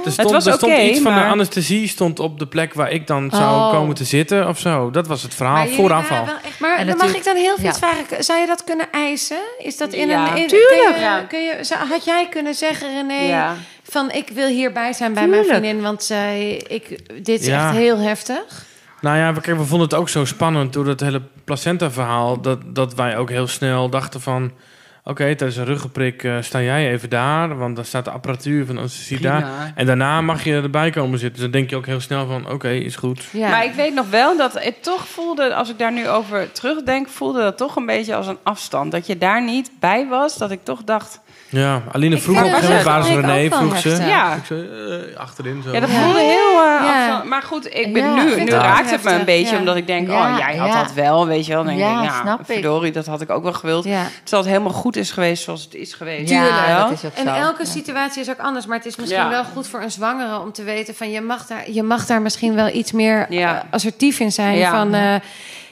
er 0.05 0.13
stond, 0.13 0.31
was 0.31 0.47
er 0.47 0.53
stond 0.53 0.77
iets 0.79 1.01
van 1.01 1.15
de 1.15 1.21
anesthesie 1.25 1.89
stond 1.89 2.19
op 2.21 2.39
de 2.39 2.47
plek 2.47 2.75
waar 2.75 2.91
ik 2.91 3.07
dan 3.07 3.31
zou 3.33 3.43
Oh. 3.55 3.71
komen 3.71 3.95
te 3.95 4.05
zitten 4.05 4.49
of 4.49 4.59
zo. 4.59 4.91
Dat 4.91 5.07
was 5.07 5.23
het 5.23 5.35
verhaal 5.35 5.67
voor 5.67 5.93
aanval. 5.93 6.25
maar 6.59 6.77
En 6.79 6.87
dan 6.87 6.97
mag 6.97 7.15
ik 7.17 7.25
dan 7.25 7.37
heel 7.37 7.57
veel 7.57 7.65
ja. 7.65 7.75
vragen. 7.75 8.25
Zou 8.25 8.41
je 8.41 8.47
dat 8.47 8.65
kunnen 8.65 8.87
eisen? 8.93 9.39
Is 9.59 9.77
dat 9.77 9.93
in 9.93 10.09
Ja. 10.09 10.37
een... 10.37 10.47
Tuurlijk. 10.47 11.29
Kun 11.29 11.41
je, 11.43 11.75
had 11.89 12.05
jij 12.05 12.27
kunnen 12.31 12.48
zeggen, 12.55 12.93
René, 12.95 13.27
Ja. 13.29 13.55
van 13.83 14.11
ik 14.11 14.29
wil 14.29 14.49
hierbij 14.49 14.93
zijn 14.93 15.15
bij 15.15 15.29
mijn 15.29 15.45
vriendin, 15.45 15.81
want 15.81 16.03
zij, 16.03 16.57
ik, 16.57 16.89
dit 17.25 17.41
is 17.41 17.47
Ja. 17.47 17.67
echt 17.69 17.77
heel 17.77 17.99
heftig. 17.99 18.67
Nou 19.01 19.17
ja, 19.19 19.33
we, 19.35 19.41
kijk, 19.41 19.57
we 19.59 19.65
vonden 19.65 19.89
het 19.89 19.97
ook 19.99 20.09
zo 20.09 20.25
spannend 20.25 20.73
door 20.73 20.85
dat 20.85 21.01
hele 21.01 21.23
placenta-verhaal... 21.45 22.41
Dat, 22.41 22.59
dat 22.67 22.95
wij 22.95 23.17
ook 23.17 23.31
heel 23.31 23.47
snel 23.47 23.89
dachten 23.89 24.21
van... 24.21 24.53
Oké, 25.05 25.25
tijdens 25.37 25.57
een 25.57 25.65
ruggenprik 25.65 26.25
eh, 26.25 26.37
sta 26.41 26.61
jij 26.61 26.91
even 26.93 27.11
daar... 27.11 27.59
want 27.59 27.77
dan 27.77 27.85
staat 27.85 28.05
de 28.05 28.11
apparatuur 28.11 28.67
van 28.67 28.75
de 28.75 28.81
anesthesie 28.81 29.21
daar. 29.21 29.73
En 29.75 29.87
daarna 29.87 30.21
mag 30.21 30.45
je 30.45 30.53
erbij 30.55 30.91
komen 30.91 31.19
zitten. 31.19 31.33
Dus 31.41 31.51
dan 31.51 31.61
denk 31.61 31.71
je 31.71 31.77
ook 31.77 31.87
heel 31.87 32.01
snel 32.01 32.27
van... 32.27 32.51
Oké, 32.51 32.69
is 32.71 32.97
goed. 32.97 33.25
Ja. 33.33 33.49
Maar 33.51 33.65
ik 33.65 33.73
weet 33.73 33.95
nog 33.95 34.11
wel 34.11 34.37
dat 34.37 34.63
het 34.63 34.83
toch 34.83 35.09
voelde, 35.09 35.55
als 35.55 35.71
ik 35.71 35.79
daar 35.79 35.93
nu 35.93 36.09
over 36.09 36.53
terugdenk, 36.53 37.09
voelde 37.09 37.41
dat 37.41 37.57
toch 37.57 37.77
een 37.77 37.87
beetje 37.87 38.15
als 38.15 38.27
een 38.27 38.39
afstand. 38.43 38.93
Dat 38.93 39.07
je 39.07 39.19
daar 39.19 39.45
niet 39.45 39.71
bij 39.81 40.07
was, 40.07 40.37
dat 40.37 40.51
ik 40.51 40.65
toch 40.65 40.85
dacht, 40.85 41.21
Ja, 41.51 41.83
Aline 41.93 42.19
vroeg 42.19 42.39
op 42.39 42.45
een 42.63 42.83
Waar 42.85 43.01
is 43.01 43.17
ook 43.17 43.21
René? 43.21 43.51
Vroeg 43.57 43.79
ze. 43.79 43.89
ja. 43.89 44.35
Ik 44.35 44.45
zei, 44.45 44.69
eh, 45.13 45.17
achterin 45.19 45.63
zo. 45.65 45.73
Ja, 45.73 45.81
dat 45.81 45.91
Ja. 45.91 46.03
voelde 46.03 46.19
heel 46.19 46.53
uh, 46.53 46.87
Ja. 46.87 46.99
afstand. 47.07 47.25
Maar 47.29 47.43
goed, 47.43 47.75
ik 47.75 47.93
ben 47.93 48.03
Ja, 48.05 48.15
nu, 48.15 48.23
nu 48.25 48.31
het 48.41 48.55
ook 48.55 48.61
raakt 48.61 48.91
het 48.91 49.03
me 49.05 49.11
een 49.13 49.25
beetje, 49.25 49.53
ja. 49.53 49.59
omdat 49.59 49.77
ik 49.77 49.87
denk, 49.87 50.09
Ja, 50.09 50.31
oh, 50.33 50.39
jij 50.39 50.57
had 50.57 50.69
ja. 50.73 50.83
dat 50.83 50.93
wel, 50.93 51.27
weet 51.27 51.47
je 51.47 51.53
wel. 51.53 51.65
Dan 51.65 51.77
denk 51.77 51.89
Ja, 51.89 52.03
ik, 52.03 52.09
nou, 52.09 52.21
snap 52.23 52.41
ik. 52.41 52.47
verdorie, 52.47 52.93
dat 52.93 53.07
had 53.07 53.21
ik 53.21 53.31
ook 53.31 53.43
wel 53.43 53.53
gewild. 53.53 53.85
ja. 53.85 54.03
Terwijl 54.23 54.43
het 54.43 54.53
helemaal 54.53 54.73
goed 54.79 54.97
is 54.97 55.11
geweest 55.11 55.43
zoals 55.43 55.63
het 55.65 55.75
is 55.75 55.95
geweest. 55.95 56.31
Ja, 56.31 56.79
dat 56.83 56.91
is 56.91 57.05
ook 57.05 57.13
En 57.15 57.25
zo. 57.25 57.31
elke 57.41 57.63
Ja. 57.65 57.69
situatie 57.71 58.23
is 58.23 58.31
ook 58.31 58.39
anders. 58.41 58.67
Maar 58.67 58.77
het 58.77 58.87
is 58.87 58.97
misschien 58.97 59.21
Ja. 59.23 59.29
wel 59.31 59.45
goed 59.45 59.67
voor 59.69 59.83
een 59.83 59.91
zwangere 59.91 60.39
om 60.41 60.53
te 60.53 60.63
weten 60.63 60.95
van 60.95 61.11
je 61.11 61.21
mag 61.21 61.47
daar, 61.47 61.71
je 61.71 61.83
mag 61.83 62.07
daar 62.07 62.23
misschien 62.23 62.55
wel 62.55 62.69
iets 62.69 62.93
meer 62.93 63.27
Ja. 63.29 63.55
eh, 63.57 63.61
assertief 63.71 64.21
in 64.21 64.33
zijn. 64.33 64.57
Ja. 64.57 64.71
Van 64.71 64.95
eh, 64.95 65.15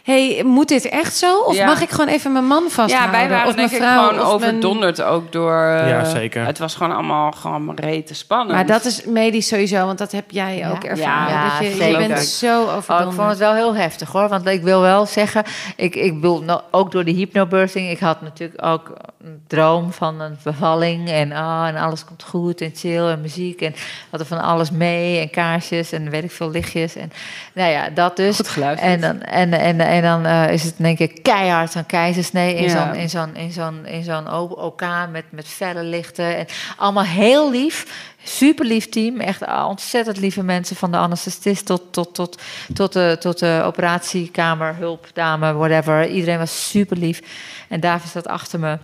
hey, 0.07 0.42
moet 0.44 0.68
dit 0.68 0.88
echt 0.88 1.16
zo? 1.16 1.38
Of 1.40 1.54
Ja. 1.57 1.66
mag 1.66 1.80
ik 1.82 1.90
gewoon 1.90 2.09
even 2.09 2.32
mijn 2.32 2.46
man 2.46 2.62
Ja, 2.62 2.68
vasthouden? 2.70 3.11
wij 3.12 3.28
waren 3.28 3.48
of 3.48 3.54
denk 3.54 3.70
mijn 3.70 3.82
ik 3.82 3.88
vrouw, 3.88 4.02
gewoon 4.09 4.14
mijn- 4.14 4.26
overdonderd 4.34 5.02
ook 5.02 5.32
door... 5.32 5.62
eh, 5.62 5.88
Ja, 5.88 6.04
zeker. 6.04 6.46
Het 6.46 6.59
was 6.59 6.74
gewoon 6.74 6.92
allemaal 6.94 7.32
gewoon 7.32 7.72
rete 7.76 8.14
spannend. 8.14 8.50
Maar 8.52 8.66
dat 8.66 8.84
is 8.84 9.04
medisch 9.04 9.48
sowieso, 9.48 9.86
want 9.86 9.98
dat 9.98 10.12
heb 10.12 10.30
jij 10.30 10.57
Ja. 10.57 10.70
ook 10.70 10.84
ervaren. 10.84 11.32
Ja, 11.34 11.59
dat 11.59 11.76
je, 11.78 11.84
je 11.84 11.96
bent 12.09 12.18
zo 12.24 12.62
Oh, 12.62 12.74
overdonderd. 12.76 13.09
ik 13.11 13.16
vond 13.16 13.28
het 13.28 13.38
wel 13.38 13.54
heel 13.54 13.74
heftig 13.76 14.12
hoor. 14.12 14.28
Want 14.28 14.46
ik 14.46 14.62
wil 14.62 14.80
wel 14.80 15.07
zeggen, 15.07 15.44
ik, 15.76 15.94
ik 15.94 16.14
bedoel, 16.14 16.42
nou, 16.42 16.61
ook 16.70 16.90
door 16.92 17.04
de 17.04 17.11
hypnobirthing, 17.11 17.90
ik 17.90 17.98
had 17.98 18.20
natuurlijk 18.22 18.64
ook 18.64 18.92
een 19.24 19.42
droom 19.46 19.92
van 19.92 20.20
een 20.20 20.38
bevalling. 20.42 21.11
En, 21.11 21.32
ah, 21.32 21.66
en 21.68 21.76
alles 21.76 22.04
komt 22.04 22.22
goed 22.22 22.61
en 22.61 22.72
chill 22.74 23.07
en 23.09 23.20
muziek. 23.20 23.61
En 23.61 23.72
we 23.72 23.78
hadden 24.11 24.28
van 24.28 24.40
alles 24.42 24.70
mee 24.70 25.20
en 25.20 25.30
kaarsjes 25.30 25.92
en 25.92 26.11
weet 26.11 26.24
ik 26.24 26.30
veel 26.30 26.50
lichtjes. 26.50 26.96
En 26.96 27.12
nou 27.54 27.70
ja, 27.70 27.88
dat 27.94 28.16
dus. 28.16 28.36
Goed 28.36 28.48
geluisterd. 28.48 28.92
En 28.92 29.00
dan, 29.00 29.20
en, 29.20 29.52
en, 29.52 29.80
en 29.97 30.03
dan 30.03 30.26
eh, 30.26 30.53
is 30.53 30.62
het 30.62 30.74
denk 30.76 30.99
ik 30.99 31.22
keihard 31.22 31.74
een 31.74 31.86
keizersnee 31.86 32.55
in 32.55 32.70
zo'n 32.70 32.94
in 32.94 33.09
zo'n 33.11 33.36
in 33.36 33.53
zo'n 33.53 33.86
in 33.86 34.03
zo'n 34.05 34.32
OK 34.59 34.82
met, 35.11 35.24
met 35.30 35.47
felle 35.49 35.82
lichten. 35.82 36.36
En 36.36 36.47
allemaal 36.76 37.05
heel 37.05 37.51
lief. 37.51 38.05
Super 38.22 38.64
lief 38.66 38.88
team. 38.88 39.20
Echt 39.20 39.47
ontzettend 39.66 40.16
lieve 40.16 40.42
mensen. 40.42 40.76
Van 40.76 40.90
de 40.90 40.97
anesthesist 40.97 41.66
tot, 41.66 41.82
tot, 41.92 42.14
tot, 42.14 42.42
tot, 42.74 42.92
de, 42.92 43.16
tot 43.20 43.38
de 43.38 43.62
operatiekamer, 43.64 44.76
hulpdame, 44.76 45.53
whatever. 45.53 46.09
Iedereen 46.09 46.38
was 46.38 46.68
super 46.70 46.97
lief. 46.97 47.20
En 47.68 47.80
David 47.80 48.11
zat 48.11 48.26
achter 48.26 48.61
me. 48.61 48.78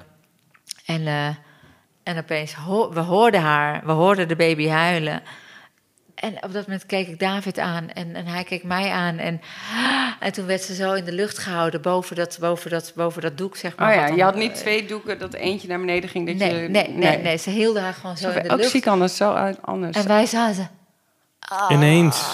En, 0.86 1.06
eh, 1.06 1.26
en 2.02 2.18
opeens, 2.18 2.54
ho- 2.54 2.92
we 2.92 3.00
hoorden 3.00 3.40
haar. 3.40 3.82
We 3.84 3.92
hoorden 3.92 4.28
de 4.28 4.36
baby 4.36 4.68
huilen. 4.68 5.22
En 6.22 6.34
op 6.34 6.52
dat 6.52 6.66
moment 6.66 6.86
keek 6.86 7.08
ik 7.08 7.18
David 7.18 7.58
aan 7.58 7.90
en, 7.90 8.14
en 8.14 8.26
hij 8.26 8.44
keek 8.44 8.62
mij 8.62 8.90
aan. 8.90 9.18
En, 9.18 9.40
en 10.20 10.32
toen 10.32 10.46
werd 10.46 10.62
ze 10.62 10.74
zo 10.74 10.92
in 10.92 11.04
de 11.04 11.12
lucht 11.12 11.38
gehouden 11.38 11.80
boven 11.80 12.16
dat, 12.16 12.36
boven 12.40 12.70
dat, 12.70 12.92
boven 12.94 13.22
dat 13.22 13.38
doek, 13.38 13.56
zeg 13.56 13.76
maar. 13.76 13.88
Oh 13.88 13.94
ja, 13.94 14.06
dan, 14.06 14.16
je 14.16 14.22
had 14.22 14.34
niet 14.34 14.52
eh, 14.52 14.56
twee 14.56 14.86
doeken 14.86 15.18
dat 15.18 15.34
eentje 15.34 15.68
naar 15.68 15.78
beneden 15.78 16.10
ging. 16.10 16.26
Dat 16.26 16.36
Nee, 16.36 16.62
je, 16.62 16.68
nee, 16.68 16.88
nee, 16.88 17.18
nee, 17.18 17.36
ze 17.36 17.50
hielden 17.50 17.82
haar 17.82 17.94
gewoon 17.94 18.16
zo 18.16 18.30
in 18.30 18.42
de 18.42 18.50
Ook 18.50 18.56
lucht. 18.56 18.70
zie 18.70 18.80
ik 18.80 18.86
anders 18.86 19.16
zo 19.16 19.32
uit 19.32 19.58
anders. 19.62 19.96
En 19.96 20.06
wij 20.06 20.26
zaten... 20.26 20.70
ah, 21.48 21.70
Ineens. 21.70 22.24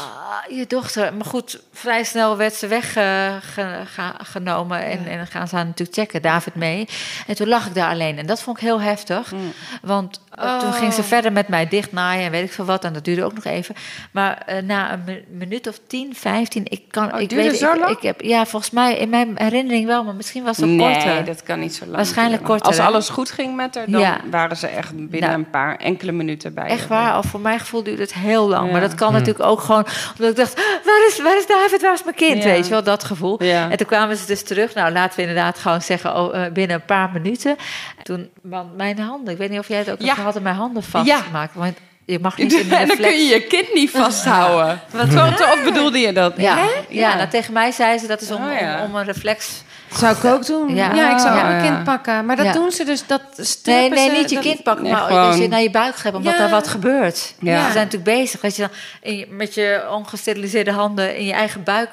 je 0.49 0.67
dochter. 0.67 1.15
Maar 1.15 1.27
goed, 1.27 1.61
vrij 1.73 2.05
snel 2.05 2.37
werd 2.37 2.55
ze 2.55 2.67
weggenomen. 2.67 4.85
en, 4.85 5.07
en 5.07 5.17
dan 5.17 5.27
gaan 5.27 5.49
ze 5.49 5.57
haar 5.57 5.67
natuurlijk 5.67 5.99
checken, 5.99 6.23
David 6.23 6.55
mee. 6.55 6.89
En 7.27 7.35
toen 7.35 7.49
lag 7.49 7.67
ik 7.67 7.75
daar 7.75 7.91
alleen. 7.91 8.19
En 8.19 8.27
dat 8.27 8.43
vond 8.43 8.57
ik 8.57 8.63
heel 8.63 8.81
heftig. 8.81 9.33
Mm. 9.33 9.53
Want 9.83 10.21
Oh. 10.41 10.59
Toen 10.59 10.73
ging 10.73 10.93
ze 10.93 11.03
verder 11.03 11.33
met 11.33 11.49
mij 11.49 11.69
dichtnaaien 11.69 12.25
en 12.25 12.31
weet 12.31 12.45
ik 12.45 12.53
veel 12.53 12.65
wat. 12.65 12.85
En 12.85 12.93
dat 12.93 13.05
duurde 13.05 13.25
ook 13.25 13.35
nog 13.35 13.45
even. 13.45 13.75
Maar 14.13 14.43
eh, 14.47 14.63
na 14.63 14.93
een 14.93 15.03
mi- 15.07 15.25
minuut 15.31 15.67
of 15.69 15.81
10, 15.87 16.15
15, 16.17 16.63
ik 16.69 16.83
kan. 16.91 17.15
Oh, 17.15 17.21
ik 17.21 17.29
duurde 17.29 17.51
weet, 17.51 17.59
zo 17.59 17.73
ik, 17.73 17.79
lang? 17.81 17.97
ik 17.97 18.03
heb, 18.03 18.21
ja, 18.21 18.47
volgens 18.47 18.71
mij 18.73 18.97
in 18.97 19.09
mijn 19.09 19.33
herinnering 19.35 19.87
wel, 19.87 20.05
maar 20.05 20.15
misschien 20.15 20.45
was 20.45 20.57
het 20.57 20.67
Nee, 20.67 20.93
korter. 20.95 21.25
dat 21.25 21.43
kan 21.43 21.59
niet 21.61 21.75
zo 21.75 21.85
lang. 21.85 21.97
Waarschijnlijk 21.97 22.41
duren. 22.43 22.47
korter, 22.49 22.67
Als 22.67 22.77
hè? 22.77 22.83
alles 22.85 23.09
goed 23.09 23.31
ging 23.31 23.57
met 23.57 23.75
haar, 23.75 23.91
dan 23.91 24.01
Ja. 24.01 24.21
waren 24.31 24.57
ze 24.57 24.67
echt 24.67 24.93
binnen 24.95 25.21
Nou, 25.21 25.33
een 25.33 25.51
paar 25.51 25.77
enkele 25.77 26.13
minuten 26.13 26.55
bij. 26.55 26.67
Echt 26.67 26.87
waar, 26.89 27.19
of 27.19 27.25
voor 27.27 27.41
mijn 27.41 27.59
gevoel 27.61 27.83
duurde 27.83 28.03
het 28.03 28.15
heel 28.15 28.49
lang. 28.49 28.67
Ja. 28.67 28.73
Maar 28.73 28.81
dat 28.81 28.95
kan 28.95 29.13
natuurlijk 29.13 29.45
ook 29.45 29.61
gewoon 29.61 29.87
omdat 30.19 30.31
ik 30.31 30.37
dacht: 30.37 30.55
waar 30.85 31.07
is, 31.09 31.23
waar 31.23 31.37
is 31.37 31.47
David, 31.47 31.83
waar 31.83 31.93
is 31.93 32.05
mijn 32.05 32.17
kind? 32.17 32.43
Ja. 32.43 32.49
Weet 32.51 32.65
je 32.65 32.71
wel, 32.71 32.83
dat 32.83 33.05
gevoel. 33.05 33.43
Ja. 33.45 33.71
En 33.71 33.77
toen 33.77 33.87
kwamen 33.87 34.17
ze 34.17 34.27
dus 34.27 34.43
terug. 34.43 34.75
Nou, 34.75 34.93
laten 34.93 35.17
we 35.17 35.23
inderdaad 35.23 35.59
gewoon 35.59 35.83
zeggen 35.83 36.17
oh, 36.17 36.45
eh, 36.45 36.53
binnen 36.53 36.77
een 36.77 36.85
paar 36.85 37.11
minuten. 37.13 37.57
Toen, 38.03 38.29
man, 38.43 38.71
mijn 38.77 38.99
handen, 38.99 39.33
ik 39.33 39.39
weet 39.39 39.51
niet 39.51 39.59
of 39.59 39.69
jij 39.69 39.79
het 39.79 39.91
ook 39.91 40.01
Ja. 40.01 40.15
Hebt 40.35 40.37
gehad, 40.37 40.37
en 40.37 40.43
mijn 40.43 40.57
handen 40.57 40.83
vastgemaakt. 40.83 41.55
Want 41.55 41.77
je 42.05 42.19
mag 42.19 42.37
niet 42.37 42.53
in 42.61 42.69
de 42.69 42.75
En 42.77 42.87
dan 42.89 42.97
kun 42.97 43.11
je 43.11 43.25
je 43.25 43.41
kind 43.43 43.75
niet 43.75 43.91
vasthouden. 44.03 44.81
Wat 44.91 45.09
zo, 45.13 45.25
of 45.53 45.61
bedoelde 45.65 45.99
je 45.99 46.13
dat? 46.13 46.33
Ja, 46.37 46.57
Hè? 46.57 46.67
ja. 46.89 47.15
nou, 47.17 47.29
tegen 47.29 47.53
mij 47.53 47.71
zei 47.71 47.99
ze 47.99 48.07
dat 48.07 48.21
is 48.21 48.31
om, 48.31 48.45
Oh, 48.45 48.61
ja. 48.61 48.79
om, 48.79 48.85
om 48.91 48.97
een 48.97 49.05
reflex. 49.05 49.63
Zou 49.93 50.17
ik 50.17 50.25
ook 50.25 50.47
doen. 50.47 50.75
Ja. 50.75 50.95
Ja, 50.95 51.13
ik 51.13 51.19
zou 51.19 51.39
ook 51.39 51.51
een 51.51 51.63
kind 51.63 51.85
pakken. 51.85 52.27
Maar 52.27 52.37
dat 52.37 52.45
Ja. 52.45 52.53
doen 52.53 52.71
ze 52.71 52.85
dus, 52.85 53.07
dat 53.07 53.23
Nee, 53.65 53.91
nee, 53.91 54.09
ze- 54.11 54.17
niet 54.17 54.29
je 54.29 54.35
dat- 54.35 54.45
kind 54.45 54.63
pakken, 54.63 54.83
Nee, 54.85 54.93
maar 54.93 55.03
gewoon- 55.03 55.41
je 55.41 55.49
naar 55.49 55.61
je 55.63 55.71
buik 55.71 55.97
greep, 55.97 56.15
omdat 56.15 56.35
Ja. 56.37 56.41
er 56.45 56.51
wat 56.51 56.69
gebeurt. 56.69 57.35
Ja. 57.41 57.57
Ze 57.67 57.73
zijn 57.73 57.85
natuurlijk 57.85 58.19
bezig. 58.19 58.41
Dat 58.41 58.57
je 58.57 58.63
dan 58.63 58.71
in 59.01 59.27
met 59.37 59.55
je 59.55 59.87
ongesteriliseerde 59.93 60.73
handen 60.73 61.17
in 61.17 61.25
je 61.25 61.33
eigen 61.33 61.63
buik, 61.63 61.91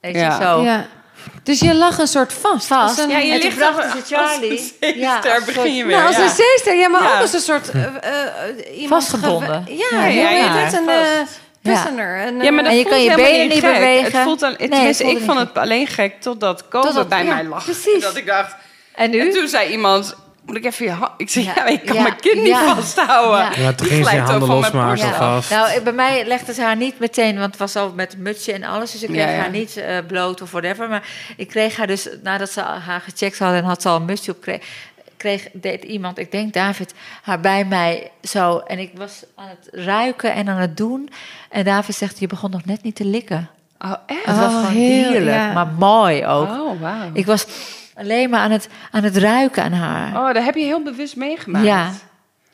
weet 0.00 0.14
je, 0.14 0.18
Ja. 0.20 0.40
zo. 0.40 0.62
Dus 1.42 1.60
je 1.60 1.74
lag 1.74 1.98
een 1.98 2.06
soort 2.06 2.32
vast. 2.32 2.66
Vast. 2.66 2.98
Een, 2.98 3.08
Ja, 3.08 3.18
je 3.18 3.32
En 3.32 3.38
ligt 3.38 3.62
als 3.62 3.74
Charlie. 4.08 4.50
een 4.50 4.56
zeester, 4.58 4.96
Ja, 4.98 5.18
als 5.34 5.44
begin 5.44 5.74
je 5.74 5.84
weer. 5.84 5.96
nou, 5.96 6.06
als 6.08 6.16
een 6.16 6.28
zeester. 6.28 6.74
Ja, 6.76 6.88
maar 6.88 7.02
Ja. 7.02 7.14
ook 7.14 7.20
als 7.20 7.32
een 7.32 7.40
soort... 7.40 7.70
eh, 7.70 7.82
eh, 7.84 8.80
iemand 8.80 9.04
Vastgebonden. 9.04 9.64
gewe- 9.66 9.78
Ja, 9.96 10.06
Ja, 10.06 10.06
ja, 10.06 10.30
ja, 10.30 10.56
het? 10.56 10.72
Een 10.72 10.84
vast. 10.84 10.98
eh, 10.98 11.20
prisoner. 11.62 12.26
Een, 12.26 12.40
Ja, 12.42 12.50
maar 12.50 12.64
eh, 12.64 12.64
dat 12.64 12.66
En 12.72 12.76
je 12.76 12.82
voelt 12.82 12.88
kan 12.94 13.02
je 13.02 13.14
benen 13.14 13.48
niet 13.48 13.58
gek. 13.64 13.72
bewegen. 13.72 14.04
Het 14.12 14.22
voelt 14.22 14.40
Nee, 14.40 14.56
tenminste, 14.56 14.86
het 14.86 14.96
voelde 14.96 15.18
ik 15.18 15.24
vond 15.24 15.38
niet 15.38 15.48
het 15.48 15.58
alleen 15.58 15.86
gek 15.86 16.20
totdat 16.20 16.68
Kobe 16.68 16.86
Totdat- 16.86 17.08
bij 17.08 17.24
mij 17.24 17.44
lag. 17.44 17.64
precies. 17.64 18.02
Dat 18.02 18.16
ik 18.16 18.26
dacht... 18.26 18.54
En 18.94 19.10
nu? 19.10 19.18
En 19.18 19.30
toen 19.30 19.48
zei 19.48 19.70
iemand... 19.70 20.16
Moet 20.46 20.56
ik 20.56 20.64
even 20.64 20.84
je 20.86 20.90
hand... 20.92 21.10
Ik 21.16 21.30
zei, 21.30 21.44
ja, 21.44 21.52
Ja, 21.56 21.66
ik 21.66 21.84
kan 21.84 21.94
ja, 21.96 22.02
mijn 22.02 22.20
kind 22.20 22.42
niet 22.42 22.56
vasthouden. 22.56 23.38
Ja. 23.38 23.52
Ja, 23.56 23.72
toen 23.72 23.86
ging 23.86 24.06
ze 24.08 24.16
handen 24.16 24.48
losmaken 24.48 25.14
vast. 25.14 25.50
Nou, 25.50 25.80
bij 25.80 25.92
mij 25.92 26.24
legde 26.26 26.52
ze 26.54 26.62
haar 26.62 26.76
niet 26.76 26.98
meteen, 26.98 27.34
want 27.38 27.46
het 27.50 27.56
was 27.58 27.76
al 27.76 27.92
met 27.94 28.18
mutsje 28.18 28.52
en 28.52 28.64
alles. 28.64 28.90
Dus 28.92 29.02
ik 29.02 29.08
kreeg 29.08 29.24
Ja, 29.24 29.30
ja. 29.30 29.38
haar 29.38 29.50
niet 29.50 29.76
eh, 29.76 29.96
bloot 30.06 30.42
of 30.42 30.50
whatever. 30.50 30.88
Maar 30.88 31.02
ik 31.36 31.48
kreeg 31.48 31.76
haar 31.76 31.86
dus, 31.86 32.08
nadat 32.22 32.50
ze 32.50 32.60
haar 32.60 33.00
gecheckt 33.00 33.38
hadden 33.38 33.58
en 33.58 33.64
had 33.64 33.82
ze 33.82 33.88
al 33.88 33.96
een 33.96 34.04
mutsje 34.04 34.30
op, 34.30 34.40
kreeg, 34.40 34.62
kreeg 35.16 35.48
deed 35.52 35.84
iemand, 35.84 36.18
ik 36.18 36.30
denk 36.30 36.52
David, 36.52 36.94
haar 37.22 37.40
bij 37.40 37.64
mij 37.64 38.10
zo. 38.22 38.58
En 38.58 38.78
ik 38.78 38.90
was 38.94 39.24
aan 39.34 39.48
het 39.48 39.84
ruiken 39.84 40.32
en 40.32 40.48
aan 40.48 40.60
het 40.60 40.76
doen. 40.76 41.10
En 41.50 41.64
David 41.64 41.94
zegt, 41.94 42.18
je 42.18 42.26
begon 42.26 42.50
nog 42.50 42.64
net 42.64 42.82
niet 42.82 42.96
te 42.96 43.04
likken. 43.04 43.50
Oh, 43.78 43.92
echt? 44.06 44.24
Het 44.24 44.36
was 44.38 44.52
Oh, 44.52 44.66
gewoon 44.66 45.24
ja. 45.24 45.52
maar 45.52 45.66
mooi 45.78 46.26
ook. 46.26 46.48
Oh, 46.48 46.80
wauw. 46.80 47.10
Ik 47.12 47.26
was 47.26 47.46
alleen 47.96 48.30
maar 48.30 48.40
aan 48.40 48.50
het, 48.50 48.68
aan 48.90 49.02
het 49.02 49.16
ruiken 49.16 49.62
aan 49.62 49.72
haar. 49.72 50.16
Oh, 50.28 50.34
dat 50.34 50.44
heb 50.44 50.54
je 50.54 50.64
heel 50.64 50.82
bewust 50.82 51.16
meegemaakt. 51.16 51.64
Ja. 51.66 51.90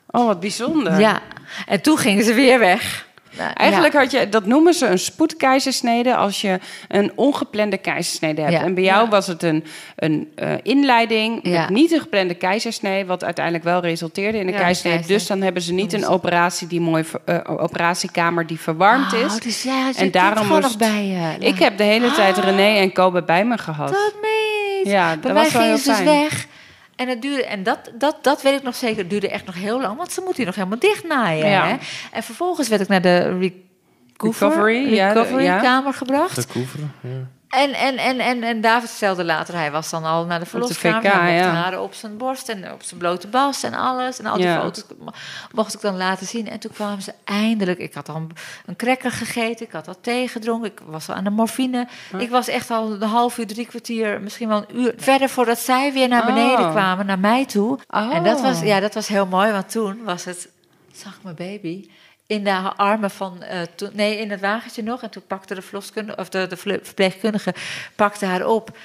Oh, 0.09 0.25
wat 0.25 0.39
bijzonder. 0.39 0.99
Ja, 0.99 1.19
en 1.67 1.81
toen 1.81 1.97
gingen 1.97 2.23
ze 2.23 2.33
weer 2.33 2.59
weg. 2.59 3.07
Nou, 3.37 3.51
Eigenlijk 3.53 3.93
ja. 3.93 3.99
had 3.99 4.11
je, 4.11 4.29
dat 4.29 4.45
noemen 4.45 4.73
ze 4.73 4.85
een 4.87 4.99
spoedkeizersnede 4.99 6.15
als 6.15 6.41
je 6.41 6.59
een 6.87 7.11
ongeplande 7.15 7.77
keizersnede 7.77 8.41
hebt. 8.41 8.53
Ja. 8.53 8.61
En 8.63 8.73
bij 8.73 8.83
jou 8.83 9.03
Ja. 9.03 9.09
was 9.09 9.27
het 9.27 9.43
een, 9.43 9.63
een 9.95 10.31
eh, 10.35 10.51
inleiding 10.63 11.43
met 11.43 11.69
niet 11.69 11.91
een 11.91 11.99
geplande 11.99 12.33
keizersnede, 12.33 13.05
wat 13.05 13.23
uiteindelijk 13.23 13.63
wel 13.65 13.79
resulteerde 13.81 14.37
in 14.37 14.47
een 14.47 14.53
keizersnede. 14.53 14.95
keizer. 14.95 15.17
Dus 15.17 15.27
dan 15.27 15.41
hebben 15.41 15.61
ze 15.61 15.73
niet 15.73 15.93
een 15.93 16.07
operatie 16.07 16.67
die 16.67 16.81
mooi, 16.81 17.03
eh, 17.25 17.37
operatiekamer 17.45 18.47
die 18.47 18.59
verwarmd 18.59 19.13
Oh, 19.13 19.19
is. 19.19 19.39
dus 19.39 19.63
jij 19.63 19.91
En 19.97 20.11
daarom 20.11 20.47
moest- 20.47 20.77
bij 20.77 21.05
je. 21.05 21.45
Ik 21.47 21.59
heb 21.59 21.77
de 21.77 21.83
hele 21.83 22.11
tijd 22.11 22.37
René 22.37 22.77
en 22.79 22.91
Kobe 22.91 23.23
bij 23.23 23.45
me 23.45 23.57
gehad. 23.57 23.89
Dat 23.89 24.13
meen 24.21 24.52
niet. 24.83 24.93
Ja, 24.93 25.07
Bij 25.07 25.21
dat 25.21 25.33
mij 25.33 25.43
was 25.43 25.51
wel 25.53 25.61
gingen 25.61 25.67
heel 25.75 25.83
ze 25.83 25.89
dus 25.89 25.99
fijn. 25.99 26.21
weg. 26.21 26.45
En, 26.95 27.07
het 27.07 27.21
duurde, 27.21 27.45
en 27.45 27.63
dat, 27.63 27.91
dat, 27.97 28.17
dat 28.21 28.41
weet 28.41 28.57
ik 28.57 28.63
nog 28.63 28.75
zeker. 28.75 28.97
Het 28.97 29.09
duurde 29.09 29.29
echt 29.29 29.45
nog 29.45 29.55
heel 29.55 29.81
lang. 29.81 29.97
Want 29.97 30.11
ze 30.11 30.19
moeten 30.19 30.37
hier 30.37 30.45
nog 30.45 30.55
helemaal 30.55 30.79
dicht 30.79 31.03
naaien. 31.07 31.47
Ja. 31.49 31.67
Hè? 31.67 31.75
En 32.11 32.23
vervolgens 32.23 32.67
werd 32.67 32.81
ik 32.81 32.87
naar 32.87 33.01
de 33.01 33.17
recover, 33.39 34.47
Recovery, 34.47 34.93
ja, 34.93 35.13
de- 35.13 35.19
recovery 35.19 35.43
ja. 35.43 35.59
kamer 35.59 35.93
gebracht. 35.93 36.47
Ja. 37.01 37.09
En, 37.53 37.73
en, 37.73 37.97
en, 37.97 38.19
en, 38.19 38.43
en 38.43 38.61
David 38.61 38.89
stelde 38.89 39.23
later, 39.23 39.55
hij 39.55 39.71
was 39.71 39.89
dan 39.89 40.03
al 40.03 40.25
naar 40.25 40.39
de 40.39 40.45
verloskamer. 40.45 41.01
VK, 41.01 41.11
hij 41.11 41.31
mocht 41.33 41.45
ja. 41.45 41.53
haren 41.53 41.81
op 41.81 41.93
zijn 41.93 42.17
borst 42.17 42.49
en 42.49 42.71
op 42.71 42.83
zijn 42.83 42.99
blote 42.99 43.27
bas 43.27 43.63
en 43.63 43.73
alles. 43.73 44.19
En 44.19 44.25
al 44.25 44.35
die 44.37 44.45
Ja. 44.45 44.61
foto's 44.61 44.83
mocht 45.51 45.73
ik 45.73 45.81
dan 45.81 45.97
laten 45.97 46.27
zien. 46.27 46.49
En 46.49 46.59
toen 46.59 46.71
kwamen 46.71 47.01
ze 47.01 47.13
eindelijk, 47.23 47.79
ik 47.79 47.93
had 47.93 48.09
al 48.09 48.15
een, 48.65 48.75
cracker 48.75 49.11
gegeten, 49.11 49.65
ik 49.65 49.71
had 49.71 49.87
al 49.87 49.95
thee 50.01 50.27
gedronken, 50.27 50.71
ik 50.71 50.79
was 50.85 51.09
al 51.09 51.15
aan 51.15 51.23
de 51.23 51.29
morfine. 51.29 51.87
Ik 52.17 52.29
was 52.29 52.47
echt 52.47 52.71
al 52.71 52.91
een 52.91 53.01
half 53.01 53.37
uur, 53.37 53.47
drie 53.47 53.65
kwartier, 53.65 54.21
misschien 54.21 54.47
wel 54.47 54.57
een 54.67 54.79
uur 54.79 54.93
verder 54.97 55.29
voordat 55.29 55.59
zij 55.59 55.93
weer 55.93 56.07
naar 56.07 56.25
beneden 56.25 56.65
Oh. 56.65 56.71
kwamen, 56.71 57.05
naar 57.05 57.19
mij 57.19 57.45
toe. 57.45 57.79
Oh. 57.89 58.15
En 58.15 58.23
dat 58.23 58.41
was, 58.41 58.59
ja, 58.61 58.79
dat 58.79 58.93
was 58.93 59.07
heel 59.07 59.25
mooi, 59.25 59.51
want 59.51 59.71
toen 59.71 60.03
was 60.03 60.25
het, 60.25 60.49
zag 60.93 61.19
mijn 61.21 61.35
baby 61.35 61.89
in 62.33 62.43
de 62.43 62.75
armen 62.75 63.11
van, 63.11 63.41
eh, 63.41 63.61
nee, 63.91 64.17
in 64.17 64.31
het 64.31 64.39
wagentje 64.39 64.83
nog. 64.83 65.01
En 65.01 65.09
toen 65.09 65.27
pakte 65.27 65.55
de 65.55 65.61
verloskundige, 65.61 66.17
of 66.17 66.29
de, 66.29 66.47
de 66.47 66.57
verpleegkundige, 66.57 67.53
pakte 67.95 68.25
haar 68.25 68.45
op. 68.45 68.77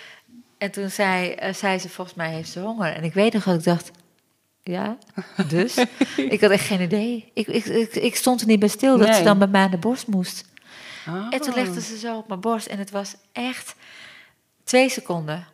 En 0.59 0.71
toen 0.71 0.91
zei, 0.91 1.33
eh, 1.33 1.55
zei 1.55 1.79
ze, 1.79 1.89
volgens 1.89 2.17
mij 2.17 2.31
heeft 2.31 2.51
ze 2.51 2.61
honger. 2.61 2.93
En 2.93 3.05
ik 3.05 3.15
weet 3.15 3.33
nog 3.33 3.45
dat 3.45 3.55
ik 3.55 3.65
dacht, 3.65 3.91
ja, 4.63 4.99
dus? 5.49 5.77
ik 6.35 6.41
had 6.41 6.51
echt 6.51 6.67
geen 6.67 6.81
idee. 6.81 7.31
Ik, 7.35 7.47
ik, 7.47 7.65
ik, 7.65 7.95
ik 7.95 8.17
stond 8.17 8.41
er 8.41 8.47
niet 8.47 8.59
bij 8.59 8.69
stil 8.69 8.99
dat 8.99 9.15
ze 9.15 9.23
dan 9.23 9.39
bij 9.39 9.49
mij 9.49 9.63
aan 9.63 9.71
de 9.71 9.79
borst 9.79 10.07
moest. 10.07 10.45
Oh. 11.09 11.27
En 11.31 11.41
toen 11.41 11.55
legde 11.55 11.81
ze 11.81 11.99
zo 11.99 12.17
op 12.17 12.29
mijn 12.29 12.41
borst. 12.41 12.67
En 12.67 12.79
het 12.79 12.91
was 12.91 13.15
echt 13.33 13.75
twee 14.65 14.89
seconden. 14.89 15.47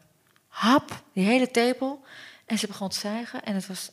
Hap, 0.48 1.02
die 1.12 1.24
hele 1.24 1.50
tepel. 1.50 2.04
En 2.46 2.58
ze 2.58 2.66
begon 2.66 2.88
te 2.88 2.98
zuigen. 2.98 3.44
En 3.44 3.54
het 3.54 3.66
was... 3.66 3.90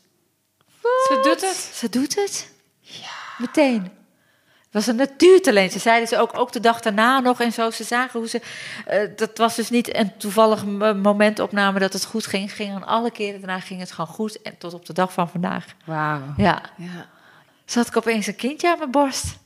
Ze 0.81 1.19
doet 1.23 1.41
het. 1.41 1.71
Ze 1.73 1.89
doet 1.89 2.15
het. 2.15 2.51
Ja. 2.79 3.20
Meteen. 3.41 3.81
Het 4.71 4.85
was 4.85 4.87
een 4.87 4.95
natuurtalent. 4.95 5.71
Ze 5.71 5.79
zeiden 5.79 6.07
ze 6.07 6.17
ook, 6.17 6.37
ook 6.37 6.51
de 6.51 6.59
dag 6.59 6.79
daarna 6.79 7.19
nog 7.19 7.41
en 7.41 7.51
zo. 7.51 7.69
Ze 7.69 7.83
zagen 7.83 8.19
hoe 8.19 8.29
ze... 8.29 8.41
eh, 8.85 8.99
dat 9.15 9.37
was 9.37 9.55
dus 9.55 9.69
niet 9.69 9.95
een 9.95 10.17
toevallig 10.17 10.65
momentopname 10.95 11.79
dat 11.79 11.93
het 11.93 12.05
goed 12.05 12.25
ging. 12.25 12.53
ging 12.53 12.73
aan 12.75 12.85
alle 12.85 13.11
keren 13.11 13.41
daarna 13.41 13.59
ging 13.59 13.79
het 13.79 13.91
gewoon 13.91 14.15
goed. 14.15 14.41
En 14.41 14.57
tot 14.57 14.73
op 14.73 14.85
de 14.85 14.93
dag 14.93 15.13
van 15.13 15.29
vandaag. 15.29 15.65
Wauw. 15.85 16.21
Ja. 16.37 16.61
Ja. 16.77 17.09
Zat 17.65 17.87
ik 17.87 17.97
opeens 17.97 18.27
een 18.27 18.35
kindje 18.35 18.71
aan 18.71 18.77
mijn 18.77 18.91
borst. 18.91 19.37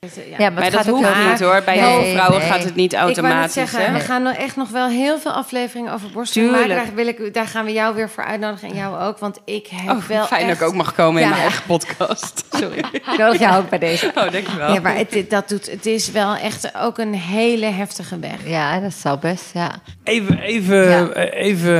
Ja. 0.00 0.08
Ja, 0.24 0.36
maar, 0.38 0.52
Maar 0.52 0.62
het 0.62 0.72
dat 0.72 0.80
gaat 0.84 0.90
ook 0.94 1.04
hoeft 1.04 1.28
niet 1.30 1.40
hoor. 1.40 1.62
Bij 1.64 1.74
Nee, 1.76 1.84
heel 1.84 2.02
veel 2.02 2.12
vrouwen 2.12 2.38
nee. 2.38 2.48
gaat 2.48 2.64
het 2.64 2.74
niet 2.74 2.92
Ik 2.92 2.98
automatisch. 2.98 3.52
zeggen, 3.52 3.84
hè? 3.86 3.92
we 3.92 4.00
gaan 4.00 4.22
nog 4.22 4.34
echt 4.34 4.56
nog 4.56 4.68
wel 4.70 4.88
heel 4.88 5.18
veel 5.18 5.30
afleveringen 5.32 5.92
over 5.92 6.08
borstvoeding 6.10 6.56
maken. 6.56 6.74
Daar, 6.76 6.94
wil 6.94 7.06
ik, 7.06 7.34
daar 7.34 7.46
gaan 7.46 7.64
we 7.64 7.72
jou 7.72 7.94
weer 7.94 8.10
voor 8.10 8.24
uitnodigen 8.24 8.68
en 8.68 8.74
jou 8.74 9.00
ook. 9.00 9.18
Want 9.18 9.38
ik 9.44 9.66
heb 9.66 9.96
Oh, 9.96 10.02
wel 10.04 10.24
fijn 10.26 10.40
echt... 10.40 10.48
dat 10.48 10.60
ik 10.60 10.66
ook 10.74 10.74
mag 10.74 10.94
komen 10.94 11.22
in 11.22 11.28
mijn 11.28 11.40
eigen 11.40 11.62
podcast. 11.66 12.44
Sorry. 12.60 12.78
Ik 12.92 13.16
nodig 13.16 13.40
jou 13.40 13.58
ook 13.62 13.68
bij 13.68 13.78
deze. 13.78 14.06
Oh, 14.14 14.32
dankjewel. 14.32 14.72
Ja, 14.72 14.80
maar 14.80 14.96
het, 14.96 15.24
dat 15.30 15.48
doet, 15.48 15.70
het 15.70 15.86
is 15.86 16.10
wel 16.10 16.36
echt 16.36 16.70
ook 16.76 16.98
een 16.98 17.14
hele 17.14 17.66
heftige 17.66 18.18
weg. 18.18 18.38
Ja, 18.44 18.80
dat 18.80 18.92
zou 18.94 19.18
best, 19.18 19.50
ja. 19.54 19.70
Even, 20.04 20.38
even, 20.40 20.88
Ja. 20.88 21.08
eh, 21.08 21.44
even 21.46 21.74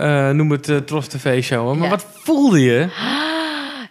eh, 0.00 0.30
noem 0.30 0.50
het 0.50 0.68
uh, 0.68 0.76
Tros 0.76 1.06
TV-show. 1.08 1.74
Maar 1.74 1.84
Ja. 1.84 1.88
wat 1.90 2.06
voelde 2.22 2.60
je? 2.60 2.88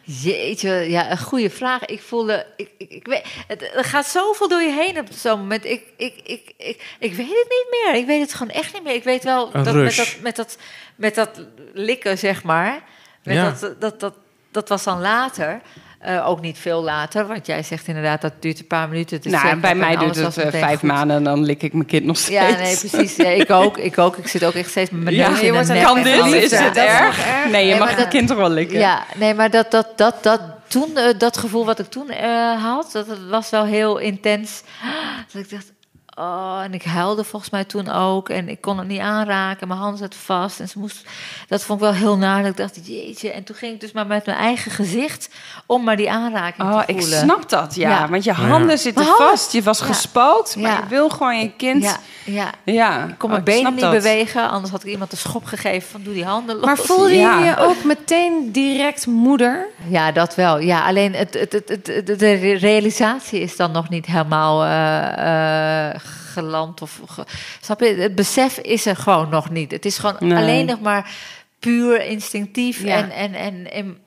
Jeetje, 0.06 0.72
ja, 0.72 1.12
een 1.12 1.18
goede 1.20 1.50
vraag. 1.50 1.86
Ik 1.86 2.02
voelde, 2.02 2.46
ik, 2.58 2.70
ik, 2.78 2.92
ik 2.92 3.08
weet, 3.08 3.26
het, 3.48 3.62
er 3.76 3.84
gaat 3.84 4.06
zoveel 4.06 4.48
door 4.48 4.62
je 4.62 4.72
heen 4.72 5.00
op 5.00 5.08
zo'n 5.12 5.40
moment. 5.40 5.66
Ik, 5.66 5.84
ik, 5.98 6.16
ik, 6.24 6.54
ik, 6.58 6.96
ik 7.00 7.14
weet 7.14 7.28
het 7.28 7.48
niet 7.50 7.68
meer. 7.70 7.96
Ik 7.96 8.06
weet 8.06 8.22
het 8.22 8.34
gewoon 8.34 8.54
echt 8.54 8.74
niet 8.74 8.84
meer. 8.84 8.94
Ik 8.94 9.04
weet 9.04 9.24
wel 9.24 9.50
Een 9.56 9.64
dat 9.64 9.74
met, 9.76 9.96
dat 9.96 10.18
met 10.22 10.36
dat 10.36 10.58
met 10.96 11.16
dat 11.16 11.42
likken, 11.74 12.18
zeg 12.18 12.44
maar. 12.44 12.84
Met 13.24 13.36
Ja. 13.36 13.56
dat, 13.60 13.82
dat, 13.82 14.00
dat, 14.00 14.14
dat 14.52 14.70
was 14.70 14.84
dan 14.84 15.00
later. 15.02 15.62
Eh, 16.04 16.30
ook 16.30 16.42
niet 16.42 16.58
veel 16.58 16.84
later, 16.84 17.28
want 17.28 17.46
jij 17.46 17.64
zegt 17.64 17.88
inderdaad 17.88 18.22
dat 18.22 18.34
duurt 18.40 18.60
een 18.60 18.68
paar 18.68 18.90
minuten. 18.90 19.22
te 19.22 19.30
Nou, 19.30 19.56
bij 19.56 19.76
mij 19.76 19.98
duurt 19.98 20.16
het 20.16 20.38
eh, 20.38 20.48
vijf 20.50 20.80
goed. 20.80 20.90
maanden 20.90 21.16
en 21.16 21.24
dan 21.24 21.44
lik 21.44 21.64
ik 21.64 21.74
mijn 21.74 21.86
kind 21.86 22.06
nog 22.06 22.18
steeds. 22.18 22.40
Ja, 22.50 22.58
nee, 22.58 22.78
precies. 22.78 23.16
Ja, 23.16 23.28
ik 23.30 23.50
ook. 23.52 23.78
Ik 23.78 23.98
ook. 23.98 24.18
Ik 24.18 24.28
zit 24.28 24.44
ook 24.46 24.54
echt 24.54 24.70
steeds 24.70 24.90
met 24.90 25.04
mijn 25.04 25.16
Ja, 25.16 25.30
neus 25.30 25.40
je 25.40 25.46
in 25.46 25.52
wordt 25.54 25.68
de 25.68 25.74
een 25.74 25.80
nek 25.80 25.88
kan 25.88 26.04
dit? 26.04 26.22
alles. 26.22 26.44
Is 26.44 26.52
het 26.52 26.76
dat 26.76 26.86
erg? 26.86 27.26
erg. 27.26 27.52
Nee, 27.52 27.66
je 27.66 27.70
Nee, 27.72 27.80
mag 27.80 27.90
het 27.90 27.98
dat- 27.98 28.08
kind 28.08 28.28
toch 28.28 28.38
wel 28.38 28.50
likken? 28.50 28.80
Ja, 28.80 29.04
nee, 29.16 29.34
maar 29.34 29.50
dat, 29.50 29.72
dat, 29.72 29.88
dat, 29.96 30.24
dat 30.24 30.42
toen, 30.68 30.98
eh, 30.98 31.18
dat 31.18 31.38
gevoel 31.38 31.66
wat 31.66 31.80
ik 31.80 31.86
toen 31.90 32.10
eh, 32.10 32.64
had, 32.64 32.90
dat, 32.92 33.08
dat 33.08 33.18
was 33.30 33.50
wel 33.50 33.66
heel 33.66 33.98
intens. 33.98 34.62
Dat 35.34 35.44
ik 35.44 35.50
dacht, 35.50 35.72
Oh, 36.16 36.60
en 36.64 36.74
ik 36.74 36.84
huilde 36.84 37.24
volgens 37.24 37.52
mij 37.52 37.64
toen 37.64 37.90
ook. 37.92 38.30
En 38.30 38.50
ik 38.50 38.62
kon 38.62 38.78
het 38.78 38.88
niet 38.88 39.00
aanraken. 39.00 39.68
Mijn 39.68 39.80
hand 39.80 39.98
zat 39.98 40.16
vast. 40.16 40.60
En 40.60 40.70
ze 40.70 40.80
moest. 40.80 41.06
Dat 41.48 41.64
vond 41.64 41.80
ik 41.80 41.86
wel 41.86 41.94
heel 41.96 42.18
naar. 42.18 42.42
Dat 42.42 42.52
ik 42.52 42.58
dacht, 42.58 42.88
jeetje. 42.88 43.32
En 43.32 43.44
toen 43.44 43.56
ging 43.56 43.74
ik 43.74 43.80
dus 43.80 43.92
maar 43.92 44.08
met 44.08 44.26
mijn 44.26 44.38
eigen 44.38 44.72
gezicht. 44.72 45.30
om 45.66 45.84
maar 45.84 45.96
die 45.96 46.12
aanraking 46.12 46.70
Oh, 46.72 46.80
te 46.80 46.94
ik 46.94 47.00
voelen. 47.02 47.20
snap 47.20 47.50
dat, 47.50 47.76
ja. 47.76 47.90
Ja. 47.90 48.10
Want 48.10 48.24
je 48.24 48.32
handen 48.32 48.78
zitten 48.78 49.06
handen- 49.06 49.28
vast. 49.28 49.52
Je 49.52 49.62
was 49.64 49.80
Ja. 49.80 49.86
gespookt, 49.86 50.56
maar 50.56 50.72
Ja. 50.72 50.78
je 50.78 50.88
wil 50.88 51.10
gewoon 51.10 51.40
je 51.40 51.52
kind... 51.58 51.84
Ja, 51.84 51.98
ja. 52.26 52.50
Ja, 52.64 53.04
Ik 53.04 53.18
kon 53.18 53.30
oh, 53.30 53.32
mijn 53.32 53.44
benen 53.44 53.72
niet 53.72 53.82
dat. 53.82 53.92
bewegen. 53.92 54.50
Anders 54.50 54.72
had 54.72 54.84
ik 54.84 54.90
iemand 54.90 55.12
een 55.12 55.18
schop 55.18 55.46
gegeven 55.46 55.90
van 55.90 56.02
doe 56.04 56.14
die 56.14 56.26
handen 56.26 56.56
los. 56.56 56.66
Maar 56.66 56.78
voelde 56.78 57.16
Ja. 57.16 57.40
je 57.40 57.46
je 57.46 57.58
ook 57.58 57.84
meteen 57.84 58.52
direct 58.52 59.08
moeder? 59.08 59.66
Ja, 59.88 60.12
dat 60.12 60.36
wel. 60.36 60.60
Ja, 60.60 60.86
alleen 60.86 61.14
het, 61.14 61.34
het, 61.34 61.52
het, 61.54 61.70
het, 61.70 61.88
het- 61.88 62.20
de 62.20 62.34
re- 62.34 62.54
realisatie 62.58 63.40
is 63.40 63.56
dan 63.56 63.72
nog 63.72 63.90
niet 63.90 64.06
helemaal 64.06 64.64
eh, 64.64 65.90
eh, 65.90 66.00
geland. 66.34 66.82
Of, 66.82 67.00
ge- 67.08 67.26
snap 67.62 67.80
je? 67.80 67.86
Het 67.96 68.16
besef 68.16 68.58
is 68.58 68.86
er 68.86 68.96
gewoon 68.96 69.30
nog 69.30 69.50
niet. 69.50 69.72
Het 69.72 69.86
is 69.86 69.98
gewoon 69.98 70.16
Nee. 70.20 70.38
alleen 70.38 70.66
nog 70.66 70.82
maar 70.82 71.12
puur 71.60 72.06
instinctief. 72.06 72.84
Ja. 72.84 72.96
En, 72.96 73.12
en, 73.12 73.34
en, 73.34 73.72
en, 73.72 73.98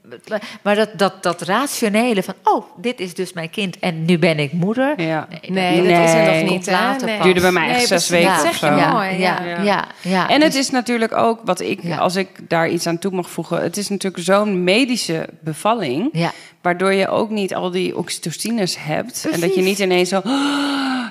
maar 0.62 0.74
dat, 0.74 0.88
dat, 0.96 1.22
dat 1.22 1.42
rationele 1.42 2.22
van, 2.22 2.34
oh, 2.42 2.64
dit 2.76 3.00
is 3.00 3.14
dus 3.14 3.32
mijn 3.32 3.50
kind 3.50 3.78
en 3.78 4.04
nu 4.04 4.18
ben 4.18 4.38
ik 4.38 4.52
moeder. 4.52 5.00
Ja. 5.02 5.28
Nee, 5.48 5.76
dat 5.76 6.04
is 6.04 6.12
er 6.12 6.22
Nee. 6.22 6.42
nog 6.42 6.50
niet. 6.52 6.66
Later 6.70 7.06
Nee. 7.06 7.20
Duurde 7.22 7.40
bij 7.40 7.52
mij 7.52 7.68
echt 7.68 7.76
Nee, 7.76 7.86
zes 7.86 8.08
weken 8.08 8.28
Dat 8.36 8.44
of 8.44 8.56
zeg 8.56 8.76
je 8.76 8.80
zo. 8.82 8.88
mooi. 8.92 9.10
ja, 9.10 9.16
Ja. 9.42 9.44
ja, 9.44 9.62
ja, 9.62 9.84
ja. 10.02 10.28
En 10.28 10.42
het 10.42 10.52
Dus- 10.52 10.60
is 10.60 10.70
natuurlijk 10.70 11.16
ook, 11.16 11.40
wat 11.44 11.60
ik, 11.60 11.82
Ja. 11.82 11.96
als 11.96 12.16
ik 12.16 12.28
daar 12.48 12.68
iets 12.68 12.86
aan 12.86 12.98
toe 12.98 13.10
mag 13.12 13.30
voegen... 13.30 13.62
het 13.62 13.76
is 13.76 13.88
natuurlijk 13.88 14.24
zo'n 14.24 14.64
medische 14.64 15.28
bevalling... 15.40 16.08
Ja. 16.12 16.32
waardoor 16.62 16.92
je 16.92 17.08
ook 17.08 17.30
niet 17.30 17.54
al 17.54 17.70
die 17.70 17.96
oxytocines 17.96 18.76
hebt... 18.78 19.26
en 19.32 19.40
dat 19.40 19.54
je 19.54 19.62
niet 19.62 19.78
ineens 19.78 20.08
zo 20.08 20.20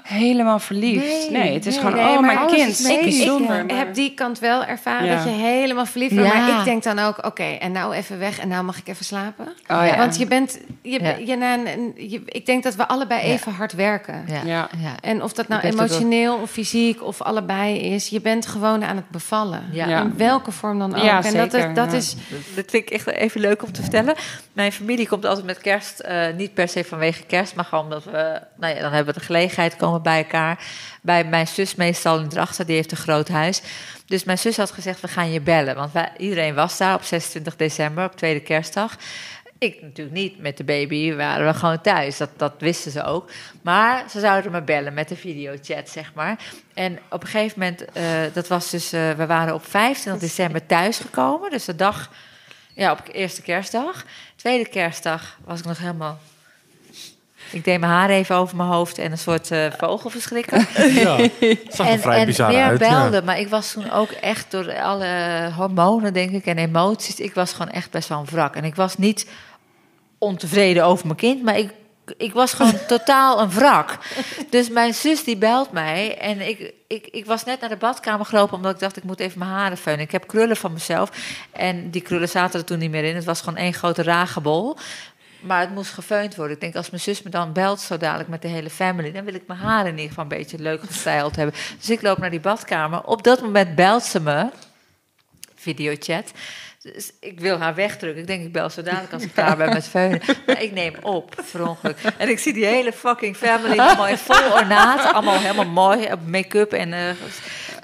helemaal 0.08 0.60
verliefd... 0.60 1.06
Nee, 1.06 1.30
Nee, 1.44 1.54
het 1.54 1.66
is 1.66 1.74
nee, 1.76 1.84
gewoon, 1.84 2.06
nee, 2.06 2.16
oh, 2.16 2.22
mijn 2.22 2.48
kind, 2.48 2.70
is 2.70 2.78
zo 2.82 2.96
medisch. 2.96 3.18
bijzonder. 3.18 3.60
Ik 3.64 3.72
heb 3.72 3.94
die 3.94 4.14
kant 4.14 4.40
wel 4.40 4.64
ervaren 4.66 5.08
Ja. 5.08 5.16
dat 5.16 5.24
je 5.24 5.30
helemaal 5.30 5.86
verliefd. 5.86 6.14
Ja. 6.14 6.22
Maar 6.22 6.60
ik 6.60 6.66
denk 6.66 6.84
dan 6.84 7.00
ook, 7.00 7.26
oké, 7.26 7.44
en 7.44 7.72
nou 7.72 7.94
even 7.94 8.20
weg 8.20 8.40
en 8.40 8.48
nou 8.48 8.64
mag 8.64 8.78
ik 8.78 8.88
even 8.88 9.06
slapen. 9.06 9.46
Oh, 9.48 9.86
ja. 9.86 9.98
Want 9.98 10.18
je 10.18 10.26
bent, 10.28 10.60
je, 10.82 11.00
Ja. 11.04 11.16
je, 11.26 11.36
na 11.36 11.54
een- 11.54 11.68
een- 11.68 11.94
je- 12.10 12.22
ik 12.26 12.46
denk 12.46 12.64
dat 12.64 12.76
we 12.76 12.88
allebei 12.88 13.28
Ja. 13.28 13.34
even 13.34 13.52
hard 13.52 13.74
werken. 13.74 14.24
Ja, 14.28 14.42
Ja. 14.46 14.70
ja. 14.78 14.96
En 15.02 15.24
of 15.24 15.34
dat 15.34 15.48
nou 15.48 15.62
emotioneel 15.62 16.36
of 16.36 16.50
fysiek 16.52 17.04
of 17.04 17.22
allebei 17.22 17.80
is, 17.80 18.10
je 18.10 18.22
bent 18.22 18.46
gewoon 18.46 18.84
aan 18.84 18.96
het 18.96 19.10
bevallen. 19.10 19.64
Ja. 19.72 19.88
Ja. 19.88 20.02
In 20.02 20.14
welke 20.18 20.52
vorm 20.52 20.80
dan 20.80 20.96
ook. 20.96 21.04
Ja, 21.04 21.24
en 21.24 21.34
dat, 21.34 21.54
is, 21.54 21.64
dat 21.74 21.92
ja. 21.92 21.98
is 21.98 22.16
Dat 22.56 22.66
vind 22.70 22.74
ik 22.74 22.90
echt 22.90 23.08
even 23.08 23.42
leuk 23.42 23.64
om 23.64 23.72
te 23.72 23.82
vertellen. 23.82 24.16
Mijn 24.54 24.72
familie 24.72 25.08
komt 25.08 25.26
altijd 25.26 25.46
met 25.46 25.58
kerst, 25.58 26.00
eh, 26.00 26.34
niet 26.38 26.54
per 26.54 26.68
se 26.68 26.84
vanwege 26.84 27.24
kerst, 27.24 27.56
maar 27.56 27.66
gewoon 27.66 27.84
omdat 27.84 28.04
we, 28.04 28.40
nou 28.58 28.76
ja, 28.76 28.82
dan 28.82 28.92
hebben 28.92 29.14
we 29.14 29.20
de 29.20 29.26
gelegenheid, 29.26 29.76
komen 29.76 29.95
bij 30.02 30.18
elkaar. 30.18 30.60
Bij 31.02 31.24
mijn 31.24 31.48
zus 31.48 31.76
meestal 31.76 32.20
in 32.20 32.30
Drachten, 32.30 32.66
die 32.66 32.76
heeft 32.76 32.92
een 32.92 32.98
groot 32.98 33.28
huis. 33.28 33.62
Dus 34.06 34.24
mijn 34.24 34.38
zus 34.38 34.58
had 34.58 34.72
gezegd, 34.72 35.02
we 35.02 35.08
gaan 35.08 35.32
je 35.32 35.42
bellen. 35.42 35.76
Want 35.76 35.92
wij, 35.92 36.12
iedereen 36.18 36.56
was 36.56 36.78
daar 36.78 36.96
op 36.96 37.04
26 37.04 37.56
december, 37.56 38.06
op 38.06 38.16
tweede 38.16 38.40
kerstdag. 38.40 38.98
Ik 39.58 39.82
natuurlijk 39.82 40.16
niet, 40.16 40.40
met 40.40 40.58
de 40.58 40.64
baby 40.64 41.14
waren 41.14 41.48
we 41.48 41.54
gewoon 41.54 41.82
thuis. 41.82 42.18
Dat, 42.18 42.30
dat 42.38 42.54
wisten 42.58 42.92
ze 42.92 43.04
ook. 43.04 43.30
Maar 43.62 44.10
ze 44.10 44.20
zouden 44.20 44.52
me 44.52 44.62
bellen 44.62 44.94
met 44.94 45.08
de 45.08 45.16
videochat, 45.16 45.90
zeg 45.90 46.14
maar. 46.14 46.40
En 46.74 47.00
op 47.10 47.22
een 47.22 47.28
gegeven 47.28 47.60
moment, 47.60 47.86
eh, 47.86 48.04
dat 48.34 48.48
was 48.48 48.70
dus, 48.70 48.94
eh, 48.94 49.12
we 49.12 49.26
waren 49.26 49.54
op 49.54 49.66
25 49.66 50.30
december 50.30 50.66
thuisgekomen. 50.66 51.50
Dus 51.50 51.66
de 51.66 51.76
dag 51.76 52.10
ja, 52.74 52.92
op 52.92 53.00
eerste 53.12 53.42
kerstdag. 53.42 54.06
Tweede 54.36 54.70
kerstdag 54.70 55.38
was 55.46 55.60
ik 55.60 55.66
nog 55.66 55.78
helemaal... 55.78 56.20
Ik 57.56 57.64
deed 57.64 57.80
mijn 57.80 57.92
haar 57.92 58.10
even 58.10 58.36
over 58.36 58.56
mijn 58.56 58.70
hoofd 58.70 58.98
en 58.98 59.12
een 59.12 59.18
soort 59.18 59.52
eh 59.52 59.66
vogelverschrikker. 59.78 60.68
Ja, 61.04 61.18
zag 61.70 61.88
er 61.88 61.94
en 61.94 62.00
vrij 62.00 62.20
en 62.20 62.26
bizar 62.26 62.52
meer 62.52 62.64
uit. 62.64 62.80
ja. 62.80 62.90
belde, 62.90 63.22
maar 63.26 63.40
ik 63.40 63.48
was 63.48 63.72
toen 63.72 63.92
ook 63.92 64.10
echt 64.10 64.52
door 64.52 64.80
alle 64.80 65.52
hormonen, 65.56 66.14
denk 66.14 66.32
ik, 66.32 66.46
en 66.46 66.58
emoties. 66.58 67.20
Ik 67.20 67.34
was 67.34 67.54
gewoon 67.54 67.72
echt 67.72 67.92
best 67.92 68.10
wel 68.10 68.20
een 68.20 68.26
wrak. 68.26 68.56
En 68.56 68.64
ik 68.64 68.76
was 68.76 68.98
niet 68.98 69.28
ontevreden 70.18 70.86
over 70.86 71.06
mijn 71.06 71.18
kind, 71.18 71.44
maar 71.44 71.58
ik, 71.58 71.72
ik 72.18 72.34
was 72.34 72.54
gewoon 72.54 72.86
totaal 72.88 73.42
een 73.42 73.52
wrak. 73.52 73.98
Dus 74.50 74.70
mijn 74.70 74.94
zus 74.94 75.24
die 75.24 75.38
belt 75.38 75.72
mij 75.72 76.18
en 76.18 76.48
ik, 76.48 76.74
ik, 76.88 77.08
ik 77.08 77.26
was 77.26 77.44
net 77.44 77.60
naar 77.60 77.70
de 77.70 77.76
badkamer 77.76 78.26
gelopen 78.26 78.56
omdat 78.56 78.74
ik 78.74 78.80
dacht 78.80 78.98
ik 78.98 79.04
moet 79.04 79.20
even 79.20 79.40
mijn 79.40 79.52
haren 79.52 79.78
feunen. 79.78 80.06
Ik 80.06 80.12
heb 80.12 80.28
krullen 80.28 80.58
van 80.58 80.74
mezelf 80.74 81.12
en 81.52 81.90
die 81.90 82.02
krullen 82.02 82.30
zaten 82.30 82.60
er 82.60 82.66
toen 82.66 82.80
niet 82.80 82.92
meer 82.92 83.04
in. 83.04 83.16
Het 83.16 83.26
was 83.26 83.40
gewoon 83.40 83.60
één 83.60 83.74
grote 83.74 84.04
ragebol. 84.04 84.78
Maar 85.46 85.60
het 85.60 85.70
moest 85.70 85.92
gefeund 85.94 86.36
worden. 86.36 86.56
Ik 86.56 86.62
denk, 86.62 86.76
als 86.76 86.90
mijn 86.90 87.02
zus 87.02 87.22
me 87.22 87.30
dan 87.30 87.54
belt 87.54 87.80
zo 87.82 87.98
dadelijk 87.98 88.30
met 88.30 88.42
de 88.42 88.48
hele 88.48 88.70
family... 88.70 89.12
dan 89.12 89.26
wil 89.26 89.34
ik 89.34 89.44
mijn 89.48 89.60
haren 89.60 89.86
in 89.86 89.92
ieder 89.92 90.08
geval 90.08 90.24
een 90.24 90.30
beetje 90.38 90.60
leuk 90.60 90.82
gestyled 90.84 91.36
hebben. 91.36 91.56
Dus 91.80 91.90
ik 91.90 92.02
loop 92.02 92.18
naar 92.18 92.30
die 92.30 92.40
badkamer. 92.40 93.04
Op 93.04 93.24
dat 93.24 93.42
moment 93.42 93.76
belt 93.76 94.04
ze 94.04 94.20
me. 94.22 94.50
Videochat. 95.56 96.32
Dus 96.94 97.12
ik 97.20 97.40
wil 97.40 97.58
haar 97.60 97.76
wegdrukken. 97.76 98.22
Ik 98.22 98.28
denk, 98.28 98.44
ik 98.44 98.52
bel 98.52 98.70
zo 98.70 98.82
dadelijk 98.82 99.14
als 99.14 99.24
ik 99.24 99.34
klaar 99.40 99.58
ben 99.58 99.70
met 99.74 99.88
feunen. 99.88 100.22
Maar 100.46 100.62
ik 100.62 100.72
neem 100.72 100.94
op, 101.02 101.36
ongeluk. 101.60 101.98
En 102.18 102.30
ik 102.30 102.40
zie 102.40 102.54
die 102.54 102.66
hele 102.66 102.94
fucking 102.94 103.36
family 103.38 103.78
in 104.10 104.18
vol 104.18 104.52
ornaat. 104.54 105.14
Allemaal 105.14 105.40
helemaal 105.40 105.66
mooi, 105.66 106.12
op 106.12 106.20
make-up 106.28 106.74
en... 106.74 106.94
eh, 106.94 107.00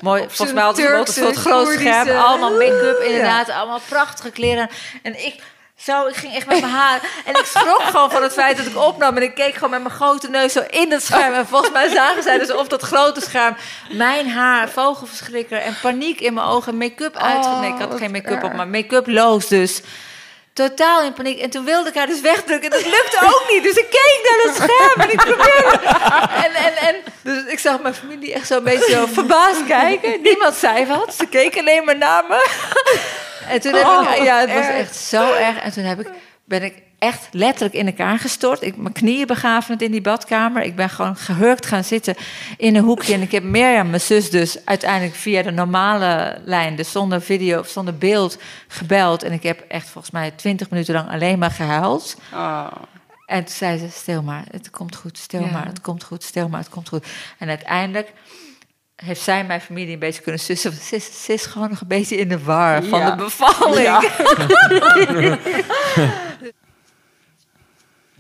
mooi, 0.02 0.22
volgens 0.28 0.54
mij 0.54 0.64
hadden 0.64 0.84
ze 0.86 0.90
groot 0.92 1.10
scherm. 1.10 1.44
Koerdische- 1.66 2.18
Allemaal 2.18 2.52
make-up, 2.52 3.00
inderdaad. 3.06 3.50
Allemaal 3.50 3.80
prachtige 3.90 4.32
kleren. 4.32 4.70
En 5.02 5.26
ik... 5.26 5.42
Zo, 5.84 6.08
ik 6.08 6.16
ging 6.16 6.36
echt 6.36 6.48
met 6.48 6.62
mijn 6.62 6.74
haar. 6.74 7.00
En 7.26 7.34
ik 7.34 7.46
schrok 7.46 7.82
gewoon 7.82 8.12
van 8.12 8.24
het 8.24 8.34
feit 8.34 8.58
dat 8.58 8.66
ik 8.66 8.78
opnam. 8.78 9.18
En 9.18 9.24
ik 9.24 9.36
keek 9.36 9.54
gewoon 9.54 9.70
met 9.70 9.82
mijn 9.82 9.94
grote 9.94 10.30
neus 10.30 10.54
zo 10.54 10.64
in 10.70 10.92
het 10.92 11.04
scherm. 11.04 11.34
En 11.34 11.48
volgens 11.48 11.72
mij 11.72 11.90
zagen 11.90 12.24
zij 12.24 12.38
dus 12.38 12.52
op 12.52 12.70
dat 12.70 12.82
grote 12.82 13.22
scherm 13.22 13.56
mijn 13.90 14.30
haar, 14.30 14.70
vogelverschrikker 14.70 15.58
en 15.58 15.78
paniek 15.82 16.20
in 16.20 16.34
mijn 16.34 16.48
ogen. 16.48 16.78
Make-up 16.78 17.16
uit. 17.16 17.46
Oh, 17.46 17.60
nee, 17.60 17.74
ik 17.74 17.80
had 17.80 17.98
geen 17.98 18.12
make-up 18.12 18.44
op, 18.44 18.54
maar 18.54 18.68
make-up 18.68 19.08
loos 19.08 19.48
dus. 19.48 19.82
Totaal 20.54 21.04
in 21.04 21.14
paniek. 21.14 21.40
En 21.40 21.50
toen 21.50 21.66
wilde 21.66 21.90
ik 21.90 21.96
haar 21.96 22.08
dus 22.08 22.22
wegdrukken. 22.22 22.72
En 22.72 22.82
dat 22.82 22.92
lukte 22.92 23.18
ook 23.22 23.46
niet. 23.50 23.64
Dus 23.64 23.76
ik 23.76 23.90
keek 23.90 24.20
naar 24.24 24.46
het 24.46 24.56
scherm. 24.56 25.02
En 25.02 25.12
ik 25.12 25.18
probeerde. 25.18 25.80
En, 26.46 26.54
en, 26.54 26.76
en 26.88 26.96
dus 27.22 27.46
ik 27.46 27.60
zag 27.60 27.82
mijn 27.82 27.94
familie 27.94 28.34
echt 28.34 28.48
zo'n 28.48 28.64
beetje 28.64 28.92
zo 28.92 29.06
verbaasd 29.14 29.66
kijken. 29.68 30.22
Niemand 30.22 30.56
zei 30.56 30.86
wat. 30.86 31.16
Ze 31.16 31.26
keken 31.26 31.60
alleen 31.60 31.86
maar 31.86 31.98
naar 31.98 32.24
me. 32.28 32.50
En 33.52 33.62
toen 33.62 33.74
heb 33.74 33.86
Oh, 33.86 34.16
ik... 34.16 34.24
Ja, 34.24 34.40
het 34.40 34.54
was 34.54 34.66
erg. 34.66 34.78
echt 34.78 34.96
zo 34.96 35.34
erg. 35.34 35.58
En 35.60 35.72
toen 35.72 35.84
heb 35.84 36.00
ik, 36.00 36.10
ben 36.46 36.64
ik 36.64 36.74
echt 37.00 37.28
letterlijk 37.32 37.74
in 37.74 37.86
elkaar 37.86 38.20
gestort. 38.20 38.62
Ik, 38.62 38.78
mijn 38.78 38.94
knieën 38.94 39.28
begaven 39.28 39.78
in 39.78 39.92
die 39.92 40.02
badkamer. 40.02 40.62
Ik 40.64 40.76
ben 40.76 40.90
gewoon 40.90 41.16
gehurkt 41.16 41.66
gaan 41.66 41.84
zitten 41.84 42.16
in 42.58 42.76
een 42.76 42.84
hoekje. 42.84 43.14
En 43.14 43.22
ik 43.22 43.32
heb 43.32 43.44
Mirjam, 43.44 43.90
mijn 43.90 44.02
zus, 44.02 44.30
dus 44.30 44.66
uiteindelijk 44.66 45.16
via 45.16 45.42
de 45.42 45.52
normale 45.52 46.42
lijn, 46.46 46.76
dus 46.76 46.92
zonder 46.92 47.22
video 47.22 47.60
of 47.60 47.68
zonder 47.68 47.98
beeld, 47.98 48.38
gebeld. 48.68 49.24
En 49.24 49.32
ik 49.32 49.44
heb 49.44 49.60
echt 49.68 49.90
volgens 49.90 50.14
mij 50.14 50.32
twintig 50.32 50.70
minuten 50.70 50.94
lang 50.94 51.10
alleen 51.10 51.40
maar 51.40 51.52
gehuild. 51.52 52.16
Oh. 52.34 52.68
En 53.26 53.44
toen 53.46 53.56
zei 53.56 53.78
ze, 53.78 53.90
stil 53.90 54.22
maar, 54.22 54.44
het 54.52 54.70
komt 54.70 54.96
goed, 54.96 55.18
stil 55.18 55.42
Ja. 55.42 55.52
maar, 55.52 55.66
het 55.66 55.82
komt 55.82 56.04
goed, 56.04 56.24
stil 56.24 56.50
maar, 56.50 56.60
het 56.60 56.70
komt 56.70 56.90
goed. 56.90 57.06
En 57.38 57.50
uiteindelijk 57.50 58.12
heeft 59.06 59.22
zij 59.22 59.46
mijn 59.46 59.62
familie 59.62 59.94
een 59.94 60.00
beetje 60.00 60.22
kunnen 60.22 60.42
sussen. 60.42 60.72
Ze 60.74 60.96
is, 60.96 61.26
ze 61.26 61.34
is 61.34 61.46
gewoon 61.46 61.70
nog 61.70 61.82
een 61.82 61.88
beetje 61.88 62.16
in 62.16 62.28
de 62.28 62.44
war 62.44 62.84
van 62.84 63.00
Ja. 63.00 63.12
de 63.16 63.24
bevalling. 63.24 63.82
Ja. 63.82 64.02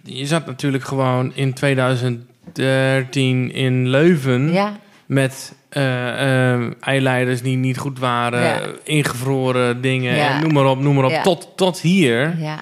Je 0.04 0.26
zat 0.26 0.46
natuurlijk 0.46 0.84
gewoon 0.84 1.32
in 1.36 1.54
2013 1.54 3.52
in 3.54 3.90
Leuven 3.90 4.52
Ja, 4.54 4.78
met 5.06 5.54
eh, 5.70 6.54
eh, 6.54 6.72
eileiders 6.80 7.42
die 7.42 7.58
niet 7.58 7.78
goed 7.78 8.00
waren, 8.00 8.42
Ja. 8.42 8.60
ingevroren 8.84 9.82
dingen, 9.82 10.20
en 10.20 10.42
noem 10.42 10.54
maar 10.54 10.66
op, 10.66 10.80
noem 10.80 10.96
maar 10.96 11.06
op, 11.06 11.12
Ja. 11.12 11.22
tot, 11.22 11.48
tot 11.56 11.80
hier. 11.80 12.36
ja. 12.38 12.60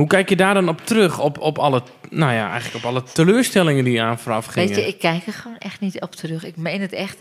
Hoe 0.00 0.08
kijk 0.08 0.28
je 0.28 0.36
daar 0.36 0.54
dan 0.54 0.68
op 0.68 0.80
terug, 0.86 1.18
op, 1.18 1.38
op 1.38 1.58
alle, 1.58 1.82
nou 2.10 2.32
ja, 2.32 2.50
eigenlijk 2.50 2.84
op 2.84 2.90
alle 2.90 3.02
teleurstellingen 3.02 3.84
die 3.84 4.02
aan 4.02 4.18
vooraf 4.18 4.46
gingen? 4.46 4.68
Weet 4.68 4.78
je, 4.78 4.86
ik 4.86 4.98
kijk 4.98 5.26
er 5.26 5.32
gewoon 5.32 5.58
echt 5.58 5.80
niet 5.80 6.00
op 6.00 6.14
terug. 6.14 6.44
Ik 6.44 6.56
meen 6.56 6.80
het 6.80 6.92
echt. 6.92 7.18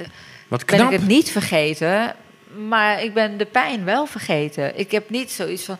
Wat 0.47 0.65
Ben 0.65 0.77
knap. 0.77 0.91
ik 0.91 0.99
het 0.99 1.07
niet 1.07 1.31
vergeten, 1.31 2.15
maar 2.67 3.03
ik 3.03 3.13
ben 3.13 3.37
de 3.37 3.45
pijn 3.45 3.83
wel 3.85 4.05
vergeten. 4.05 4.79
Ik 4.79 4.91
heb 4.91 5.09
niet 5.09 5.31
zoiets 5.31 5.63
van, 5.63 5.77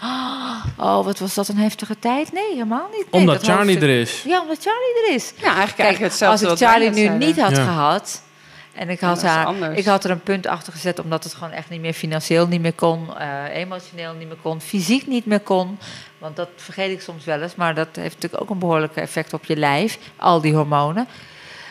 oh, 0.78 1.04
wat 1.06 1.20
was 1.20 1.34
dat 1.34 1.48
een 1.48 1.58
heftige 1.58 2.00
tijd? 2.00 2.32
Nee, 2.34 2.52
helemaal 2.52 2.88
niet. 2.92 3.12
Nee, 3.12 3.22
Omdat 3.22 3.36
dat 3.36 3.44
Charlie 3.46 3.66
hoofdstuk- 3.66 3.90
er 3.90 4.00
is. 4.00 4.24
Ja, 4.26 4.42
omdat 4.42 4.58
Charlie 4.62 5.08
er 5.08 5.16
is. 5.16 5.34
Ja, 5.36 5.44
eigenlijk 5.44 5.76
Kijk, 5.76 5.80
eigenlijk 5.88 6.12
hetzelfde 6.12 6.48
als 6.50 6.62
ik 6.62 6.68
Charlie 6.68 6.90
nu 6.90 7.10
niet 7.26 7.40
had 7.42 7.56
Ja. 7.56 7.64
gehad 7.64 8.22
en 8.74 8.90
ik 8.90 9.00
had, 9.00 9.22
haar, 9.22 9.46
anders. 9.46 9.78
ik 9.78 9.86
had 9.86 10.04
er 10.04 10.12
een 10.12 10.24
punt 10.24 10.48
achter 10.48 10.74
gezet 10.74 11.00
omdat 11.00 11.24
het 11.24 11.34
gewoon 11.34 11.52
echt 11.52 11.70
niet 11.70 11.82
meer 11.82 11.94
financieel 11.94 12.48
niet 12.48 12.62
meer 12.62 12.74
kon, 12.74 13.18
eh, 13.18 13.28
emotioneel 13.54 14.14
niet 14.14 14.28
meer 14.28 14.38
kon, 14.42 14.62
fysiek 14.62 15.08
niet 15.08 15.26
meer 15.26 15.40
kon. 15.40 15.78
Want 16.20 16.36
dat 16.36 16.50
vergeet 16.56 16.92
ik 16.92 17.02
soms 17.02 17.26
wel 17.26 17.42
eens, 17.42 17.56
maar 17.56 17.76
dat 17.76 17.88
heeft 17.92 18.16
natuurlijk 18.16 18.42
ook 18.42 18.50
een 18.50 18.60
behoorlijk 18.60 18.96
effect 18.96 19.34
op 19.34 19.46
je 19.46 19.56
lijf, 19.56 19.98
al 20.16 20.42
die 20.42 20.54
hormonen. 20.54 21.08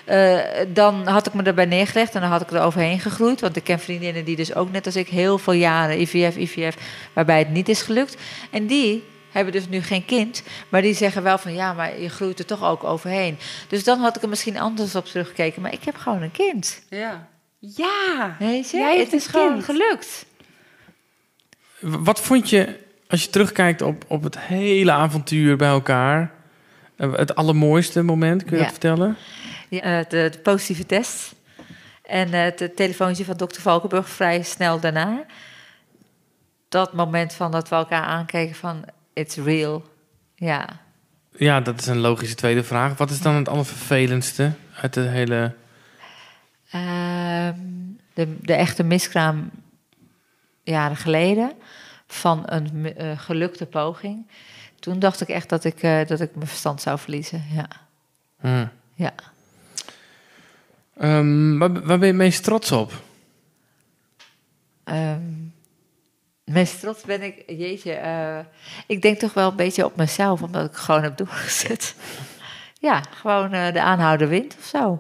Eh, 0.05 0.39
dan 0.69 1.07
had 1.07 1.27
ik 1.27 1.35
me 1.35 1.43
erbij 1.43 1.65
neergelegd 1.65 2.15
en 2.15 2.21
dan 2.21 2.31
had 2.31 2.41
ik 2.41 2.51
er 2.51 2.61
overheen 2.61 3.01
gegroeid. 3.01 3.41
Want 3.41 3.57
ik 3.57 3.65
ken 3.65 3.79
vriendinnen 3.79 4.25
die 4.25 4.37
dus 4.37 4.55
ook 4.55 4.71
net 4.73 4.87
als 4.87 4.97
ik 4.97 5.09
heel 5.09 5.39
veel 5.39 5.53
jaren 5.53 6.01
IVF, 6.01 6.37
IVF, 6.37 6.77
waarbij 7.13 7.39
het 7.39 7.51
niet 7.51 7.69
is 7.69 7.83
gelukt. 7.83 8.17
En 8.51 8.67
die 8.67 9.05
hebben 9.31 9.53
dus 9.53 9.69
nu 9.69 9.83
geen 9.83 10.05
kind. 10.05 10.43
Maar 10.69 10.83
die 10.83 10.95
zeggen 10.95 11.23
wel 11.23 11.39
van 11.39 11.55
ja, 11.55 11.73
maar 11.73 12.01
je 12.01 12.09
groeit 12.09 12.39
er 12.39 12.45
toch 12.45 12.65
ook 12.65 12.85
overheen. 12.85 13.39
Dus 13.69 13.85
dan 13.85 13.99
had 13.99 14.17
ik 14.17 14.23
er 14.23 14.29
misschien 14.29 14.59
anders 14.59 14.95
op 14.95 15.07
teruggekeken. 15.07 15.63
Maar 15.63 15.73
ik 15.73 15.85
heb 15.85 15.97
gewoon 15.97 16.23
een 16.23 16.31
kind. 16.31 16.83
Ja. 16.89 17.29
Ja. 17.59 18.37
Weet 18.39 18.71
je? 18.71 18.77
Jij 18.77 18.97
hebt 18.97 19.13
het 19.13 19.21
is 19.21 19.25
een 19.25 19.31
gewoon 19.31 19.53
kind. 19.53 19.65
gelukt. 19.65 20.27
Wat 21.81 22.21
vond 22.21 22.51
je, 22.51 22.79
als 23.09 23.23
je 23.25 23.31
terugkijkt 23.31 23.83
op, 23.83 24.05
op 24.09 24.23
het 24.23 24.39
hele 24.39 24.93
avontuur 24.93 25.57
bij 25.57 25.69
elkaar... 25.69 26.31
eh, 26.97 27.13
het 27.13 27.35
allermooiste 27.35 28.03
moment, 28.03 28.43
kun 28.45 28.51
je 28.51 28.57
Ja. 28.57 28.63
dat 28.63 28.71
vertellen? 28.71 29.17
Ja, 29.69 29.81
eh, 29.81 30.05
de, 30.09 30.29
de 30.33 30.39
positieve 30.39 30.87
test. 30.87 31.35
En 32.03 32.33
eh, 32.33 32.43
het 32.43 32.77
telefoontje 32.77 33.25
van 33.25 33.37
dokter 33.37 33.63
Valkenburg 33.63 34.09
vrij 34.09 34.43
snel 34.43 34.81
daarna. 34.81 35.25
Dat 36.69 36.93
moment 36.93 37.33
van 37.35 37.51
dat 37.51 37.69
we 37.69 37.75
elkaar 37.75 38.03
aankeken 38.05 38.55
van... 38.55 38.85
It's 39.13 39.37
real. 39.37 39.85
Ja. 40.35 40.69
Ja, 41.37 41.61
dat 41.61 41.81
is 41.81 41.87
een 41.87 41.99
logische 41.99 42.35
tweede 42.35 42.65
vraag. 42.65 42.97
Wat 42.97 43.11
is 43.11 43.21
dan 43.21 43.35
het 43.35 43.49
allervervelendste 43.49 44.53
uit 44.81 44.95
de 44.95 45.01
hele... 45.01 45.55
Ehm, 46.71 47.55
de, 48.15 48.37
de 48.41 48.53
echte 48.55 48.83
miskraam 48.83 49.51
jaren 50.63 50.97
geleden 50.97 51.53
van 52.09 52.43
een 52.45 52.97
eh, 52.97 53.19
gelukte 53.19 53.67
poging. 53.67 54.27
Toen 54.81 54.99
dacht 54.99 55.21
ik 55.21 55.29
echt 55.29 55.49
dat 55.49 55.65
ik, 55.65 55.83
eh, 55.83 56.07
dat 56.07 56.21
ik 56.21 56.35
mijn 56.35 56.47
verstand 56.47 56.83
zou 56.83 56.99
verliezen. 56.99 57.45
Ja. 57.53 57.69
Hm. 58.41 58.67
Ja. 58.95 59.13
Ehm, 60.97 61.59
waar, 61.59 61.73
waar 61.73 61.83
ben 61.83 61.99
je 61.99 62.05
het 62.05 62.15
meest 62.15 62.45
trots 62.45 62.73
op? 62.73 62.93
Ehm, 64.85 65.23
meest 66.45 66.81
trots 66.81 67.03
ben 67.03 67.23
ik, 67.23 67.43
jeetje, 67.47 67.93
eh, 67.93 68.39
ik 68.87 69.03
denk 69.03 69.19
toch 69.19 69.35
wel 69.35 69.51
een 69.51 69.57
beetje 69.57 69.85
op 69.85 69.97
mezelf, 69.97 70.43
omdat 70.43 70.71
ik 70.71 70.77
gewoon 70.77 71.03
heb 71.03 71.17
doorgezet. 71.17 71.95
ja, 72.89 73.01
gewoon 73.01 73.51
de 73.51 73.83
aanhouden 73.83 74.29
wint 74.29 74.57
of 74.59 74.65
zo. 74.65 74.99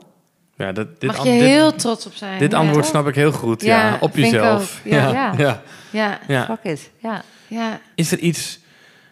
Ja, 0.59 0.73
dat, 0.73 1.01
dit 1.01 1.11
Mag 1.11 1.25
je 1.25 1.31
dit- 1.31 1.41
heel 1.41 1.75
trots 1.75 2.07
op 2.07 2.15
zijn. 2.15 2.39
Dit 2.39 2.53
Ja. 2.53 2.59
antwoord 2.59 2.87
snap 2.87 3.07
ik 3.09 3.15
heel 3.15 3.33
goed. 3.33 3.63
Ja, 3.63 3.87
Ja, 3.89 3.97
op 4.01 4.17
jezelf. 4.17 4.81
Ja, 4.85 5.11
Ja. 5.13 5.35
ja. 5.45 5.63
Ja, 5.91 6.19
Ja. 6.29 6.45
Fuck 6.45 6.73
it, 6.73 6.91
ja. 6.99 7.23
ja. 7.47 7.81
Is 7.95 8.13
er 8.13 8.19
iets 8.19 8.59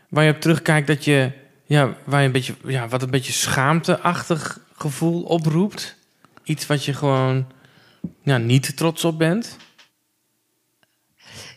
waar 0.09 0.24
je 0.24 0.30
op 0.32 0.40
terugkijkt 0.40 0.86
dat 0.86 1.05
je, 1.05 1.30
ja, 1.64 1.94
waar 2.05 2.20
je 2.20 2.26
een 2.26 2.32
beetje, 2.32 2.55
ja, 2.64 2.88
wat 2.88 3.03
een 3.03 3.11
beetje 3.11 3.32
schaamteachtig 3.32 4.59
gevoel 4.76 5.22
oproept? 5.22 5.97
Iets 6.44 6.66
wat 6.66 6.84
je 6.84 6.92
gewoon 6.94 7.47
ja, 8.22 8.36
niet 8.38 8.76
trots 8.76 9.05
op 9.05 9.18
bent? 9.18 9.57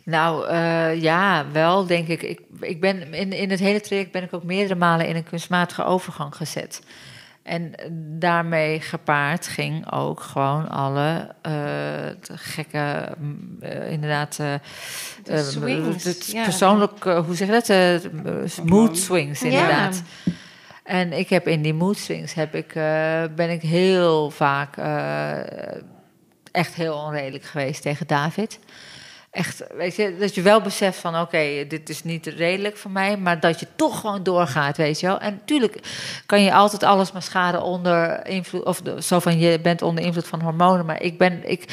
Nou, 0.03 0.47
eh, 0.47 1.01
ja, 1.01 1.45
wel 1.51 1.85
denk 1.85 2.07
ik. 2.07 2.21
Ik, 2.23 2.39
ik 2.59 2.81
ben 2.81 3.13
in, 3.13 3.33
in 3.33 3.49
het 3.49 3.59
hele 3.59 3.81
traject 3.81 4.11
ben 4.11 4.23
ik 4.23 4.33
ook 4.33 4.43
meerdere 4.43 4.75
malen 4.79 5.07
in 5.07 5.15
een 5.15 5.23
kunstmatige 5.23 5.83
overgang 5.83 6.35
gezet. 6.35 6.81
En 7.49 7.71
daarmee 8.19 8.81
gepaard 8.81 9.47
ging 9.47 9.91
ook 9.91 10.19
gewoon 10.21 10.69
alle 10.69 11.35
eh, 11.41 11.53
gekke, 12.33 13.15
eh, 13.59 13.91
inderdaad, 13.91 14.35
De 15.23 15.43
swings, 15.43 16.03
het 16.03 16.25
ja. 16.31 16.43
persoonlijk, 16.43 17.03
hoe 17.03 17.35
zeg 17.35 17.47
je 17.47 17.53
dat? 17.53 17.69
Eh, 17.69 18.65
mood 18.65 18.97
swings, 18.97 19.39
Ja. 19.41 19.47
inderdaad. 19.47 20.01
En 20.83 21.13
ik 21.13 21.29
heb 21.29 21.47
in 21.47 21.61
die 21.61 21.73
mood 21.73 21.97
swings 21.97 22.33
heb 22.33 22.55
ik, 22.55 22.75
eh, 22.75 23.23
ben 23.35 23.49
ik 23.49 23.61
heel 23.61 24.29
vaak 24.29 24.77
eh, 24.77 25.31
echt 26.51 26.73
heel 26.73 26.93
onredelijk 26.95 27.43
geweest 27.43 27.81
tegen 27.81 28.07
David. 28.07 28.59
Echt, 29.31 29.63
weet 29.73 29.95
je, 29.95 30.17
dat 30.19 30.35
je 30.35 30.41
wel 30.41 30.61
beseft 30.61 30.99
van 30.99 31.19
oké, 31.19 31.65
dit 31.67 31.89
is 31.89 32.03
niet 32.03 32.25
redelijk 32.25 32.77
voor 32.77 32.91
mij, 32.91 33.17
maar 33.17 33.39
dat 33.39 33.59
je 33.59 33.67
toch 33.75 33.99
gewoon 33.99 34.23
doorgaat, 34.23 34.77
weet 34.77 34.99
je 34.99 35.07
wel. 35.07 35.19
En 35.19 35.33
natuurlijk 35.33 35.79
kan 36.25 36.41
je 36.41 36.53
altijd 36.53 36.83
alles 36.83 37.11
maar 37.11 37.21
schaden 37.21 37.61
onder 37.61 38.27
invloed, 38.27 38.63
of 38.63 38.81
zo 38.99 39.19
van 39.19 39.39
je 39.39 39.59
bent 39.59 39.81
onder 39.81 40.03
invloed 40.03 40.27
van 40.27 40.41
hormonen, 40.41 40.85
maar 40.85 41.01
ik 41.01 41.17
ben, 41.17 41.49
ik, 41.49 41.65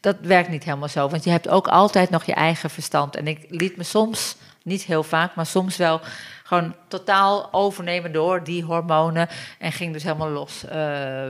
dat 0.00 0.16
werkt 0.20 0.48
niet 0.48 0.64
helemaal 0.64 0.88
zo, 0.88 1.08
want 1.08 1.24
je 1.24 1.30
hebt 1.30 1.48
ook 1.48 1.68
altijd 1.68 2.10
nog 2.10 2.24
je 2.24 2.34
eigen 2.34 2.70
verstand. 2.70 3.16
En 3.16 3.26
ik 3.26 3.46
liet 3.48 3.76
me 3.76 3.82
soms, 3.82 4.36
niet 4.62 4.82
heel 4.82 5.02
vaak, 5.02 5.34
maar 5.34 5.46
soms 5.46 5.76
wel 5.76 6.00
gewoon 6.42 6.74
totaal 6.88 7.48
overnemen 7.52 8.12
door 8.12 8.44
die 8.44 8.62
hormonen 8.64 9.28
en 9.58 9.72
ging 9.72 9.92
dus 9.92 10.02
helemaal 10.02 10.30
los. 10.30 10.64
Eh, 10.64 11.28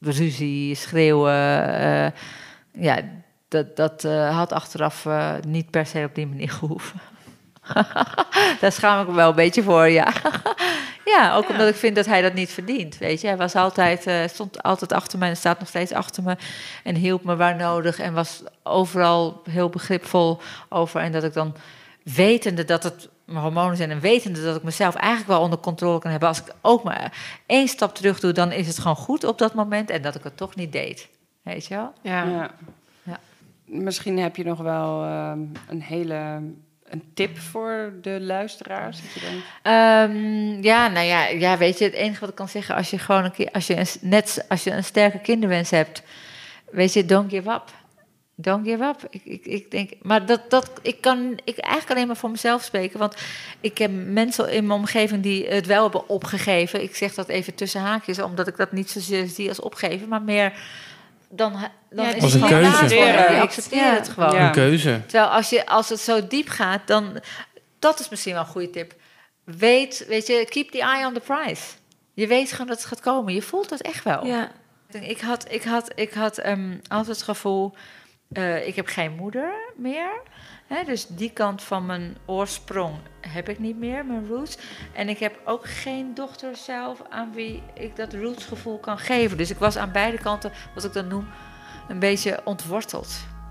ruzie, 0.00 0.74
schreeuwen, 0.74 1.74
eh, 1.74 2.10
ja, 2.72 3.00
dat, 3.52 3.76
dat 3.76 4.04
eh, 4.04 4.36
had 4.36 4.52
achteraf 4.52 5.06
eh, 5.06 5.34
niet 5.46 5.70
per 5.70 5.86
se 5.86 6.04
op 6.08 6.14
die 6.14 6.26
manier 6.26 6.50
gehoeven. 6.50 7.00
Daar 8.60 8.72
schaam 8.72 9.00
ik 9.02 9.08
me 9.08 9.14
wel 9.14 9.28
een 9.28 9.34
beetje 9.34 9.62
voor, 9.62 9.88
ja. 9.88 10.12
ja, 11.14 11.34
ook 11.34 11.48
omdat 11.48 11.68
ik 11.68 11.74
vind 11.74 11.96
dat 11.96 12.06
hij 12.06 12.22
dat 12.22 12.34
niet 12.34 12.50
verdient, 12.50 12.98
weet 12.98 13.20
je. 13.20 13.26
Hij 13.26 13.36
was 13.36 13.54
altijd, 13.54 14.06
eh, 14.06 14.28
stond 14.28 14.62
altijd 14.62 14.92
achter 14.92 15.18
me 15.18 15.26
en 15.26 15.36
staat 15.36 15.58
nog 15.58 15.68
steeds 15.68 15.92
achter 15.92 16.22
me. 16.22 16.36
En 16.84 16.94
hielp 16.94 17.24
me 17.24 17.36
waar 17.36 17.56
nodig 17.56 17.98
en 17.98 18.14
was 18.14 18.42
overal 18.62 19.42
heel 19.50 19.68
begripvol 19.68 20.40
over. 20.68 21.00
En 21.00 21.12
dat 21.12 21.24
ik 21.24 21.32
dan, 21.32 21.54
wetende 22.02 22.64
dat 22.64 22.82
het 22.82 23.08
mijn 23.24 23.38
hormonen 23.38 23.76
zijn... 23.76 23.90
en 23.90 24.00
wetende 24.00 24.42
dat 24.42 24.56
ik 24.56 24.62
mezelf 24.62 24.94
eigenlijk 24.94 25.28
wel 25.28 25.40
onder 25.40 25.58
controle 25.58 25.98
kan 25.98 26.10
hebben... 26.10 26.28
als 26.28 26.40
ik 26.40 26.54
ook 26.60 26.82
maar 26.82 27.12
één 27.46 27.68
stap 27.68 27.94
terug 27.94 28.20
doe, 28.20 28.32
dan 28.32 28.52
is 28.52 28.66
het 28.66 28.78
gewoon 28.78 28.96
goed 28.96 29.24
op 29.24 29.38
dat 29.38 29.54
moment... 29.54 29.90
en 29.90 30.02
dat 30.02 30.14
ik 30.14 30.24
het 30.24 30.36
toch 30.36 30.54
niet 30.54 30.72
deed, 30.72 31.08
weet 31.42 31.66
je 31.66 31.74
wel. 31.74 31.92
Ja. 32.02 32.24
Ja. 32.24 32.50
Misschien 33.64 34.18
heb 34.18 34.36
je 34.36 34.44
nog 34.44 34.58
wel 34.58 35.04
ehm, 35.04 35.40
een 35.68 35.82
hele 35.82 36.40
een 36.92 37.02
tip 37.14 37.38
voor 37.38 37.92
de 38.02 38.20
luisteraars. 38.20 38.98
Je 39.14 39.42
Ehm, 39.62 40.62
ja, 40.62 40.88
nou 40.88 41.06
ja, 41.06 41.26
ja, 41.26 41.58
weet 41.58 41.78
je, 41.78 41.84
het 41.84 41.94
enige 41.94 42.20
wat 42.20 42.28
ik 42.28 42.34
kan 42.34 42.48
zeggen, 42.48 42.74
als 42.74 42.90
je 42.90 42.98
gewoon 42.98 43.24
een 43.24 43.32
keer, 43.32 43.50
als 43.52 43.66
je 43.66 43.76
een, 43.76 43.86
net 44.00 44.44
als 44.48 44.64
je 44.64 44.70
een 44.70 44.84
sterke 44.84 45.18
kinderwens 45.18 45.70
hebt, 45.70 46.02
weet 46.70 46.92
je, 46.92 47.04
don't 47.04 47.30
give 47.30 47.50
up. 47.50 47.64
Don't 48.34 48.66
give 48.66 48.84
up. 48.84 49.06
Ik, 49.10 49.24
ik, 49.24 49.44
ik 49.44 49.70
denk, 49.70 49.90
maar 50.02 50.26
dat, 50.26 50.50
dat, 50.50 50.70
ik 50.82 51.00
kan 51.00 51.38
ik 51.44 51.58
eigenlijk 51.58 51.94
alleen 51.94 52.06
maar 52.06 52.16
voor 52.16 52.30
mezelf 52.30 52.62
spreken, 52.62 52.98
want 52.98 53.16
ik 53.60 53.78
heb 53.78 53.90
mensen 53.92 54.52
in 54.52 54.66
mijn 54.66 54.78
omgeving 54.78 55.22
die 55.22 55.46
het 55.46 55.66
wel 55.66 55.82
hebben 55.82 56.08
opgegeven. 56.08 56.82
Ik 56.82 56.96
zeg 56.96 57.14
dat 57.14 57.28
even 57.28 57.54
tussen 57.54 57.80
haakjes, 57.80 58.22
omdat 58.22 58.48
ik 58.48 58.56
dat 58.56 58.72
niet 58.72 58.90
zozeer 58.90 59.26
zie 59.26 59.48
als 59.48 59.60
opgeven, 59.60 60.08
maar 60.08 60.22
meer 60.22 60.52
dan, 61.34 61.52
dan 61.90 62.04
Ja, 62.04 62.14
is 62.14 62.22
Als 62.22 62.32
het 62.32 62.42
een 62.42 62.48
gewoon 62.48 62.62
keuze. 62.62 63.40
accepteert 63.40 63.82
Ja. 63.84 63.94
het 63.94 64.08
gewoon. 64.08 64.34
Ja. 64.34 64.46
Een 64.46 64.52
keuze. 64.52 65.00
Terwijl 65.06 65.30
als, 65.30 65.50
je, 65.50 65.66
als 65.66 65.88
het 65.88 66.00
zo 66.00 66.26
diep 66.26 66.48
gaat, 66.48 66.86
dan... 66.86 67.20
Dat 67.78 68.00
is 68.00 68.08
misschien 68.08 68.32
wel 68.32 68.42
een 68.42 68.48
goede 68.48 68.70
tip. 68.70 68.94
Weet, 69.44 70.04
weet 70.08 70.26
je, 70.26 70.46
keep 70.48 70.70
the 70.70 70.80
eye 70.82 71.06
on 71.06 71.12
the 71.12 71.20
prize. 71.20 71.62
Je 72.14 72.26
weet 72.26 72.50
gewoon 72.52 72.66
dat 72.66 72.76
het 72.76 72.86
gaat 72.86 73.00
komen. 73.00 73.34
Je 73.34 73.42
voelt 73.42 73.70
het 73.70 73.82
echt 73.82 74.04
wel. 74.04 74.26
Ja. 74.26 74.50
Ik 75.00 75.20
had, 75.20 75.46
ik 75.52 75.62
had, 75.62 75.92
ik 75.94 76.12
had 76.12 76.38
ehm, 76.38 76.76
altijd 76.88 77.16
het 77.16 77.24
gevoel... 77.24 77.74
eh, 78.32 78.66
ik 78.66 78.76
heb 78.76 78.86
geen 78.86 79.12
moeder 79.12 79.52
meer. 79.76 80.20
Hè, 80.66 80.84
dus 80.84 81.06
die 81.06 81.30
kant 81.30 81.62
van 81.62 81.86
mijn 81.86 82.16
oorsprong 82.26 82.94
heb 83.20 83.48
ik 83.48 83.58
niet 83.58 83.78
meer, 83.78 84.04
mijn 84.06 84.26
roots. 84.28 84.58
En 84.92 85.08
ik 85.08 85.18
heb 85.18 85.34
ook 85.44 85.66
geen 85.68 86.14
dochter 86.14 86.56
zelf 86.56 86.98
aan 87.10 87.30
wie 87.34 87.62
ik 87.74 87.96
dat 87.96 88.12
rootsgevoel 88.14 88.78
kan 88.78 88.98
geven. 88.98 89.36
Dus 89.36 89.50
ik 89.50 89.58
was 89.58 89.76
aan 89.76 89.92
beide 89.92 90.18
kanten, 90.18 90.52
wat 90.74 90.84
ik 90.84 90.92
dan 90.92 91.06
noem, 91.08 91.28
een 91.88 91.98
beetje 91.98 92.40
ontworteld. 92.44 93.08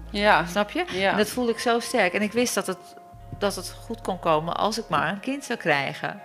ja, 0.09 0.45
Snap 0.45 0.71
je? 0.71 0.85
ja. 0.91 1.11
En 1.11 1.17
dat 1.17 1.29
voelde 1.29 1.51
ik 1.51 1.59
zo 1.59 1.79
sterk. 1.79 2.13
En 2.13 2.21
ik 2.21 2.31
wist 2.31 2.55
dat 2.55 2.67
het, 2.67 2.77
dat 3.39 3.55
het 3.55 3.75
goed 3.85 4.01
kon 4.01 4.19
komen 4.19 4.55
als 4.55 4.77
ik 4.79 4.85
maar 4.89 5.09
een 5.09 5.19
kind 5.19 5.43
zou 5.43 5.59
krijgen. 5.59 6.21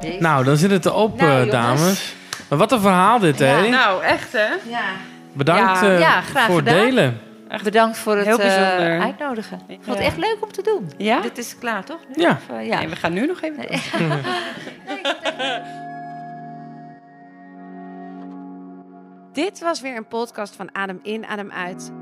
Jezus. 0.00 0.20
Nou, 0.20 0.44
dan 0.44 0.56
zit 0.56 0.70
het 0.70 0.86
erop, 0.86 1.16
Nou, 1.20 1.46
eh, 1.46 1.50
dames. 1.52 2.14
Maar 2.48 2.58
wat 2.58 2.72
een 2.72 2.80
verhaal 2.80 3.18
dit, 3.18 3.38
hè? 3.38 3.58
Ja. 3.58 3.68
nou 3.70 4.02
echt 4.02 4.32
hè? 4.32 4.46
ja. 4.68 4.82
Bedankt 5.32 5.80
Ja. 5.80 5.90
eh, 5.92 5.98
Ja, 6.00 6.20
graag 6.20 6.46
voor 6.46 6.56
het 6.60 6.68
gedaan. 6.68 6.86
Bedankt 7.62 7.98
voor 7.98 8.16
het 8.16 8.38
eh, 8.38 9.00
uitnodigen. 9.00 9.60
Ik 9.66 9.78
vond 9.82 9.96
het 9.96 10.06
echt 10.06 10.16
leuk 10.16 10.36
om 10.40 10.52
te 10.52 10.62
doen. 10.62 10.90
Ja? 10.96 11.20
Dit 11.20 11.38
is 11.38 11.58
klaar, 11.58 11.84
toch? 11.84 12.00
Nu? 12.14 12.22
Ja. 12.22 12.30
Of, 12.30 12.48
eh, 12.56 12.66
ja. 12.66 12.78
Nee, 12.78 12.88
we 12.88 12.96
gaan 12.96 13.12
nu 13.12 13.26
nog 13.26 13.40
even. 13.40 13.64
Dit 19.32 19.60
was 19.60 19.80
weer 19.80 19.96
een 19.96 20.08
podcast 20.08 20.56
van 20.56 20.74
Adem 20.74 20.98
in, 21.02 21.26
Adem 21.26 21.50
uit. 21.50 21.92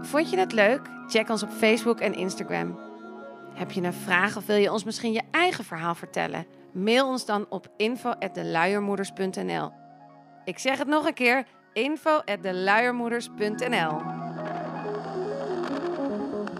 Vond 0.00 0.30
je 0.30 0.38
het 0.38 0.52
leuk? 0.52 0.80
Check 1.08 1.28
ons 1.28 1.42
op 1.42 1.50
Facebook 1.50 2.00
en 2.00 2.14
Instagram. 2.14 2.78
Heb 3.54 3.70
je 3.70 3.82
een 3.82 3.92
vraag 3.92 4.36
of 4.36 4.46
wil 4.46 4.56
je 4.56 4.72
ons 4.72 4.84
misschien 4.84 5.12
je 5.12 5.22
eigen 5.30 5.64
verhaal 5.64 5.94
vertellen? 5.94 6.46
Mail 6.72 7.06
ons 7.06 7.26
dan 7.26 7.46
op 7.48 7.68
info@deluiermoeders.nl. 7.76 9.70
Ik 10.44 10.58
zeg 10.58 10.78
het 10.78 10.88
nog 10.88 11.06
een 11.06 11.14
keer: 11.14 11.44
info@deluiermoeders.nl. 11.72 14.25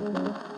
Música 0.06 0.55